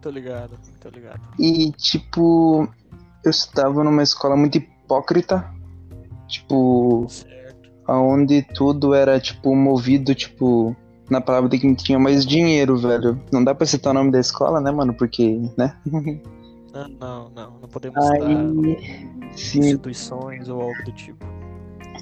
tô 0.04 0.10
ligado, 0.10 0.60
tô 0.82 0.90
ligado. 0.90 1.22
E, 1.40 1.72
tipo, 1.72 2.68
eu 3.24 3.32
estava 3.32 3.84
numa 3.84 4.04
escola 4.04 4.36
muito 4.36 4.58
hipócrita, 4.58 5.50
tipo, 6.28 7.06
certo. 7.08 7.72
onde 7.88 8.42
tudo 8.42 8.94
era 8.94 9.20
tipo 9.20 9.56
movido 9.56 10.14
tipo 10.14 10.76
na 11.10 11.22
palavra 11.22 11.50
de 11.50 11.58
quem 11.58 11.74
tinha 11.74 11.98
mais 11.98 12.26
dinheiro, 12.26 12.78
velho. 12.78 13.20
Não 13.32 13.44
dá 13.44 13.56
para 13.56 13.66
citar 13.66 13.92
o 13.92 13.94
nome 13.94 14.12
da 14.12 14.20
escola, 14.20 14.60
né, 14.60 14.72
mano? 14.72 14.94
Porque, 14.94 15.40
né? 15.58 15.76
Não, 15.86 16.02
não, 17.00 17.30
não, 17.30 17.60
não 17.62 17.70
podemos 17.70 17.98
Aí, 18.10 18.20
citar 18.20 19.38
sim. 19.38 19.60
instituições 19.60 20.50
ou 20.50 20.62
algo 20.62 20.84
do 20.84 20.92
tipo. 20.92 21.26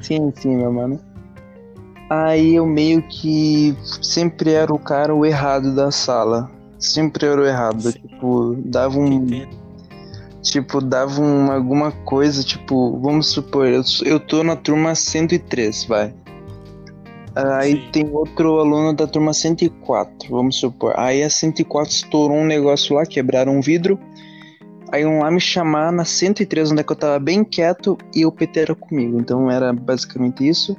Sim, 0.02 0.32
sim, 0.36 0.58
meu 0.58 0.74
mano. 0.74 0.99
Aí 2.10 2.56
eu 2.56 2.66
meio 2.66 3.02
que 3.04 3.76
sempre 4.02 4.52
era 4.52 4.74
o 4.74 4.80
cara 4.80 5.14
o 5.14 5.26
errado 5.26 5.76
da 5.76 5.91
sala. 5.91 6.49
Sempre 6.82 7.27
era 7.27 7.39
o 7.39 7.45
errado. 7.45 7.84
Sim. 7.84 7.99
Tipo, 7.99 8.55
dava 8.57 8.99
um. 8.99 9.27
Tipo, 10.41 10.82
dava 10.82 11.21
um, 11.21 11.51
alguma 11.51 11.91
coisa, 11.91 12.43
tipo, 12.43 12.99
vamos 12.99 13.27
supor, 13.27 13.67
eu, 13.67 13.84
eu 14.03 14.19
tô 14.19 14.43
na 14.43 14.55
turma 14.55 14.95
103, 14.95 15.86
vai. 15.86 16.15
Aí 17.36 17.73
Sim. 17.73 17.89
tem 17.91 18.09
outro 18.09 18.59
aluno 18.59 18.91
da 18.91 19.05
turma 19.05 19.34
104, 19.34 20.29
vamos 20.29 20.57
supor. 20.57 20.93
Aí 20.97 21.23
a 21.23 21.29
104 21.29 21.91
estourou 21.91 22.38
um 22.38 22.45
negócio 22.45 22.95
lá, 22.95 23.05
quebraram 23.05 23.55
um 23.55 23.61
vidro. 23.61 23.99
Aí 24.91 25.05
um 25.05 25.19
lá 25.19 25.32
me 25.32 25.39
chamar 25.39 25.91
na 25.91 26.03
103, 26.03 26.71
onde 26.71 26.82
é 26.82 26.84
que 26.84 26.91
eu 26.91 26.95
tava 26.95 27.19
bem 27.19 27.43
quieto, 27.45 27.97
e 28.13 28.25
o 28.25 28.32
PT 28.32 28.59
era 28.59 28.75
comigo. 28.75 29.19
Então 29.19 29.49
era 29.49 29.71
basicamente 29.71 30.45
isso. 30.45 30.75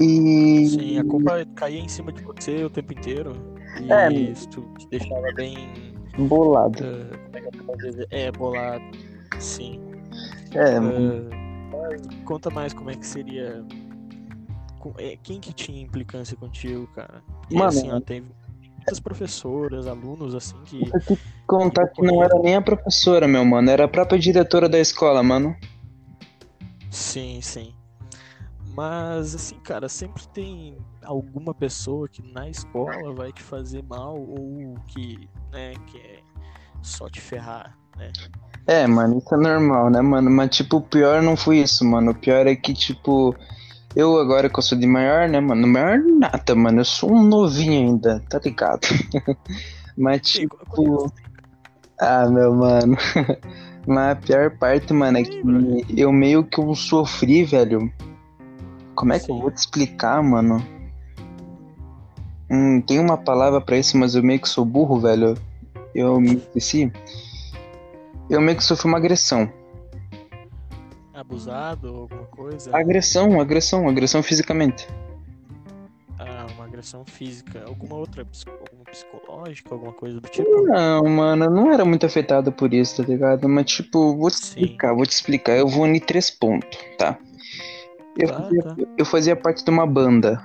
E. 0.00 0.68
Sim, 0.68 0.98
a 0.98 1.04
culpa 1.04 1.44
caía 1.56 1.80
em 1.80 1.88
cima 1.88 2.12
de 2.12 2.22
você 2.22 2.64
o 2.64 2.70
tempo 2.70 2.92
inteiro. 2.92 3.32
E 3.80 3.92
é, 3.92 4.12
isso 4.12 4.48
te 4.78 4.88
deixava 4.88 5.32
bem. 5.34 5.94
Bolado. 6.16 6.84
Uh, 6.84 8.06
é, 8.10 8.30
bolado. 8.32 8.84
Sim. 9.38 9.80
É. 10.54 10.80
Uh, 10.80 12.24
conta 12.24 12.50
mais 12.50 12.72
como 12.72 12.90
é 12.90 12.94
que 12.94 13.06
seria 13.06 13.64
é, 14.98 15.16
quem 15.22 15.40
que 15.40 15.52
tinha 15.52 15.80
implicância 15.80 16.36
contigo, 16.36 16.86
cara? 16.88 17.22
E 17.50 17.54
Mano, 17.54 17.68
assim, 17.68 17.90
ó, 17.90 18.00
teve 18.00 18.26
muitas 18.60 19.00
professoras, 19.00 19.86
alunos, 19.86 20.34
assim, 20.34 20.56
que. 20.64 20.88
Vou 20.88 21.00
te 21.00 21.18
contar 21.46 21.88
que 21.88 22.02
não 22.02 22.22
era 22.22 22.38
nem 22.38 22.54
a 22.54 22.62
professora, 22.62 23.26
meu 23.26 23.44
mano, 23.44 23.70
era 23.70 23.84
a 23.84 23.88
própria 23.88 24.18
diretora 24.18 24.68
da 24.68 24.78
escola, 24.78 25.22
mano. 25.22 25.56
Sim, 26.90 27.40
sim. 27.40 27.74
Mas, 28.74 29.34
assim, 29.34 29.58
cara, 29.60 29.88
sempre 29.88 30.26
tem 30.28 30.76
alguma 31.04 31.54
pessoa 31.54 32.08
que 32.08 32.22
na 32.32 32.48
escola 32.48 33.12
vai 33.14 33.32
te 33.32 33.42
fazer 33.42 33.82
mal 33.82 34.16
ou 34.16 34.74
que, 34.86 35.28
né, 35.52 35.74
que 35.86 35.98
é 35.98 36.20
só 36.82 37.08
te 37.08 37.20
ferrar, 37.20 37.76
né? 37.96 38.12
É, 38.66 38.86
mano, 38.86 39.18
isso 39.18 39.34
é 39.34 39.38
normal, 39.38 39.90
né, 39.90 40.00
mano? 40.00 40.30
Mas, 40.30 40.56
tipo, 40.56 40.78
o 40.78 40.82
pior 40.82 41.22
não 41.22 41.36
foi 41.36 41.58
isso, 41.58 41.84
mano. 41.84 42.12
O 42.12 42.14
pior 42.14 42.46
é 42.46 42.56
que, 42.56 42.72
tipo, 42.72 43.36
eu 43.94 44.18
agora 44.18 44.48
que 44.48 44.58
eu 44.58 44.62
sou 44.62 44.76
de 44.76 44.86
maior, 44.86 45.28
né, 45.28 45.38
mano? 45.38 45.66
Maior 45.68 45.98
nada, 45.98 46.54
mano. 46.54 46.80
Eu 46.80 46.84
sou 46.84 47.12
um 47.12 47.22
novinho 47.22 47.88
ainda, 47.88 48.20
tá 48.28 48.40
ligado? 48.44 48.80
Mas 49.96 50.22
tipo. 50.22 51.12
Ah, 52.00 52.28
meu 52.28 52.54
mano. 52.54 52.96
Mas 53.86 54.12
a 54.12 54.16
pior 54.16 54.50
parte, 54.58 54.92
mano, 54.92 55.18
é 55.18 55.22
que 55.22 55.42
eu 55.96 56.10
meio 56.10 56.42
que 56.42 56.58
eu 56.58 56.74
sofri, 56.74 57.44
velho. 57.44 57.92
Como 58.94 59.12
é 59.12 59.20
que 59.20 59.30
eu 59.30 59.38
vou 59.38 59.50
te 59.50 59.58
explicar, 59.58 60.22
mano? 60.22 60.64
Hum, 62.54 62.80
tem 62.80 63.00
uma 63.00 63.18
palavra 63.18 63.60
para 63.60 63.76
isso, 63.76 63.96
mas 63.96 64.14
eu 64.14 64.22
meio 64.22 64.40
que 64.40 64.48
sou 64.48 64.64
burro, 64.64 65.00
velho. 65.00 65.34
Eu 65.94 66.20
me 66.20 66.36
esqueci. 66.36 66.92
Eu 68.30 68.40
meio 68.40 68.56
que 68.56 68.64
sofri 68.64 68.86
uma 68.86 68.98
agressão 68.98 69.50
abusado 71.24 71.92
ou 71.92 72.02
alguma 72.02 72.26
coisa? 72.26 72.76
Agressão, 72.76 73.40
agressão, 73.40 73.88
agressão 73.88 74.22
fisicamente. 74.22 74.86
Ah, 76.18 76.46
uma 76.54 76.64
agressão 76.64 77.04
física. 77.04 77.64
Alguma 77.64 77.96
outra, 77.96 78.26
alguma 78.60 78.84
psicológica, 78.84 79.74
alguma 79.74 79.92
coisa 79.92 80.20
do 80.20 80.28
tipo? 80.28 80.62
Não, 80.62 81.04
mano, 81.04 81.50
não 81.50 81.72
era 81.72 81.84
muito 81.84 82.06
afetado 82.06 82.52
por 82.52 82.72
isso, 82.72 83.02
tá 83.02 83.08
ligado? 83.08 83.48
Mas, 83.48 83.66
tipo, 83.66 84.16
vou 84.16 84.30
te 84.30 84.36
Sim. 84.36 84.60
explicar, 84.60 84.94
vou 84.94 85.06
te 85.06 85.12
explicar. 85.12 85.56
Eu 85.56 85.66
vou 85.66 85.84
unir 85.84 86.00
três 86.00 86.30
pontos, 86.30 86.78
tá? 86.98 87.18
Eu, 88.16 88.28
tá, 88.28 88.34
fazia, 88.34 88.62
tá. 88.62 88.76
eu 88.96 89.04
fazia 89.04 89.36
parte 89.36 89.64
de 89.64 89.70
uma 89.70 89.86
banda, 89.86 90.40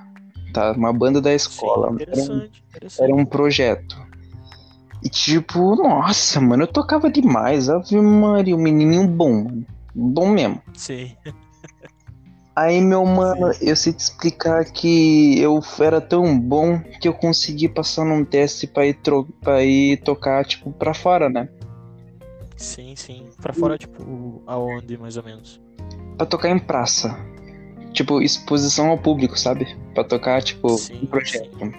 tá? 0.52 0.72
Uma 0.72 0.92
banda 0.92 1.20
da 1.20 1.32
escola. 1.32 1.88
Sim, 1.88 1.94
interessante, 1.94 2.64
era, 2.74 2.86
um, 2.86 3.04
era 3.04 3.14
um 3.14 3.24
projeto. 3.24 3.96
E 5.02 5.08
tipo, 5.08 5.76
nossa, 5.76 6.40
mano, 6.40 6.64
eu 6.64 6.66
tocava 6.66 7.10
demais. 7.10 7.70
Ave 7.70 8.00
Maria, 8.00 8.54
um 8.54 8.60
menininho 8.60 9.06
bom. 9.06 9.62
Bom 9.94 10.28
mesmo. 10.28 10.60
Sim. 10.74 11.16
Aí, 12.54 12.80
meu 12.80 13.06
mano, 13.06 13.52
eu 13.62 13.74
sei 13.74 13.92
te 13.92 14.00
explicar 14.00 14.64
que 14.66 15.40
eu 15.40 15.62
era 15.78 16.00
tão 16.00 16.38
bom 16.38 16.78
que 17.00 17.08
eu 17.08 17.14
consegui 17.14 17.68
passar 17.68 18.04
num 18.04 18.24
teste 18.24 18.66
pra 18.66 18.86
ir, 18.86 18.94
tro 18.94 19.26
pra 19.40 19.64
ir 19.64 19.96
tocar, 20.02 20.44
tipo, 20.44 20.70
pra 20.72 20.92
fora, 20.92 21.30
né? 21.30 21.48
Sim, 22.56 22.94
sim. 22.94 23.30
Pra 23.40 23.54
fora, 23.54 23.78
tipo, 23.78 24.42
aonde, 24.46 24.98
mais 24.98 25.16
ou 25.16 25.22
menos? 25.22 25.58
Pra 26.18 26.26
tocar 26.26 26.50
em 26.50 26.58
praça. 26.58 27.16
Tipo, 27.92 28.22
exposição 28.22 28.88
ao 28.88 28.98
público, 28.98 29.38
sabe? 29.38 29.76
Pra 29.94 30.04
tocar, 30.04 30.42
tipo, 30.42 30.76
sim, 30.78 31.00
um 31.02 31.06
projeto. 31.06 31.50
Sim. 31.58 31.72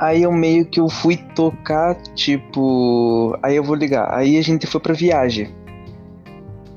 Aí 0.00 0.22
eu 0.22 0.32
meio 0.32 0.64
que 0.64 0.80
eu 0.80 0.88
fui 0.88 1.16
tocar, 1.16 1.94
tipo. 2.14 3.36
Aí 3.42 3.56
eu 3.56 3.64
vou 3.64 3.74
ligar. 3.74 4.14
Aí 4.14 4.38
a 4.38 4.42
gente 4.42 4.66
foi 4.66 4.80
pra 4.80 4.94
viagem 4.94 5.52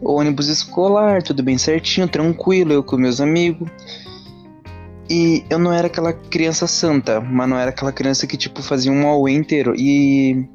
ônibus 0.02 0.48
escolar, 0.48 1.22
tudo 1.22 1.44
bem 1.44 1.58
certinho, 1.58 2.08
tranquilo, 2.08 2.74
eu 2.74 2.84
com 2.84 2.98
meus 2.98 3.22
amigos. 3.22 3.70
E 5.10 5.44
eu 5.50 5.60
não 5.60 5.74
era 5.74 5.88
aquela 5.88 6.14
criança 6.14 6.66
santa, 6.68 7.20
mas 7.20 7.50
não 7.50 7.58
era 7.58 7.70
aquela 7.70 7.92
criança 7.92 8.26
que, 8.26 8.38
tipo, 8.38 8.64
fazia 8.64 8.92
um 8.92 9.06
auê 9.06 9.34
inteiro. 9.34 9.74
E 9.78 10.48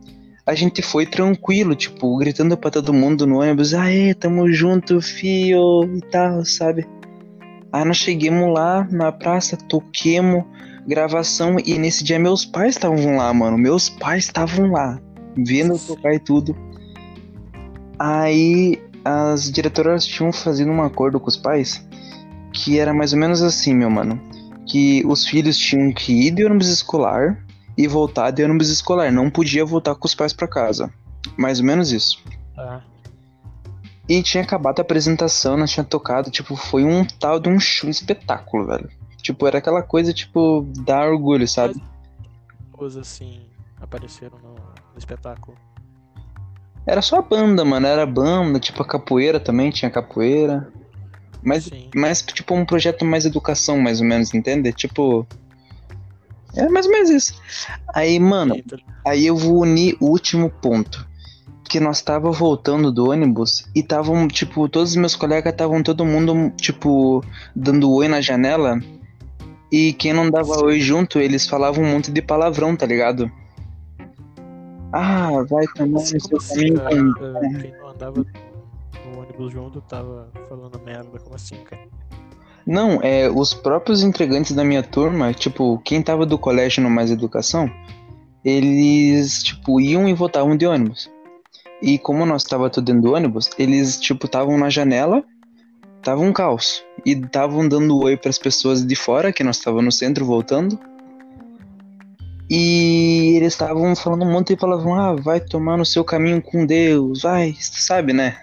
a 0.46 0.54
gente 0.54 0.80
foi 0.80 1.04
tranquilo, 1.04 1.74
tipo, 1.74 2.16
gritando 2.16 2.56
pra 2.56 2.70
todo 2.70 2.92
mundo 2.92 3.26
no 3.26 3.40
ônibus, 3.40 3.74
aê, 3.74 4.14
tamo 4.14 4.50
junto, 4.50 5.00
fio, 5.00 5.84
e 5.84 6.00
tal, 6.10 6.44
sabe? 6.44 6.86
Aí 7.76 7.84
nós 7.84 7.98
chegamos 7.98 8.54
lá 8.54 8.88
na 8.90 9.12
praça, 9.12 9.54
toquemos, 9.54 10.44
gravação, 10.88 11.58
e 11.62 11.78
nesse 11.78 12.02
dia 12.02 12.18
meus 12.18 12.42
pais 12.42 12.74
estavam 12.74 13.18
lá, 13.18 13.30
mano. 13.34 13.58
Meus 13.58 13.90
pais 13.90 14.24
estavam 14.24 14.72
lá, 14.72 14.98
vendo 15.36 15.78
tocar 15.78 16.14
e 16.14 16.18
tudo. 16.18 16.56
Aí 17.98 18.82
as 19.04 19.50
diretoras 19.50 20.06
tinham 20.06 20.32
fazendo 20.32 20.72
um 20.72 20.82
acordo 20.82 21.20
com 21.20 21.28
os 21.28 21.36
pais 21.36 21.86
que 22.50 22.78
era 22.78 22.94
mais 22.94 23.12
ou 23.12 23.18
menos 23.18 23.42
assim, 23.42 23.74
meu 23.74 23.90
mano. 23.90 24.18
Que 24.66 25.04
os 25.04 25.26
filhos 25.26 25.58
tinham 25.58 25.92
que 25.92 26.14
ir 26.14 26.30
de 26.30 26.46
ônibus 26.46 26.68
escolar 26.68 27.44
e 27.76 27.86
voltar 27.86 28.30
de 28.30 28.42
ônibus 28.42 28.70
escolar. 28.70 29.12
Não 29.12 29.28
podia 29.28 29.66
voltar 29.66 29.94
com 29.96 30.06
os 30.06 30.14
pais 30.14 30.32
para 30.32 30.48
casa. 30.48 30.90
Mais 31.36 31.60
ou 31.60 31.66
menos 31.66 31.92
isso. 31.92 32.24
Ah. 32.56 32.80
E 34.08 34.22
tinha 34.22 34.42
acabado 34.42 34.78
a 34.78 34.82
apresentação, 34.82 35.56
nós 35.56 35.70
tinha 35.70 35.84
tocado, 35.84 36.30
tipo, 36.30 36.54
foi 36.54 36.84
um 36.84 37.04
tal 37.04 37.40
de 37.40 37.48
um 37.48 37.58
show 37.58 37.90
espetáculo, 37.90 38.66
velho. 38.66 38.88
Tipo, 39.20 39.46
era 39.46 39.58
aquela 39.58 39.82
coisa, 39.82 40.12
tipo, 40.12 40.64
dar 40.84 41.08
orgulho, 41.08 41.48
sabe? 41.48 41.82
Coisas 42.70 43.08
assim 43.08 43.40
apareceram 43.80 44.38
no, 44.38 44.54
no 44.54 44.98
espetáculo. 44.98 45.56
Era 46.86 47.02
só 47.02 47.18
a 47.18 47.22
banda, 47.22 47.64
mano. 47.64 47.86
Era 47.86 48.06
banda, 48.06 48.60
tipo 48.60 48.82
a 48.82 48.86
capoeira 48.86 49.40
também, 49.40 49.70
tinha 49.70 49.90
capoeira. 49.90 50.72
Mas, 51.42 51.68
mas 51.94 52.22
tipo, 52.22 52.54
um 52.54 52.64
projeto 52.64 53.04
mais 53.04 53.24
educação, 53.24 53.78
mais 53.78 54.00
ou 54.00 54.06
menos, 54.06 54.32
entende? 54.32 54.72
Tipo. 54.72 55.26
É 56.54 56.68
mais 56.68 56.86
ou 56.86 56.92
menos 56.92 57.10
isso. 57.10 57.42
Aí, 57.92 58.18
mano, 58.18 58.54
aí 59.04 59.26
eu 59.26 59.36
vou 59.36 59.60
unir 59.60 59.96
o 60.00 60.06
último 60.06 60.48
ponto. 60.48 61.06
Que 61.68 61.80
nós 61.80 62.00
tava 62.00 62.30
voltando 62.30 62.92
do 62.92 63.10
ônibus 63.10 63.66
e 63.74 63.80
estavam, 63.80 64.28
tipo, 64.28 64.68
todos 64.68 64.90
os 64.90 64.96
meus 64.96 65.16
colegas 65.16 65.52
estavam 65.52 65.82
todo 65.82 66.04
mundo, 66.04 66.50
tipo, 66.56 67.24
dando 67.54 67.90
oi 67.92 68.08
na 68.08 68.20
janela. 68.20 68.80
E 69.70 69.92
quem 69.94 70.12
não 70.12 70.30
dava 70.30 70.64
oi 70.64 70.78
junto, 70.80 71.18
eles 71.18 71.46
falavam 71.46 71.84
um 71.84 71.90
monte 71.90 72.12
de 72.12 72.22
palavrão, 72.22 72.76
tá 72.76 72.86
ligado? 72.86 73.30
Ah, 74.92 75.42
vai 75.48 75.66
tomar 75.74 75.98
no 75.98 76.00
seu 76.00 76.20
caminho. 76.20 76.80
Assim, 76.80 77.58
quem 77.60 77.72
não 77.72 77.88
andava 77.88 78.24
no 79.04 79.20
ônibus 79.20 79.52
junto 79.52 79.80
tava 79.80 80.28
falando 80.48 80.80
merda, 80.84 81.18
como 81.18 81.34
assim, 81.34 81.56
cara? 81.64 81.82
Não, 82.64 83.00
é, 83.02 83.28
os 83.28 83.54
próprios 83.54 84.02
entregantes 84.02 84.52
da 84.52 84.64
minha 84.64 84.82
turma, 84.82 85.32
tipo, 85.32 85.78
quem 85.84 86.02
tava 86.02 86.24
do 86.26 86.38
colégio 86.38 86.82
no 86.82 86.90
Mais 86.90 87.10
Educação, 87.10 87.70
eles, 88.44 89.42
tipo, 89.42 89.80
iam 89.80 90.08
e 90.08 90.14
voltavam 90.14 90.56
de 90.56 90.66
ônibus. 90.66 91.10
E 91.82 91.98
como 91.98 92.24
nós 92.24 92.44
tava 92.44 92.70
tudo 92.70 92.86
dentro 92.86 93.02
do 93.02 93.14
ônibus, 93.14 93.50
eles, 93.58 94.00
tipo, 94.00 94.26
estavam 94.26 94.56
na 94.58 94.70
janela, 94.70 95.22
tava 96.02 96.22
um 96.22 96.32
caos. 96.32 96.82
E 97.04 97.12
estavam 97.12 97.68
dando 97.68 97.98
oi 97.98 98.16
para 98.16 98.30
as 98.30 98.38
pessoas 98.38 98.84
de 98.84 98.96
fora, 98.96 99.32
que 99.32 99.44
nós 99.44 99.58
tava 99.58 99.82
no 99.82 99.92
centro 99.92 100.24
voltando. 100.24 100.78
E 102.48 103.34
eles 103.36 103.52
estavam 103.52 103.94
falando 103.96 104.24
um 104.24 104.32
monte 104.32 104.48
de 104.48 104.56
palavrão, 104.56 104.94
ah, 104.94 105.14
vai 105.14 105.40
tomar 105.40 105.76
no 105.76 105.84
seu 105.84 106.04
caminho 106.04 106.40
com 106.40 106.64
Deus, 106.64 107.22
vai, 107.22 107.54
sabe, 107.60 108.12
né? 108.12 108.38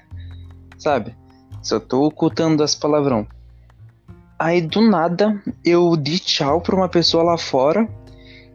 Sabe? 0.77 1.15
Só 1.61 1.79
tô 1.79 2.03
ocultando 2.03 2.61
as 2.61 2.75
palavrão. 2.75 3.25
Aí 4.37 4.59
do 4.59 4.81
nada 4.81 5.41
eu 5.63 5.95
di 5.95 6.19
tchau 6.19 6.59
pra 6.59 6.75
uma 6.75 6.89
pessoa 6.89 7.23
lá 7.23 7.37
fora 7.37 7.87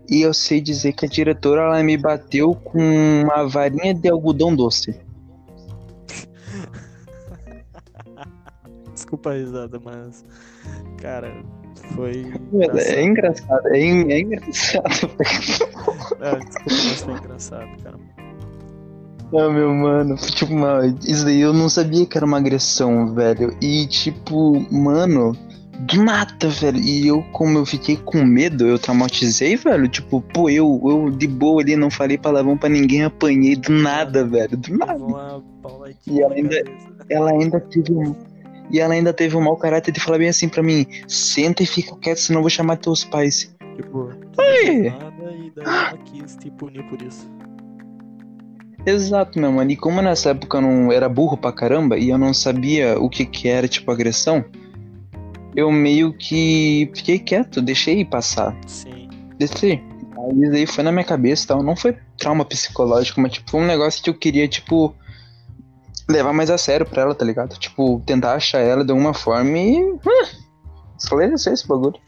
e 0.08 0.22
eu 0.22 0.32
sei 0.32 0.60
dizer 0.60 0.92
que 0.92 1.06
a 1.06 1.08
diretora 1.08 1.62
ela 1.62 1.82
me 1.82 1.96
bateu 1.96 2.54
com 2.54 2.78
uma 3.22 3.46
varinha 3.46 3.94
de 3.94 4.08
algodão 4.08 4.54
doce. 4.54 4.98
Desculpa 8.94 9.30
a 9.30 9.34
risada, 9.34 9.80
mas 9.82 10.24
Cara, 11.00 11.32
foi. 11.94 12.26
É 12.76 13.04
engraçado, 13.04 13.68
é, 13.68 13.78
é 13.78 14.20
engraçado. 14.20 14.84
Não, 16.18 16.38
desculpa, 16.38 16.64
mas 16.66 17.02
foi 17.02 17.14
engraçado, 17.14 17.82
cara. 17.82 17.98
Ah, 19.30 19.50
meu 19.50 19.74
mano, 19.74 20.16
tipo, 20.16 20.54
isso 21.06 21.24
daí 21.26 21.40
eu 21.42 21.52
não 21.52 21.68
sabia 21.68 22.06
que 22.06 22.16
era 22.16 22.24
uma 22.24 22.38
agressão, 22.38 23.14
velho. 23.14 23.54
E, 23.60 23.86
tipo, 23.86 24.58
mano, 24.72 25.36
do 25.78 26.02
nada, 26.02 26.48
velho. 26.48 26.78
E 26.78 27.06
eu, 27.06 27.22
como 27.32 27.58
eu 27.58 27.66
fiquei 27.66 27.96
com 27.96 28.24
medo, 28.24 28.66
eu 28.66 28.78
traumatizei, 28.78 29.56
velho. 29.56 29.88
Tipo, 29.88 30.20
pô, 30.20 30.50
eu, 30.50 30.80
eu 30.84 31.10
de 31.10 31.26
boa 31.26 31.62
ali, 31.62 31.76
não 31.76 31.90
falei 31.90 32.18
palavrão 32.18 32.56
pra 32.56 32.68
ninguém, 32.68 33.04
apanhei 33.04 33.56
do 33.56 33.72
nada, 33.72 34.24
velho. 34.24 34.56
Do 34.56 34.76
nada. 34.76 35.42
E 36.06 36.20
ela 36.20 36.34
ainda, 36.34 36.64
ela 37.08 37.30
ainda 37.30 37.60
teve 37.60 37.92
um. 37.92 38.14
E 38.70 38.80
ela 38.80 38.94
ainda 38.94 39.12
teve 39.12 39.36
um 39.36 39.40
mau 39.40 39.56
caráter 39.56 39.92
de 39.92 40.00
falar 40.00 40.18
bem 40.18 40.28
assim 40.28 40.48
pra 40.48 40.62
mim: 40.62 40.86
senta 41.06 41.62
e 41.62 41.66
fica 41.66 41.96
quieto, 41.96 42.18
senão 42.18 42.40
eu 42.40 42.42
vou 42.42 42.50
chamar 42.50 42.76
teus 42.76 43.04
pais. 43.04 43.54
Tipo, 43.76 44.08
nada 44.08 45.32
e 45.32 45.52
daí 45.54 45.64
ela 45.64 45.98
quis 46.04 46.36
te 46.36 46.50
punir 46.50 46.82
por 46.88 47.00
isso. 47.00 47.30
Exato, 48.84 49.38
meu 49.38 49.52
mano. 49.52 49.70
E 49.70 49.76
como 49.76 50.00
nessa 50.00 50.30
época 50.30 50.58
eu 50.58 50.62
não 50.62 50.92
era 50.92 51.08
burro 51.08 51.36
pra 51.36 51.52
caramba 51.52 51.98
e 51.98 52.08
eu 52.08 52.18
não 52.18 52.32
sabia 52.32 52.98
o 52.98 53.08
que 53.08 53.24
que 53.24 53.48
era, 53.48 53.68
tipo, 53.68 53.90
agressão, 53.90 54.44
eu 55.58 55.72
meio 55.72 56.12
que 56.12 56.88
fiquei 56.94 57.18
quieto, 57.18 57.60
deixei 57.60 58.04
passar. 58.04 58.56
Sim. 58.64 59.08
Deixei. 59.36 59.82
Aí 60.16 60.50
daí 60.52 60.66
foi 60.68 60.84
na 60.84 60.92
minha 60.92 61.04
cabeça 61.04 61.48
tal. 61.48 61.64
Não 61.64 61.74
foi 61.74 61.98
trauma 62.16 62.44
psicológico, 62.44 63.20
mas 63.20 63.32
tipo, 63.32 63.50
foi 63.50 63.60
um 63.60 63.66
negócio 63.66 64.00
que 64.00 64.08
eu 64.08 64.14
queria, 64.14 64.46
tipo, 64.46 64.94
levar 66.08 66.32
mais 66.32 66.48
a 66.48 66.56
sério 66.56 66.86
pra 66.86 67.02
ela, 67.02 67.14
tá 67.14 67.24
ligado? 67.24 67.58
Tipo, 67.58 68.00
tentar 68.06 68.34
achar 68.34 68.60
ela 68.60 68.84
de 68.84 68.92
alguma 68.92 69.12
forma 69.12 69.58
e. 69.58 69.82
Hum, 69.82 69.98
esclarecer 70.96 71.52
esse 71.52 71.66
bagulho. 71.66 71.98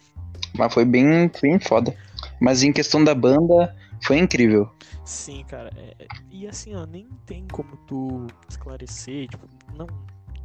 Mas 0.56 0.72
foi 0.72 0.84
bem, 0.84 1.28
bem 1.42 1.58
foda. 1.58 1.92
Mas 2.40 2.62
em 2.62 2.72
questão 2.72 3.02
da 3.02 3.16
banda, 3.16 3.74
foi 4.04 4.18
incrível. 4.18 4.70
Sim, 5.04 5.44
cara. 5.48 5.72
É, 5.76 6.04
é, 6.04 6.06
e 6.30 6.46
assim, 6.46 6.76
ó, 6.76 6.86
nem 6.86 7.08
tem 7.26 7.48
como 7.50 7.76
tu 7.88 8.28
esclarecer, 8.48 9.26
tipo, 9.26 9.48
não, 9.76 9.88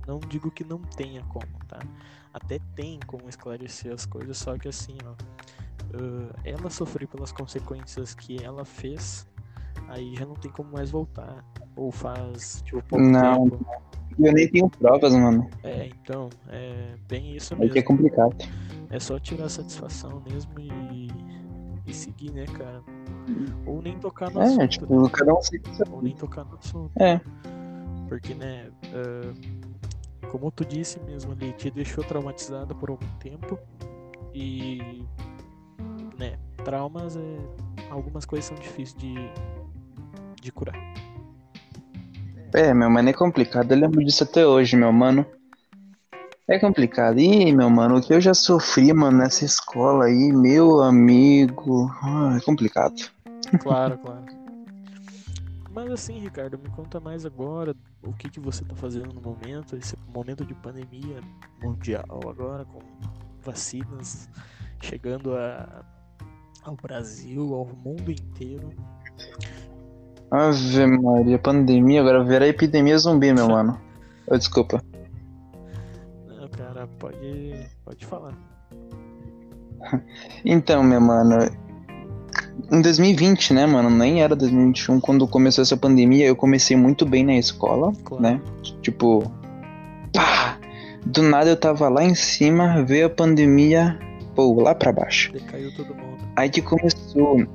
não 0.08 0.20
digo 0.20 0.50
que 0.50 0.64
não 0.64 0.80
tenha 0.80 1.22
como, 1.26 1.46
tá? 1.68 1.80
Até 2.36 2.60
tem 2.76 3.00
como 3.08 3.30
esclarecer 3.30 3.94
as 3.94 4.06
coisas, 4.06 4.38
só 4.38 4.58
que 4.58 4.68
assim, 4.68 4.98
ó, 5.06 5.12
uh, 5.98 6.30
ela 6.44 6.70
sofreu 6.70 7.08
pelas 7.08 7.32
consequências 7.32 8.14
que 8.14 8.44
ela 8.44 8.66
fez, 8.66 9.26
aí 9.88 10.14
já 10.18 10.26
não 10.26 10.36
tem 10.36 10.52
como 10.52 10.70
mais 10.70 10.92
voltar. 10.92 11.46
Ou 11.78 11.94
faz, 11.94 12.62
tipo, 12.66 12.84
pouco 12.84 13.06
não, 13.06 13.50
tempo. 13.50 13.66
Eu 14.20 14.34
nem 14.34 14.50
tenho 14.50 14.70
provas, 14.70 15.14
mano. 15.14 15.50
É, 15.64 15.88
então, 15.88 16.30
é 16.50 16.96
bem 17.08 17.38
isso 17.38 17.56
mesmo. 17.56 17.72
É 17.72 17.74
que 17.74 17.80
é 17.80 17.82
complicado. 17.82 18.36
É 18.90 19.00
só 19.00 19.18
tirar 19.18 19.48
satisfação 19.48 20.22
mesmo 20.30 20.60
e, 20.60 21.08
e 21.88 21.94
seguir, 21.94 22.32
né, 22.32 22.46
cara? 22.48 22.84
Ou 23.66 23.82
nem 23.82 23.98
tocar 23.98 24.30
no 24.30 24.42
é, 24.42 24.44
assunto. 24.44 24.68
Tipo, 24.68 25.04
né? 25.04 25.10
cada 25.10 25.34
um 25.34 25.40
Ou 25.92 26.02
nem 26.02 26.14
tocar 26.16 26.44
no 26.44 26.58
assunto. 26.58 26.92
É. 27.02 27.22
Porque, 28.10 28.34
né, 28.34 28.70
uh, 28.88 29.65
como 30.38 30.52
tu 30.52 30.66
disse 30.66 31.00
mesmo 31.00 31.32
ali, 31.32 31.54
te 31.54 31.72
deixou 31.72 32.04
traumatizada 32.04 32.76
por 32.76 32.90
algum 32.90 33.08
tempo. 33.20 33.58
E, 34.34 35.02
né, 36.18 36.38
traumas, 36.66 37.16
é, 37.16 37.38
algumas 37.90 38.26
coisas 38.26 38.46
são 38.46 38.58
difíceis 38.58 38.94
de, 38.96 39.16
de 40.42 40.52
curar. 40.52 40.76
É, 42.54 42.74
meu 42.74 42.90
mano, 42.90 43.10
é 43.10 43.14
complicado. 43.14 43.72
Eu 43.72 43.78
lembro 43.78 44.04
disso 44.04 44.26
até 44.26 44.46
hoje, 44.46 44.76
meu 44.76 44.92
mano. 44.92 45.26
É 46.50 46.60
complicado. 46.60 47.18
Ih, 47.18 47.54
meu 47.54 47.70
mano, 47.70 47.98
o 47.98 48.02
que 48.02 48.14
eu 48.14 48.20
já 48.20 48.34
sofri, 48.34 48.92
mano, 48.92 49.20
nessa 49.20 49.46
escola 49.46 50.06
aí, 50.06 50.34
meu 50.34 50.82
amigo. 50.82 51.90
Ah, 52.04 52.36
é 52.38 52.42
complicado. 52.42 52.94
Claro, 53.62 53.98
claro. 53.98 54.26
Mas 55.76 55.92
assim, 55.92 56.18
Ricardo, 56.20 56.58
me 56.58 56.70
conta 56.70 57.02
mais 57.02 57.26
agora 57.26 57.76
o 58.02 58.14
que, 58.14 58.30
que 58.30 58.40
você 58.40 58.64
tá 58.64 58.74
fazendo 58.78 59.14
no 59.14 59.20
momento, 59.20 59.76
esse 59.76 59.98
momento 60.08 60.46
de 60.46 60.54
pandemia 60.54 61.20
mundial 61.62 62.22
agora, 62.30 62.64
com 62.64 62.80
vacinas 63.42 64.30
chegando 64.82 65.36
a, 65.36 65.84
ao 66.64 66.78
Brasil, 66.78 67.54
ao 67.54 67.66
mundo 67.66 68.10
inteiro. 68.10 68.70
Ave 70.32 70.88
Maria, 70.88 71.38
pandemia, 71.38 72.00
agora 72.00 72.24
verá 72.24 72.48
epidemia 72.48 72.98
zumbi, 72.98 73.34
meu 73.34 73.50
mano. 73.50 73.80
Oh, 74.28 74.36
desculpa. 74.36 74.82
Não, 76.26 76.50
cara, 76.50 76.88
pode, 76.98 77.70
pode 77.84 78.04
falar. 78.08 78.34
Então, 80.44 80.82
meu 80.82 81.00
mano, 81.00 81.38
em 82.72 82.82
2020, 82.82 83.54
né, 83.54 83.66
mano, 83.66 83.90
nem 83.90 84.22
era 84.22 84.36
2021 84.36 85.00
quando 85.00 85.28
começou 85.28 85.62
essa 85.62 85.78
pandemia, 85.78 86.26
eu 86.26 86.36
comecei 86.36 86.76
muito 86.76 87.06
bem 87.06 87.24
na 87.24 87.38
escola, 87.38 87.94
claro. 88.04 88.24
né? 88.24 88.42
Tipo, 88.82 89.24
pá! 90.14 90.58
Do 91.06 91.22
nada 91.22 91.50
eu 91.50 91.58
tava 91.58 91.88
lá 91.88 92.04
em 92.04 92.16
cima, 92.16 92.84
veio 92.84 93.06
a 93.06 93.10
pandemia, 93.10 94.00
pô, 94.34 94.60
lá 94.62 94.74
pra 94.74 94.92
baixo. 94.92 95.32
Decaiu 95.32 95.72
todo 95.76 95.94
mundo. 95.94 96.18
Aí 96.36 96.50
que 96.50 96.62
começou 96.62 97.46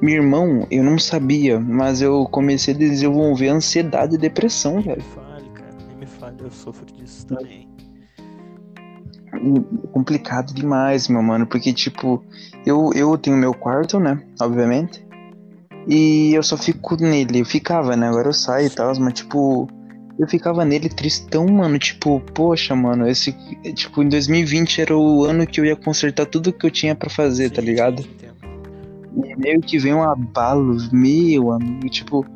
meu 0.00 0.14
irmão, 0.14 0.66
eu 0.70 0.82
não 0.82 0.98
sabia, 0.98 1.60
mas 1.60 2.00
eu 2.00 2.26
comecei 2.30 2.72
a 2.72 2.76
desenvolver 2.76 3.48
ansiedade 3.48 4.14
e 4.14 4.18
depressão, 4.18 4.76
nem 4.76 4.84
velho. 4.84 5.02
Me 5.02 5.02
fale, 5.02 5.48
cara, 5.50 5.76
nem 5.88 5.96
me 5.98 6.06
fale, 6.06 6.36
eu 6.40 6.50
sofro 6.50 6.86
disso 6.86 7.26
também. 7.26 7.68
Complicado 9.92 10.52
demais, 10.52 11.08
meu 11.08 11.22
mano, 11.22 11.46
porque, 11.46 11.72
tipo, 11.72 12.22
eu, 12.66 12.90
eu 12.94 13.16
tenho 13.16 13.36
meu 13.36 13.54
quarto, 13.54 13.98
né, 13.98 14.22
obviamente, 14.40 15.04
e 15.88 16.34
eu 16.34 16.42
só 16.42 16.56
fico 16.56 16.96
nele, 16.96 17.40
eu 17.40 17.44
ficava, 17.44 17.96
né, 17.96 18.08
agora 18.08 18.28
eu 18.28 18.32
saio 18.32 18.66
e 18.66 18.70
tal, 18.70 18.92
mas, 18.98 19.14
tipo, 19.14 19.68
eu 20.18 20.28
ficava 20.28 20.64
nele 20.64 20.90
tristão, 20.90 21.46
mano, 21.46 21.78
tipo, 21.78 22.20
poxa, 22.34 22.76
mano, 22.76 23.08
esse, 23.08 23.32
tipo, 23.74 24.02
em 24.02 24.08
2020 24.08 24.82
era 24.82 24.96
o 24.96 25.24
ano 25.24 25.46
que 25.46 25.60
eu 25.60 25.64
ia 25.64 25.74
consertar 25.74 26.26
tudo 26.26 26.52
que 26.52 26.66
eu 26.66 26.70
tinha 26.70 26.94
para 26.94 27.08
fazer, 27.08 27.50
tá 27.50 27.62
ligado? 27.62 28.04
E 29.16 29.36
meio 29.36 29.60
que 29.60 29.78
vem 29.78 29.94
um 29.94 30.02
abalo, 30.02 30.76
meu 30.92 31.52
amigo, 31.52 31.88
tipo. 31.88 32.26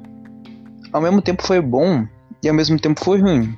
Ao 0.93 1.01
mesmo 1.01 1.21
tempo 1.21 1.43
foi 1.47 1.61
bom 1.61 2.07
e 2.43 2.49
ao 2.49 2.55
mesmo 2.55 2.79
tempo 2.79 3.05
foi 3.05 3.21
ruim. 3.21 3.55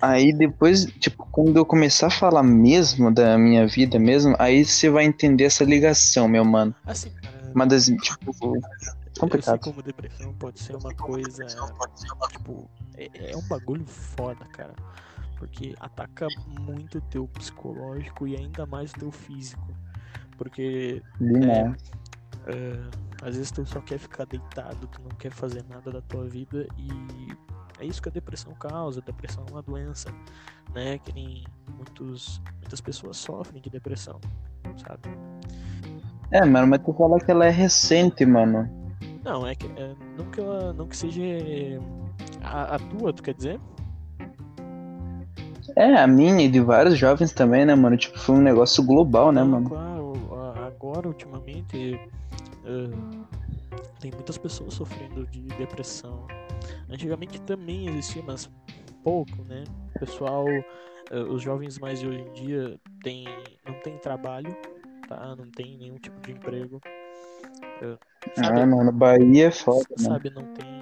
Aí 0.00 0.32
depois, 0.32 0.86
tipo, 0.98 1.26
quando 1.30 1.56
eu 1.56 1.64
começar 1.64 2.06
a 2.06 2.10
falar 2.10 2.42
mesmo 2.42 3.12
da 3.12 3.36
minha 3.36 3.66
vida 3.66 3.98
mesmo, 3.98 4.34
aí 4.38 4.64
você 4.64 4.88
vai 4.88 5.04
entender 5.04 5.44
essa 5.44 5.64
ligação, 5.64 6.26
meu 6.26 6.44
mano. 6.44 6.74
Assim, 6.86 7.10
cara. 7.10 7.52
Uma 7.54 7.66
das, 7.66 7.86
tipo, 7.86 8.32
complicado. 9.18 9.56
Eu 9.56 9.62
sei 9.62 9.72
como 9.72 9.82
depressão 9.82 10.32
pode 10.34 10.60
ser 10.60 10.76
uma 10.76 10.94
coisa, 10.94 11.44
tipo, 12.30 12.70
é, 12.96 13.32
é 13.32 13.36
um 13.36 13.42
bagulho 13.42 13.84
foda, 13.86 14.44
cara. 14.46 14.74
Porque 15.36 15.74
ataca 15.80 16.28
muito 16.60 16.98
o 16.98 17.00
teu 17.02 17.26
psicológico 17.28 18.26
e 18.26 18.36
ainda 18.36 18.66
mais 18.66 18.92
o 18.92 18.94
teu 18.94 19.10
físico. 19.10 19.66
Porque 20.36 21.02
é, 21.20 22.52
é, 22.52 22.80
às 23.22 23.36
vezes 23.36 23.50
tu 23.50 23.66
só 23.66 23.80
quer 23.80 23.98
ficar 23.98 24.24
deitado, 24.26 24.86
tu 24.86 25.00
não 25.02 25.10
quer 25.10 25.32
fazer 25.32 25.64
nada 25.68 25.90
da 25.90 26.00
tua 26.02 26.26
vida 26.26 26.66
e 26.78 26.88
é 27.80 27.86
isso 27.86 28.00
que 28.00 28.08
a 28.08 28.12
depressão 28.12 28.54
causa. 28.54 29.00
A 29.00 29.04
depressão 29.04 29.44
é 29.48 29.52
uma 29.52 29.62
doença, 29.62 30.12
né? 30.74 30.98
Que 30.98 31.12
nem 31.12 31.44
muitos, 31.76 32.40
muitas 32.58 32.80
pessoas 32.80 33.16
sofrem 33.16 33.60
de 33.60 33.70
depressão, 33.70 34.20
sabe? 34.76 35.08
É, 36.30 36.44
mano, 36.44 36.68
mas 36.68 36.80
tu 36.84 36.92
fala 36.92 37.18
que 37.18 37.30
ela 37.30 37.46
é 37.46 37.50
recente, 37.50 38.24
mano. 38.24 38.68
Não, 39.24 39.46
é 39.46 39.54
que 39.54 39.66
é, 39.66 39.94
não 40.16 40.30
que 40.30 40.40
ela 40.40 40.72
não 40.72 40.86
que 40.86 40.96
seja 40.96 41.22
a, 42.42 42.76
a 42.76 42.78
tua, 42.78 43.12
tu 43.12 43.22
quer 43.22 43.34
dizer? 43.34 43.60
É, 45.76 45.94
a 45.96 46.06
minha 46.06 46.44
e 46.44 46.48
de 46.48 46.60
vários 46.60 46.98
jovens 46.98 47.32
também, 47.32 47.64
né, 47.64 47.74
mano? 47.74 47.96
Tipo, 47.96 48.18
foi 48.18 48.36
um 48.36 48.42
negócio 48.42 48.84
global, 48.84 49.32
né, 49.32 49.42
mano? 49.42 49.68
Claro 49.68 50.00
agora, 50.80 51.08
ultimamente, 51.08 52.00
uh, 52.64 53.26
tem 54.00 54.10
muitas 54.12 54.38
pessoas 54.38 54.74
sofrendo 54.74 55.26
de 55.26 55.40
depressão. 55.56 56.26
Antigamente 56.88 57.40
também 57.42 57.88
existia, 57.88 58.22
mas 58.22 58.50
pouco, 59.02 59.42
né? 59.44 59.64
O 59.94 59.98
pessoal, 59.98 60.44
uh, 60.46 61.32
os 61.32 61.42
jovens 61.42 61.78
mais 61.78 62.00
de 62.00 62.08
hoje 62.08 62.20
em 62.20 62.32
dia 62.32 62.80
tem, 63.02 63.24
não 63.66 63.74
tem 63.80 63.98
trabalho, 63.98 64.54
tá? 65.08 65.34
Não 65.36 65.50
tem 65.50 65.76
nenhum 65.76 65.98
tipo 65.98 66.20
de 66.20 66.32
emprego. 66.32 66.80
Uh, 67.82 67.98
sabe, 68.34 68.60
ah, 68.60 68.66
mano, 68.66 68.92
Bahia 68.92 69.48
é 69.48 69.50
foda, 69.50 69.86
né? 69.98 70.04
Sabe, 70.04 70.30
não 70.30 70.52
tem 70.54 70.80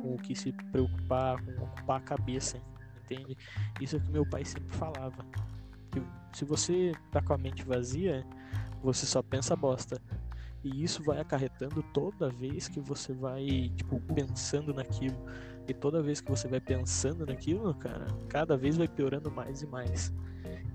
com 0.00 0.14
o 0.14 0.18
que 0.18 0.34
se 0.34 0.52
preocupar, 0.72 1.42
com 1.42 1.64
ocupar 1.64 1.98
a 1.98 2.00
cabeça, 2.00 2.60
entende? 3.04 3.36
Isso 3.80 3.96
é 3.96 3.98
o 3.98 4.02
que 4.02 4.10
meu 4.10 4.28
pai 4.28 4.44
sempre 4.44 4.74
falava. 4.76 5.24
Que 5.90 6.02
se 6.32 6.44
você 6.44 6.92
tá 7.10 7.20
com 7.20 7.32
a 7.32 7.38
mente 7.38 7.64
vazia, 7.64 8.24
você 8.82 9.06
só 9.06 9.22
pensa 9.22 9.56
bosta. 9.56 10.00
E 10.64 10.82
isso 10.82 11.02
vai 11.02 11.20
acarretando 11.20 11.82
toda 11.94 12.28
vez 12.28 12.68
que 12.68 12.80
você 12.80 13.12
vai, 13.12 13.70
tipo, 13.76 14.00
pensando 14.14 14.74
naquilo. 14.74 15.16
E 15.68 15.74
toda 15.74 16.02
vez 16.02 16.20
que 16.20 16.30
você 16.30 16.48
vai 16.48 16.60
pensando 16.60 17.26
naquilo, 17.26 17.74
cara, 17.74 18.06
cada 18.28 18.56
vez 18.56 18.76
vai 18.76 18.88
piorando 18.88 19.30
mais 19.30 19.62
e 19.62 19.66
mais. 19.66 20.12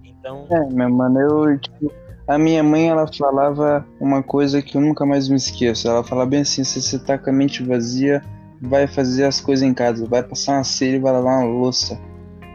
Então. 0.04 0.48
É, 0.50 0.74
meu 0.74 0.90
mano, 0.90 1.20
eu. 1.20 1.60
Tipo, 1.60 1.92
a 2.28 2.38
minha 2.38 2.64
mãe, 2.64 2.90
ela 2.90 3.06
falava 3.12 3.86
uma 4.00 4.24
coisa 4.24 4.62
que 4.62 4.78
eu 4.78 4.82
nunca 4.82 5.06
mais 5.06 5.28
me 5.28 5.36
esqueço. 5.36 5.88
Ela 5.88 6.04
fala 6.04 6.26
bem 6.26 6.42
assim: 6.42 6.64
se 6.64 6.82
você 6.82 6.98
tá 6.98 7.18
com 7.18 7.30
a 7.30 7.34
mente 7.34 7.64
vazia, 7.64 8.22
vai 8.62 8.88
fazer 8.88 9.26
as 9.26 9.42
coisas 9.42 9.68
em 9.68 9.74
casa, 9.74 10.08
vai 10.08 10.24
passar 10.24 10.54
uma 10.54 10.64
cera 10.64 10.96
e 10.96 11.00
vai 11.00 11.12
lavar 11.12 11.40
uma 11.40 11.52
louça. 11.52 12.00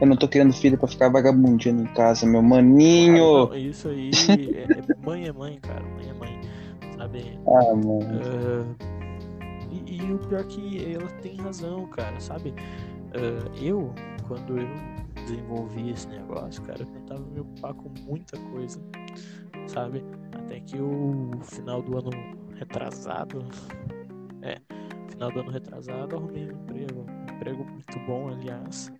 Eu 0.01 0.07
não 0.07 0.15
tô 0.15 0.27
querendo 0.27 0.53
filho 0.53 0.77
pra 0.77 0.87
ficar 0.87 1.09
vagabundinho 1.09 1.81
em 1.81 1.93
casa, 1.93 2.25
meu 2.25 2.41
maninho. 2.41 3.43
Ah, 3.43 3.49
não, 3.49 3.55
isso 3.55 3.89
aí, 3.89 4.11
é, 4.29 4.61
é, 4.63 5.05
mãe 5.05 5.27
é 5.27 5.31
mãe, 5.31 5.59
cara, 5.61 5.83
mãe 5.83 6.09
é 6.09 6.13
mãe, 6.13 6.41
sabe? 7.09 7.39
Ah, 7.47 7.75
mano. 7.75 7.99
Uh, 7.99 8.75
e, 9.71 9.97
e, 9.97 10.13
o 10.13 10.19
pior 10.19 10.41
é 10.41 10.43
que 10.43 10.93
ela 10.93 11.09
tem 11.21 11.35
razão, 11.37 11.87
cara, 11.87 12.19
sabe? 12.19 12.49
Uh, 12.49 13.63
eu, 13.63 13.93
quando 14.27 14.59
eu 14.59 14.67
desenvolvi 15.25 15.91
esse 15.91 16.07
negócio, 16.07 16.61
cara, 16.63 16.81
eu 16.81 16.85
tentava 16.85 17.21
me 17.21 17.39
ocupar 17.39 17.73
com 17.73 17.89
muita 18.05 18.37
coisa, 18.51 18.79
sabe? 19.67 20.03
Até 20.33 20.59
que 20.59 20.77
o 20.77 21.31
final 21.43 21.81
do 21.81 21.97
ano 21.97 22.11
retrasado, 22.55 23.45
é, 24.41 24.59
final 25.09 25.31
do 25.31 25.39
ano 25.39 25.51
retrasado, 25.51 26.15
arrumei 26.15 26.47
um 26.47 26.51
emprego, 26.51 27.05
um 27.07 27.35
emprego 27.35 27.65
muito 27.65 27.99
bom, 28.07 28.29
aliás. 28.29 28.91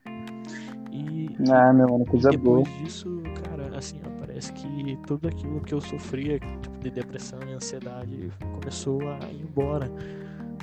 E, 0.91 1.29
ah, 1.51 1.71
meu 1.71 1.87
mano, 1.87 2.05
coisa 2.05 2.31
depois 2.31 2.67
boa. 2.67 2.79
disso, 2.79 3.21
cara, 3.43 3.77
assim, 3.77 4.01
ó, 4.05 4.18
parece 4.39 4.53
que 4.53 4.97
tudo 5.05 5.27
aquilo 5.27 5.59
que 5.59 5.73
eu 5.73 5.81
sofria, 5.81 6.39
tipo, 6.39 6.79
de 6.79 6.89
depressão 6.89 7.39
e 7.45 7.51
ansiedade, 7.51 8.31
começou 8.53 9.01
a 9.09 9.19
ir 9.29 9.41
embora, 9.41 9.91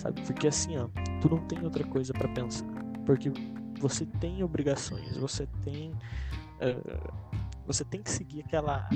sabe? 0.01 0.23
Porque 0.23 0.49
assim, 0.49 0.79
ó, 0.79 0.89
tu 1.21 1.29
não 1.29 1.39
tem 1.47 1.63
outra 1.63 1.85
coisa 1.85 2.15
para 2.15 2.27
pensar, 2.29 2.67
porque 3.05 3.31
você 3.79 4.07
tem 4.19 4.43
obrigações, 4.43 5.19
você 5.19 5.47
tem 5.63 5.91
uh, 5.91 7.27
você 7.67 7.85
tem 7.85 8.01
que 8.01 8.11
seguir 8.11 8.41
aquela 8.41 8.89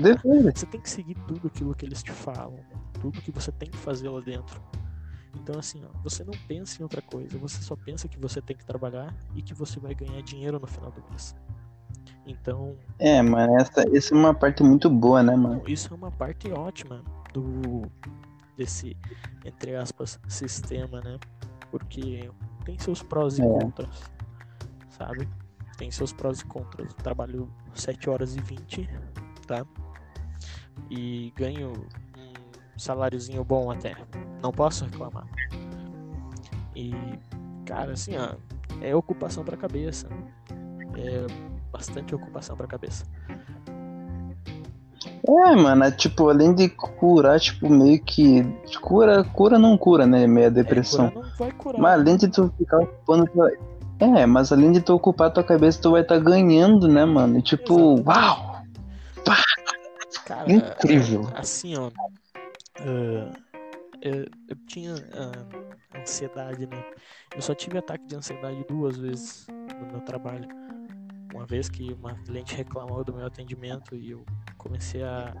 você 0.55 0.65
tem 0.65 0.81
que 0.81 0.89
seguir 0.89 1.15
tudo 1.27 1.47
aquilo 1.47 1.75
que 1.75 1.85
eles 1.85 2.01
te 2.01 2.11
falam, 2.11 2.59
tudo 2.99 3.21
que 3.21 3.31
você 3.31 3.51
tem 3.51 3.69
que 3.69 3.77
fazer 3.77 4.09
lá 4.09 4.19
dentro. 4.19 4.59
Então, 5.35 5.59
assim, 5.59 5.83
ó, 5.85 5.89
você 6.03 6.23
não 6.23 6.33
pensa 6.47 6.81
em 6.81 6.83
outra 6.83 7.03
coisa, 7.03 7.37
você 7.37 7.61
só 7.61 7.75
pensa 7.75 8.07
que 8.07 8.17
você 8.17 8.41
tem 8.41 8.57
que 8.57 8.65
trabalhar 8.65 9.15
e 9.35 9.43
que 9.43 9.53
você 9.53 9.79
vai 9.79 9.93
ganhar 9.93 10.21
dinheiro 10.23 10.59
no 10.59 10.67
final 10.67 10.91
do 10.91 11.03
mês. 11.09 11.35
Então. 12.25 12.75
É, 12.99 13.21
mano, 13.21 13.59
essa, 13.59 13.83
essa 13.95 14.13
é 14.13 14.17
uma 14.17 14.33
parte 14.33 14.63
muito 14.63 14.89
boa, 14.89 15.23
né, 15.23 15.35
mano? 15.35 15.63
Isso 15.67 15.93
é 15.93 15.97
uma 15.97 16.11
parte 16.11 16.51
ótima 16.51 17.03
do 17.33 17.81
desse, 18.57 18.95
entre 19.43 19.75
aspas, 19.75 20.19
sistema, 20.27 21.01
né? 21.01 21.17
Porque 21.71 22.29
tem 22.63 22.77
seus 22.77 23.01
prós 23.01 23.39
e 23.39 23.41
é. 23.41 23.45
contras, 23.45 24.11
sabe? 24.89 25.27
Tem 25.77 25.89
seus 25.89 26.13
prós 26.13 26.41
e 26.41 26.45
contras. 26.45 26.89
Eu 26.89 26.97
trabalho 26.97 27.49
7 27.73 28.09
horas 28.09 28.35
e 28.35 28.41
20, 28.41 28.87
tá? 29.47 29.65
E 30.89 31.33
ganho 31.35 31.73
saláriozinho 32.77 33.43
bom 33.43 33.71
até. 33.71 33.95
Não 34.43 34.51
posso 34.51 34.85
reclamar. 34.85 35.27
E, 36.75 36.91
cara, 37.65 37.93
assim, 37.93 38.15
ó, 38.17 38.35
é 38.81 38.95
ocupação 38.95 39.43
pra 39.43 39.57
cabeça. 39.57 40.07
É 40.95 41.60
bastante 41.81 42.13
ocupação 42.13 42.55
pra 42.55 42.67
cabeça. 42.67 43.05
É, 45.27 45.55
mano, 45.55 45.83
é 45.83 45.91
tipo, 45.91 46.29
além 46.29 46.53
de 46.53 46.69
curar, 46.69 47.39
tipo, 47.39 47.69
meio 47.69 48.01
que. 48.03 48.43
Cura, 48.81 49.23
cura 49.23 49.57
não 49.57 49.77
cura, 49.77 50.05
né? 50.05 50.27
Meia 50.27 50.51
depressão. 50.51 51.07
É, 51.07 51.37
vai 51.37 51.51
curar. 51.51 51.81
Mas 51.81 51.93
além 51.99 52.17
de 52.17 52.27
tu 52.27 52.53
ficar 52.57 52.79
ocupando 52.79 53.25
tua. 53.27 53.51
É, 53.99 54.25
mas 54.25 54.51
além 54.51 54.71
de 54.71 54.81
tu 54.81 54.93
ocupar 54.93 55.31
tua 55.31 55.43
cabeça, 55.43 55.81
tu 55.81 55.91
vai 55.91 56.01
estar 56.01 56.17
tá 56.17 56.21
ganhando, 56.21 56.87
né, 56.87 57.05
mano? 57.05 57.37
E, 57.37 57.41
tipo, 57.41 57.93
Exatamente. 57.93 58.07
uau! 58.07 58.61
Pá! 59.25 59.37
Cara, 60.25 60.51
Incrível. 60.51 61.29
Assim, 61.35 61.77
ó, 61.77 61.91
Uh, 62.79 63.31
eu, 64.01 64.25
eu, 64.47 64.55
tinha 64.65 64.95
uh, 64.95 65.99
ansiedade, 65.99 66.65
né? 66.65 66.83
Eu 67.35 67.41
só 67.41 67.53
tive 67.53 67.77
ataque 67.77 68.07
de 68.07 68.15
ansiedade 68.15 68.65
duas 68.67 68.97
vezes 68.97 69.45
no 69.47 69.85
meu 69.91 70.01
trabalho. 70.01 70.47
Uma 71.33 71.45
vez 71.45 71.69
que 71.69 71.93
uma 71.93 72.13
cliente 72.15 72.55
reclamou 72.55 73.03
do 73.03 73.13
meu 73.13 73.25
atendimento 73.25 73.95
e 73.95 74.11
eu 74.11 74.25
comecei 74.57 75.03
a, 75.03 75.33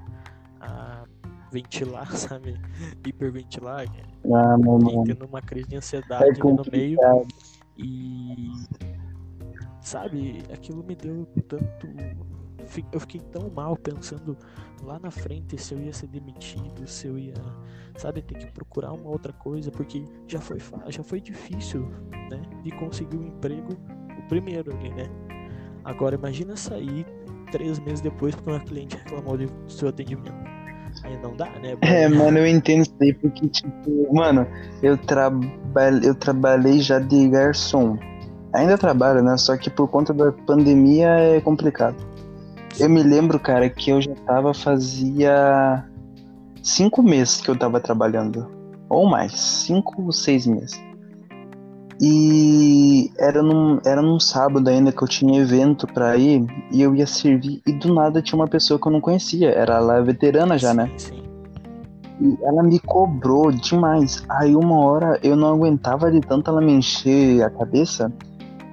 a 0.59 1.03
ventilar, 1.51 2.09
sabe? 2.15 2.59
Hiperventilar. 3.05 3.85
Ah, 4.33 4.55
tendo 5.05 5.25
uma 5.25 5.41
crise 5.41 5.67
de 5.67 5.75
ansiedade 5.75 6.39
é 6.39 6.43
no 6.43 6.63
meio. 6.71 6.99
E 7.77 8.51
sabe, 9.81 10.43
aquilo 10.51 10.83
me 10.83 10.95
deu 10.95 11.25
tanto 11.47 11.87
eu 12.91 12.99
fiquei 12.99 13.19
tão 13.31 13.49
mal 13.49 13.75
pensando 13.75 14.37
lá 14.83 14.99
na 14.99 15.11
frente 15.11 15.57
se 15.57 15.73
eu 15.73 15.81
ia 15.81 15.93
ser 15.93 16.07
demitido, 16.07 16.87
se 16.87 17.07
eu 17.07 17.17
ia, 17.17 17.33
sabe, 17.97 18.21
ter 18.21 18.37
que 18.37 18.45
procurar 18.51 18.93
uma 18.93 19.09
outra 19.09 19.33
coisa, 19.33 19.69
porque 19.71 20.05
já 20.27 20.39
foi 20.39 20.57
já 20.87 21.03
foi 21.03 21.19
difícil, 21.19 21.87
né, 22.29 22.41
de 22.63 22.71
conseguir 22.71 23.17
um 23.17 23.27
emprego, 23.27 23.73
o 24.17 24.27
primeiro 24.27 24.73
ali, 24.75 24.89
né. 24.91 25.03
Agora 25.83 26.15
imagina 26.15 26.55
sair 26.55 27.05
três 27.51 27.79
meses 27.79 28.01
depois 28.01 28.35
porque 28.35 28.49
uma 28.49 28.59
cliente 28.59 28.97
reclamou 28.97 29.37
do 29.37 29.49
seu 29.67 29.89
atendimento. 29.89 30.33
Aí 31.03 31.17
não 31.21 31.35
dá, 31.35 31.49
né? 31.61 31.77
É, 31.81 32.07
mano, 32.07 32.37
eu 32.37 32.47
entendo 32.47 32.81
isso 32.81 32.95
aí 33.01 33.13
porque, 33.13 33.47
tipo, 33.47 34.13
mano, 34.13 34.45
eu, 34.83 34.97
eu 36.03 36.15
trabalhei 36.15 36.79
já 36.79 36.99
de 36.99 37.29
garçom. 37.29 37.97
Ainda 38.53 38.77
trabalho, 38.77 39.23
né? 39.23 39.37
Só 39.37 39.55
que 39.55 39.69
por 39.69 39.87
conta 39.87 40.13
da 40.13 40.31
pandemia 40.31 41.07
é 41.07 41.41
complicado. 41.41 41.95
Eu 42.79 42.89
me 42.89 43.01
lembro, 43.01 43.39
cara, 43.39 43.69
que 43.69 43.91
eu 43.91 44.01
já 44.01 44.13
tava 44.25 44.53
fazia 44.53 45.85
cinco 46.61 47.01
meses 47.01 47.41
que 47.41 47.49
eu 47.49 47.57
tava 47.57 47.79
trabalhando. 47.79 48.49
Ou 48.89 49.09
mais, 49.09 49.39
cinco 49.39 50.03
ou 50.03 50.11
seis 50.11 50.45
meses. 50.45 50.90
E 52.03 53.11
era 53.19 53.43
num, 53.43 53.79
era 53.85 54.01
num 54.01 54.19
sábado 54.19 54.67
ainda 54.67 54.91
que 54.91 55.03
eu 55.03 55.07
tinha 55.07 55.39
evento 55.39 55.85
pra 55.85 56.17
ir 56.17 56.43
e 56.71 56.81
eu 56.81 56.95
ia 56.95 57.05
servir. 57.05 57.61
E 57.67 57.71
do 57.71 57.93
nada 57.93 58.23
tinha 58.23 58.39
uma 58.39 58.47
pessoa 58.47 58.79
que 58.79 58.87
eu 58.87 58.91
não 58.91 58.99
conhecia. 58.99 59.51
Era 59.51 59.75
ela 59.75 60.01
veterana 60.01 60.57
já, 60.57 60.73
né? 60.73 60.91
Sim. 60.97 61.21
E 62.19 62.37
ela 62.43 62.63
me 62.63 62.79
cobrou 62.79 63.51
demais. 63.51 64.23
Aí 64.27 64.55
uma 64.55 64.79
hora 64.79 65.19
eu 65.21 65.35
não 65.35 65.53
aguentava 65.53 66.11
de 66.11 66.21
tanto 66.21 66.49
ela 66.49 66.59
me 66.59 66.71
encher 66.71 67.43
a 67.43 67.51
cabeça. 67.51 68.11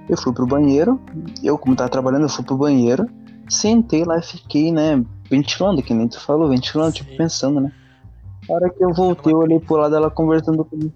Eu 0.09 0.17
fui 0.17 0.33
pro 0.33 0.47
banheiro. 0.47 0.99
Eu, 1.43 1.55
como 1.55 1.75
tava 1.75 1.89
trabalhando, 1.89 2.23
eu 2.23 2.29
fui 2.29 2.43
pro 2.43 2.57
banheiro. 2.57 3.07
Sentei 3.47 4.03
lá 4.03 4.17
e 4.17 4.23
fiquei, 4.23 4.71
né, 4.71 5.03
ventilando, 5.29 5.83
que 5.83 5.93
nem 5.93 6.07
tu 6.07 6.19
falou, 6.19 6.49
ventilando, 6.49 6.93
tipo, 6.93 7.05
Sim. 7.05 7.11
tipo, 7.11 7.23
pensando, 7.23 7.61
né? 7.61 7.71
A 8.49 8.53
hora 8.53 8.69
que 8.71 8.83
eu 8.83 8.91
voltei, 8.91 9.33
eu 9.33 9.37
olhei 9.37 9.59
pro 9.59 9.75
lado 9.75 9.91
dela 9.91 10.09
conversando 10.09 10.65
comigo. 10.65 10.93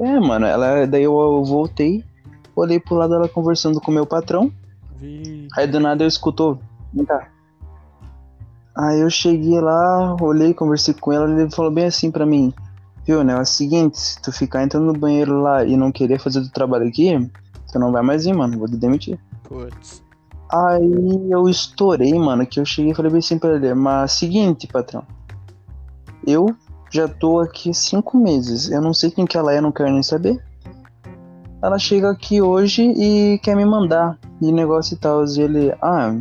É, 0.00 0.20
mano, 0.20 0.46
ela, 0.46 0.86
daí 0.86 1.04
eu, 1.04 1.44
voltei, 1.44 2.04
olhei 2.54 2.80
pro 2.80 2.96
lado 2.96 3.10
dela 3.10 3.28
conversando 3.28 3.80
com 3.80 3.90
o 3.90 3.94
meu 3.94 4.06
patrão. 4.06 4.52
Vi... 4.96 5.48
Aí 5.56 5.66
do 5.66 5.78
nada 5.78 6.02
eu 6.02 6.08
escutou, 6.08 6.58
vem 6.92 7.04
cá. 7.04 7.28
Aí 8.76 9.00
eu 9.00 9.10
cheguei 9.10 9.60
lá, 9.60 10.16
olhei, 10.20 10.52
conversei 10.52 10.94
com 10.94 11.12
ela, 11.12 11.30
ele 11.30 11.50
falou 11.50 11.70
bem 11.70 11.84
assim 11.84 12.10
pra 12.10 12.26
mim, 12.26 12.52
viu, 13.06 13.22
né? 13.22 13.34
É 13.34 13.40
o 13.40 13.44
seguinte, 13.44 13.98
se 13.98 14.20
tu 14.20 14.32
ficar 14.32 14.64
entrando 14.64 14.86
no 14.86 14.98
banheiro 14.98 15.40
lá 15.40 15.64
e 15.64 15.76
não 15.76 15.92
querer 15.92 16.18
fazer 16.18 16.40
o 16.40 16.50
trabalho 16.50 16.88
aqui, 16.88 17.30
tu 17.72 17.78
não 17.78 17.92
vai 17.92 18.02
mais 18.02 18.26
ir, 18.26 18.34
mano, 18.34 18.58
vou 18.58 18.66
te 18.66 18.76
demitir. 18.76 19.18
Putz. 19.44 20.02
Aí 20.52 21.30
eu 21.30 21.48
estourei, 21.48 22.14
mano, 22.18 22.44
que 22.44 22.58
eu 22.58 22.64
cheguei 22.64 22.90
e 22.90 22.94
falei 22.94 23.12
bem 23.12 23.20
assim 23.20 23.38
pra 23.38 23.54
ele, 23.54 23.74
mas 23.74 24.12
seguinte, 24.12 24.66
patrão, 24.66 25.04
eu 26.26 26.54
já 26.90 27.08
tô 27.08 27.40
aqui 27.40 27.72
cinco 27.74 28.16
meses, 28.16 28.70
eu 28.70 28.80
não 28.80 28.94
sei 28.94 29.10
quem 29.10 29.26
que 29.26 29.36
ela 29.36 29.52
é, 29.52 29.60
não 29.60 29.72
quero 29.72 29.90
nem 29.90 30.02
saber. 30.02 30.42
Ela 31.62 31.78
chega 31.78 32.10
aqui 32.10 32.42
hoje 32.42 32.82
e 32.82 33.38
quer 33.42 33.56
me 33.56 33.64
mandar, 33.64 34.18
e 34.40 34.52
negócio 34.52 34.94
e 34.94 34.98
tal, 34.98 35.24
e 35.24 35.40
ele, 35.40 35.74
ah, 35.80 36.14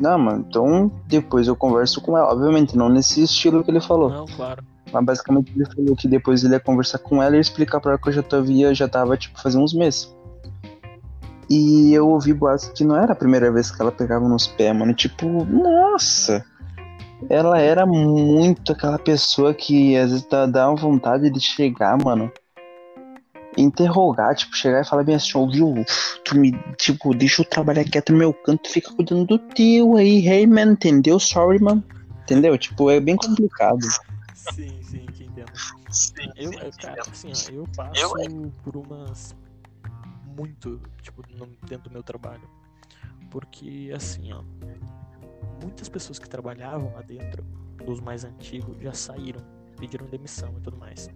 não, 0.00 0.18
mano, 0.18 0.44
então 0.48 0.90
depois 1.06 1.46
eu 1.48 1.56
converso 1.56 2.00
com 2.00 2.16
ela, 2.16 2.32
obviamente, 2.32 2.76
não 2.76 2.88
nesse 2.88 3.22
estilo 3.22 3.64
que 3.64 3.70
ele 3.70 3.80
falou. 3.80 4.10
Não, 4.10 4.26
claro. 4.26 4.64
Mas 4.92 5.04
basicamente 5.04 5.52
ele 5.54 5.66
falou 5.66 5.96
que 5.96 6.06
depois 6.06 6.44
ele 6.44 6.54
ia 6.54 6.60
conversar 6.60 6.98
com 6.98 7.22
ela 7.22 7.36
e 7.36 7.40
explicar 7.40 7.80
pra 7.80 7.92
ela 7.92 8.00
que 8.00 8.08
eu 8.08 8.12
já 8.12 8.22
tava, 8.22 8.74
já 8.74 8.88
tava 8.88 9.16
tipo, 9.16 9.40
fazendo 9.40 9.64
uns 9.64 9.74
meses. 9.74 10.14
E 11.48 11.92
eu 11.92 12.08
ouvi 12.08 12.32
boatos 12.32 12.68
que 12.68 12.84
não 12.84 12.96
era 12.96 13.12
a 13.12 13.16
primeira 13.16 13.50
vez 13.52 13.70
que 13.70 13.80
ela 13.80 13.92
pegava 13.92 14.28
nos 14.28 14.46
pés, 14.46 14.74
mano. 14.74 14.94
Tipo, 14.94 15.44
nossa! 15.44 16.44
Ela 17.28 17.58
era 17.58 17.86
muito 17.86 18.72
aquela 18.72 18.98
pessoa 18.98 19.54
que 19.54 19.96
às 19.96 20.10
vezes 20.10 20.26
dá 20.26 20.68
uma 20.68 20.76
vontade 20.76 21.30
de 21.30 21.40
chegar, 21.40 21.96
mano. 22.02 22.30
Interrogar, 23.56 24.34
tipo, 24.34 24.54
chegar 24.56 24.82
e 24.82 24.88
falar 24.88 25.04
bem 25.04 25.14
assim, 25.14 25.38
ouviu? 25.38 25.84
Tu 26.24 26.36
me, 26.36 26.52
tipo, 26.76 27.14
deixa 27.14 27.42
eu 27.42 27.46
trabalhar 27.46 27.84
quieto 27.84 28.12
no 28.12 28.18
meu 28.18 28.34
canto, 28.34 28.68
fica 28.68 28.92
cuidando 28.92 29.26
do 29.26 29.38
teu 29.38 29.96
aí, 29.96 30.26
hey 30.26 30.46
man, 30.46 30.72
entendeu? 30.72 31.18
Sorry, 31.18 31.60
man. 31.62 31.82
Entendeu? 32.24 32.58
Tipo, 32.58 32.90
é 32.90 32.98
bem 32.98 33.16
complicado. 33.16 33.86
Sim, 34.34 34.82
sim, 34.82 35.06
que 35.06 35.24
entendo. 35.24 35.52
Sim, 35.90 36.30
eu, 36.36 36.52
sim, 36.52 36.58
cara, 36.80 37.02
assim, 37.02 37.32
ó, 37.32 37.52
eu 37.52 37.68
passo 37.76 38.18
eu... 38.18 38.52
por 38.64 38.76
umas 38.76 39.36
muito, 40.36 40.80
tipo, 41.00 41.22
no, 41.36 41.46
dentro 41.62 41.88
do 41.88 41.92
meu 41.92 42.02
trabalho. 42.02 42.48
Porque, 43.30 43.92
assim, 43.94 44.32
ó, 44.32 44.42
muitas 45.64 45.88
pessoas 45.88 46.18
que 46.18 46.28
trabalhavam 46.28 46.92
lá 46.94 47.02
dentro, 47.02 47.42
dos 47.84 48.00
mais 48.00 48.24
antigos, 48.24 48.76
já 48.80 48.92
saíram, 48.92 49.40
pediram 49.78 50.06
demissão 50.06 50.54
e 50.58 50.60
tudo 50.60 50.76
mais. 50.76 51.10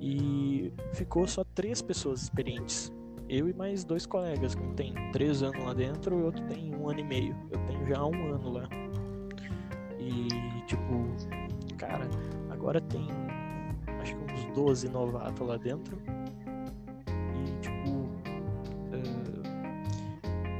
E 0.00 0.72
ficou 0.94 1.26
só 1.26 1.42
três 1.44 1.82
pessoas 1.82 2.22
experientes. 2.22 2.92
Eu 3.28 3.48
e 3.48 3.52
mais 3.52 3.84
dois 3.84 4.06
colegas, 4.06 4.54
um 4.54 4.72
tem 4.74 4.94
três 5.10 5.42
anos 5.42 5.64
lá 5.64 5.74
dentro 5.74 6.18
e 6.18 6.22
outro 6.22 6.44
tem 6.46 6.74
um 6.74 6.88
ano 6.88 7.00
e 7.00 7.04
meio. 7.04 7.36
Eu 7.50 7.58
tenho 7.66 7.86
já 7.88 8.04
um 8.04 8.34
ano 8.34 8.52
lá. 8.52 8.68
E 9.98 10.28
tipo, 10.66 11.08
cara, 11.76 12.08
agora 12.50 12.80
tem 12.80 13.08
acho 14.00 14.14
que 14.14 14.32
uns 14.32 14.44
12 14.54 14.88
novatos 14.88 15.46
lá 15.46 15.56
dentro. 15.56 15.98
E 17.34 17.60
tipo, 17.60 17.90
uh, 18.92 19.42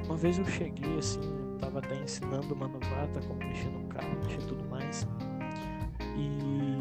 uma 0.06 0.16
vez 0.16 0.38
eu 0.38 0.44
cheguei 0.44 0.98
assim, 0.98 1.45
eu 1.56 1.58
tava 1.58 1.78
até 1.78 1.96
ensinando 1.96 2.54
uma 2.54 2.68
novata 2.68 3.20
como 3.26 3.38
mexer 3.40 3.70
no 3.70 3.84
carro, 3.88 4.08
mexer 4.22 4.46
tudo 4.46 4.62
mais. 4.68 5.06
E 6.16 6.78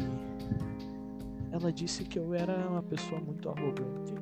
ela 1.50 1.72
disse 1.72 2.04
que 2.04 2.18
eu 2.18 2.34
era 2.34 2.54
uma 2.68 2.82
pessoa 2.82 3.20
muito 3.20 3.48
arrogante 3.48 4.14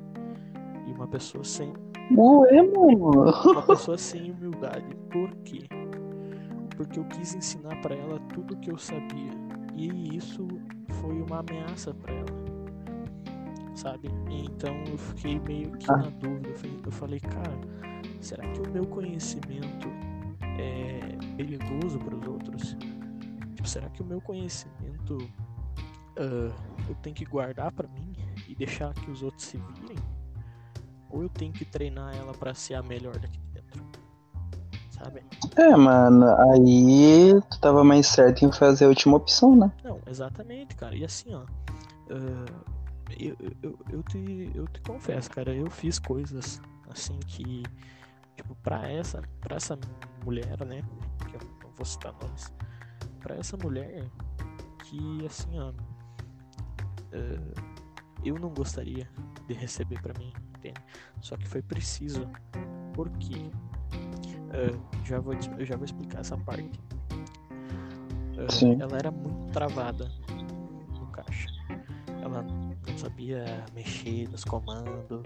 e 0.87 0.91
uma 0.91 1.07
pessoa 1.07 1.43
sem. 1.43 1.73
Ué, 2.17 2.61
mano! 2.61 3.33
Uma 3.51 3.61
pessoa 3.67 3.97
sem 3.97 4.31
humildade. 4.31 4.95
Por 5.11 5.29
quê? 5.43 5.63
Porque 6.77 6.99
eu 6.99 7.05
quis 7.05 7.35
ensinar 7.35 7.75
para 7.81 7.95
ela 7.95 8.19
tudo 8.33 8.53
o 8.53 8.57
que 8.57 8.71
eu 8.71 8.77
sabia. 8.77 9.31
E 9.75 10.15
isso 10.15 10.47
foi 11.01 11.21
uma 11.21 11.39
ameaça 11.39 11.93
para 11.93 12.13
ela. 12.13 12.45
Sabe? 13.73 14.09
Então 14.29 14.73
eu 14.89 14.97
fiquei 14.97 15.39
meio 15.39 15.71
que 15.71 15.91
ah. 15.91 15.97
na 15.97 16.09
dúvida. 16.09 16.49
Eu 16.85 16.91
falei, 16.91 17.19
cara, 17.19 17.59
será 18.21 18.47
que 18.47 18.61
o 18.61 18.69
meu 18.71 18.85
conhecimento 18.85 19.89
é 20.57 21.35
perigoso 21.35 21.99
para 21.99 22.15
os 22.15 22.27
outros? 22.27 22.77
Tipo, 23.55 23.67
será 23.67 23.89
que 23.89 24.01
o 24.01 24.05
meu 24.05 24.21
conhecimento 24.21 25.17
uh, 26.17 26.53
eu 26.87 26.95
tenho 27.01 27.15
que 27.15 27.25
guardar 27.25 27.71
para 27.71 27.87
mim 27.87 28.13
e 28.47 28.55
deixar 28.55 28.93
que 28.93 29.09
os 29.09 29.23
outros 29.23 29.45
se 29.45 29.57
virem? 29.57 29.97
Ou 31.09 31.23
eu 31.23 31.29
tenho 31.29 31.53
que 31.53 31.65
treinar 31.65 32.15
ela 32.15 32.33
para 32.33 32.53
ser 32.53 32.75
a 32.75 32.83
melhor 32.83 33.17
daqui 33.17 33.39
dentro? 33.53 33.83
Sabe? 34.91 35.23
É, 35.57 35.75
mano, 35.75 36.25
aí 36.51 37.33
tu 37.49 37.59
tava 37.59 37.83
mais 37.83 38.07
certo 38.07 38.45
em 38.45 38.51
fazer 38.51 38.85
a 38.85 38.89
última 38.89 39.17
opção, 39.17 39.55
né? 39.55 39.71
Não, 39.83 39.99
exatamente, 40.07 40.75
cara. 40.75 40.95
E 40.95 41.03
assim, 41.03 41.33
ó. 41.33 41.43
Uh, 42.11 42.75
eu, 43.19 43.35
eu, 43.61 43.79
eu, 43.91 44.03
te, 44.03 44.51
eu 44.53 44.67
te 44.67 44.81
confesso, 44.81 45.29
cara, 45.29 45.53
eu 45.53 45.69
fiz 45.69 45.99
coisas 45.99 46.61
assim 46.89 47.19
que, 47.27 47.63
tipo, 48.35 48.55
pra 48.55 48.89
essa, 48.89 49.21
pra 49.41 49.55
essa 49.55 49.77
mulher, 50.23 50.65
né? 50.65 50.83
Que 51.27 51.35
eu 51.35 51.39
não 51.63 51.71
vou 51.75 51.85
citar 51.85 52.13
nomes. 52.21 52.53
Pra 53.19 53.35
essa 53.35 53.57
mulher 53.57 54.05
que, 54.83 55.25
assim, 55.25 55.59
ó 55.59 55.71
uh, 57.15 57.53
eu 58.23 58.35
não 58.35 58.49
gostaria 58.49 59.09
de 59.47 59.53
receber 59.53 60.01
para 60.01 60.17
mim, 60.19 60.33
entende? 60.57 60.81
Só 61.21 61.37
que 61.37 61.47
foi 61.47 61.61
preciso, 61.61 62.27
porque 62.93 63.35
uh, 63.35 65.05
já 65.05 65.19
vou 65.19 65.33
eu 65.33 65.65
já 65.65 65.75
vou 65.75 65.85
explicar 65.85 66.19
essa 66.21 66.37
parte. 66.37 66.79
Uh, 68.35 68.81
ela 68.81 68.97
era 68.97 69.11
muito 69.11 69.51
travada 69.53 70.11
não 72.95 72.97
sabia 72.97 73.65
mexer 73.73 74.29
nos 74.29 74.45
comandos 74.45 75.21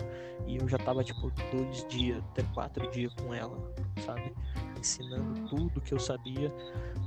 e 0.48 0.58
eu 0.58 0.68
já 0.68 0.78
tava 0.80 1.04
tipo 1.04 1.32
dois 1.52 1.88
dias, 1.88 2.18
até 2.32 2.42
quatro 2.54 2.90
dias 2.90 3.14
com 3.14 3.32
ela, 3.34 3.56
sabe? 4.04 4.34
Ensinando 4.78 5.48
tudo 5.48 5.80
que 5.80 5.94
eu 5.94 6.00
sabia 6.00 6.52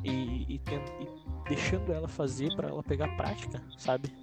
e, 0.04 0.54
e, 0.54 0.54
e 0.54 1.48
deixando 1.48 1.92
ela 1.92 2.06
fazer 2.06 2.54
para 2.54 2.68
ela 2.68 2.82
pegar 2.82 3.08
prática, 3.16 3.60
sabe? 3.76 4.14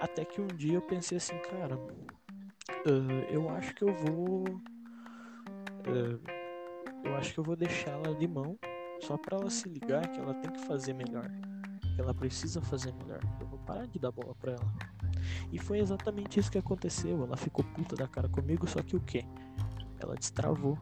Até 0.00 0.24
que 0.24 0.40
um 0.40 0.46
dia 0.46 0.76
eu 0.76 0.82
pensei 0.82 1.18
assim, 1.18 1.38
cara, 1.38 1.76
uh, 1.76 3.24
eu 3.30 3.50
acho 3.50 3.74
que 3.74 3.82
eu 3.82 3.94
vou. 3.94 4.44
Uh, 5.84 6.20
eu 7.04 7.16
acho 7.16 7.34
que 7.34 7.40
eu 7.40 7.44
vou 7.44 7.56
deixar 7.56 7.90
ela 7.90 8.14
de 8.14 8.26
mão 8.26 8.58
só 9.00 9.18
para 9.18 9.36
ela 9.36 9.50
se 9.50 9.68
ligar 9.68 10.08
que 10.08 10.18
ela 10.18 10.34
tem 10.34 10.50
que 10.50 10.64
fazer 10.66 10.94
melhor. 10.94 11.28
Que 11.94 12.00
ela 12.00 12.14
precisa 12.14 12.60
fazer 12.62 12.94
melhor. 12.94 13.20
Parar 13.68 13.86
de 13.86 13.98
dar 13.98 14.10
bola 14.10 14.34
pra 14.34 14.52
ela. 14.52 14.72
E 15.52 15.58
foi 15.58 15.78
exatamente 15.78 16.40
isso 16.40 16.50
que 16.50 16.56
aconteceu. 16.56 17.22
Ela 17.22 17.36
ficou 17.36 17.62
puta 17.62 17.94
da 17.94 18.08
cara 18.08 18.28
comigo, 18.28 18.66
só 18.66 18.82
que 18.82 18.96
o 18.96 19.00
que? 19.00 19.26
Ela 20.00 20.14
destravou 20.14 20.78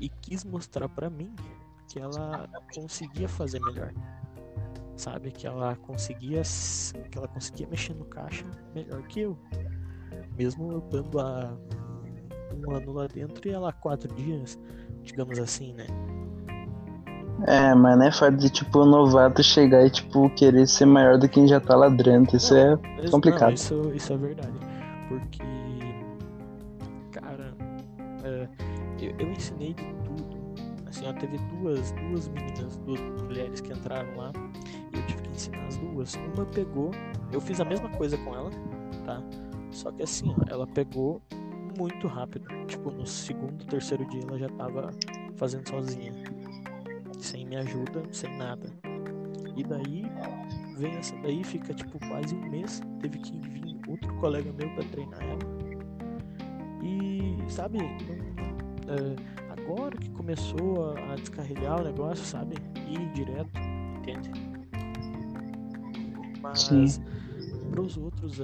e 0.00 0.08
quis 0.08 0.44
mostrar 0.44 0.88
para 0.88 1.10
mim 1.10 1.34
que 1.88 1.98
ela 1.98 2.48
conseguia 2.72 3.28
fazer 3.28 3.58
melhor 3.58 3.92
sabe? 5.00 5.32
Que 5.32 5.46
ela 5.46 5.74
conseguia 5.76 6.42
que 7.10 7.18
ela 7.18 7.26
conseguia 7.26 7.66
mexer 7.66 7.94
no 7.94 8.04
caixa 8.04 8.44
melhor 8.74 9.02
que 9.08 9.20
eu. 9.20 9.38
Mesmo 10.36 10.70
eu 10.70 10.80
dando 10.82 11.18
a 11.18 11.58
um 12.54 12.70
ano 12.72 12.92
lá 12.92 13.06
dentro 13.06 13.48
e 13.48 13.52
ela 13.52 13.72
quatro 13.72 14.14
dias, 14.14 14.58
digamos 15.02 15.38
assim, 15.38 15.72
né? 15.72 15.86
É, 17.46 17.74
mas 17.74 17.98
não 17.98 18.06
é 18.06 18.12
fato 18.12 18.36
de 18.36 18.50
tipo 18.50 18.80
o 18.80 18.86
novato 18.86 19.42
chegar 19.42 19.84
e 19.84 19.90
tipo 19.90 20.28
querer 20.30 20.66
ser 20.66 20.86
maior 20.86 21.18
do 21.18 21.28
que 21.28 21.34
quem 21.34 21.48
já 21.48 21.60
tá 21.60 21.74
ladrando. 21.74 22.36
Isso 22.36 22.54
não, 22.54 22.60
é 22.98 23.10
complicado. 23.10 23.48
Não, 23.48 23.54
isso, 23.54 23.92
isso 23.94 24.12
é 24.12 24.16
verdade. 24.16 24.58
Porque, 25.08 25.42
cara, 27.12 27.54
é, 28.24 28.48
eu, 29.00 29.14
eu 29.18 29.32
ensinei 29.32 29.74
de 29.74 29.84
tudo. 30.04 30.40
Assim, 30.86 31.08
ó, 31.08 31.12
teve 31.12 31.38
duas, 31.38 31.92
duas 31.92 32.28
meninas, 32.28 32.76
duas 32.78 33.00
mulheres 33.00 33.60
que 33.60 33.72
entraram 33.72 34.16
lá 34.16 34.32
eu 34.92 35.06
tive 35.06 35.22
que 35.22 35.30
ensinar 35.30 35.66
as 35.66 35.76
duas. 35.76 36.14
Uma 36.14 36.44
pegou, 36.46 36.90
eu 37.32 37.40
fiz 37.40 37.60
a 37.60 37.64
mesma 37.64 37.88
coisa 37.90 38.16
com 38.18 38.34
ela, 38.34 38.50
tá? 39.04 39.22
Só 39.70 39.90
que 39.92 40.02
assim, 40.02 40.28
ó, 40.28 40.44
ela 40.48 40.66
pegou 40.66 41.22
muito 41.78 42.06
rápido. 42.06 42.48
Tipo, 42.66 42.90
no 42.90 43.06
segundo, 43.06 43.64
terceiro 43.66 44.04
dia 44.06 44.22
ela 44.26 44.38
já 44.38 44.48
tava 44.50 44.90
fazendo 45.36 45.68
sozinha. 45.68 46.12
Sem 47.20 47.46
minha 47.46 47.60
ajuda, 47.60 48.02
sem 48.12 48.36
nada. 48.36 48.72
E 49.56 49.62
daí 49.62 50.04
vem 50.76 50.96
essa 50.96 51.14
daí, 51.18 51.44
fica 51.44 51.74
tipo 51.74 51.98
quase 52.08 52.34
um 52.34 52.50
mês. 52.50 52.80
Teve 53.00 53.18
que 53.18 53.38
vir 53.38 53.78
outro 53.86 54.14
colega 54.16 54.52
meu 54.52 54.70
para 54.74 54.84
treinar 54.84 55.22
ela. 55.22 55.38
E 56.82 57.50
sabe, 57.50 57.78
é, 57.78 59.52
agora 59.52 59.96
que 59.96 60.10
começou 60.10 60.92
a, 60.92 61.12
a 61.12 61.14
descarregar 61.16 61.80
o 61.80 61.84
negócio, 61.84 62.24
sabe? 62.24 62.56
Ir 62.88 63.12
direto, 63.12 63.50
entende? 63.98 64.30
Mas 66.42 67.00
para 67.70 67.80
os 67.82 67.96
outros, 67.96 68.40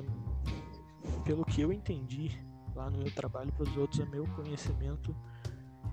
pelo 1.25 1.45
que 1.45 1.63
eu 1.63 1.73
entendi 1.73 2.31
lá 2.75 2.91
no 2.91 2.99
meu 2.99 3.11
trabalho, 3.11 3.51
para 3.53 3.65
os 3.65 3.77
outros, 3.77 4.01
o 4.01 4.11
meu 4.11 4.27
conhecimento 4.29 5.17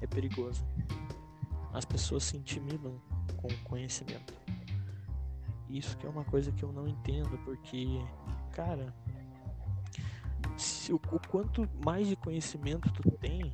é 0.02 0.08
perigoso. 0.08 0.66
As 1.74 1.86
pessoas 1.86 2.24
se 2.24 2.38
intimidam 2.38 3.02
com 3.38 3.48
o 3.48 3.64
conhecimento. 3.64 4.34
Isso 5.70 5.98
que 5.98 6.06
é 6.06 6.10
uma 6.10 6.24
coisa 6.24 6.52
que 6.52 6.64
eu 6.64 6.72
não 6.72 6.88
entendo, 6.88 7.38
porque, 7.40 8.00
cara, 8.52 8.94
se 10.56 10.94
o, 10.94 10.98
o 10.98 11.20
quanto 11.28 11.68
mais 11.84 12.08
de 12.08 12.16
conhecimento 12.16 12.92
tu 12.92 13.10
tem, 13.18 13.52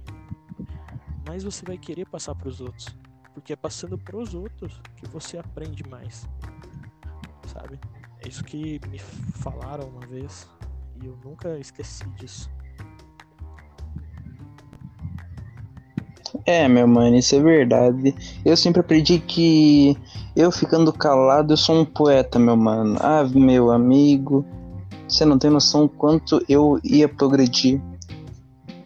mais 1.26 1.44
você 1.44 1.66
vai 1.66 1.78
querer 1.78 2.06
passar 2.08 2.36
para 2.36 2.50
os 2.50 2.60
outros. 2.60 2.88
Porque 3.34 3.54
é 3.54 3.56
passando 3.56 3.98
para 3.98 4.18
os 4.18 4.34
outros 4.34 4.82
que 4.98 5.08
você 5.08 5.38
aprende 5.38 5.88
mais. 5.88 6.28
Sabe? 7.48 7.80
É 8.20 8.28
isso 8.28 8.44
que 8.44 8.82
me 8.90 9.00
falaram 9.00 9.88
uma 9.88 10.06
vez 10.06 10.50
e 11.02 11.06
eu 11.06 11.18
nunca 11.24 11.58
esqueci 11.58 12.06
disso. 12.12 12.52
É, 16.50 16.68
meu 16.68 16.88
mano, 16.88 17.16
isso 17.16 17.36
é 17.36 17.40
verdade. 17.40 18.16
Eu 18.44 18.58
sempre 18.58 18.80
aprendi 18.80 19.20
que 19.20 19.96
eu 20.36 20.52
ficando 20.52 20.92
calado, 20.92 21.54
eu 21.54 21.58
sou 21.58 21.76
um 21.76 21.86
poeta, 21.86 22.40
meu 22.40 22.58
mano. 22.58 22.98
Ah, 23.00 23.24
meu 23.24 23.70
amigo, 23.70 24.44
você 25.08 25.24
não 25.26 25.38
tem 25.38 25.52
noção 25.52 25.88
quanto 25.88 26.44
eu 26.50 26.80
ia 26.84 27.08
progredir. 27.08 27.80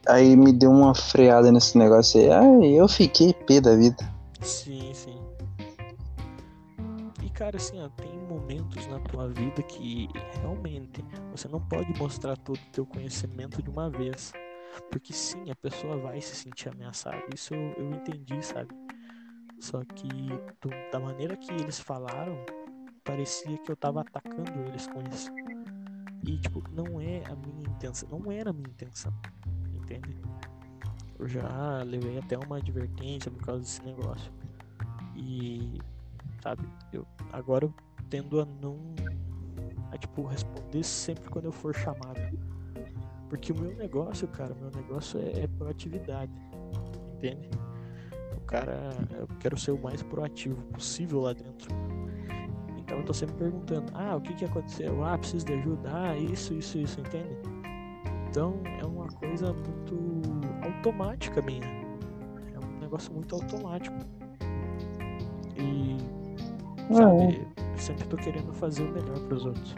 Aí 0.06 0.35
me 0.35 0.52
deu 0.52 0.72
uma 0.72 0.94
freada 0.94 1.53
nesse 1.53 1.77
negócio 1.77 2.19
aí. 2.19 2.30
Ai, 2.30 2.65
eu 2.73 2.85
fiquei 2.90 3.31
pé 3.31 3.61
da 3.61 3.73
vida. 3.77 4.14
Sim, 4.41 4.91
sim. 4.94 5.15
E 7.23 7.30
cara, 7.30 7.56
assim, 7.56 7.81
ó, 7.81 7.88
tem 7.88 8.11
momentos 8.27 8.85
na 8.88 8.99
tua 8.99 9.30
vida 9.30 9.64
que 9.64 10.10
realmente 10.41 11.02
você 11.31 11.48
não 11.48 11.61
pode 11.61 11.98
mostrar 11.98 12.35
todo 12.35 12.57
o 12.57 12.72
teu 12.73 12.85
conhecimento 12.85 13.64
de 13.64 13.69
uma 13.69 13.90
vez. 13.90 14.34
Porque 14.90 15.14
sim, 15.14 15.50
a 15.50 15.56
pessoa 15.56 15.98
vai 15.98 16.22
se 16.22 16.36
sentir 16.36 16.70
ameaçada. 16.70 17.24
Isso 17.34 17.54
eu, 17.54 17.74
eu 17.78 17.91
entendi, 17.91 18.44
sabe? 18.44 18.74
Só 19.60 19.84
que 19.84 20.08
do, 20.62 20.70
da 20.91 21.00
maneira 21.00 21.38
que 21.38 21.52
eles 21.54 21.80
falaram, 21.80 22.36
parecia 23.04 23.58
que 23.58 23.72
eu 23.72 23.76
tava 23.76 24.02
atacando 24.02 24.52
eles 24.68 24.88
com 24.88 25.02
isso. 25.14 25.32
E 26.26 26.38
tipo, 26.38 26.64
não 26.72 27.00
é 27.02 27.24
a 27.26 27.36
minha 27.36 27.70
intenção, 27.70 28.10
não 28.10 28.32
era 28.32 28.50
a 28.50 28.54
minha 28.54 28.70
intenção. 28.70 29.14
Entende? 29.74 30.18
Eu 31.20 31.28
já 31.28 31.84
levei 31.84 32.18
até 32.18 32.38
uma 32.38 32.58
advertência 32.58 33.32
por 33.32 33.41
causa 33.45 33.62
desse 33.62 33.82
negócio. 33.84 34.32
E, 35.16 35.80
sabe, 36.41 36.68
eu 36.91 37.06
agora 37.32 37.66
eu 37.66 37.74
tendo 38.10 38.41
a 38.41 38.45
não. 38.45 38.78
a 39.91 39.98
tipo, 39.98 40.24
responder 40.24 40.84
sempre 40.84 41.30
quando 41.30 41.45
eu 41.45 41.52
for 41.52 41.76
chamado. 41.76 42.20
Porque 43.34 43.51
o 43.51 43.60
meu 43.60 43.76
negócio, 43.76 44.27
cara, 44.27 44.53
o 44.53 44.57
meu 44.61 44.69
negócio 44.69 45.19
é, 45.19 45.45
é 45.45 45.47
proatividade. 45.47 46.31
Entende? 47.15 47.49
O 48.38 48.41
cara, 48.41 48.91
eu 49.18 49.27
quero 49.39 49.57
ser 49.57 49.72
o 49.72 49.81
mais 49.81 50.03
proativo 50.03 50.61
possível 50.65 51.22
lá 51.22 51.34
dentro. 51.34 51.68
Então 52.77 52.99
eu 52.99 53.03
tô 53.03 53.11
sempre 53.11 53.35
perguntando: 53.38 53.91
ah, 53.95 54.15
o 54.18 54.22
que 54.22 54.35
que 54.35 54.45
aconteceu? 54.45 55.03
Ah, 55.03 55.18
preciso 55.18 55.47
de 55.47 55.53
ajuda? 55.53 55.89
Ah, 55.91 56.15
isso, 56.15 56.53
isso, 56.53 56.77
isso, 56.77 57.01
entende? 57.01 57.35
Então 58.30 58.61
é 58.80 58.85
uma 58.85 59.07
coisa 59.07 59.51
muito 59.51 60.22
automática 60.64 61.41
minha. 61.41 61.65
É 61.65 62.60
um 62.64 62.80
negócio 62.81 63.11
muito 63.11 63.34
automático. 63.34 63.97
E 65.57 65.97
sabe, 66.93 67.47
eu 67.57 67.77
sempre 67.80 68.07
tô 68.07 68.15
querendo 68.15 68.53
fazer 68.53 68.84
o 68.84 68.91
melhor 68.91 69.19
para 69.22 69.34
os 69.34 69.43
outros. 69.43 69.73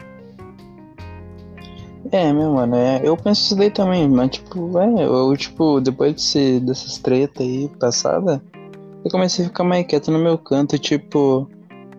É, 2.12 2.32
meu 2.32 2.52
mano, 2.52 2.76
é, 2.76 3.00
eu 3.02 3.16
penso 3.16 3.42
isso 3.42 3.56
daí 3.56 3.70
também, 3.70 4.08
mas 4.08 4.30
tipo, 4.30 4.78
é, 4.78 5.04
eu 5.04 5.36
tipo, 5.36 5.80
depois 5.80 6.14
de 6.14 6.22
ser, 6.22 6.60
dessas 6.60 6.98
tretas 6.98 7.46
aí 7.46 7.68
passada, 7.80 8.42
eu 9.04 9.10
comecei 9.10 9.44
a 9.44 9.48
ficar 9.48 9.64
mais 9.64 9.86
quieto 9.86 10.10
no 10.10 10.18
meu 10.18 10.38
canto, 10.38 10.78
tipo, 10.78 11.48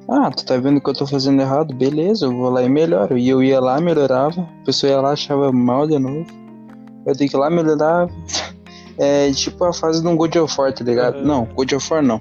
ah, 0.07 0.31
tu 0.31 0.45
tá 0.45 0.57
vendo 0.57 0.79
que 0.79 0.89
eu 0.89 0.93
tô 0.93 1.05
fazendo 1.05 1.41
errado? 1.41 1.75
Beleza, 1.75 2.25
eu 2.25 2.35
vou 2.35 2.49
lá 2.49 2.63
e 2.63 2.69
melhoro. 2.69 3.17
E 3.17 3.27
eu 3.27 3.43
ia 3.43 3.59
lá, 3.59 3.81
melhorava, 3.81 4.41
a 4.41 4.65
pessoa 4.65 4.89
ia 4.89 5.01
lá, 5.01 5.11
achava 5.11 5.51
mal 5.51 5.85
de 5.85 5.99
novo 5.99 6.25
eu 7.07 7.15
tenho 7.15 7.29
que 7.29 7.35
ir 7.35 7.39
lá 7.39 7.49
melhorar. 7.49 8.07
É 8.99 9.31
tipo 9.31 9.63
a 9.63 9.71
fase 9.71 10.01
de 10.01 10.07
um 10.07 10.17
God 10.17 10.35
of 10.37 10.59
War, 10.59 10.73
tá 10.73 10.83
ligado? 10.83 11.19
Uhum. 11.19 11.23
Não, 11.23 11.45
God 11.45 11.71
of 11.73 11.93
War 11.93 12.01
não. 12.01 12.19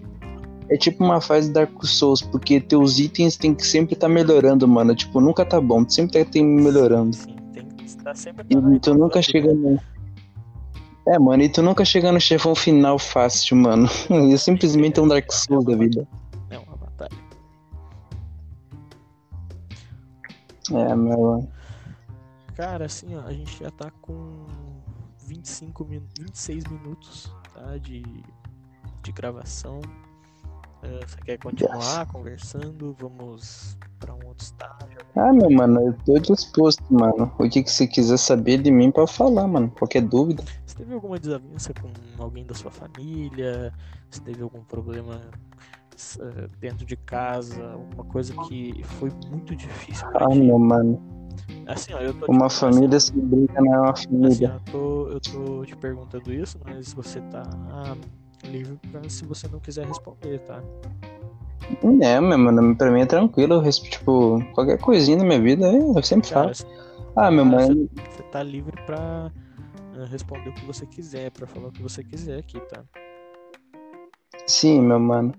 É 0.69 0.77
tipo 0.77 1.03
uma 1.03 1.23
fase 1.23 1.51
Dark 1.51 1.73
Souls, 1.85 2.21
porque 2.21 2.61
teus 2.61 2.99
itens 2.99 3.35
tem 3.35 3.55
que 3.55 3.67
sempre 3.67 3.95
estar 3.95 4.09
tá 4.09 4.13
melhorando, 4.13 4.69
mano. 4.69 4.95
Tipo, 4.95 5.19
nunca 5.19 5.43
tá 5.43 5.59
bom, 5.59 5.83
tu 5.83 5.95
sempre 5.95 6.23
tá 6.23 6.39
melhorando. 6.39 7.17
Sim, 7.17 7.35
estar 8.11 8.15
sempre 8.15 8.47
E 8.49 8.81
tu 8.81 8.95
nunca 8.95 9.21
chega 9.21 9.53
no. 9.53 9.81
É, 11.07 11.19
mano, 11.19 11.43
e 11.43 11.49
tu 11.49 11.63
nunca 11.63 11.85
chega 11.85 12.11
no 12.11 12.21
chefão 12.21 12.55
final 12.55 12.99
fácil, 12.99 13.57
mano. 13.57 13.89
É 14.33 14.37
simplesmente 14.37 15.01
um 15.01 15.09
Dark 15.09 15.31
Souls 15.33 15.65
da 15.65 15.77
vida. 15.77 16.07
É 16.51 16.59
uma 16.59 16.77
batalha. 16.77 17.17
É, 20.73 20.95
meu. 20.97 21.49
Cara, 22.55 22.87
assim, 22.87 23.15
ó, 23.17 23.21
a 23.21 23.33
gente 23.33 23.59
já 23.59 23.71
tá 23.71 23.91
com 24.01 24.47
25 25.27 25.85
min 25.85 26.03
26 26.19 26.65
minutos 26.65 27.33
tá, 27.55 27.77
de, 27.79 28.03
de 29.03 29.13
gravação. 29.13 29.81
Uh, 30.87 31.01
você 31.07 31.17
quer 31.25 31.39
continuar 31.39 32.01
yes. 32.01 32.11
conversando? 32.13 32.97
Vamos 32.99 33.77
para 33.99 34.15
um 34.15 34.27
outro 34.27 34.45
estágio? 34.45 35.01
Ah, 35.17 35.33
meu 35.33 35.51
mano, 35.51 35.81
eu 35.81 35.95
tô 36.05 36.19
disposto, 36.35 36.83
mano. 36.91 37.33
O 37.39 37.49
que, 37.49 37.63
que 37.63 37.71
você 37.71 37.87
quiser 37.87 38.19
saber 38.19 38.59
de 38.59 38.71
mim 38.71 38.91
para 38.91 39.07
falar, 39.07 39.49
mano. 39.49 39.71
Qualquer 39.71 40.03
dúvida. 40.03 40.45
Você 40.65 40.77
teve 40.77 40.93
alguma 40.95 41.19
desavença 41.19 41.73
com 41.75 41.91
alguém 42.23 42.45
da 42.45 42.55
sua 42.55 42.71
família? 42.71 43.73
Você 44.11 44.21
teve 44.21 44.43
algum 44.43 44.63
problema 44.63 45.21
uh, 46.19 46.49
dentro 46.61 46.85
de 46.85 46.97
casa? 46.97 47.73
Alguma 47.73 48.05
coisa 48.05 48.35
que 48.47 48.85
foi 48.85 49.11
muito 49.31 49.57
difícil? 49.57 50.07
Ah, 50.15 50.29
ti? 50.29 50.39
meu 50.39 50.59
mano. 50.59 51.03
Assim, 51.67 51.95
ó, 51.95 51.99
eu 51.99 52.15
tô 52.15 52.31
uma 52.31 52.51
família 52.51 52.97
assim, 52.97 53.13
sem 53.15 53.27
briga 53.27 53.61
não 53.61 53.75
é 53.75 53.81
uma 53.81 53.97
família. 53.97 54.29
Assim, 54.29 54.45
eu, 54.45 54.61
tô, 54.73 55.09
eu 55.09 55.21
tô 55.21 55.65
te 55.65 55.77
perguntando 55.77 56.33
isso, 56.33 56.59
mas 56.65 56.93
você 56.93 57.21
tá 57.23 57.43
livre 58.45 58.79
pra 58.91 59.09
se 59.09 59.25
você 59.25 59.49
não 59.49 59.61
quiser 59.61 59.87
responder, 59.87 60.39
tá? 60.41 60.63
É, 62.01 62.21
meu 62.21 62.39
mano, 62.39 62.77
pra 62.77 62.91
mim 62.91 63.01
é 63.01 63.07
tranquilo, 63.07 63.55
eu, 63.65 63.73
tipo, 63.73 64.41
qualquer 64.55 64.79
coisinha 64.79 65.17
na 65.17 65.25
minha 65.25 65.41
vida 65.41 65.73
eu 65.73 66.03
sempre 66.03 66.31
Cara, 66.31 66.55
falo. 66.55 66.71
Ah, 67.17 67.31
meu 67.31 67.45
mano. 67.45 67.89
Você 68.11 68.23
tá 68.31 68.43
livre 68.43 68.75
pra 68.85 69.33
eh, 69.97 70.07
responder 70.11 70.51
o 70.51 70.53
que 70.53 70.65
você 70.65 70.87
quiser, 70.87 71.31
pra 71.31 71.47
falar 71.47 71.69
o 71.69 71.73
que 71.73 71.83
você 71.83 72.05
quiser 72.05 72.39
aqui, 72.39 72.61
tá? 72.61 72.85
Sim, 74.47 74.83
meu 74.83 75.01
mano. 75.01 75.35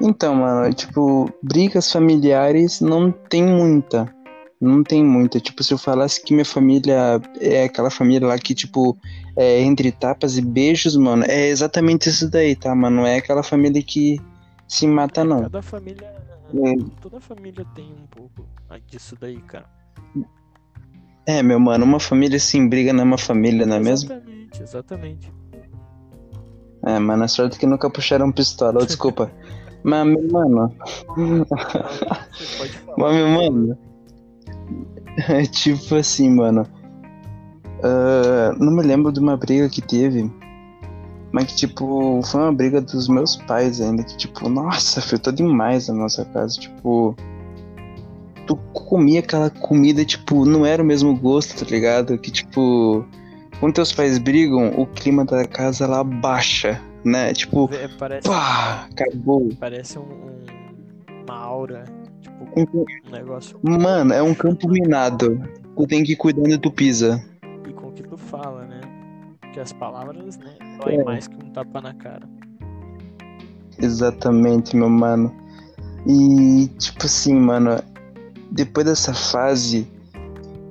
Então, 0.00 0.34
mano, 0.34 0.72
tipo, 0.72 1.30
brigas 1.42 1.90
familiares 1.90 2.80
não 2.80 3.10
tem 3.10 3.42
muita. 3.42 4.14
Não 4.60 4.84
tem 4.84 5.04
muita. 5.04 5.40
Tipo, 5.40 5.64
se 5.64 5.72
eu 5.74 5.78
falasse 5.78 6.22
que 6.22 6.32
minha 6.32 6.44
família 6.44 7.20
é 7.40 7.64
aquela 7.64 7.90
família 7.90 8.28
lá 8.28 8.38
que, 8.38 8.54
tipo, 8.54 8.96
é 9.36 9.60
entre 9.60 9.90
tapas 9.92 10.36
e 10.36 10.42
beijos, 10.42 10.96
mano, 10.96 11.24
é 11.26 11.48
exatamente 11.48 12.08
isso 12.08 12.30
daí, 12.30 12.54
tá, 12.54 12.74
mano? 12.74 12.96
Não 12.96 13.06
é 13.06 13.16
aquela 13.16 13.42
família 13.42 13.82
que 13.82 14.20
se 14.68 14.86
mata, 14.86 15.24
não. 15.24 15.42
Cada 15.42 15.62
família. 15.62 16.14
É. 16.54 17.00
Toda 17.00 17.18
família 17.20 17.64
tem 17.74 17.86
um 17.86 18.06
pouco 18.06 18.46
disso 18.86 19.16
daí, 19.18 19.38
cara. 19.40 19.66
É, 21.26 21.42
meu 21.42 21.58
mano, 21.60 21.84
uma 21.84 22.00
família 22.00 22.38
sem 22.38 22.68
briga 22.68 22.92
não 22.92 23.02
é 23.02 23.04
uma 23.04 23.18
família, 23.18 23.64
não 23.64 23.76
é 23.76 23.80
mesmo? 23.80 24.12
Exatamente, 24.12 24.62
exatamente. 24.62 25.32
É, 26.84 26.98
mano, 26.98 27.24
é 27.24 27.28
sorte 27.28 27.58
que 27.58 27.66
nunca 27.66 27.88
puxaram 27.88 28.32
pistola, 28.32 28.80
oh, 28.82 28.86
desculpa. 28.86 29.30
Mas, 29.84 30.06
meu 30.06 30.28
mano. 30.30 30.74
Mas, 32.96 33.14
meu 33.14 33.28
mano. 33.28 33.78
É 35.28 35.42
tipo 35.46 35.94
assim, 35.96 36.30
mano. 36.30 36.66
Uh, 37.82 38.62
não 38.62 38.72
me 38.72 38.82
lembro 38.82 39.12
de 39.12 39.18
uma 39.18 39.36
briga 39.36 39.68
que 39.68 39.82
teve. 39.82 40.30
Mas 41.32 41.46
que, 41.46 41.56
tipo, 41.56 42.20
foi 42.22 42.40
uma 42.40 42.52
briga 42.52 42.80
dos 42.80 43.08
meus 43.08 43.36
pais 43.36 43.80
ainda. 43.80 44.04
Que, 44.04 44.16
tipo, 44.16 44.48
nossa, 44.48 45.00
afetou 45.00 45.32
demais 45.32 45.88
a 45.90 45.92
nossa 45.92 46.24
casa. 46.26 46.60
Tipo. 46.60 47.16
Tu 48.46 48.56
comia 48.72 49.20
aquela 49.20 49.48
comida, 49.50 50.04
tipo, 50.04 50.44
não 50.44 50.66
era 50.66 50.82
o 50.82 50.86
mesmo 50.86 51.16
gosto, 51.16 51.64
tá 51.64 51.70
ligado? 51.70 52.18
Que, 52.18 52.30
tipo. 52.30 53.04
Quando 53.58 53.74
teus 53.74 53.92
pais 53.92 54.18
brigam, 54.18 54.72
o 54.76 54.86
clima 54.86 55.24
da 55.24 55.44
casa 55.46 55.86
lá 55.86 56.04
baixa, 56.04 56.80
né? 57.04 57.32
Tipo. 57.32 57.70
É, 57.72 57.88
parece, 57.88 58.28
pá, 58.28 58.88
acabou. 58.90 59.48
Parece 59.58 59.98
um, 59.98 60.02
um, 60.02 61.24
uma 61.24 61.36
aura 61.36 61.84
um, 62.56 63.10
negócio. 63.10 63.58
Mano, 63.62 64.12
é 64.12 64.22
um 64.22 64.34
campo 64.34 64.68
minado. 64.68 65.40
Tu 65.76 65.86
tem 65.86 66.04
que 66.04 66.12
ir 66.12 66.16
cuidando 66.16 66.58
do 66.58 66.70
pisa. 66.70 67.22
Que 69.52 69.60
as 69.60 69.72
palavras, 69.72 70.38
né? 70.38 70.54
Dói 70.82 70.94
é. 70.94 71.04
mais 71.04 71.28
que 71.28 71.34
um 71.36 71.50
tapa 71.50 71.80
na 71.80 71.92
cara. 71.94 72.28
Exatamente, 73.78 74.74
meu 74.76 74.88
mano. 74.88 75.34
E, 76.06 76.68
tipo 76.78 77.04
assim, 77.04 77.34
mano, 77.34 77.82
depois 78.50 78.86
dessa 78.86 79.12
fase, 79.14 79.86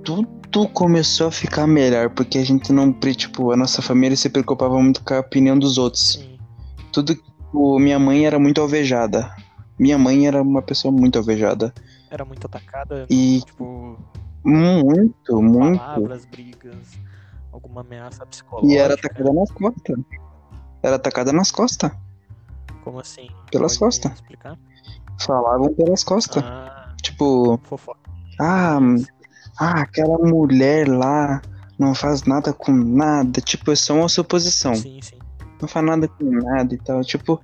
tudo 0.03 0.67
começou 0.69 1.27
a 1.27 1.31
ficar 1.31 1.67
melhor, 1.67 2.09
porque 2.09 2.37
a 2.37 2.45
gente 2.45 2.73
não, 2.73 2.91
tipo, 2.91 3.51
a 3.51 3.57
nossa 3.57 3.81
família 3.81 4.17
se 4.17 4.29
preocupava 4.29 4.81
muito 4.81 5.03
com 5.03 5.13
a 5.13 5.19
opinião 5.19 5.57
dos 5.57 5.77
outros. 5.77 6.13
Sim. 6.13 6.37
Tudo, 6.91 7.15
tipo, 7.15 7.79
minha 7.79 7.99
mãe 7.99 8.25
era 8.25 8.39
muito 8.39 8.59
alvejada. 8.59 9.33
Minha 9.79 9.97
mãe 9.97 10.27
era 10.27 10.41
uma 10.41 10.61
pessoa 10.61 10.91
muito 10.91 11.17
alvejada. 11.17 11.73
Era 12.09 12.25
muito 12.25 12.45
atacada, 12.45 13.05
e 13.09 13.41
tipo. 13.45 13.97
Muito, 14.43 15.41
muito. 15.41 15.79
Palavras, 15.79 16.25
brigas, 16.25 16.99
alguma 17.51 17.81
ameaça 17.81 18.25
psicológica. 18.25 18.73
E 18.73 18.77
era 18.77 18.93
atacada 18.93 19.33
nas 19.33 19.51
costas. 19.51 19.97
Era 20.83 20.95
atacada 20.95 21.33
nas 21.33 21.51
costas. 21.51 21.91
Como 22.83 22.99
assim? 22.99 23.27
Pelas 23.51 23.77
Pode 23.77 23.79
costas. 23.79 24.13
Explicar? 24.13 24.57
Falavam 25.19 25.73
pelas 25.73 26.03
costas. 26.03 26.43
Ah, 26.43 26.95
tipo. 27.01 27.59
Fofoca. 27.63 27.99
Ah, 28.39 28.79
ah, 29.59 29.81
aquela 29.81 30.17
mulher 30.17 30.87
lá 30.87 31.41
não 31.77 31.93
faz 31.93 32.23
nada 32.23 32.53
com 32.53 32.71
nada. 32.71 33.39
Tipo, 33.41 33.71
é 33.71 33.75
só 33.75 33.93
uma 33.93 34.09
suposição. 34.09 34.73
Sim, 34.73 34.99
sim. 35.01 35.19
Não 35.61 35.67
faz 35.67 35.85
nada 35.85 36.07
com 36.07 36.25
nada 36.25 36.73
e 36.73 36.77
tal. 36.79 37.01
Tipo, 37.03 37.39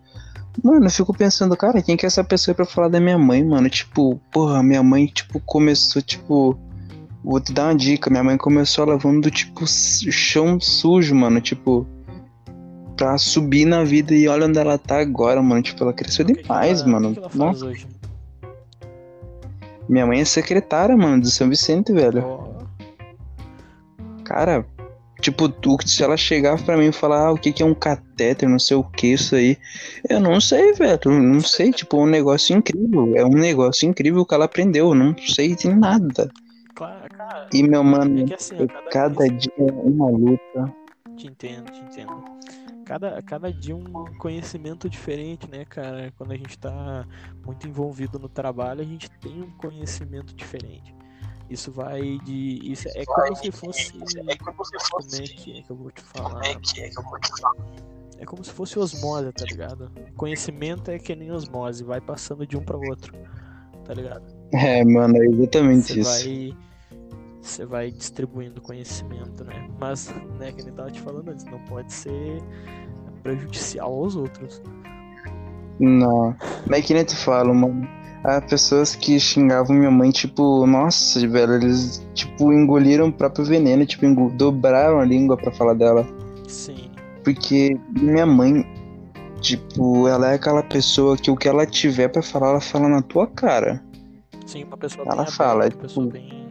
Mano, 0.63 0.88
eu 0.88 0.89
fico 0.89 1.13
pensando, 1.13 1.55
cara, 1.55 1.81
quem 1.81 1.95
que 1.95 2.05
é 2.05 2.07
essa 2.07 2.23
pessoa 2.23 2.55
pra 2.55 2.65
falar 2.65 2.88
da 2.88 2.99
minha 2.99 3.17
mãe, 3.17 3.43
mano? 3.43 3.69
Tipo, 3.69 4.19
porra, 4.31 4.63
minha 4.63 4.81
mãe, 4.81 5.05
tipo, 5.05 5.39
começou, 5.39 6.01
tipo. 6.01 6.57
Vou 7.28 7.41
te 7.41 7.52
dar 7.52 7.66
uma 7.66 7.76
dica, 7.76 8.10
minha 8.10 8.24
mãe 8.24 8.38
começou 8.38 8.86
lavando, 8.86 9.30
tipo, 9.30 9.68
chão 9.68 10.62
sujo, 10.62 11.14
mano, 11.14 11.41
tipo. 11.41 11.86
Pra 12.95 13.18
subir 13.18 13.66
na 13.66 13.84
vida 13.84 14.16
e 14.16 14.30
olha 14.30 14.48
onde 14.48 14.58
ela 14.58 14.78
tá 14.78 15.02
agora, 15.02 15.44
mano. 15.44 15.62
Tipo, 15.62 15.84
ela 15.84 15.91
cresceu 15.91 16.24
demais, 16.24 16.80
ela, 16.80 16.90
mano. 16.90 17.16
Hoje? 17.38 17.86
Minha 19.90 20.08
mãe 20.08 20.22
é 20.22 20.26
secretária, 20.26 20.95
mano, 20.95 21.22
do 21.22 21.30
São 21.30 21.49
Vicente, 21.49 21.91
velho. 21.91 22.26
Oh. 22.26 24.24
Cara, 24.24 24.66
Tipo, 25.20 25.49
tu, 25.49 25.78
se 25.86 26.04
ela 26.04 26.16
chegar 26.16 26.64
pra 26.64 26.78
mim 26.78 26.90
e 26.90 26.91
falar 26.94 27.26
ah, 27.26 27.32
o 27.34 27.38
que, 27.38 27.52
que 27.52 27.64
é 27.64 27.66
um 27.66 27.74
catéter, 27.74 28.48
não 28.48 28.60
sei 28.60 28.78
o 28.78 28.84
que, 28.84 29.08
isso 29.08 29.36
aí. 29.36 29.58
Eu 30.08 30.22
não 30.22 30.40
sei, 30.40 30.74
velho. 30.74 30.99
Não 31.06 31.41
sei, 31.41 31.72
tipo, 31.72 31.98
é 31.98 31.99
um 32.02 32.06
negócio 32.06 32.56
incrível. 32.56 33.14
É 33.16 33.26
um 33.26 33.34
negócio 33.34 33.90
incrível 33.90 34.26
que 34.26 34.34
ela 34.34 34.45
aprendeu. 34.45 34.94
Não 34.94 35.14
sei 35.18 35.56
de 35.56 35.68
nada. 35.68 36.32
Claro, 36.78 37.10
cara. 37.10 37.49
E 37.52 37.64
meu 37.64 37.84
mano, 37.84 38.22
é 38.22 38.24
que, 38.26 38.34
assim, 38.36 38.68
cada, 38.68 38.90
cada 38.90 39.28
dia 39.28 39.52
é 39.58 39.72
uma 39.72 40.10
luta. 40.12 40.76
Te 41.16 41.26
entendo, 41.26 41.72
te 41.72 41.80
entendo. 41.80 42.24
cada, 42.86 43.20
cada 43.24 43.52
dia 43.52 43.76
um 43.76 44.06
conhecimento 44.20 44.88
diferente, 44.88 45.49
né, 45.49 45.66
cara? 45.66 46.14
Quando 46.16 46.34
a 46.34 46.38
gente 46.38 46.56
tá 46.60 47.04
muito 47.44 47.68
envolvido 47.68 48.20
no 48.20 48.30
trabalho, 48.30 48.82
a 48.82 48.84
gente 48.84 49.10
tem 49.20 49.41
um 49.41 49.49
conhecimento 49.58 50.36
diferente. 50.36 50.95
Isso 51.49 51.72
vai 51.72 52.20
de. 52.20 52.72
Isso 52.72 52.88
é 52.90 53.04
como 53.06 53.36
se 53.36 53.52
fosse. 53.52 53.98
É 54.28 54.38
como 54.38 54.62
é 55.16 55.26
que 55.26 55.58
é 55.58 55.62
que 55.64 55.72
eu 55.72 55.76
vou 55.76 55.90
te 55.90 56.04
falar? 56.04 56.45
É 56.45 56.54
é 58.20 58.26
como 58.26 58.44
se 58.44 58.52
fosse 58.52 58.78
osmose, 58.78 59.32
tá 59.32 59.45
ligado? 59.45 59.91
Conhecimento 60.16 60.91
é 60.91 60.99
que 60.99 61.16
nem 61.16 61.32
osmose, 61.32 61.84
vai 61.84 62.02
passando 62.02 62.45
de 62.45 62.56
um 62.56 62.64
para 62.64 62.78
outro, 62.78 63.14
tá 63.84 63.95
ligado? 63.95 64.36
É, 64.53 64.84
mano, 64.84 65.18
é 65.18 65.26
exatamente 65.26 65.94
Você 65.94 65.99
isso. 65.99 66.26
Vai 66.26 66.57
você 67.48 67.65
vai 67.65 67.90
distribuindo 67.90 68.61
conhecimento, 68.61 69.44
né? 69.45 69.69
Mas, 69.80 70.14
né, 70.38 70.52
que 70.52 70.61
ele 70.61 70.72
tava 70.72 70.91
te 70.91 70.99
falando 70.99 71.30
antes, 71.30 71.45
não 71.45 71.60
pode 71.60 71.94
ser 71.94 72.44
prejudicial 73.24 73.94
aos 73.94 74.18
outros. 74.18 74.61
Não. 75.80 76.36
Mas 76.68 76.80
é 76.80 76.82
que 76.82 76.94
nem 76.94 77.06
tu 77.06 77.15
fala, 77.15 77.53
mano. 77.53 77.88
Há 78.24 78.41
pessoas 78.41 78.95
que 78.95 79.18
xingavam 79.19 79.78
minha 79.78 79.91
mãe, 79.91 80.11
tipo, 80.11 80.65
nossa, 80.65 81.26
velho, 81.26 81.53
eles, 81.53 82.06
tipo, 82.14 82.52
engoliram 82.52 83.07
o 83.07 83.14
próprio 83.14 83.45
veneno, 83.45 83.86
tipo, 83.86 84.06
dobraram 84.32 84.99
a 84.99 85.06
língua 85.06 85.38
para 85.38 85.52
falar 85.52 85.76
dela. 85.76 86.06
Sim. 86.48 86.91
Porque 87.24 87.78
minha 87.91 88.26
mãe, 88.26 88.65
tipo, 89.40 90.07
ela 90.10 90.32
é 90.32 90.36
aquela 90.36 90.64
pessoa 90.64 91.15
que 91.15 91.32
o 91.32 91.38
que 91.38 91.48
ela 91.48 91.65
tiver 91.65 92.10
para 92.10 92.22
falar, 92.22 92.49
ela 92.49 92.61
fala 92.61 92.90
na 92.90 93.02
tua 93.02 93.28
cara. 93.28 93.82
Sim, 94.48 94.64
uma 94.64 94.78
pessoa 94.78 95.06
ela 95.07 95.24
bem 95.24 95.32
fala, 95.32 95.65
aberta, 95.65 95.86
é, 95.86 95.88
tipo, 95.88 96.02
bem 96.07 96.48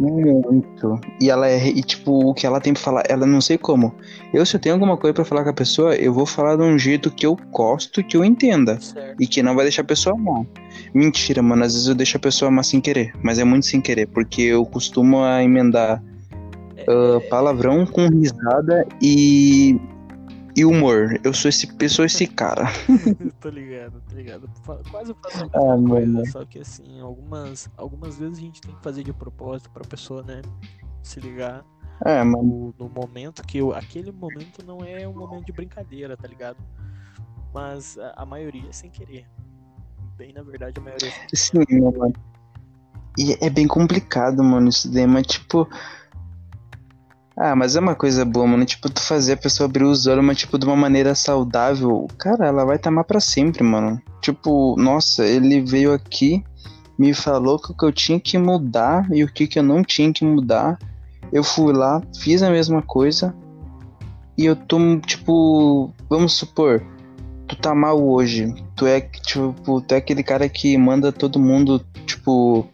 muito. 0.00 0.98
E 1.20 1.30
ela 1.30 1.46
é. 1.46 1.68
E, 1.68 1.82
tipo, 1.82 2.30
o 2.30 2.34
que 2.34 2.46
ela 2.46 2.60
tem 2.60 2.72
pra 2.72 2.82
falar, 2.82 3.02
ela 3.08 3.26
não 3.26 3.40
sei 3.40 3.58
como. 3.58 3.94
Eu, 4.32 4.46
se 4.46 4.56
eu 4.56 4.60
tenho 4.60 4.74
alguma 4.74 4.96
coisa 4.96 5.12
para 5.12 5.24
falar 5.24 5.44
com 5.44 5.50
a 5.50 5.54
pessoa, 5.54 5.94
eu 5.94 6.12
vou 6.12 6.24
falar 6.24 6.56
de 6.56 6.62
um 6.62 6.78
jeito 6.78 7.10
que 7.10 7.26
eu 7.26 7.36
gosto, 7.50 8.02
que 8.02 8.16
eu 8.16 8.24
entenda. 8.24 8.80
Certo. 8.80 9.20
E 9.20 9.26
que 9.26 9.42
não 9.42 9.54
vai 9.54 9.64
deixar 9.64 9.82
a 9.82 9.84
pessoa 9.84 10.16
mal. 10.16 10.46
Mentira, 10.94 11.42
mano. 11.42 11.64
Às 11.64 11.74
vezes 11.74 11.88
eu 11.88 11.94
deixo 11.94 12.16
a 12.16 12.20
pessoa 12.20 12.50
mal 12.50 12.64
sem 12.64 12.80
querer. 12.80 13.12
Mas 13.22 13.38
é 13.38 13.44
muito 13.44 13.66
sem 13.66 13.80
querer, 13.80 14.06
porque 14.06 14.42
eu 14.42 14.64
costumo 14.64 15.24
emendar 15.26 16.02
uh, 16.88 17.20
palavrão 17.28 17.84
com 17.84 18.08
risada 18.08 18.86
e 19.02 19.78
e 20.56 20.64
humor. 20.64 21.20
Eu 21.24 21.32
sou 21.32 21.48
esse, 21.48 21.68
eu 21.78 21.88
sou 21.88 22.04
esse 22.04 22.26
cara. 22.26 22.66
tô 23.40 23.48
ligado, 23.48 24.02
tô 24.08 24.16
ligado. 24.16 24.50
Quase 24.90 25.14
faço 25.14 25.50
ah, 25.54 25.88
coisa, 25.88 26.24
só 26.26 26.44
que 26.44 26.58
assim, 26.58 27.00
algumas, 27.00 27.68
algumas 27.76 28.16
vezes 28.16 28.38
a 28.38 28.40
gente 28.40 28.60
tem 28.60 28.74
que 28.74 28.82
fazer 28.82 29.02
de 29.02 29.12
propósito 29.12 29.70
pra 29.70 29.84
pessoa, 29.84 30.22
né? 30.22 30.42
Se 31.02 31.20
ligar. 31.20 31.64
É, 32.04 32.22
mano. 32.22 32.74
No, 32.78 32.86
no 32.86 32.88
momento 32.88 33.42
que 33.42 33.58
eu, 33.58 33.74
aquele 33.74 34.10
momento 34.10 34.64
não 34.64 34.78
é 34.84 35.06
um 35.06 35.14
momento 35.14 35.46
de 35.46 35.52
brincadeira, 35.52 36.16
tá 36.16 36.26
ligado? 36.26 36.58
Mas 37.52 37.98
a, 37.98 38.22
a 38.22 38.26
maioria 38.26 38.68
é 38.68 38.72
sem 38.72 38.90
querer. 38.90 39.26
Bem, 40.16 40.32
na 40.32 40.42
verdade, 40.42 40.78
a 40.78 40.82
maioria 40.82 41.08
é 41.08 41.36
sem 41.36 41.64
querer. 41.64 41.80
Sim, 41.80 41.98
mano. 41.98 42.14
E 43.18 43.36
é 43.44 43.50
bem 43.50 43.66
complicado, 43.66 44.42
mano, 44.42 44.68
isso 44.68 44.90
daí, 44.90 45.06
mas 45.06 45.26
tipo 45.26 45.68
ah, 47.36 47.54
mas 47.56 47.76
é 47.76 47.80
uma 47.80 47.94
coisa 47.94 48.24
boa, 48.24 48.46
mano. 48.46 48.64
Tipo, 48.64 48.90
tu 48.90 49.00
fazer 49.00 49.34
a 49.34 49.36
pessoa 49.36 49.66
abrir 49.66 49.84
os 49.84 50.06
olhos, 50.06 50.24
mas, 50.24 50.38
tipo, 50.38 50.58
de 50.58 50.66
uma 50.66 50.76
maneira 50.76 51.14
saudável. 51.14 52.06
Cara, 52.18 52.46
ela 52.46 52.64
vai 52.64 52.78
tamar 52.78 53.04
pra 53.04 53.20
sempre, 53.20 53.62
mano. 53.62 54.00
Tipo, 54.20 54.76
nossa, 54.78 55.24
ele 55.24 55.60
veio 55.60 55.92
aqui, 55.92 56.44
me 56.98 57.14
falou 57.14 57.58
que 57.58 57.72
o 57.72 57.74
que 57.74 57.84
eu 57.84 57.92
tinha 57.92 58.20
que 58.20 58.36
mudar 58.36 59.10
e 59.10 59.24
o 59.24 59.32
que, 59.32 59.46
que 59.46 59.58
eu 59.58 59.62
não 59.62 59.82
tinha 59.82 60.12
que 60.12 60.24
mudar. 60.24 60.78
Eu 61.32 61.44
fui 61.44 61.72
lá, 61.72 62.02
fiz 62.20 62.42
a 62.42 62.50
mesma 62.50 62.82
coisa. 62.82 63.34
E 64.36 64.44
eu 64.44 64.56
tô, 64.56 64.98
tipo, 65.00 65.92
vamos 66.08 66.34
supor, 66.34 66.84
tu 67.46 67.56
tá 67.56 67.74
mal 67.74 68.02
hoje. 68.02 68.52
Tu 68.76 68.86
é, 68.86 69.00
tipo, 69.00 69.80
tu 69.80 69.94
é 69.94 69.98
aquele 69.98 70.22
cara 70.22 70.48
que 70.48 70.76
manda 70.76 71.12
todo 71.12 71.38
mundo, 71.38 71.84
tipo, 72.06 72.66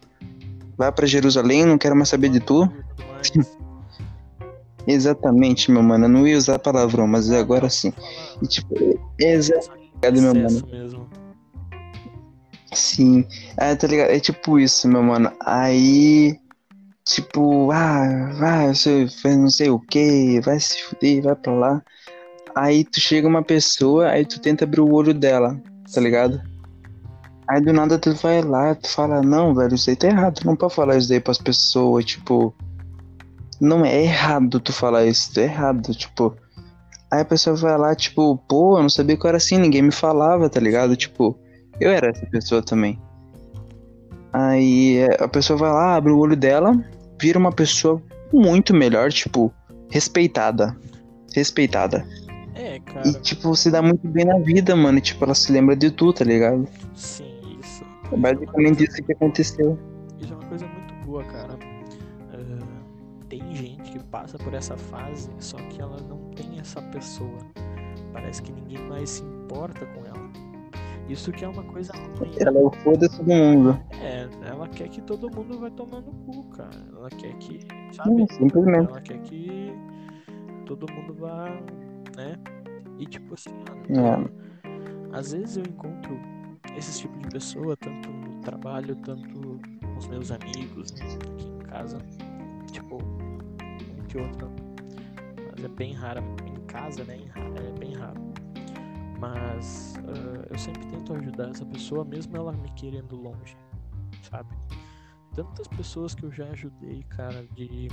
vai 0.77 0.91
para 0.91 1.07
Jerusalém, 1.07 1.65
não 1.65 1.77
quero 1.77 1.95
mais 1.95 2.09
saber 2.09 2.29
de 2.29 2.39
tu. 2.39 2.69
Exatamente, 4.87 5.69
meu 5.69 5.83
mano. 5.83 6.05
Eu 6.05 6.09
não 6.09 6.27
ia 6.27 6.37
usar 6.37 6.57
palavrão, 6.59 7.05
mas 7.05 7.29
agora 7.29 7.69
sim. 7.69 7.91
E 8.41 8.47
tipo, 8.47 8.73
exatamente, 9.19 10.21
meu 10.21 10.33
mano. 10.33 10.67
Mesmo. 10.71 11.09
Sim. 12.73 13.25
É, 13.57 13.75
tá 13.75 13.85
ligado? 13.85 14.11
É 14.11 14.19
tipo 14.19 14.57
isso, 14.57 14.87
meu 14.87 15.03
mano. 15.03 15.31
Aí. 15.45 16.39
Tipo, 17.03 17.71
ah, 17.71 18.33
vai, 18.37 18.75
você 18.75 19.07
fez 19.07 19.37
não 19.37 19.49
sei 19.49 19.69
o 19.69 19.79
que, 19.79 20.41
vai 20.41 20.59
se 20.59 20.83
fuder, 20.83 21.23
vai 21.23 21.35
pra 21.35 21.53
lá. 21.53 21.81
Aí 22.53 22.83
tu 22.83 22.99
chega 22.99 23.25
uma 23.25 23.41
pessoa, 23.41 24.09
aí 24.09 24.25
tu 24.25 24.41
tenta 24.41 24.65
abrir 24.65 24.81
o 24.81 24.91
olho 24.91 25.13
dela, 25.13 25.57
tá 25.93 26.01
ligado? 26.01 26.41
Aí 27.47 27.61
do 27.61 27.71
nada 27.71 27.97
tu 27.97 28.13
vai 28.15 28.41
lá, 28.41 28.75
tu 28.75 28.89
fala, 28.89 29.21
não, 29.21 29.55
velho, 29.55 29.75
isso 29.75 29.89
aí 29.89 29.95
tá 29.95 30.07
errado, 30.07 30.41
tu 30.41 30.45
não 30.45 30.57
pode 30.57 30.75
falar 30.75 30.97
isso 30.97 31.07
daí 31.07 31.21
pras 31.21 31.37
pessoas, 31.37 32.03
tipo, 32.03 32.53
não 33.59 33.85
é 33.85 34.03
errado 34.03 34.59
tu 34.59 34.71
falar 34.71 35.05
isso, 35.05 35.39
é 35.39 35.43
errado, 35.43 35.93
tipo. 35.93 36.35
Aí 37.11 37.21
a 37.21 37.25
pessoa 37.25 37.55
vai 37.55 37.77
lá, 37.77 37.95
tipo, 37.95 38.37
pô, 38.49 38.77
eu 38.77 38.81
não 38.81 38.89
sabia 38.89 39.15
que 39.15 39.25
eu 39.25 39.29
era 39.29 39.37
assim, 39.37 39.57
ninguém 39.57 39.81
me 39.81 39.91
falava, 39.91 40.49
tá 40.49 40.59
ligado? 40.59 40.95
Tipo, 40.95 41.39
eu 41.79 41.89
era 41.89 42.09
essa 42.09 42.25
pessoa 42.25 42.61
também. 42.61 42.99
Aí 44.33 44.99
a 45.19 45.27
pessoa 45.27 45.57
vai 45.57 45.71
lá, 45.71 45.95
abre 45.95 46.11
o 46.11 46.17
olho 46.17 46.35
dela, 46.35 46.73
vira 47.19 47.39
uma 47.39 47.51
pessoa 47.51 48.01
muito 48.33 48.73
melhor, 48.73 49.11
tipo, 49.11 49.53
respeitada. 49.89 50.75
Respeitada. 51.33 52.05
É, 52.53 52.79
cara. 52.79 53.07
E, 53.07 53.13
tipo, 53.13 53.55
se 53.55 53.71
dá 53.71 53.81
muito 53.81 54.07
bem 54.07 54.25
na 54.25 54.39
vida, 54.39 54.75
mano. 54.75 54.97
E, 54.97 55.01
tipo, 55.01 55.23
ela 55.23 55.35
se 55.35 55.51
lembra 55.51 55.75
de 55.75 55.91
tu, 55.91 56.11
tá 56.11 56.25
ligado? 56.25 56.67
Sim, 56.95 57.39
isso. 57.61 57.83
É 58.11 58.17
basicamente 58.17 58.83
isso 58.83 59.03
que 59.03 59.13
aconteceu. 59.13 59.77
Passa 64.17 64.37
por 64.39 64.53
essa 64.55 64.75
fase, 64.75 65.29
só 65.39 65.57
que 65.57 65.79
ela 65.79 65.97
não 66.09 66.17
tem 66.31 66.59
essa 66.59 66.81
pessoa. 66.81 67.37
Parece 68.11 68.41
que 68.41 68.51
ninguém 68.51 68.79
mais 68.87 69.11
se 69.11 69.23
importa 69.23 69.85
com 69.85 70.05
ela. 70.05 70.27
Isso 71.07 71.31
que 71.31 71.45
é 71.45 71.47
uma 71.47 71.63
coisa 71.63 71.93
ruim. 71.93 72.31
Ela 72.39 72.57
é 72.57 72.63
o 72.63 72.71
foda 72.83 73.07
todo 73.09 73.27
mundo. 73.27 73.79
É, 74.01 74.27
ela 74.47 74.67
quer 74.67 74.89
que 74.89 75.01
todo 75.01 75.29
mundo 75.29 75.59
vai 75.59 75.69
tomar 75.69 76.01
no 76.01 76.11
cu, 76.11 76.43
cara. 76.49 76.83
Ela 76.95 77.09
quer 77.11 77.33
que. 77.35 77.59
Sabe? 77.93 78.09
Sim, 78.09 78.27
simplesmente. 78.39 78.89
Ela 78.89 79.01
quer 79.01 79.19
que 79.19 79.71
todo 80.65 80.91
mundo 80.91 81.13
vá, 81.13 81.45
né? 82.15 82.35
E 82.97 83.05
tipo 83.05 83.35
assim, 83.35 83.51
é. 83.89 85.15
às 85.15 85.31
vezes 85.31 85.57
eu 85.57 85.63
encontro 85.63 86.19
esse 86.75 87.01
tipo 87.01 87.17
de 87.19 87.29
pessoa, 87.29 87.77
tanto 87.77 88.09
no 88.09 88.41
trabalho, 88.41 88.95
tanto 88.95 89.59
com 89.83 89.97
os 89.97 90.07
meus 90.07 90.31
amigos, 90.31 90.91
né? 90.93 91.05
aqui 91.05 91.47
em 91.47 91.59
casa. 91.59 91.99
Tipo, 92.71 92.97
que 94.07 94.17
outra. 94.17 94.47
Mas 95.51 95.63
é 95.63 95.67
bem 95.67 95.93
rara. 95.93 96.21
Em 96.45 96.65
casa, 96.65 97.03
né? 97.03 97.17
É 97.55 97.79
bem 97.79 97.93
raro. 97.95 98.19
Mas 99.19 99.95
uh, 99.97 100.47
eu 100.49 100.57
sempre 100.57 100.85
tento 100.87 101.13
ajudar 101.13 101.49
essa 101.49 101.65
pessoa, 101.65 102.05
mesmo 102.05 102.35
ela 102.37 102.51
me 102.51 102.71
querendo 102.73 103.15
longe, 103.15 103.57
sabe? 104.29 104.55
Tantas 105.33 105.67
pessoas 105.67 106.13
que 106.13 106.23
eu 106.23 106.31
já 106.31 106.45
ajudei, 106.45 107.03
cara, 107.09 107.47
de 107.55 107.87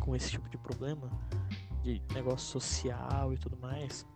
com 0.00 0.14
esse 0.14 0.30
tipo 0.30 0.48
de 0.48 0.58
problema, 0.58 1.10
de 1.82 2.02
negócio 2.12 2.60
social 2.60 3.32
e 3.32 3.38
tudo 3.38 3.56
mais, 3.58 4.06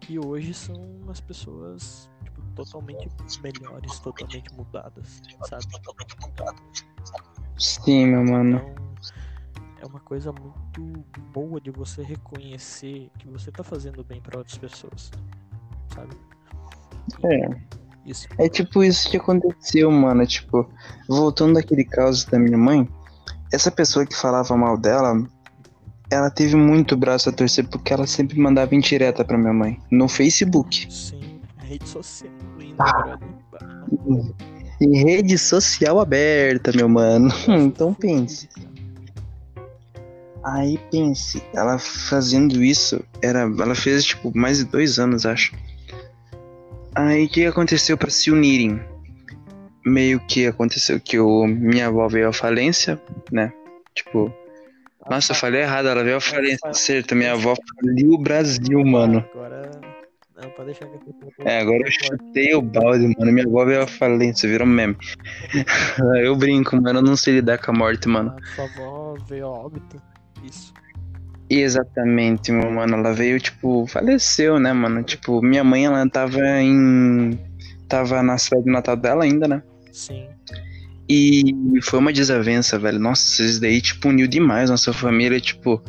que 0.00 0.18
hoje 0.18 0.52
são 0.52 0.74
umas 1.02 1.20
pessoas 1.20 2.10
tipo, 2.22 2.40
totalmente 2.54 3.08
melhores, 3.42 3.98
totalmente 4.00 4.52
mudadas, 4.54 5.22
sabe? 5.48 5.64
Sim, 7.58 8.06
meu 8.06 8.24
mano. 8.24 8.58
Então, 8.58 8.83
é 9.84 9.86
uma 9.86 10.00
coisa 10.00 10.32
muito 10.32 11.20
boa 11.30 11.60
de 11.60 11.70
você 11.70 12.02
reconhecer 12.02 13.10
que 13.18 13.28
você 13.28 13.50
tá 13.50 13.62
fazendo 13.62 14.02
bem 14.02 14.18
para 14.18 14.38
outras 14.38 14.56
pessoas, 14.56 15.10
sabe? 15.94 16.16
É. 17.22 17.74
Isso. 18.06 18.26
É 18.38 18.48
tipo 18.48 18.82
isso 18.82 19.10
que 19.10 19.18
aconteceu, 19.18 19.90
mano. 19.90 20.26
Tipo, 20.26 20.68
voltando 21.08 21.54
daquele 21.54 21.84
caso 21.84 22.30
da 22.30 22.38
minha 22.38 22.56
mãe, 22.56 22.88
essa 23.52 23.70
pessoa 23.70 24.06
que 24.06 24.16
falava 24.16 24.56
mal 24.56 24.76
dela, 24.78 25.26
ela 26.10 26.30
teve 26.30 26.56
muito 26.56 26.96
braço 26.96 27.28
a 27.28 27.32
torcer 27.32 27.66
porque 27.68 27.92
ela 27.92 28.06
sempre 28.06 28.38
mandava 28.38 28.74
indireta 28.74 29.24
pra 29.24 29.38
minha 29.38 29.52
mãe. 29.52 29.80
No 29.90 30.08
Facebook. 30.08 30.86
Sim, 30.90 31.40
rede 31.58 31.88
social. 31.88 32.30
Ah. 32.78 33.18
Em 34.80 34.96
rede 35.02 35.38
social 35.38 36.00
aberta, 36.00 36.72
meu 36.72 36.88
mano. 36.88 37.30
então 37.48 37.94
pense. 37.94 38.48
Aí 40.44 40.78
pense, 40.90 41.42
ela 41.54 41.78
fazendo 41.78 42.62
isso, 42.62 43.02
era, 43.22 43.40
ela 43.40 43.74
fez 43.74 44.04
tipo 44.04 44.30
mais 44.36 44.58
de 44.58 44.64
dois 44.64 44.98
anos, 44.98 45.24
acho. 45.24 45.54
Aí 46.94 47.24
o 47.24 47.28
que 47.28 47.46
aconteceu 47.46 47.96
para 47.96 48.10
se 48.10 48.30
unirem? 48.30 48.78
Meio 49.86 50.20
que 50.20 50.46
aconteceu 50.46 51.00
que 51.00 51.18
o 51.18 51.46
minha 51.46 51.86
avó 51.86 52.06
veio 52.08 52.28
à 52.28 52.32
falência, 52.32 53.00
né? 53.32 53.52
Tipo, 53.94 54.32
Nossa, 55.08 55.32
eu 55.32 55.36
falei 55.36 55.62
errado, 55.62 55.88
ela 55.88 56.04
veio 56.04 56.16
a 56.16 56.20
falência 56.20 56.72
certo. 56.74 57.14
Minha 57.14 57.32
avó 57.32 57.54
faliu 57.76 58.12
o 58.12 58.18
Brasil, 58.18 58.84
mano. 58.84 59.24
Agora. 59.32 59.70
Não, 60.36 60.50
pode 60.50 60.66
deixar 60.66 60.86
que 60.86 60.96
eu 60.96 61.46
É, 61.46 61.60
agora 61.60 61.78
eu 61.78 61.90
chutei 61.90 62.54
o 62.54 62.60
balde, 62.60 63.14
mano. 63.18 63.32
Minha 63.32 63.46
avó 63.46 63.64
veio 63.64 63.82
a 63.82 63.86
falência, 63.86 64.48
virou 64.48 64.66
meme. 64.66 64.96
eu 66.22 66.36
brinco, 66.36 66.76
mano. 66.76 66.98
Eu 66.98 67.02
não 67.02 67.16
sei 67.16 67.34
lidar 67.34 67.58
com 67.58 67.70
a 67.70 67.74
morte, 67.74 68.08
mano. 68.08 68.34
A 68.36 68.54
sua 68.54 68.64
avó 68.64 69.14
veio 69.28 69.46
a 69.46 69.50
óbito. 69.50 70.13
Isso. 70.48 70.72
Exatamente, 71.48 72.50
meu 72.52 72.70
mano. 72.70 72.96
Ela 72.96 73.12
veio, 73.12 73.38
tipo, 73.38 73.86
faleceu, 73.86 74.58
né, 74.58 74.72
mano? 74.72 75.02
Tipo, 75.02 75.42
minha 75.42 75.62
mãe, 75.62 75.84
ela 75.86 76.08
tava 76.08 76.40
em. 76.60 77.38
Tava 77.88 78.22
na 78.22 78.38
cidade 78.38 78.64
de 78.64 78.70
Natal 78.70 78.96
dela 78.96 79.24
ainda, 79.24 79.46
né? 79.46 79.62
Sim. 79.92 80.26
E 81.08 81.52
foi 81.82 81.98
uma 81.98 82.12
desavença, 82.12 82.78
velho. 82.78 82.98
Nossa, 82.98 83.42
isso 83.42 83.60
daí, 83.60 83.80
tipo, 83.80 84.08
uniu 84.08 84.26
demais 84.26 84.70
nossa 84.70 84.92
família. 84.92 85.38
Tipo, 85.38 85.82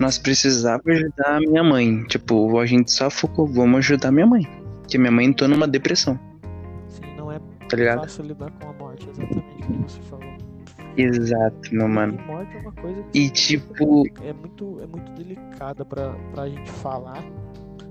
nós 0.00 0.18
precisávamos 0.18 0.84
ajudar 0.96 1.36
a 1.36 1.40
minha 1.40 1.62
mãe. 1.62 2.02
Tipo, 2.04 2.58
a 2.58 2.66
gente 2.66 2.90
só 2.90 3.08
focou, 3.08 3.46
vamos 3.46 3.78
ajudar 3.78 4.10
minha 4.10 4.26
mãe. 4.26 4.46
Porque 4.80 4.98
minha 4.98 5.10
mãe 5.12 5.26
entrou 5.26 5.48
numa 5.48 5.66
depressão, 5.66 6.18
Sim, 6.88 7.16
não 7.16 7.32
é 7.32 7.40
tá 7.68 7.76
ligado? 7.76 8.00
fácil 8.02 8.24
lidar 8.24 8.52
com 8.52 8.68
a 8.68 8.72
morte, 8.72 9.08
exatamente 9.08 9.66
como 9.66 9.88
você 9.88 10.00
falou. 10.02 10.35
Exato, 10.96 11.74
meu 11.74 11.88
mano. 11.88 12.18
E 12.18 12.26
morte 12.26 12.56
é 12.56 12.60
uma 12.60 12.72
coisa 12.72 13.02
que 13.02 13.18
E 13.18 13.30
tipo, 13.30 14.04
é 14.22 14.32
muito, 14.32 14.80
é 14.80 14.86
muito 14.86 15.12
delicada 15.12 15.84
pra, 15.84 16.12
pra 16.32 16.48
gente 16.48 16.70
falar, 16.70 17.22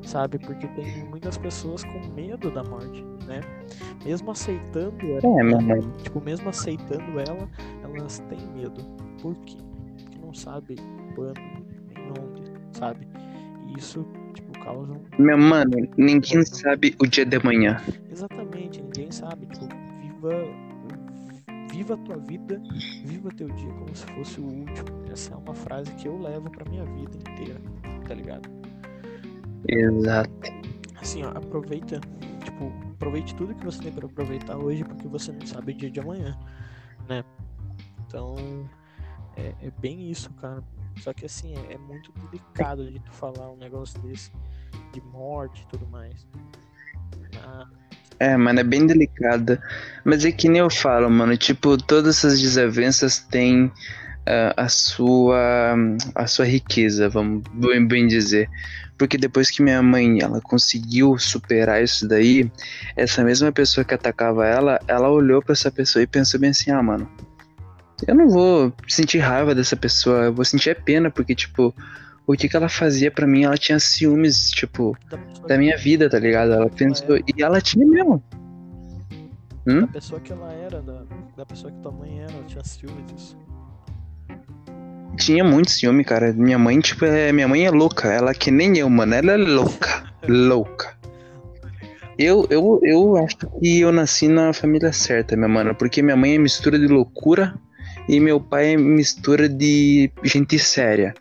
sabe? 0.02 0.40
Porque 0.40 0.68
tem 0.70 1.06
muitas 1.10 1.38
pessoas 1.38 1.84
com 1.84 2.00
medo 2.14 2.50
da 2.52 2.64
morte, 2.64 3.04
né? 3.28 3.42
Mesmo 4.04 4.32
aceitando 4.32 5.06
ela, 5.06 5.40
é, 5.40 5.44
meu 5.44 5.62
mano. 5.62 5.94
tipo, 6.04 6.22
mesmo 6.22 6.50
aceitando 6.50 7.20
ela, 7.20 7.50
elas 7.84 8.20
têm 8.30 8.40
medo. 8.56 8.84
Por 9.22 9.36
quê? 9.46 9.58
Porque 9.98 10.20
não 10.20 10.34
sabe 10.34 10.76
quando, 11.16 11.40
nem 11.88 12.10
onde, 12.10 12.44
sabe? 12.72 13.08
E 13.68 13.80
isso, 13.80 14.06
tipo, 14.34 14.52
causa 14.60 14.94
um... 14.94 15.02
Meu 15.18 15.38
mano, 15.38 15.72
ninguém 15.98 16.44
sabe 16.46 16.96
o 17.00 17.08
dia 17.08 17.26
de 17.26 17.38
amanhã. 17.38 17.82
Exatamente, 18.12 18.82
ninguém 18.82 19.12
sabe, 19.12 19.46
tipo, 19.48 19.68
viva... 20.02 20.65
Viva 21.76 21.96
a 21.96 21.98
tua 21.98 22.16
vida, 22.16 22.62
viva 23.04 23.30
teu 23.32 23.50
dia 23.50 23.74
como 23.74 23.94
se 23.94 24.06
fosse 24.06 24.40
o 24.40 24.46
último. 24.46 25.12
Essa 25.12 25.34
é 25.34 25.38
uma 25.38 25.54
frase 25.54 25.92
que 25.96 26.08
eu 26.08 26.18
levo 26.18 26.50
pra 26.50 26.64
minha 26.70 26.86
vida 26.86 27.18
inteira, 27.18 27.62
tá 28.08 28.14
ligado? 28.14 28.50
Exato. 29.68 30.32
assim, 30.96 31.24
ó, 31.24 31.32
aproveita, 31.32 32.00
tipo, 32.46 32.72
aproveite 32.94 33.36
tudo 33.36 33.54
que 33.54 33.66
você 33.66 33.84
tem 33.84 33.92
pra 33.92 34.06
aproveitar 34.06 34.56
hoje, 34.56 34.86
porque 34.86 35.06
você 35.10 35.34
não 35.34 35.46
sabe 35.46 35.74
o 35.74 35.76
dia 35.76 35.92
de 35.92 36.00
amanhã, 36.00 36.40
né? 37.10 37.26
Então, 38.08 38.38
é, 39.36 39.54
é 39.62 39.72
bem 39.72 40.10
isso, 40.10 40.34
cara. 40.36 40.64
Só 41.02 41.12
que 41.14 41.26
assim, 41.26 41.58
é, 41.58 41.74
é 41.74 41.78
muito 41.78 42.10
delicado 42.14 42.90
de 42.90 43.02
tu 43.02 43.12
falar 43.12 43.52
um 43.52 43.58
negócio 43.58 44.00
desse, 44.02 44.32
de 44.94 45.02
morte 45.02 45.64
e 45.64 45.68
tudo 45.68 45.86
mais. 45.88 46.26
Ah, 47.44 47.68
É, 48.20 48.36
mano, 48.38 48.60
é 48.60 48.64
bem 48.64 48.86
delicada. 48.86 49.62
Mas 50.04 50.24
é 50.24 50.32
que 50.32 50.48
nem 50.48 50.60
eu 50.60 50.70
falo, 50.70 51.10
mano. 51.10 51.36
Tipo, 51.38 51.78
todas 51.78 52.18
essas 52.18 52.40
desavenças 52.40 53.20
têm 53.20 53.72
ah, 54.26 54.54
a 54.58 54.70
sua 54.70 55.76
a 56.16 56.28
sua 56.28 56.46
riqueza, 56.46 57.10
vamos 57.10 57.44
bem, 57.54 57.86
bem 57.88 58.08
dizer. 58.08 58.50
Porque 58.98 59.18
depois 59.18 59.52
que 59.52 59.62
minha 59.62 59.84
mãe 59.84 60.22
ela 60.22 60.40
conseguiu 60.42 61.18
superar 61.18 61.84
isso 61.84 62.08
daí, 62.08 62.50
essa 62.96 63.24
mesma 63.24 63.52
pessoa 63.52 63.84
que 63.84 63.94
atacava 63.94 64.48
ela, 64.48 64.80
ela 64.88 65.10
olhou 65.10 65.42
pra 65.42 65.54
essa 65.54 65.70
pessoa 65.70 66.02
e 66.02 66.08
pensou 66.08 66.40
bem 66.40 66.52
assim: 66.52 66.72
ah, 66.72 66.82
mano, 66.82 67.10
eu 68.08 68.16
não 68.16 68.30
vou 68.30 68.74
sentir 68.88 69.20
raiva 69.20 69.54
dessa 69.54 69.76
pessoa, 69.76 70.26
eu 70.26 70.34
vou 70.34 70.46
sentir 70.46 70.76
pena, 70.84 71.12
porque, 71.12 71.36
tipo, 71.36 71.74
o 72.28 72.34
que 72.34 72.50
que 72.50 72.56
ela 72.56 72.70
fazia 72.70 73.12
pra 73.12 73.28
mim? 73.28 73.44
Ela 73.44 73.58
tinha 73.58 73.80
ciúmes, 73.80 74.50
tipo, 74.52 74.98
da 75.10 75.18
da 75.48 75.58
minha 75.58 75.78
vida, 75.78 76.10
tá 76.10 76.20
ligado? 76.20 76.54
Ela 76.54 76.70
pensou. 76.70 77.18
E 77.18 77.42
ela 77.42 77.62
tinha 77.62 77.86
mesmo. 77.86 78.24
Hum? 79.68 79.82
da 79.82 79.88
pessoa 79.88 80.22
que 80.22 80.32
ela 80.32 80.54
era, 80.54 80.80
da, 80.80 81.02
da 81.36 81.44
pessoa 81.46 81.72
que 81.72 81.80
tua 81.80 81.92
mãe 81.92 82.20
era, 82.20 82.32
ela 82.32 82.44
tinha 82.44 82.64
ciúme 82.64 83.02
disso. 83.04 83.36
Tinha 85.18 85.44
muito 85.44 85.72
ciúme, 85.72 86.04
cara. 86.04 86.34
Minha 86.34 86.60
mãe, 86.60 86.80
tipo, 86.80 87.06
é. 87.06 87.32
Minha 87.32 87.48
mãe 87.48 87.66
é 87.66 87.72
louca. 87.72 88.12
Ela 88.12 88.32
é 88.32 88.34
que 88.34 88.52
nem 88.52 88.78
eu, 88.78 88.90
mano. 88.90 89.14
Ela 89.14 89.32
é 89.32 89.38
louca. 89.38 90.04
louca. 90.28 90.96
Eu, 92.18 92.46
eu, 92.50 92.80
eu 92.84 93.18
acho 93.18 93.38
que 93.38 93.80
eu 93.80 93.92
nasci 93.92 94.28
na 94.28 94.54
família 94.54 94.92
certa, 94.92 95.36
minha 95.36 95.48
mano. 95.48 95.74
Porque 95.74 96.02
minha 96.02 96.18
mãe 96.18 96.36
é 96.36 96.38
mistura 96.38 96.78
de 96.78 96.88
loucura 96.88 97.56
e 98.08 98.20
meu 98.20 98.40
pai 98.40 98.74
é 98.74 98.78
mistura 98.78 99.50
de 99.50 100.12
gente 100.24 100.60
séria. 100.60 101.14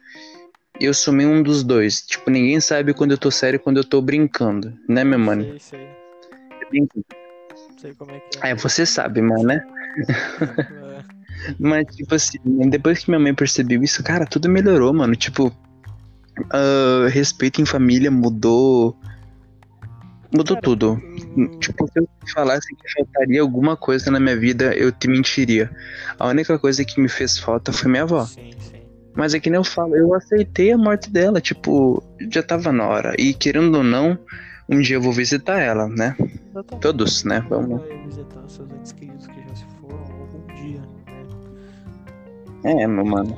Eu 0.84 0.92
sou 0.92 1.14
meio 1.14 1.30
um 1.30 1.42
dos 1.42 1.64
dois. 1.64 2.02
Tipo, 2.02 2.30
ninguém 2.30 2.60
sabe 2.60 2.92
quando 2.92 3.12
eu 3.12 3.18
tô 3.18 3.30
sério 3.30 3.56
e 3.56 3.58
quando 3.58 3.78
eu 3.78 3.84
tô 3.84 4.02
brincando, 4.02 4.76
né, 4.88 5.02
meu 5.02 5.18
mano? 5.18 5.44
Sei, 5.44 5.58
sei, 5.58 5.88
sei 7.80 7.94
como 7.94 8.10
é 8.12 8.20
que 8.20 8.38
é. 8.46 8.50
É, 8.50 8.54
você 8.54 8.84
sabe, 8.84 9.22
mano, 9.22 9.44
né? 9.44 9.62
É, 10.08 11.04
Mas, 11.58 11.86
tipo 11.94 12.14
assim, 12.14 12.38
depois 12.68 13.02
que 13.02 13.10
minha 13.10 13.18
mãe 13.20 13.34
percebeu 13.34 13.82
isso, 13.82 14.02
cara, 14.02 14.26
tudo 14.26 14.48
melhorou, 14.48 14.92
mano. 14.92 15.16
Tipo, 15.16 15.50
ah, 16.50 17.08
respeito 17.08 17.60
em 17.62 17.66
família 17.66 18.10
mudou. 18.10 18.96
Mudou 20.32 20.56
Cara, 20.56 20.62
tudo. 20.62 21.00
eu- 21.36 21.48
Tipo, 21.60 21.86
se 21.88 21.98
eu 21.98 22.08
falasse 22.32 22.74
que 22.76 22.92
faltaria 22.92 23.40
alguma 23.40 23.76
coisa 23.76 24.10
na 24.10 24.20
minha 24.20 24.36
vida, 24.36 24.74
eu 24.76 24.92
te 24.92 25.08
mentiria. 25.08 25.70
A 26.18 26.28
única 26.28 26.58
coisa 26.58 26.84
que 26.84 27.00
me 27.00 27.08
fez 27.08 27.38
falta 27.38 27.72
foi 27.72 27.90
minha 27.90 28.02
avó. 28.02 28.24
Sim, 28.26 28.50
sim. 28.58 28.83
Mas 29.14 29.32
é 29.32 29.40
que 29.40 29.48
nem 29.48 29.58
eu 29.58 29.64
falo, 29.64 29.96
eu 29.96 30.12
aceitei 30.12 30.72
a 30.72 30.78
morte 30.78 31.10
dela, 31.10 31.40
tipo, 31.40 32.02
já 32.30 32.42
tava 32.42 32.72
na 32.72 32.86
hora. 32.86 33.14
E 33.18 33.32
querendo 33.32 33.76
ou 33.76 33.84
não, 33.84 34.18
um 34.68 34.80
dia 34.80 34.96
eu 34.96 35.00
vou 35.00 35.12
visitar 35.12 35.60
ela, 35.60 35.88
né? 35.88 36.16
Exatamente. 36.18 36.80
Todos, 36.80 37.24
né? 37.24 37.44
Vamos. 37.48 37.80
Vai 37.80 38.04
visitar 38.04 38.48
seus 38.48 38.70
entes 38.70 38.92
queridos 38.92 39.26
que 39.28 39.40
já 39.40 39.54
se 39.54 39.64
foram 39.80 39.98
algum 39.98 40.54
dia, 40.54 40.80
né? 40.80 41.04
É, 42.64 42.86
meu 42.86 43.04
mano. 43.04 43.36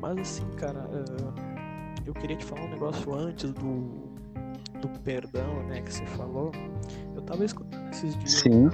Mas 0.00 0.18
assim, 0.18 0.46
cara, 0.56 0.88
eh, 0.92 2.02
eu 2.06 2.14
queria 2.14 2.36
te 2.36 2.44
falar 2.44 2.64
um 2.64 2.70
negócio 2.70 3.14
antes 3.14 3.52
do, 3.52 4.08
do 4.80 4.88
perdão, 5.04 5.62
né, 5.68 5.82
que 5.82 5.92
você 5.92 6.04
falou. 6.06 6.50
Eu 7.14 7.22
tava 7.22 7.44
escutando 7.44 7.88
esses 7.90 8.16
dias 8.16 8.32
Sim. 8.32 8.70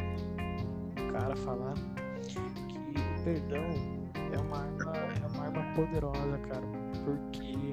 um 0.98 1.12
cara 1.12 1.36
falar 1.36 1.74
que 2.26 2.38
o 2.38 3.24
perdão 3.24 4.01
é 4.32 4.38
uma 4.38 4.58
arma, 4.58 4.92
é 5.22 5.26
uma 5.26 5.44
arma 5.44 5.74
poderosa, 5.74 6.38
cara, 6.48 6.66
porque 7.04 7.72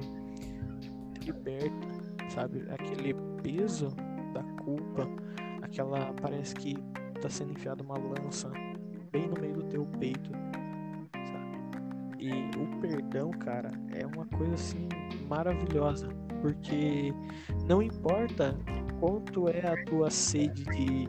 liberta, 1.24 1.88
sabe, 2.28 2.64
aquele 2.70 3.14
peso 3.42 3.88
da 4.32 4.42
culpa, 4.62 5.08
aquela 5.62 6.12
parece 6.20 6.54
que 6.54 6.76
tá 7.20 7.28
sendo 7.28 7.52
enfiada 7.52 7.82
uma 7.82 7.98
lança 7.98 8.50
bem 9.10 9.28
no 9.28 9.40
meio 9.40 9.54
do 9.54 9.62
teu 9.64 9.84
peito, 9.98 10.30
sabe? 11.12 11.60
E 12.18 12.30
o 12.56 12.80
perdão, 12.80 13.30
cara, 13.30 13.70
é 13.92 14.06
uma 14.06 14.26
coisa 14.26 14.54
assim 14.54 14.88
maravilhosa, 15.28 16.08
porque 16.40 17.12
não 17.66 17.82
importa 17.82 18.56
quanto 18.98 19.48
é 19.48 19.66
a 19.66 19.84
tua 19.84 20.10
sede 20.10 20.64
de, 20.64 21.08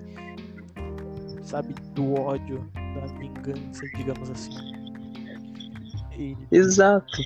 sabe, 1.43 1.73
do 1.93 2.13
ódio, 2.13 2.65
da 2.73 3.05
vingança, 3.17 3.85
digamos 3.95 4.29
assim. 4.29 4.80
E 6.21 6.37
Exato. 6.51 7.17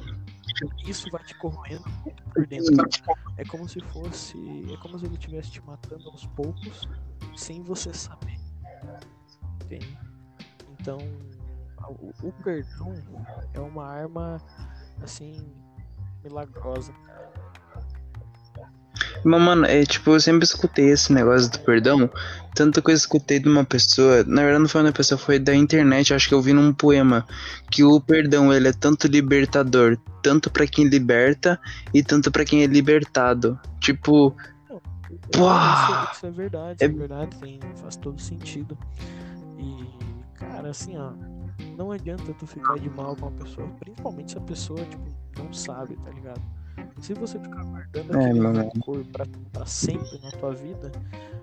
isso 0.87 1.09
vai 1.11 1.21
te 1.23 1.35
corroendo 1.35 1.83
muito 2.03 2.23
por 2.23 2.47
dentro. 2.47 2.73
É 3.37 3.43
como 3.43 3.67
se 3.67 3.81
fosse. 3.81 4.37
É 4.71 4.77
como 4.77 4.97
se 4.97 5.05
ele 5.05 5.15
estivesse 5.15 5.51
te 5.51 5.61
matando 5.65 6.09
aos 6.09 6.25
poucos 6.27 6.87
sem 7.35 7.61
você 7.61 7.93
saber. 7.93 8.39
Entende? 9.63 9.97
Então, 10.79 10.97
o, 11.89 12.27
o 12.27 12.31
perdão 12.43 12.93
é 13.53 13.59
uma 13.59 13.85
arma 13.85 14.41
assim 15.01 15.45
milagrosa. 16.23 16.93
Mas, 19.23 19.41
mano, 19.41 19.65
é 19.65 19.83
tipo, 19.85 20.11
eu 20.11 20.19
sempre 20.19 20.43
escutei 20.45 20.89
esse 20.89 21.11
negócio 21.13 21.49
do 21.51 21.59
perdão. 21.59 22.09
Tanto 22.53 22.81
que 22.81 22.91
eu 22.91 22.95
escutei 22.95 23.39
de 23.39 23.49
uma 23.49 23.65
pessoa. 23.65 24.23
Na 24.23 24.41
verdade, 24.41 24.61
não 24.61 24.69
foi 24.69 24.81
uma 24.81 24.91
pessoa, 24.91 25.17
foi 25.17 25.39
da 25.39 25.53
internet. 25.55 26.13
Acho 26.13 26.27
que 26.29 26.33
eu 26.33 26.41
vi 26.41 26.53
num 26.53 26.73
poema. 26.73 27.25
Que 27.71 27.83
o 27.83 27.99
perdão, 27.99 28.53
ele 28.53 28.67
é 28.67 28.73
tanto 28.73 29.07
libertador. 29.07 29.97
Tanto 30.21 30.49
pra 30.49 30.65
quem 30.65 30.85
liberta 30.87 31.59
e 31.93 32.01
tanto 32.03 32.31
pra 32.31 32.45
quem 32.45 32.63
é 32.63 32.65
libertado. 32.67 33.59
Tipo, 33.79 34.35
Isso, 35.33 35.41
Uau! 35.41 36.09
isso 36.11 36.25
é 36.25 36.31
verdade, 36.31 36.83
É- 36.83 36.85
é 36.85 36.89
verdade, 36.89 37.35
tem, 37.37 37.59
faz 37.75 37.95
todo 37.95 38.19
sentido. 38.21 38.77
E, 39.57 39.85
cara, 40.35 40.69
assim, 40.69 40.97
ó, 40.97 41.11
não 41.77 41.91
adianta 41.91 42.33
tu 42.33 42.45
ficar 42.47 42.77
de 42.79 42.89
mal 42.89 43.15
com 43.15 43.27
a 43.27 43.31
pessoa, 43.31 43.67
principalmente 43.79 44.31
se 44.31 44.37
a 44.37 44.41
pessoa, 44.41 44.79
tipo, 44.85 45.03
não 45.37 45.53
sabe, 45.53 45.95
tá 45.97 46.09
ligado? 46.11 46.41
Se 47.01 47.13
você 47.13 47.39
ficar 47.39 47.63
guardando 47.63 48.13
É, 48.13 48.15
aquele 48.15 48.39
mano. 48.39 48.59
rancor 48.63 49.05
pra, 49.07 49.25
pra 49.51 49.65
sempre 49.65 50.19
na 50.19 50.31
tua 50.31 50.53
vida, 50.53 50.91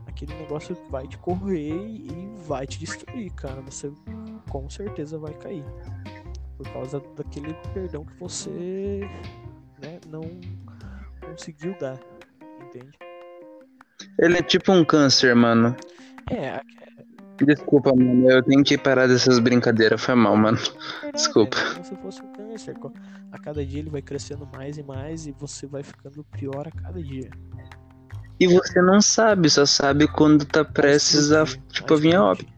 aquele 0.07 0.35
negócio 0.35 0.77
vai 0.91 1.07
te 1.07 1.19
corroer 1.19 1.75
e 1.75 2.35
vai 2.47 2.67
te 2.67 2.79
destruir, 2.79 3.33
cara. 3.35 3.61
Você 3.63 3.93
com 4.51 4.69
certeza 4.71 5.19
vai 5.19 5.35
cair. 5.35 5.65
por 6.57 6.69
causa 6.73 7.01
daquele 7.17 7.55
perdão 7.75 8.05
que 8.05 8.15
você 8.19 9.01
né, 9.81 10.01
não 10.07 10.23
conseguiu 11.21 11.77
dar, 11.79 11.99
entende? 12.61 12.99
Ele 14.19 14.39
é 14.39 14.43
tipo 14.43 14.73
um 14.73 14.85
câncer, 14.85 15.35
mano. 15.35 15.77
É, 16.31 16.61
Desculpa, 17.41 17.93
mano, 17.95 18.31
eu 18.31 18.43
tenho 18.43 18.63
que 18.63 18.77
parar 18.79 19.07
dessas 19.09 19.39
brincadeiras, 19.39 20.01
foi 20.01 20.15
mal, 20.15 20.37
mano. 20.37 20.59
Desculpa. 21.13 21.57
É 21.59 21.73
como 21.73 21.85
se 21.85 21.97
fosse 21.97 22.23
um 22.23 22.33
câncer. 22.33 22.77
A 23.33 23.39
cada 23.39 23.65
dia 23.65 23.81
ele 23.81 23.91
vai 23.91 24.03
crescendo 24.03 24.49
mais 24.55 24.79
e 24.79 24.83
mais 24.83 25.27
e 25.27 25.33
você 25.33 25.67
vai 25.67 25.83
ficando 25.83 26.23
pior 26.25 26.69
a 26.69 26.71
cada 26.71 27.03
dia. 27.03 27.31
E 28.39 28.47
você 28.47 28.81
não 28.83 29.01
sabe, 29.01 29.49
só 29.49 29.65
sabe 29.65 30.07
quando 30.09 30.45
tá 30.45 30.65
prestes 30.65 31.33
a, 31.33 31.45
tipo, 31.69 31.97
vir 31.97 32.17
a 32.17 32.25
óbito. 32.25 32.53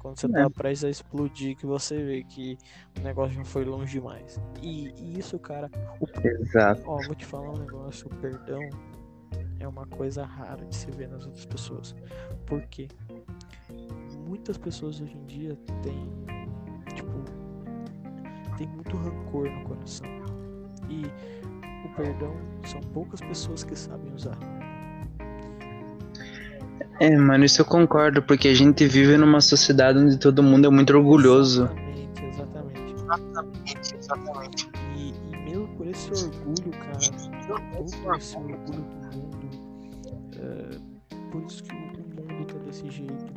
Quando 0.00 0.18
você 0.18 0.26
É. 0.26 0.30
tá 0.30 0.50
prestes 0.50 0.84
a 0.84 0.90
explodir, 0.90 1.56
que 1.56 1.64
você 1.66 2.02
vê 2.02 2.24
que 2.24 2.58
o 2.98 3.02
negócio 3.02 3.34
já 3.36 3.44
foi 3.44 3.64
longe 3.64 3.92
demais. 3.92 4.40
E, 4.60 4.92
e 4.98 5.18
isso, 5.18 5.38
cara, 5.38 5.70
o 6.00 6.06
Exato. 6.26 6.82
Ó, 6.86 6.98
vou 7.06 7.14
te 7.14 7.24
falar 7.24 7.50
um 7.50 7.58
negócio, 7.58 8.06
o 8.08 8.14
perdão 8.16 8.60
é 9.60 9.68
uma 9.68 9.86
coisa 9.86 10.24
rara 10.24 10.64
de 10.64 10.74
se 10.74 10.90
ver 10.90 11.08
nas 11.08 11.24
outras 11.24 11.46
pessoas. 11.46 11.94
Por 12.46 12.62
quê? 12.62 12.88
Muitas 14.32 14.56
pessoas 14.56 14.98
hoje 14.98 15.14
em 15.14 15.26
dia 15.26 15.58
têm, 15.82 16.10
tipo, 16.94 17.22
tem 18.56 18.66
muito 18.66 18.96
rancor 18.96 19.50
no 19.50 19.62
coração. 19.64 20.08
E 20.88 21.04
o 21.84 21.94
perdão 21.94 22.34
são 22.64 22.80
poucas 22.94 23.20
pessoas 23.20 23.62
que 23.62 23.76
sabem 23.76 24.10
usar. 24.14 24.38
É, 26.98 27.14
mano, 27.14 27.44
isso 27.44 27.60
eu 27.60 27.66
concordo, 27.66 28.22
porque 28.22 28.48
a 28.48 28.54
gente 28.54 28.86
vive 28.86 29.18
numa 29.18 29.42
sociedade 29.42 29.98
onde 29.98 30.16
todo 30.16 30.42
mundo 30.42 30.66
é 30.66 30.70
muito 30.70 30.96
orgulhoso. 30.96 31.64
Exatamente, 31.64 32.24
exatamente. 32.24 32.94
Exatamente, 33.02 33.96
exatamente. 33.98 34.70
E, 34.96 35.10
e 35.10 35.36
mesmo 35.44 35.68
por 35.76 35.86
esse 35.86 36.10
orgulho, 36.10 36.70
cara, 36.70 37.60
todo 37.76 38.16
esse 38.16 38.34
orgulho 38.38 38.56
do 38.64 39.18
mundo, 39.18 39.50
é, 40.38 41.30
por 41.30 41.42
isso 41.42 41.62
que 41.62 41.74
o 41.74 41.78
mundo 41.78 42.46
tá 42.46 42.58
desse 42.60 42.88
jeito, 42.90 43.31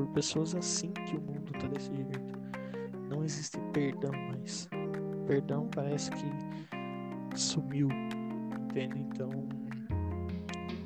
por 0.00 0.06
pessoas 0.08 0.54
assim 0.54 0.90
que 0.92 1.16
o 1.16 1.20
mundo 1.20 1.52
tá 1.52 1.66
desse 1.66 1.94
jeito. 1.94 2.20
Não 3.10 3.22
existe 3.22 3.58
perdão 3.72 4.12
mais. 4.28 4.68
Perdão 5.26 5.68
parece 5.74 6.10
que 6.12 7.38
sumiu, 7.38 7.88
entende? 8.62 8.98
Então, 8.98 9.30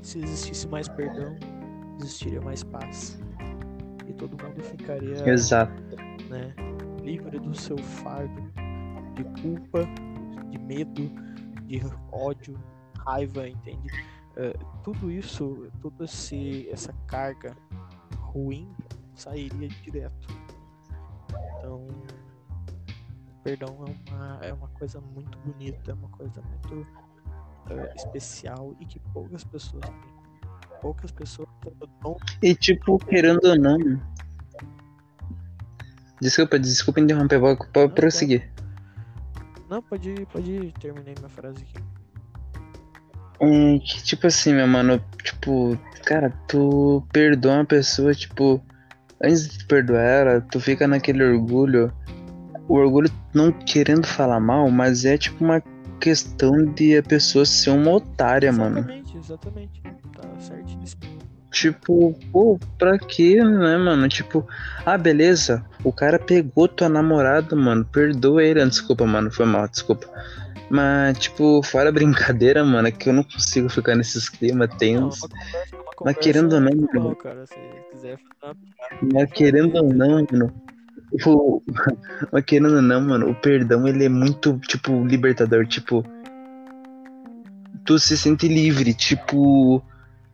se 0.03 0.19
existisse 0.19 0.67
mais 0.67 0.89
perdão, 0.89 1.37
existiria 2.01 2.41
mais 2.41 2.65
paz. 2.65 3.19
E 4.09 4.13
todo 4.15 4.31
mundo 4.43 4.61
ficaria 4.63 5.29
Exato. 5.29 5.81
né, 6.29 6.53
livre 7.03 7.39
do 7.39 7.55
seu 7.55 7.79
fardo 7.79 8.43
de 9.15 9.25
culpa, 9.43 9.89
de 10.51 10.59
medo, 10.59 11.09
de 11.67 11.81
ódio, 12.11 12.59
raiva, 13.07 13.49
entende? 13.49 13.89
Eh, 14.37 14.59
tudo 14.83 15.11
isso, 15.11 15.69
toda 15.81 16.05
essa 16.05 16.93
carga 17.07 17.57
ruim 18.35 18.69
sairia 19.15 19.69
direto. 19.69 20.29
Então, 21.59 21.87
perdão 23.43 23.85
é 23.87 24.11
uma, 24.11 24.39
é 24.43 24.53
uma 24.53 24.69
coisa 24.69 25.01
muito 25.01 25.39
bonita, 25.39 25.91
é 25.91 25.95
uma 25.95 26.09
coisa 26.09 26.43
muito 26.43 26.87
eh, 27.71 27.93
especial 27.97 28.75
e 28.81 28.87
que 28.87 28.99
poucas 29.13 29.45
pessoas 29.45 29.85
têm. 29.85 30.15
Poucas 30.81 31.11
pessoas 31.11 31.49
têm 31.63 32.17
E 32.43 32.55
tipo, 32.55 32.99
querendo 32.99 33.45
ou 33.45 33.59
não. 33.59 33.79
Desculpa, 36.21 36.59
desculpa 36.59 37.01
interromper, 37.01 37.41
pode, 37.41 37.59
pode 37.73 37.89
Não, 37.89 37.95
prosseguir. 37.95 38.51
Não, 39.69 39.83
pode 39.83 40.11
ir, 40.11 40.27
pode 40.27 40.51
ir, 40.51 40.73
terminei 40.73 41.15
minha 41.19 41.29
frase 41.29 41.65
aqui. 41.65 41.83
Que, 43.81 44.03
tipo 44.03 44.27
assim, 44.27 44.55
meu 44.55 44.67
mano, 44.67 45.03
tipo, 45.23 45.79
cara, 46.05 46.31
tu 46.49 47.07
perdoa 47.13 47.57
uma 47.57 47.65
pessoa, 47.65 48.15
tipo, 48.15 48.65
antes 49.25 49.49
de 49.49 49.65
perdoar 49.65 50.03
ela, 50.03 50.41
tu 50.41 50.61
fica 50.61 50.87
naquele 50.87 51.25
orgulho. 51.25 51.93
O 52.69 52.75
orgulho 52.75 53.11
não 53.35 53.53
querendo 53.53 54.07
falar 54.07 54.41
mal, 54.41 54.71
mas 54.71 55.05
é 55.05 55.19
tipo 55.19 55.45
uma 55.45 55.63
questão 56.01 56.65
de 56.73 56.97
a 56.97 57.03
pessoa 57.03 57.45
ser 57.45 57.71
uma 57.71 57.93
otária, 57.93 58.51
mano. 58.53 58.79
Exatamente, 58.81 59.17
exatamente. 59.19 59.83
Tá 60.17 60.29
certíssimo. 60.41 61.03
Tipo, 61.51 62.19
pô, 62.33 62.59
pra 62.79 62.99
quê, 62.99 63.37
né, 63.43 63.77
mano? 63.77 64.09
Tipo, 64.09 64.45
ah, 64.85 64.99
beleza, 64.99 65.65
o 65.85 65.93
cara 65.93 66.19
pegou 66.19 66.67
tua 66.67 66.89
namorada, 66.89 67.55
mano, 67.55 67.85
perdoa 67.85 68.43
ele. 68.43 68.61
Ah, 68.61 68.65
Desculpa, 68.67 69.07
mano, 69.07 69.31
foi 69.31 69.47
mal, 69.47 69.69
desculpa. 69.69 70.09
Mas, 70.69 71.17
tipo, 71.19 71.63
fora 71.63 71.93
brincadeira, 71.93 72.65
mano, 72.65 72.89
é 72.89 72.91
que 72.91 73.09
eu 73.09 73.13
não 73.13 73.23
consigo 73.23 73.69
ficar 73.69 73.95
nesses 73.95 74.29
climas 74.29 74.69
Não, 74.71 74.77
tensos. 74.79 75.23
uma 75.23 76.07
Mas 76.07 76.17
querendo 76.17 76.55
ou 76.55 76.61
não, 76.61 76.73
mano, 76.93 77.15
cara. 77.15 77.47
Se 77.47 77.55
quiser 77.95 78.19
fazer 78.19 78.57
uma 79.01 79.13
mas 79.13 79.31
querendo 79.33 79.77
ou 79.77 79.95
não, 79.95 80.27
mano, 80.31 80.53
tipo, 81.11 81.63
mas 82.33 82.45
querendo 82.45 82.77
ou 82.77 82.83
não, 82.83 83.01
mano, 83.01 83.31
o 83.31 83.35
perdão, 83.35 83.87
ele 83.87 84.05
é 84.05 84.09
muito, 84.09 84.59
tipo, 84.67 85.05
libertador, 85.07 85.67
tipo, 85.67 86.05
tu 87.85 87.99
se 87.99 88.17
sente 88.17 88.49
livre, 88.49 88.93
tipo, 88.93 89.83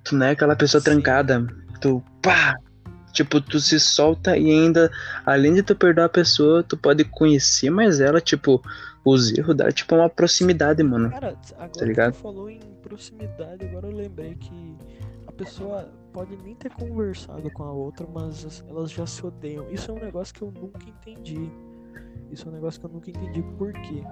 tu 0.02 0.16
não 0.16 0.26
é 0.26 0.30
aquela 0.30 0.56
pessoa 0.56 0.80
Sim. 0.80 0.90
trancada, 0.90 1.46
tu, 1.80 2.02
pá, 2.22 2.56
tipo, 3.12 3.40
tu 3.40 3.60
se 3.60 3.78
solta 3.78 4.36
e 4.36 4.50
ainda, 4.50 4.90
além 5.26 5.54
de 5.54 5.62
tu 5.62 5.76
perdoar 5.76 6.06
a 6.06 6.10
pessoa, 6.10 6.62
tu 6.62 6.76
pode 6.76 7.04
conhecer 7.04 7.70
mais 7.70 8.00
ela, 8.00 8.20
tipo, 8.20 8.62
os 9.04 9.32
erros 9.36 9.56
dela, 9.56 9.72
tipo, 9.72 9.94
uma 9.94 10.08
proximidade, 10.08 10.82
mano. 10.82 11.10
Cara, 11.10 11.36
agora 11.58 11.70
que 11.70 11.84
ligado? 11.84 12.12
tu 12.12 12.18
falou 12.18 12.48
em 12.50 12.60
proximidade, 12.82 13.66
agora 13.66 13.86
eu 13.86 13.96
lembrei 13.96 14.34
que 14.34 14.76
a 15.26 15.32
pessoa 15.32 15.99
pode 16.12 16.36
nem 16.42 16.54
ter 16.54 16.70
conversado 16.72 17.50
com 17.50 17.62
a 17.62 17.72
outra, 17.72 18.06
mas 18.12 18.44
as- 18.44 18.64
elas 18.68 18.90
já 18.90 19.06
se 19.06 19.24
odeiam. 19.26 19.70
Isso 19.70 19.90
é 19.90 19.94
um 19.94 19.98
negócio 20.00 20.34
que 20.34 20.42
eu 20.42 20.50
nunca 20.52 20.78
entendi. 20.88 21.50
Isso 22.30 22.46
é 22.46 22.50
um 22.50 22.54
negócio 22.54 22.80
que 22.80 22.86
eu 22.86 22.90
nunca 22.90 23.10
entendi. 23.10 23.42
Por 23.58 23.72
quê? 23.72 24.02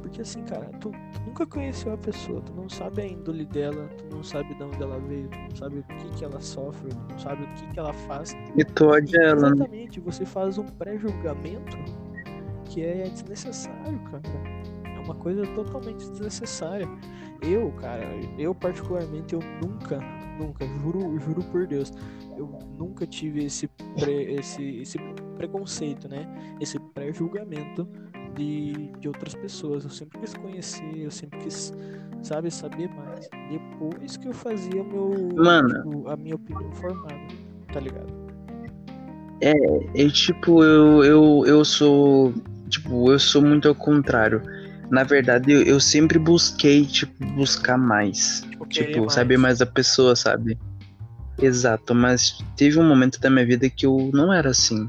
Porque 0.00 0.20
assim, 0.22 0.42
cara, 0.44 0.66
tu, 0.80 0.90
tu 0.90 1.20
nunca 1.26 1.46
conheceu 1.46 1.92
a 1.92 1.96
pessoa, 1.98 2.40
tu 2.40 2.52
não 2.54 2.68
sabe 2.68 3.02
a 3.02 3.06
índole 3.06 3.46
dela, 3.46 3.88
tu 3.96 4.16
não 4.16 4.22
sabe 4.22 4.52
de 4.54 4.62
onde 4.62 4.82
ela 4.82 4.98
veio, 4.98 5.28
tu 5.28 5.38
não 5.38 5.56
sabe 5.56 5.78
o 5.78 5.82
que, 5.84 6.10
que 6.18 6.24
ela 6.24 6.40
sofre, 6.40 6.88
tu 6.90 7.12
não 7.12 7.18
sabe 7.18 7.44
o 7.44 7.46
que, 7.54 7.66
que 7.68 7.78
ela 7.78 7.92
faz. 7.92 8.34
E 8.56 8.64
tu 8.64 8.86
odia 8.88 9.20
ela, 9.22 9.50
né? 9.50 9.54
Exatamente, 9.56 10.00
você 10.00 10.24
faz 10.24 10.58
um 10.58 10.64
pré-julgamento 10.66 11.76
que 12.64 12.82
é 12.82 13.04
desnecessário, 13.04 13.98
cara. 14.10 14.22
É 14.84 14.98
uma 15.04 15.14
coisa 15.14 15.46
totalmente 15.54 16.08
desnecessária. 16.10 16.88
Eu, 17.40 17.70
cara, 17.72 18.04
eu 18.38 18.54
particularmente, 18.54 19.34
eu 19.34 19.40
nunca, 19.60 20.00
nunca, 20.42 20.66
juro, 20.66 21.18
juro 21.18 21.42
por 21.44 21.66
Deus, 21.66 21.92
eu 22.36 22.46
nunca 22.78 23.06
tive 23.06 23.44
esse, 23.44 23.68
esse, 24.38 24.62
esse 24.80 24.98
preconceito, 25.36 26.08
né? 26.08 26.26
Esse 26.60 26.78
pré-julgamento 26.78 27.86
de, 28.34 28.90
de 28.98 29.08
outras 29.08 29.34
pessoas. 29.34 29.84
Eu 29.84 29.90
sempre 29.90 30.18
quis 30.20 30.34
conhecer, 30.34 30.98
eu 30.98 31.10
sempre 31.10 31.38
quis, 31.40 31.72
sabe, 32.22 32.50
saber 32.50 32.88
mais. 32.90 33.28
Depois 33.50 34.16
que 34.16 34.28
eu 34.28 34.32
fazia 34.32 34.82
meu, 34.82 35.30
Mano. 35.36 36.08
a 36.08 36.16
minha 36.16 36.34
opinião 36.34 36.72
formada, 36.72 37.34
tá 37.72 37.80
ligado? 37.80 38.22
E 39.94 40.10
tipo, 40.10 40.62
eu, 40.62 41.02
eu, 41.02 41.44
eu 41.46 41.64
sou. 41.64 42.32
Tipo, 42.68 43.10
eu 43.10 43.18
sou 43.18 43.42
muito 43.42 43.68
ao 43.68 43.74
contrário. 43.74 44.40
Na 44.88 45.02
verdade, 45.02 45.50
eu, 45.50 45.62
eu 45.62 45.80
sempre 45.80 46.18
busquei, 46.18 46.86
tipo, 46.86 47.24
buscar 47.34 47.76
mais. 47.76 48.44
Tipo, 48.68 48.92
Tipo, 48.92 49.10
saber 49.10 49.36
mais 49.38 49.58
da 49.58 49.66
pessoa, 49.66 50.14
sabe? 50.16 50.58
Exato, 51.40 51.94
mas 51.94 52.38
teve 52.56 52.78
um 52.78 52.86
momento 52.86 53.18
da 53.20 53.28
minha 53.30 53.46
vida 53.46 53.68
que 53.68 53.86
eu 53.86 54.10
não 54.12 54.32
era 54.32 54.50
assim. 54.50 54.88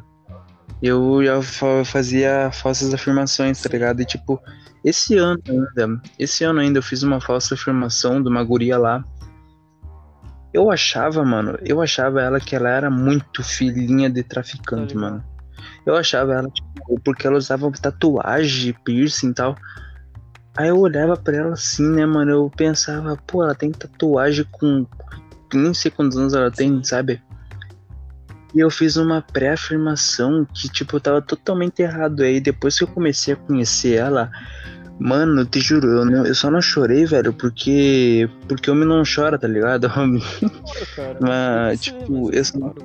Eu 0.82 1.24
já 1.24 1.42
fa- 1.42 1.86
fazia 1.86 2.50
falsas 2.52 2.94
afirmações, 2.94 3.62
tá 3.62 3.70
ligado? 3.70 4.02
E 4.02 4.06
tipo, 4.06 4.40
esse 4.84 5.18
ano 5.18 5.42
ainda, 5.48 6.02
esse 6.20 6.44
ano 6.44 6.60
ainda 6.60 6.80
eu 6.80 6.84
fiz 6.84 7.02
uma 7.04 7.22
falsa 7.22 7.56
afirmação 7.56 8.22
de 8.22 8.28
uma 8.30 8.44
guria 8.44 8.78
lá. 8.78 9.04
Eu 10.54 10.70
achava, 10.70 11.24
mano, 11.24 11.58
eu 11.66 11.82
achava 11.82 12.22
ela 12.22 12.40
que 12.40 12.56
ela 12.56 12.70
era 12.70 12.90
muito 12.92 13.42
filhinha 13.44 14.10
de 14.10 14.22
traficante, 14.24 14.94
Tá 14.94 15.00
mano. 15.00 15.24
Eu 15.86 15.96
achava 15.96 16.34
ela, 16.34 16.50
tipo, 16.50 17.00
porque 17.04 17.26
ela 17.26 17.38
usava 17.38 17.72
tatuagem, 17.72 18.76
piercing 18.86 19.30
e 19.30 19.34
tal. 19.34 19.56
Aí 20.56 20.70
eu 20.70 20.78
olhava 20.80 21.18
pra 21.18 21.36
ela 21.38 21.54
assim, 21.54 21.88
né, 21.90 22.06
mano? 22.06 22.30
Eu 22.32 22.52
pensava, 22.56 23.18
pô, 23.28 23.44
ela 23.44 23.56
tem 23.56 23.72
tatuagem 23.72 24.46
com. 24.52 24.86
Nem 25.54 25.74
sei 25.74 25.90
quantos 25.92 26.18
anos 26.18 26.34
ela 26.34 26.52
tem, 26.52 26.84
sabe? 26.84 27.22
E 28.54 28.60
eu 28.60 28.70
fiz 28.70 28.98
uma 28.98 29.22
pré-afirmação 29.22 30.46
que, 30.54 30.70
tipo, 30.70 31.00
tava 31.00 31.22
totalmente 31.22 31.82
errado. 31.82 32.22
Aí 32.22 32.40
depois 32.40 32.78
que 32.78 32.84
eu 32.84 32.88
comecei 32.88 33.34
a 33.34 33.38
conhecer 33.38 33.96
ela, 33.96 34.32
mano, 35.00 35.42
eu 35.42 35.46
te 35.46 35.60
juro, 35.60 35.88
eu, 35.88 36.06
não, 36.06 36.26
eu 36.26 36.36
só 36.36 36.52
não 36.52 36.62
chorei, 36.62 37.06
velho, 37.06 37.34
porque. 37.34 38.30
Porque 38.48 38.70
homem 38.70 38.88
não 38.88 39.02
chora, 39.04 39.40
tá 39.40 39.48
ligado? 39.48 39.90
Claro, 39.90 40.88
cara. 40.96 41.18
Mas, 41.20 41.82
tipo, 41.82 42.32
eu 42.32 42.46
só- 42.46 42.60
claro. 42.60 42.76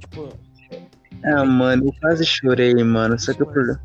Tipo, 0.00 0.28
ah, 1.24 1.44
mano, 1.44 1.86
eu 1.86 1.92
quase 2.00 2.24
chorei, 2.24 2.74
mano. 2.82 3.16
Só 3.18 3.32
que 3.32 3.42
o 3.42 3.46
problema. 3.46 3.80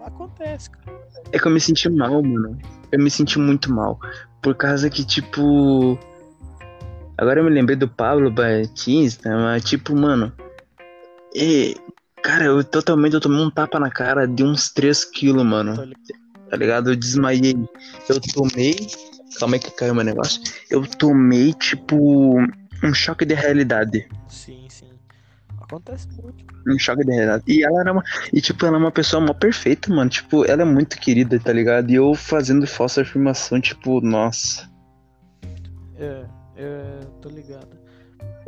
acontece, 0.00 0.70
cara. 0.70 0.91
É 1.30 1.38
que 1.38 1.46
eu 1.46 1.52
me 1.52 1.60
senti 1.60 1.88
mal, 1.88 2.22
mano. 2.22 2.58
Eu 2.90 2.98
me 2.98 3.10
senti 3.10 3.38
muito 3.38 3.72
mal. 3.72 3.98
Por 4.42 4.54
causa 4.54 4.90
que, 4.90 5.04
tipo. 5.04 5.98
Agora 7.16 7.40
eu 7.40 7.44
me 7.44 7.50
lembrei 7.50 7.76
do 7.76 7.88
Pablo 7.88 8.30
Batista, 8.30 9.30
mas, 9.30 9.62
tipo, 9.64 9.94
mano. 9.94 10.32
E, 11.34 11.76
cara, 12.22 12.44
eu 12.44 12.64
totalmente 12.64 13.14
eu 13.14 13.20
tomei 13.20 13.40
um 13.40 13.50
tapa 13.50 13.78
na 13.78 13.90
cara 13.90 14.26
de 14.26 14.42
uns 14.42 14.70
3 14.70 15.04
quilos, 15.04 15.44
mano. 15.44 15.76
Tá 16.50 16.56
ligado? 16.56 16.90
Eu 16.90 16.96
desmaiei. 16.96 17.56
Eu 18.08 18.20
tomei. 18.34 18.74
Calma 19.38 19.56
aí 19.56 19.60
que 19.60 19.70
caiu 19.70 19.94
meu 19.94 20.04
negócio. 20.04 20.42
Eu 20.70 20.86
tomei, 20.86 21.54
tipo, 21.54 22.38
um 22.82 22.92
choque 22.92 23.24
de 23.24 23.34
realidade. 23.34 24.06
Sim, 24.28 24.61
sim. 24.61 24.61
Acontece 25.72 26.06
muito. 26.20 26.44
Um 26.68 26.78
choque 26.78 27.02
de 27.02 27.12
realidade. 27.12 27.44
E 27.48 27.64
ela 27.64 27.80
era 27.80 27.92
uma. 27.92 28.04
E, 28.30 28.42
tipo, 28.42 28.66
ela 28.66 28.76
é 28.76 28.78
uma 28.78 28.92
pessoa 28.92 29.24
mó 29.24 29.32
perfeita, 29.32 29.88
mano. 29.88 30.10
Tipo, 30.10 30.44
ela 30.44 30.60
é 30.60 30.64
muito 30.66 30.98
querida, 30.98 31.40
tá 31.40 31.50
ligado? 31.50 31.90
E 31.90 31.94
eu 31.94 32.14
fazendo 32.14 32.66
falsa 32.66 33.00
afirmação, 33.00 33.58
tipo, 33.58 34.02
nossa. 34.02 34.70
É, 35.96 36.26
é. 36.56 37.00
Tô 37.22 37.30
ligado. 37.30 37.80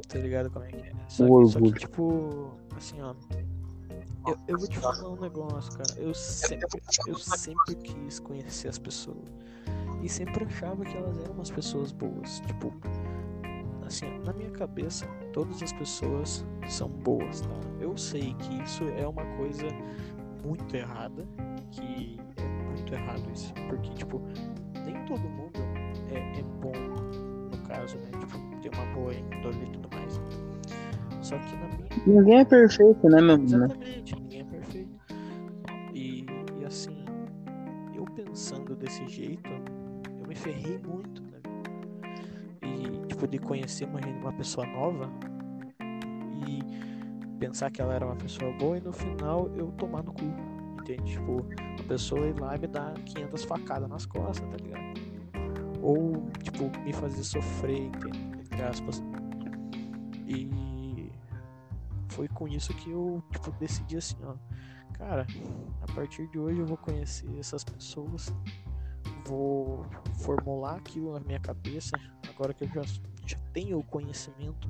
Tô 0.06 0.18
ligado 0.18 0.50
como 0.50 0.66
é 0.66 0.68
que 0.68 0.76
é. 0.76 0.92
Só, 1.08 1.24
que, 1.26 1.48
só 1.48 1.60
que, 1.60 1.72
tipo, 1.72 2.54
assim, 2.76 3.00
ó. 3.00 3.14
Eu, 4.26 4.38
eu 4.48 4.58
vou 4.58 4.68
te 4.68 4.78
falar 4.78 5.08
um 5.08 5.20
negócio, 5.20 5.72
cara. 5.72 5.94
Eu 5.98 6.12
sempre, 6.12 6.82
eu 7.06 7.18
sempre 7.18 7.74
quis 7.76 8.20
conhecer 8.20 8.68
as 8.68 8.78
pessoas. 8.78 9.32
E 10.02 10.08
sempre 10.10 10.44
achava 10.44 10.84
que 10.84 10.94
elas 10.94 11.18
eram 11.18 11.32
umas 11.32 11.50
pessoas 11.50 11.90
boas. 11.90 12.40
Tipo, 12.40 12.72
assim, 13.86 14.06
na 14.24 14.32
minha 14.32 14.50
cabeça, 14.50 15.06
todas 15.32 15.62
as 15.62 15.72
pessoas 15.72 16.44
são 16.68 16.88
boas, 16.88 17.40
tá? 17.40 17.48
Eu 17.80 17.96
sei 17.96 18.34
que 18.34 18.62
isso 18.62 18.84
é 18.98 19.06
uma 19.06 19.24
coisa 19.36 19.66
muito 20.44 20.74
errada, 20.76 21.26
que 21.70 22.18
é 22.36 22.64
muito 22.68 22.92
errado 22.92 23.22
isso, 23.32 23.52
porque, 23.68 23.90
tipo, 23.94 24.20
nem 24.84 25.04
todo 25.06 25.20
mundo 25.20 25.58
é, 26.10 26.38
é 26.38 26.42
bom, 26.60 26.72
no 27.50 27.58
caso, 27.66 27.96
né? 27.98 28.10
Tipo, 28.20 28.38
tem 28.60 28.70
uma 28.72 28.94
boa 28.94 29.14
índole 29.14 29.64
e 29.64 29.70
tudo 29.70 29.88
mais. 29.94 30.20
Só 31.22 31.38
que 31.38 31.56
na 31.56 31.68
minha. 31.68 31.88
Ninguém 32.06 32.40
é 32.40 32.44
perfeito, 32.44 33.08
né, 33.08 33.20
meu 33.20 33.42
Exatamente, 33.42 34.14
ninguém 34.14 34.40
é 34.40 34.44
perfeito. 34.44 34.94
E, 35.94 36.26
e 36.60 36.64
assim, 36.66 37.04
eu 37.94 38.04
pensando 38.04 38.74
desse 38.76 39.06
jeito, 39.08 39.50
eu 40.20 40.28
me 40.28 40.34
ferrei 40.34 40.78
muito, 40.86 41.22
de 43.26 43.38
conhecer 43.38 43.86
uma, 43.86 44.00
uma 44.00 44.32
pessoa 44.32 44.66
nova 44.66 45.10
e 46.46 47.38
pensar 47.38 47.70
que 47.70 47.80
ela 47.80 47.94
era 47.94 48.06
uma 48.06 48.16
pessoa 48.16 48.52
boa 48.52 48.78
e 48.78 48.80
no 48.80 48.92
final 48.92 49.50
eu 49.54 49.72
tomar 49.72 50.02
no 50.02 50.12
cu, 50.12 50.24
entende? 50.80 51.12
Tipo, 51.12 51.46
a 51.80 51.82
pessoa 51.88 52.26
ir 52.26 52.38
lá 52.38 52.56
e 52.56 52.58
me 52.58 52.66
dar 52.66 52.94
500 52.94 53.44
facadas 53.44 53.88
nas 53.88 54.06
costas, 54.06 54.48
tá 54.48 54.56
ligado? 54.56 55.00
Ou, 55.82 56.28
tipo, 56.42 56.70
me 56.80 56.92
fazer 56.92 57.22
sofrer, 57.22 57.86
entende? 57.86 58.34
entre 58.54 58.62
aspas. 58.62 59.02
E 60.26 61.10
foi 62.08 62.28
com 62.28 62.46
isso 62.46 62.72
que 62.74 62.90
eu, 62.90 63.22
tipo, 63.32 63.50
decidi 63.52 63.96
assim, 63.96 64.16
ó. 64.22 64.34
Cara, 64.94 65.26
a 65.82 65.92
partir 65.92 66.28
de 66.28 66.38
hoje 66.38 66.60
eu 66.60 66.66
vou 66.66 66.76
conhecer 66.76 67.28
essas 67.38 67.64
pessoas, 67.64 68.32
vou 69.26 69.84
formular 70.20 70.76
aqui 70.76 71.00
na 71.00 71.18
minha 71.20 71.40
cabeça, 71.40 71.90
agora 72.28 72.54
que 72.54 72.62
eu 72.64 72.68
já, 72.68 72.82
já 73.26 73.38
tenho 73.52 73.78
o 73.78 73.84
conhecimento 73.84 74.68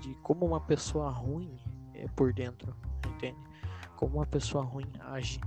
de 0.00 0.14
como 0.16 0.46
uma 0.46 0.60
pessoa 0.60 1.10
ruim 1.10 1.58
é 1.94 2.06
por 2.08 2.32
dentro, 2.32 2.74
entende? 3.06 3.38
Como 3.96 4.16
uma 4.16 4.26
pessoa 4.26 4.64
ruim 4.64 4.90
age. 5.00 5.40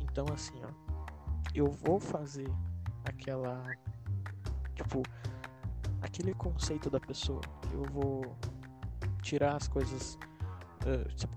Então, 0.00 0.26
assim, 0.32 0.60
ó, 0.62 0.68
eu 1.54 1.70
vou 1.70 1.98
fazer 1.98 2.50
aquela, 3.04 3.62
tipo, 4.74 5.02
aquele 6.02 6.34
conceito 6.34 6.90
da 6.90 7.00
pessoa. 7.00 7.40
Eu 7.72 7.84
vou 7.90 8.36
tirar 9.22 9.56
as 9.56 9.66
coisas, 9.66 10.18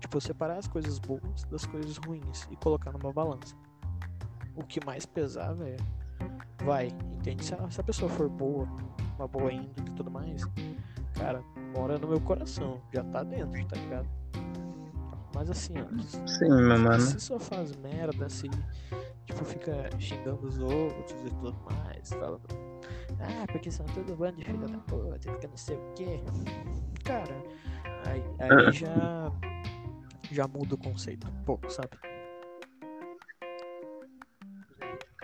tipo, 0.00 0.20
separar 0.20 0.58
as 0.58 0.68
coisas 0.68 0.98
boas 0.98 1.44
das 1.50 1.64
coisas 1.64 1.96
ruins 1.96 2.46
e 2.50 2.56
colocar 2.56 2.92
numa 2.92 3.12
balança. 3.12 3.56
O 4.54 4.62
que 4.62 4.84
mais 4.84 5.06
pesar, 5.06 5.54
velho, 5.54 5.84
vai, 6.64 6.88
entende? 7.16 7.44
Se 7.44 7.54
a, 7.54 7.70
se 7.70 7.80
a 7.80 7.84
pessoa 7.84 8.10
for 8.10 8.28
boa, 8.28 8.68
uma 9.18 9.28
boa 9.28 9.52
índole 9.52 9.88
e 9.88 9.94
tudo 9.94 10.10
mais, 10.10 10.44
cara, 11.14 11.42
mora 11.76 11.98
no 11.98 12.08
meu 12.08 12.20
coração, 12.20 12.80
já 12.92 13.02
tá 13.04 13.22
dentro, 13.22 13.66
tá 13.66 13.76
ligado? 13.76 14.08
Mas 15.34 15.50
assim, 15.50 15.74
ó, 15.76 16.26
Sim, 16.26 16.48
meu 16.48 16.78
mano. 16.78 17.00
se 17.00 17.20
só 17.20 17.38
faz 17.38 17.74
merda, 17.76 18.28
se 18.28 18.48
tipo, 19.26 19.44
fica 19.44 19.90
xingando 19.98 20.46
os 20.46 20.58
outros 20.58 21.20
e 21.24 21.30
tudo 21.30 21.56
mais, 21.64 22.10
falando, 22.10 22.42
ah, 23.20 23.46
porque 23.50 23.70
são 23.70 23.84
tudo 23.86 24.16
bando 24.16 24.36
de 24.36 24.44
filha 24.44 24.66
da 24.66 24.78
puta, 24.78 25.18
que 25.18 25.46
não 25.46 25.56
sei 25.56 25.76
o 25.76 25.92
que. 25.94 26.22
Cara, 27.04 27.42
aí, 28.06 28.24
aí 28.38 28.72
já, 28.72 29.30
já 30.30 30.48
muda 30.48 30.74
o 30.74 30.78
conceito 30.78 31.28
um 31.28 31.44
pouco, 31.44 31.70
sabe? 31.70 31.90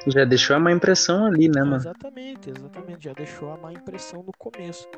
Já 0.06 0.24
deixou 0.24 0.56
a 0.56 0.58
má 0.58 0.72
impressão 0.72 1.26
ali, 1.26 1.48
né, 1.48 1.62
mano? 1.62 1.76
Exatamente, 1.76 2.50
exatamente. 2.50 3.04
Já 3.04 3.12
deixou 3.12 3.52
a 3.52 3.56
má 3.56 3.72
impressão 3.72 4.22
no 4.22 4.32
começo. 4.38 4.88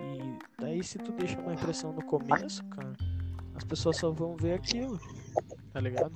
E 0.00 0.38
daí 0.58 0.82
se 0.82 0.98
tu 0.98 1.12
deixa 1.12 1.38
a 1.38 1.42
má 1.42 1.52
impressão 1.52 1.92
no 1.92 2.02
começo, 2.04 2.64
cara, 2.64 2.92
as 3.54 3.64
pessoas 3.64 3.96
só 3.96 4.10
vão 4.10 4.36
ver 4.36 4.54
aquilo. 4.54 4.98
Tá 5.72 5.80
ligado? 5.80 6.12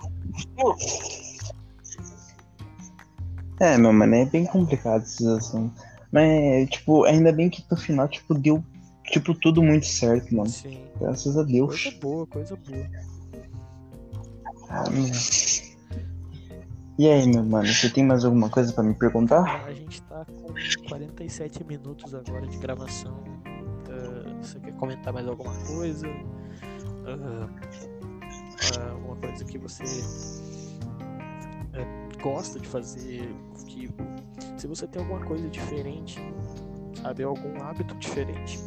É, 3.61 3.77
meu 3.79 3.93
mano, 3.93 4.15
é 4.15 4.25
bem 4.25 4.47
complicado 4.47 5.03
esses 5.03 5.27
assuntos. 5.27 5.83
Mas, 6.13 6.69
tipo, 6.71 7.05
ainda 7.05 7.33
bem 7.33 7.51
que 7.51 7.65
no 7.71 7.77
final, 7.77 8.09
tipo, 8.09 8.35
deu, 8.35 8.65
tipo, 9.05 9.35
tudo 9.35 9.63
muito 9.63 9.87
certo, 9.87 10.35
mano. 10.35 10.49
Sim. 10.49 10.87
Graças 11.01 11.37
a 11.37 11.43
Deus. 11.43 11.83
Coisa 11.85 12.01
boa, 12.01 12.27
coisa 12.27 12.57
boa. 12.57 12.87
Ah, 14.69 14.91
meu. 14.91 15.05
E 16.99 17.07
aí, 17.11 17.29
meu 17.29 17.45
mano, 17.45 17.69
você 17.69 17.91
tem 17.91 18.03
mais 18.03 18.25
alguma 18.25 18.49
coisa 18.49 18.73
pra 18.73 18.83
me 18.83 18.95
perguntar? 18.95 19.67
A 19.67 19.73
gente 19.73 20.01
tá 20.03 20.25
com 20.25 20.55
47 20.89 21.63
minutos 21.65 22.15
agora 22.15 22.47
de 22.47 22.57
gravação. 22.57 23.23
Ah, 23.91 24.35
você 24.41 24.59
quer 24.59 24.73
comentar 24.77 25.13
mais 25.13 25.29
alguma 25.29 25.53
coisa? 25.67 26.07
Ah, 27.07 27.49
ah, 28.79 28.91
alguma 28.93 29.17
coisa 29.17 29.45
que 29.45 29.59
você 29.59 29.85
eh, 31.75 32.09
gosta 32.23 32.59
de 32.59 32.67
fazer? 32.67 33.29
Que, 33.67 33.91
se 34.57 34.67
você 34.67 34.87
tem 34.87 35.03
alguma 35.03 35.21
coisa 35.21 35.51
diferente, 35.51 36.19
sabe? 37.03 37.25
Algum 37.25 37.63
hábito 37.63 37.95
diferente 37.97 38.59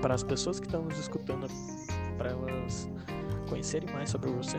para 0.00 0.14
as 0.14 0.22
pessoas 0.22 0.58
que 0.58 0.64
estão 0.66 0.82
nos 0.84 0.98
escutando, 0.98 1.46
para 2.16 2.30
elas 2.30 2.88
conhecerem 3.50 3.92
mais 3.92 4.08
sobre 4.08 4.30
você. 4.30 4.56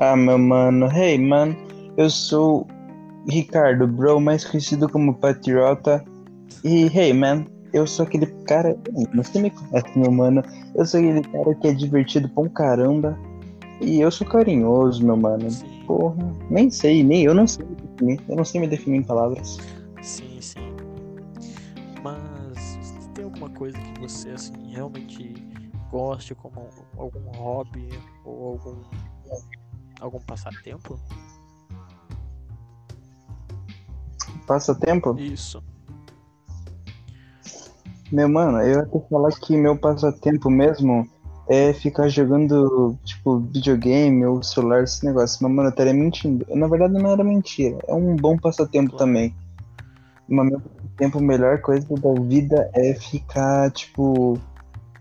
Ah, 0.00 0.14
meu 0.14 0.38
mano, 0.38 0.86
hey, 0.86 1.18
mano, 1.18 1.56
eu 1.96 2.08
sou 2.08 2.64
Ricardo, 3.28 3.86
bro, 3.86 4.20
mais 4.20 4.44
conhecido 4.44 4.88
como 4.88 5.14
Patriota. 5.14 6.04
E, 6.62 6.86
hey, 6.96 7.12
man, 7.12 7.44
eu 7.72 7.84
sou 7.84 8.06
aquele 8.06 8.26
cara. 8.44 8.78
Você 9.14 9.40
me 9.40 9.50
conhece, 9.50 9.98
meu 9.98 10.12
mano. 10.12 10.42
Eu 10.76 10.86
sou 10.86 11.00
aquele 11.00 11.22
cara 11.22 11.54
que 11.56 11.66
é 11.66 11.72
divertido 11.72 12.28
pra 12.28 12.44
um 12.44 12.48
caramba. 12.48 13.18
E 13.80 14.00
eu 14.00 14.10
sou 14.10 14.24
carinhoso, 14.26 15.04
meu 15.04 15.16
mano. 15.16 15.48
Porra, 15.84 16.32
nem 16.48 16.70
sei, 16.70 17.02
nem 17.02 17.24
eu 17.24 17.34
não 17.34 17.46
sei 17.46 17.66
me 17.66 17.74
definir. 17.74 18.20
Eu 18.28 18.36
não 18.36 18.44
sei 18.44 18.60
me 18.60 18.68
definir 18.68 18.98
em 18.98 19.02
palavras. 19.02 19.58
Sim, 20.00 20.40
sim. 20.40 20.76
Mas 22.04 22.94
tem 23.14 23.24
alguma 23.24 23.50
coisa 23.50 23.76
que 23.76 24.00
você 24.00 24.30
assim 24.30 24.52
realmente 24.70 25.34
goste 25.90 26.36
como 26.36 26.68
algum 26.96 27.30
hobby 27.36 27.88
ou 28.24 28.50
algum 28.50 28.76
algum 30.00 30.20
passatempo? 30.20 30.98
Passatempo? 34.46 35.16
Isso. 35.18 35.62
Meu 38.10 38.28
mano, 38.28 38.58
eu 38.62 38.80
ia 38.80 38.88
falar 39.10 39.30
que 39.32 39.56
meu 39.56 39.76
passatempo 39.76 40.48
mesmo 40.50 41.06
é 41.48 41.72
ficar 41.74 42.08
jogando, 42.08 42.96
tipo, 43.04 43.40
videogame 43.40 44.24
ou 44.24 44.42
celular, 44.42 44.82
esse 44.84 45.04
negócio. 45.04 45.38
Mas, 45.42 45.52
mano, 45.52 45.68
eu 45.68 45.70
estaria 45.70 45.92
mentindo. 45.94 46.46
Na 46.54 46.66
verdade, 46.66 46.94
não 46.94 47.10
era 47.10 47.22
mentira. 47.22 47.78
É 47.86 47.94
um 47.94 48.16
bom 48.16 48.38
passatempo 48.38 48.90
Claro. 48.90 49.04
também. 49.04 49.34
Mas, 50.28 50.48
meu 50.50 50.60
passatempo, 50.60 51.18
a 51.18 51.22
melhor 51.22 51.60
coisa 51.60 51.86
da 51.86 52.14
vida 52.26 52.70
é 52.74 52.94
ficar, 52.94 53.70
tipo. 53.72 54.38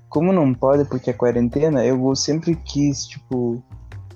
Como 0.09 0.31
não 0.31 0.53
pode, 0.53 0.85
porque 0.85 1.09
é 1.09 1.13
quarentena, 1.13 1.85
eu 1.85 1.97
vou- 1.97 2.15
sempre 2.15 2.55
quis, 2.55 3.05
tipo. 3.05 3.61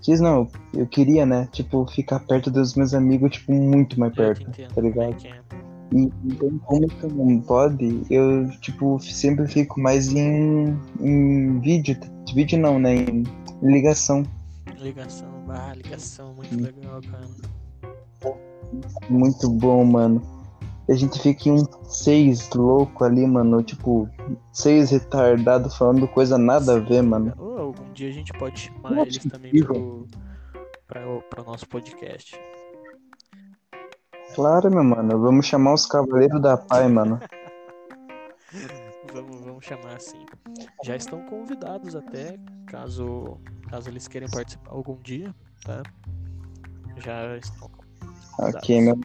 Quis 0.02 0.19
não, 0.19 0.48
eu 0.73 0.88
queria, 0.88 1.26
né? 1.26 1.48
Tipo, 1.52 1.86
ficar 1.86 2.19
perto 2.19 2.49
dos 2.49 2.76
meus 2.76 2.94
amigos, 2.94 3.32
tipo, 3.32 3.53
muito 3.53 3.99
mais 3.99 4.14
perto, 4.14 4.49
tá 4.73 4.82
ligado? 4.82 5.15
E, 5.94 6.11
então, 6.26 6.57
como 6.65 6.88
tu 6.88 7.07
não 7.10 7.40
pode, 7.41 8.02
eu, 8.10 8.49
tipo, 8.61 8.99
sempre 8.99 9.48
fico 9.48 9.80
mais 9.80 10.11
em, 10.11 10.76
em 10.99 11.60
vídeo. 11.60 11.98
Vídeo 12.34 12.57
não, 12.57 12.80
né? 12.80 12.95
Em 12.95 13.23
ligação. 13.61 14.23
Ligação, 14.80 15.28
ah, 15.49 15.73
ligação, 15.76 16.34
muito 16.34 16.56
hum. 16.56 16.61
legal, 16.61 17.02
cara. 17.11 17.28
Muito 19.10 19.49
bom, 19.49 19.84
mano. 19.84 20.22
A 20.90 20.94
gente 20.94 21.19
fica 21.19 21.49
em 21.49 21.52
um 21.53 21.65
seis 21.84 22.49
louco 22.53 23.03
ali, 23.03 23.28
mano. 23.28 23.61
Tipo, 23.61 24.10
seis 24.52 24.90
retardado 24.90 25.69
falando 25.69 26.07
coisa 26.07 26.38
nada 26.38 26.76
a 26.76 26.80
ver, 26.80 27.03
mano. 27.03 27.34
Algum 27.72 27.93
dia 27.93 28.10
a 28.10 28.11
gente 28.11 28.34
pode 28.34 28.60
chamar 28.60 29.07
eles 29.07 29.23
também 29.23 29.64
pro, 29.64 30.06
pra, 31.30 31.41
nosso 31.41 31.65
podcast. 31.69 32.38
Claro, 34.35 34.69
meu 34.69 34.84
mano. 34.84 35.18
Vamos 35.22 35.45
chamar 35.45 35.76
os 35.76 35.85
Cavaleiros 35.85 36.41
da 36.41 36.57
Pai, 36.57 36.89
mano. 36.89 37.18
vamos, 39.14 39.39
vamos 39.39 39.64
chamar 39.65 39.95
assim. 39.95 40.26
Já 40.84 40.98
estão 40.98 41.26
convidados 41.27 41.95
até, 41.95 42.38
caso, 42.68 43.39
caso 43.69 43.89
eles 43.89 44.06
queiram 44.06 44.27
participar 44.30 44.72
algum 44.72 45.02
dia, 45.02 45.34
tá? 45.64 45.81
Já 46.98 47.38
estão 47.38 47.69
convidados. 47.69 48.56
Ok, 48.56 48.81
meu. 48.81 48.99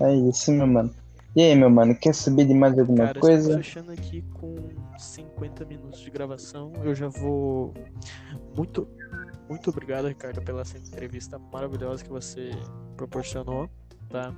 É 0.00 0.12
isso, 0.12 0.50
meu 0.50 0.66
mano. 0.66 0.92
E 1.34 1.42
aí, 1.42 1.54
meu 1.54 1.70
mano, 1.70 1.94
quer 1.94 2.12
saber 2.12 2.44
de 2.44 2.54
mais 2.54 2.76
alguma 2.76 3.06
Cara, 3.06 3.20
coisa? 3.20 3.56
fechando 3.56 3.92
aqui 3.92 4.22
com 4.34 4.56
50 4.98 5.64
minutos 5.64 6.00
de 6.00 6.10
gravação. 6.10 6.72
Eu 6.82 6.92
já 6.92 7.08
vou. 7.08 7.72
Muito, 8.56 8.88
muito 9.48 9.70
obrigado, 9.70 10.08
Ricardo, 10.08 10.42
pela 10.42 10.62
entrevista 10.62 11.38
maravilhosa 11.38 12.02
que 12.02 12.10
você 12.10 12.50
proporcionou, 12.96 13.70
tá? 14.08 14.34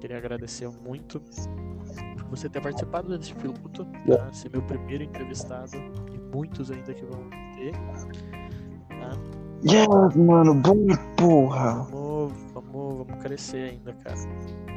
Queria 0.00 0.18
agradecer 0.18 0.68
muito 0.68 1.20
por 1.20 2.30
você 2.30 2.48
ter 2.48 2.60
participado 2.60 3.18
desse 3.18 3.34
piloto, 3.34 3.84
tá? 4.06 4.32
Ser 4.32 4.50
meu 4.50 4.62
primeiro 4.62 5.02
entrevistado 5.02 5.76
e 6.14 6.18
muitos 6.32 6.70
ainda 6.70 6.94
que 6.94 7.04
vão 7.04 7.28
ter, 7.56 7.72
tá? 8.88 9.18
Yeah, 9.68 10.16
mano, 10.16 10.54
bom 10.54 10.86
porra! 11.16 11.82
Vamos, 11.90 12.32
vamos, 12.52 13.06
vamos 13.08 13.22
crescer 13.22 13.70
ainda, 13.70 13.92
cara. 13.94 14.67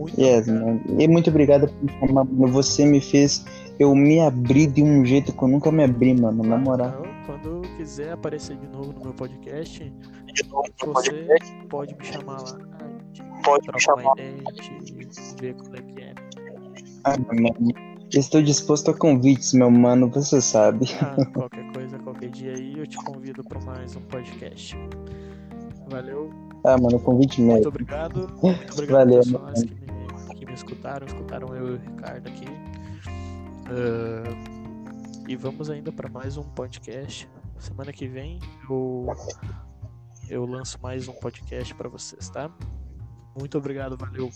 Muito 0.00 0.18
yes, 0.18 0.46
mano. 0.48 0.80
E 0.98 1.06
muito 1.06 1.28
obrigado 1.28 1.68
por 1.68 1.84
me 1.84 1.92
chamar, 1.92 2.24
mano. 2.24 2.48
Você 2.48 2.86
me 2.86 3.02
fez 3.02 3.44
eu 3.78 3.94
me 3.94 4.18
abrir 4.18 4.66
de 4.66 4.82
um 4.82 5.04
jeito 5.04 5.32
que 5.32 5.42
eu 5.42 5.48
nunca 5.48 5.70
me 5.70 5.84
abri, 5.84 6.18
mano, 6.18 6.42
na 6.42 6.56
moral. 6.56 7.02
Quando 7.26 7.60
quiser 7.76 8.12
aparecer 8.12 8.56
de 8.56 8.66
novo 8.68 8.94
no 8.94 9.00
meu 9.04 9.14
podcast, 9.14 9.92
você 10.80 11.14
pode 11.68 11.94
me 11.94 12.04
chamar 12.04 12.40
lá. 12.40 12.58
Pode 13.44 13.68
me 13.72 13.80
chamar. 13.80 14.14
Ideia, 14.18 14.42
ver 15.38 15.54
como 15.54 15.76
é 15.76 15.82
que 15.82 16.02
é. 16.02 16.14
Ah, 17.04 17.16
mano. 17.18 17.90
Estou 18.12 18.42
disposto 18.42 18.90
a 18.90 18.94
convites, 18.94 19.52
meu 19.52 19.70
mano, 19.70 20.08
você 20.08 20.40
sabe. 20.40 20.86
Ah, 21.00 21.24
qualquer 21.32 21.72
coisa, 21.72 21.98
qualquer 21.98 22.30
dia 22.30 22.52
aí, 22.52 22.78
eu 22.78 22.86
te 22.86 22.96
convido 22.96 23.44
para 23.44 23.60
mais 23.60 23.94
um 23.94 24.00
podcast. 24.00 24.76
Valeu. 25.88 26.30
Ah, 26.64 26.76
mano, 26.76 26.98
convite 27.00 27.40
mesmo. 27.40 27.54
Muito 27.54 27.68
obrigado. 27.68 28.28
Muito 28.42 28.72
obrigado 28.72 28.98
Valeu, 28.98 29.18
pessoas 29.20 29.64
escutaram, 30.60 31.06
escutaram 31.06 31.54
eu 31.56 31.68
e 31.68 31.72
o 31.72 31.76
Ricardo 31.76 32.28
aqui. 32.28 32.44
Uh, 33.66 34.60
e 35.28 35.34
vamos 35.36 35.70
ainda 35.70 35.90
para 35.90 36.08
mais 36.08 36.36
um 36.36 36.42
podcast. 36.42 37.28
Semana 37.58 37.92
que 37.92 38.06
vem 38.06 38.38
eu, 38.68 39.06
eu 40.28 40.46
lanço 40.46 40.78
mais 40.82 41.08
um 41.08 41.12
podcast 41.12 41.74
para 41.74 41.88
vocês, 41.88 42.28
tá? 42.30 42.50
Muito 43.38 43.56
obrigado, 43.58 43.96
valeu. 43.96 44.30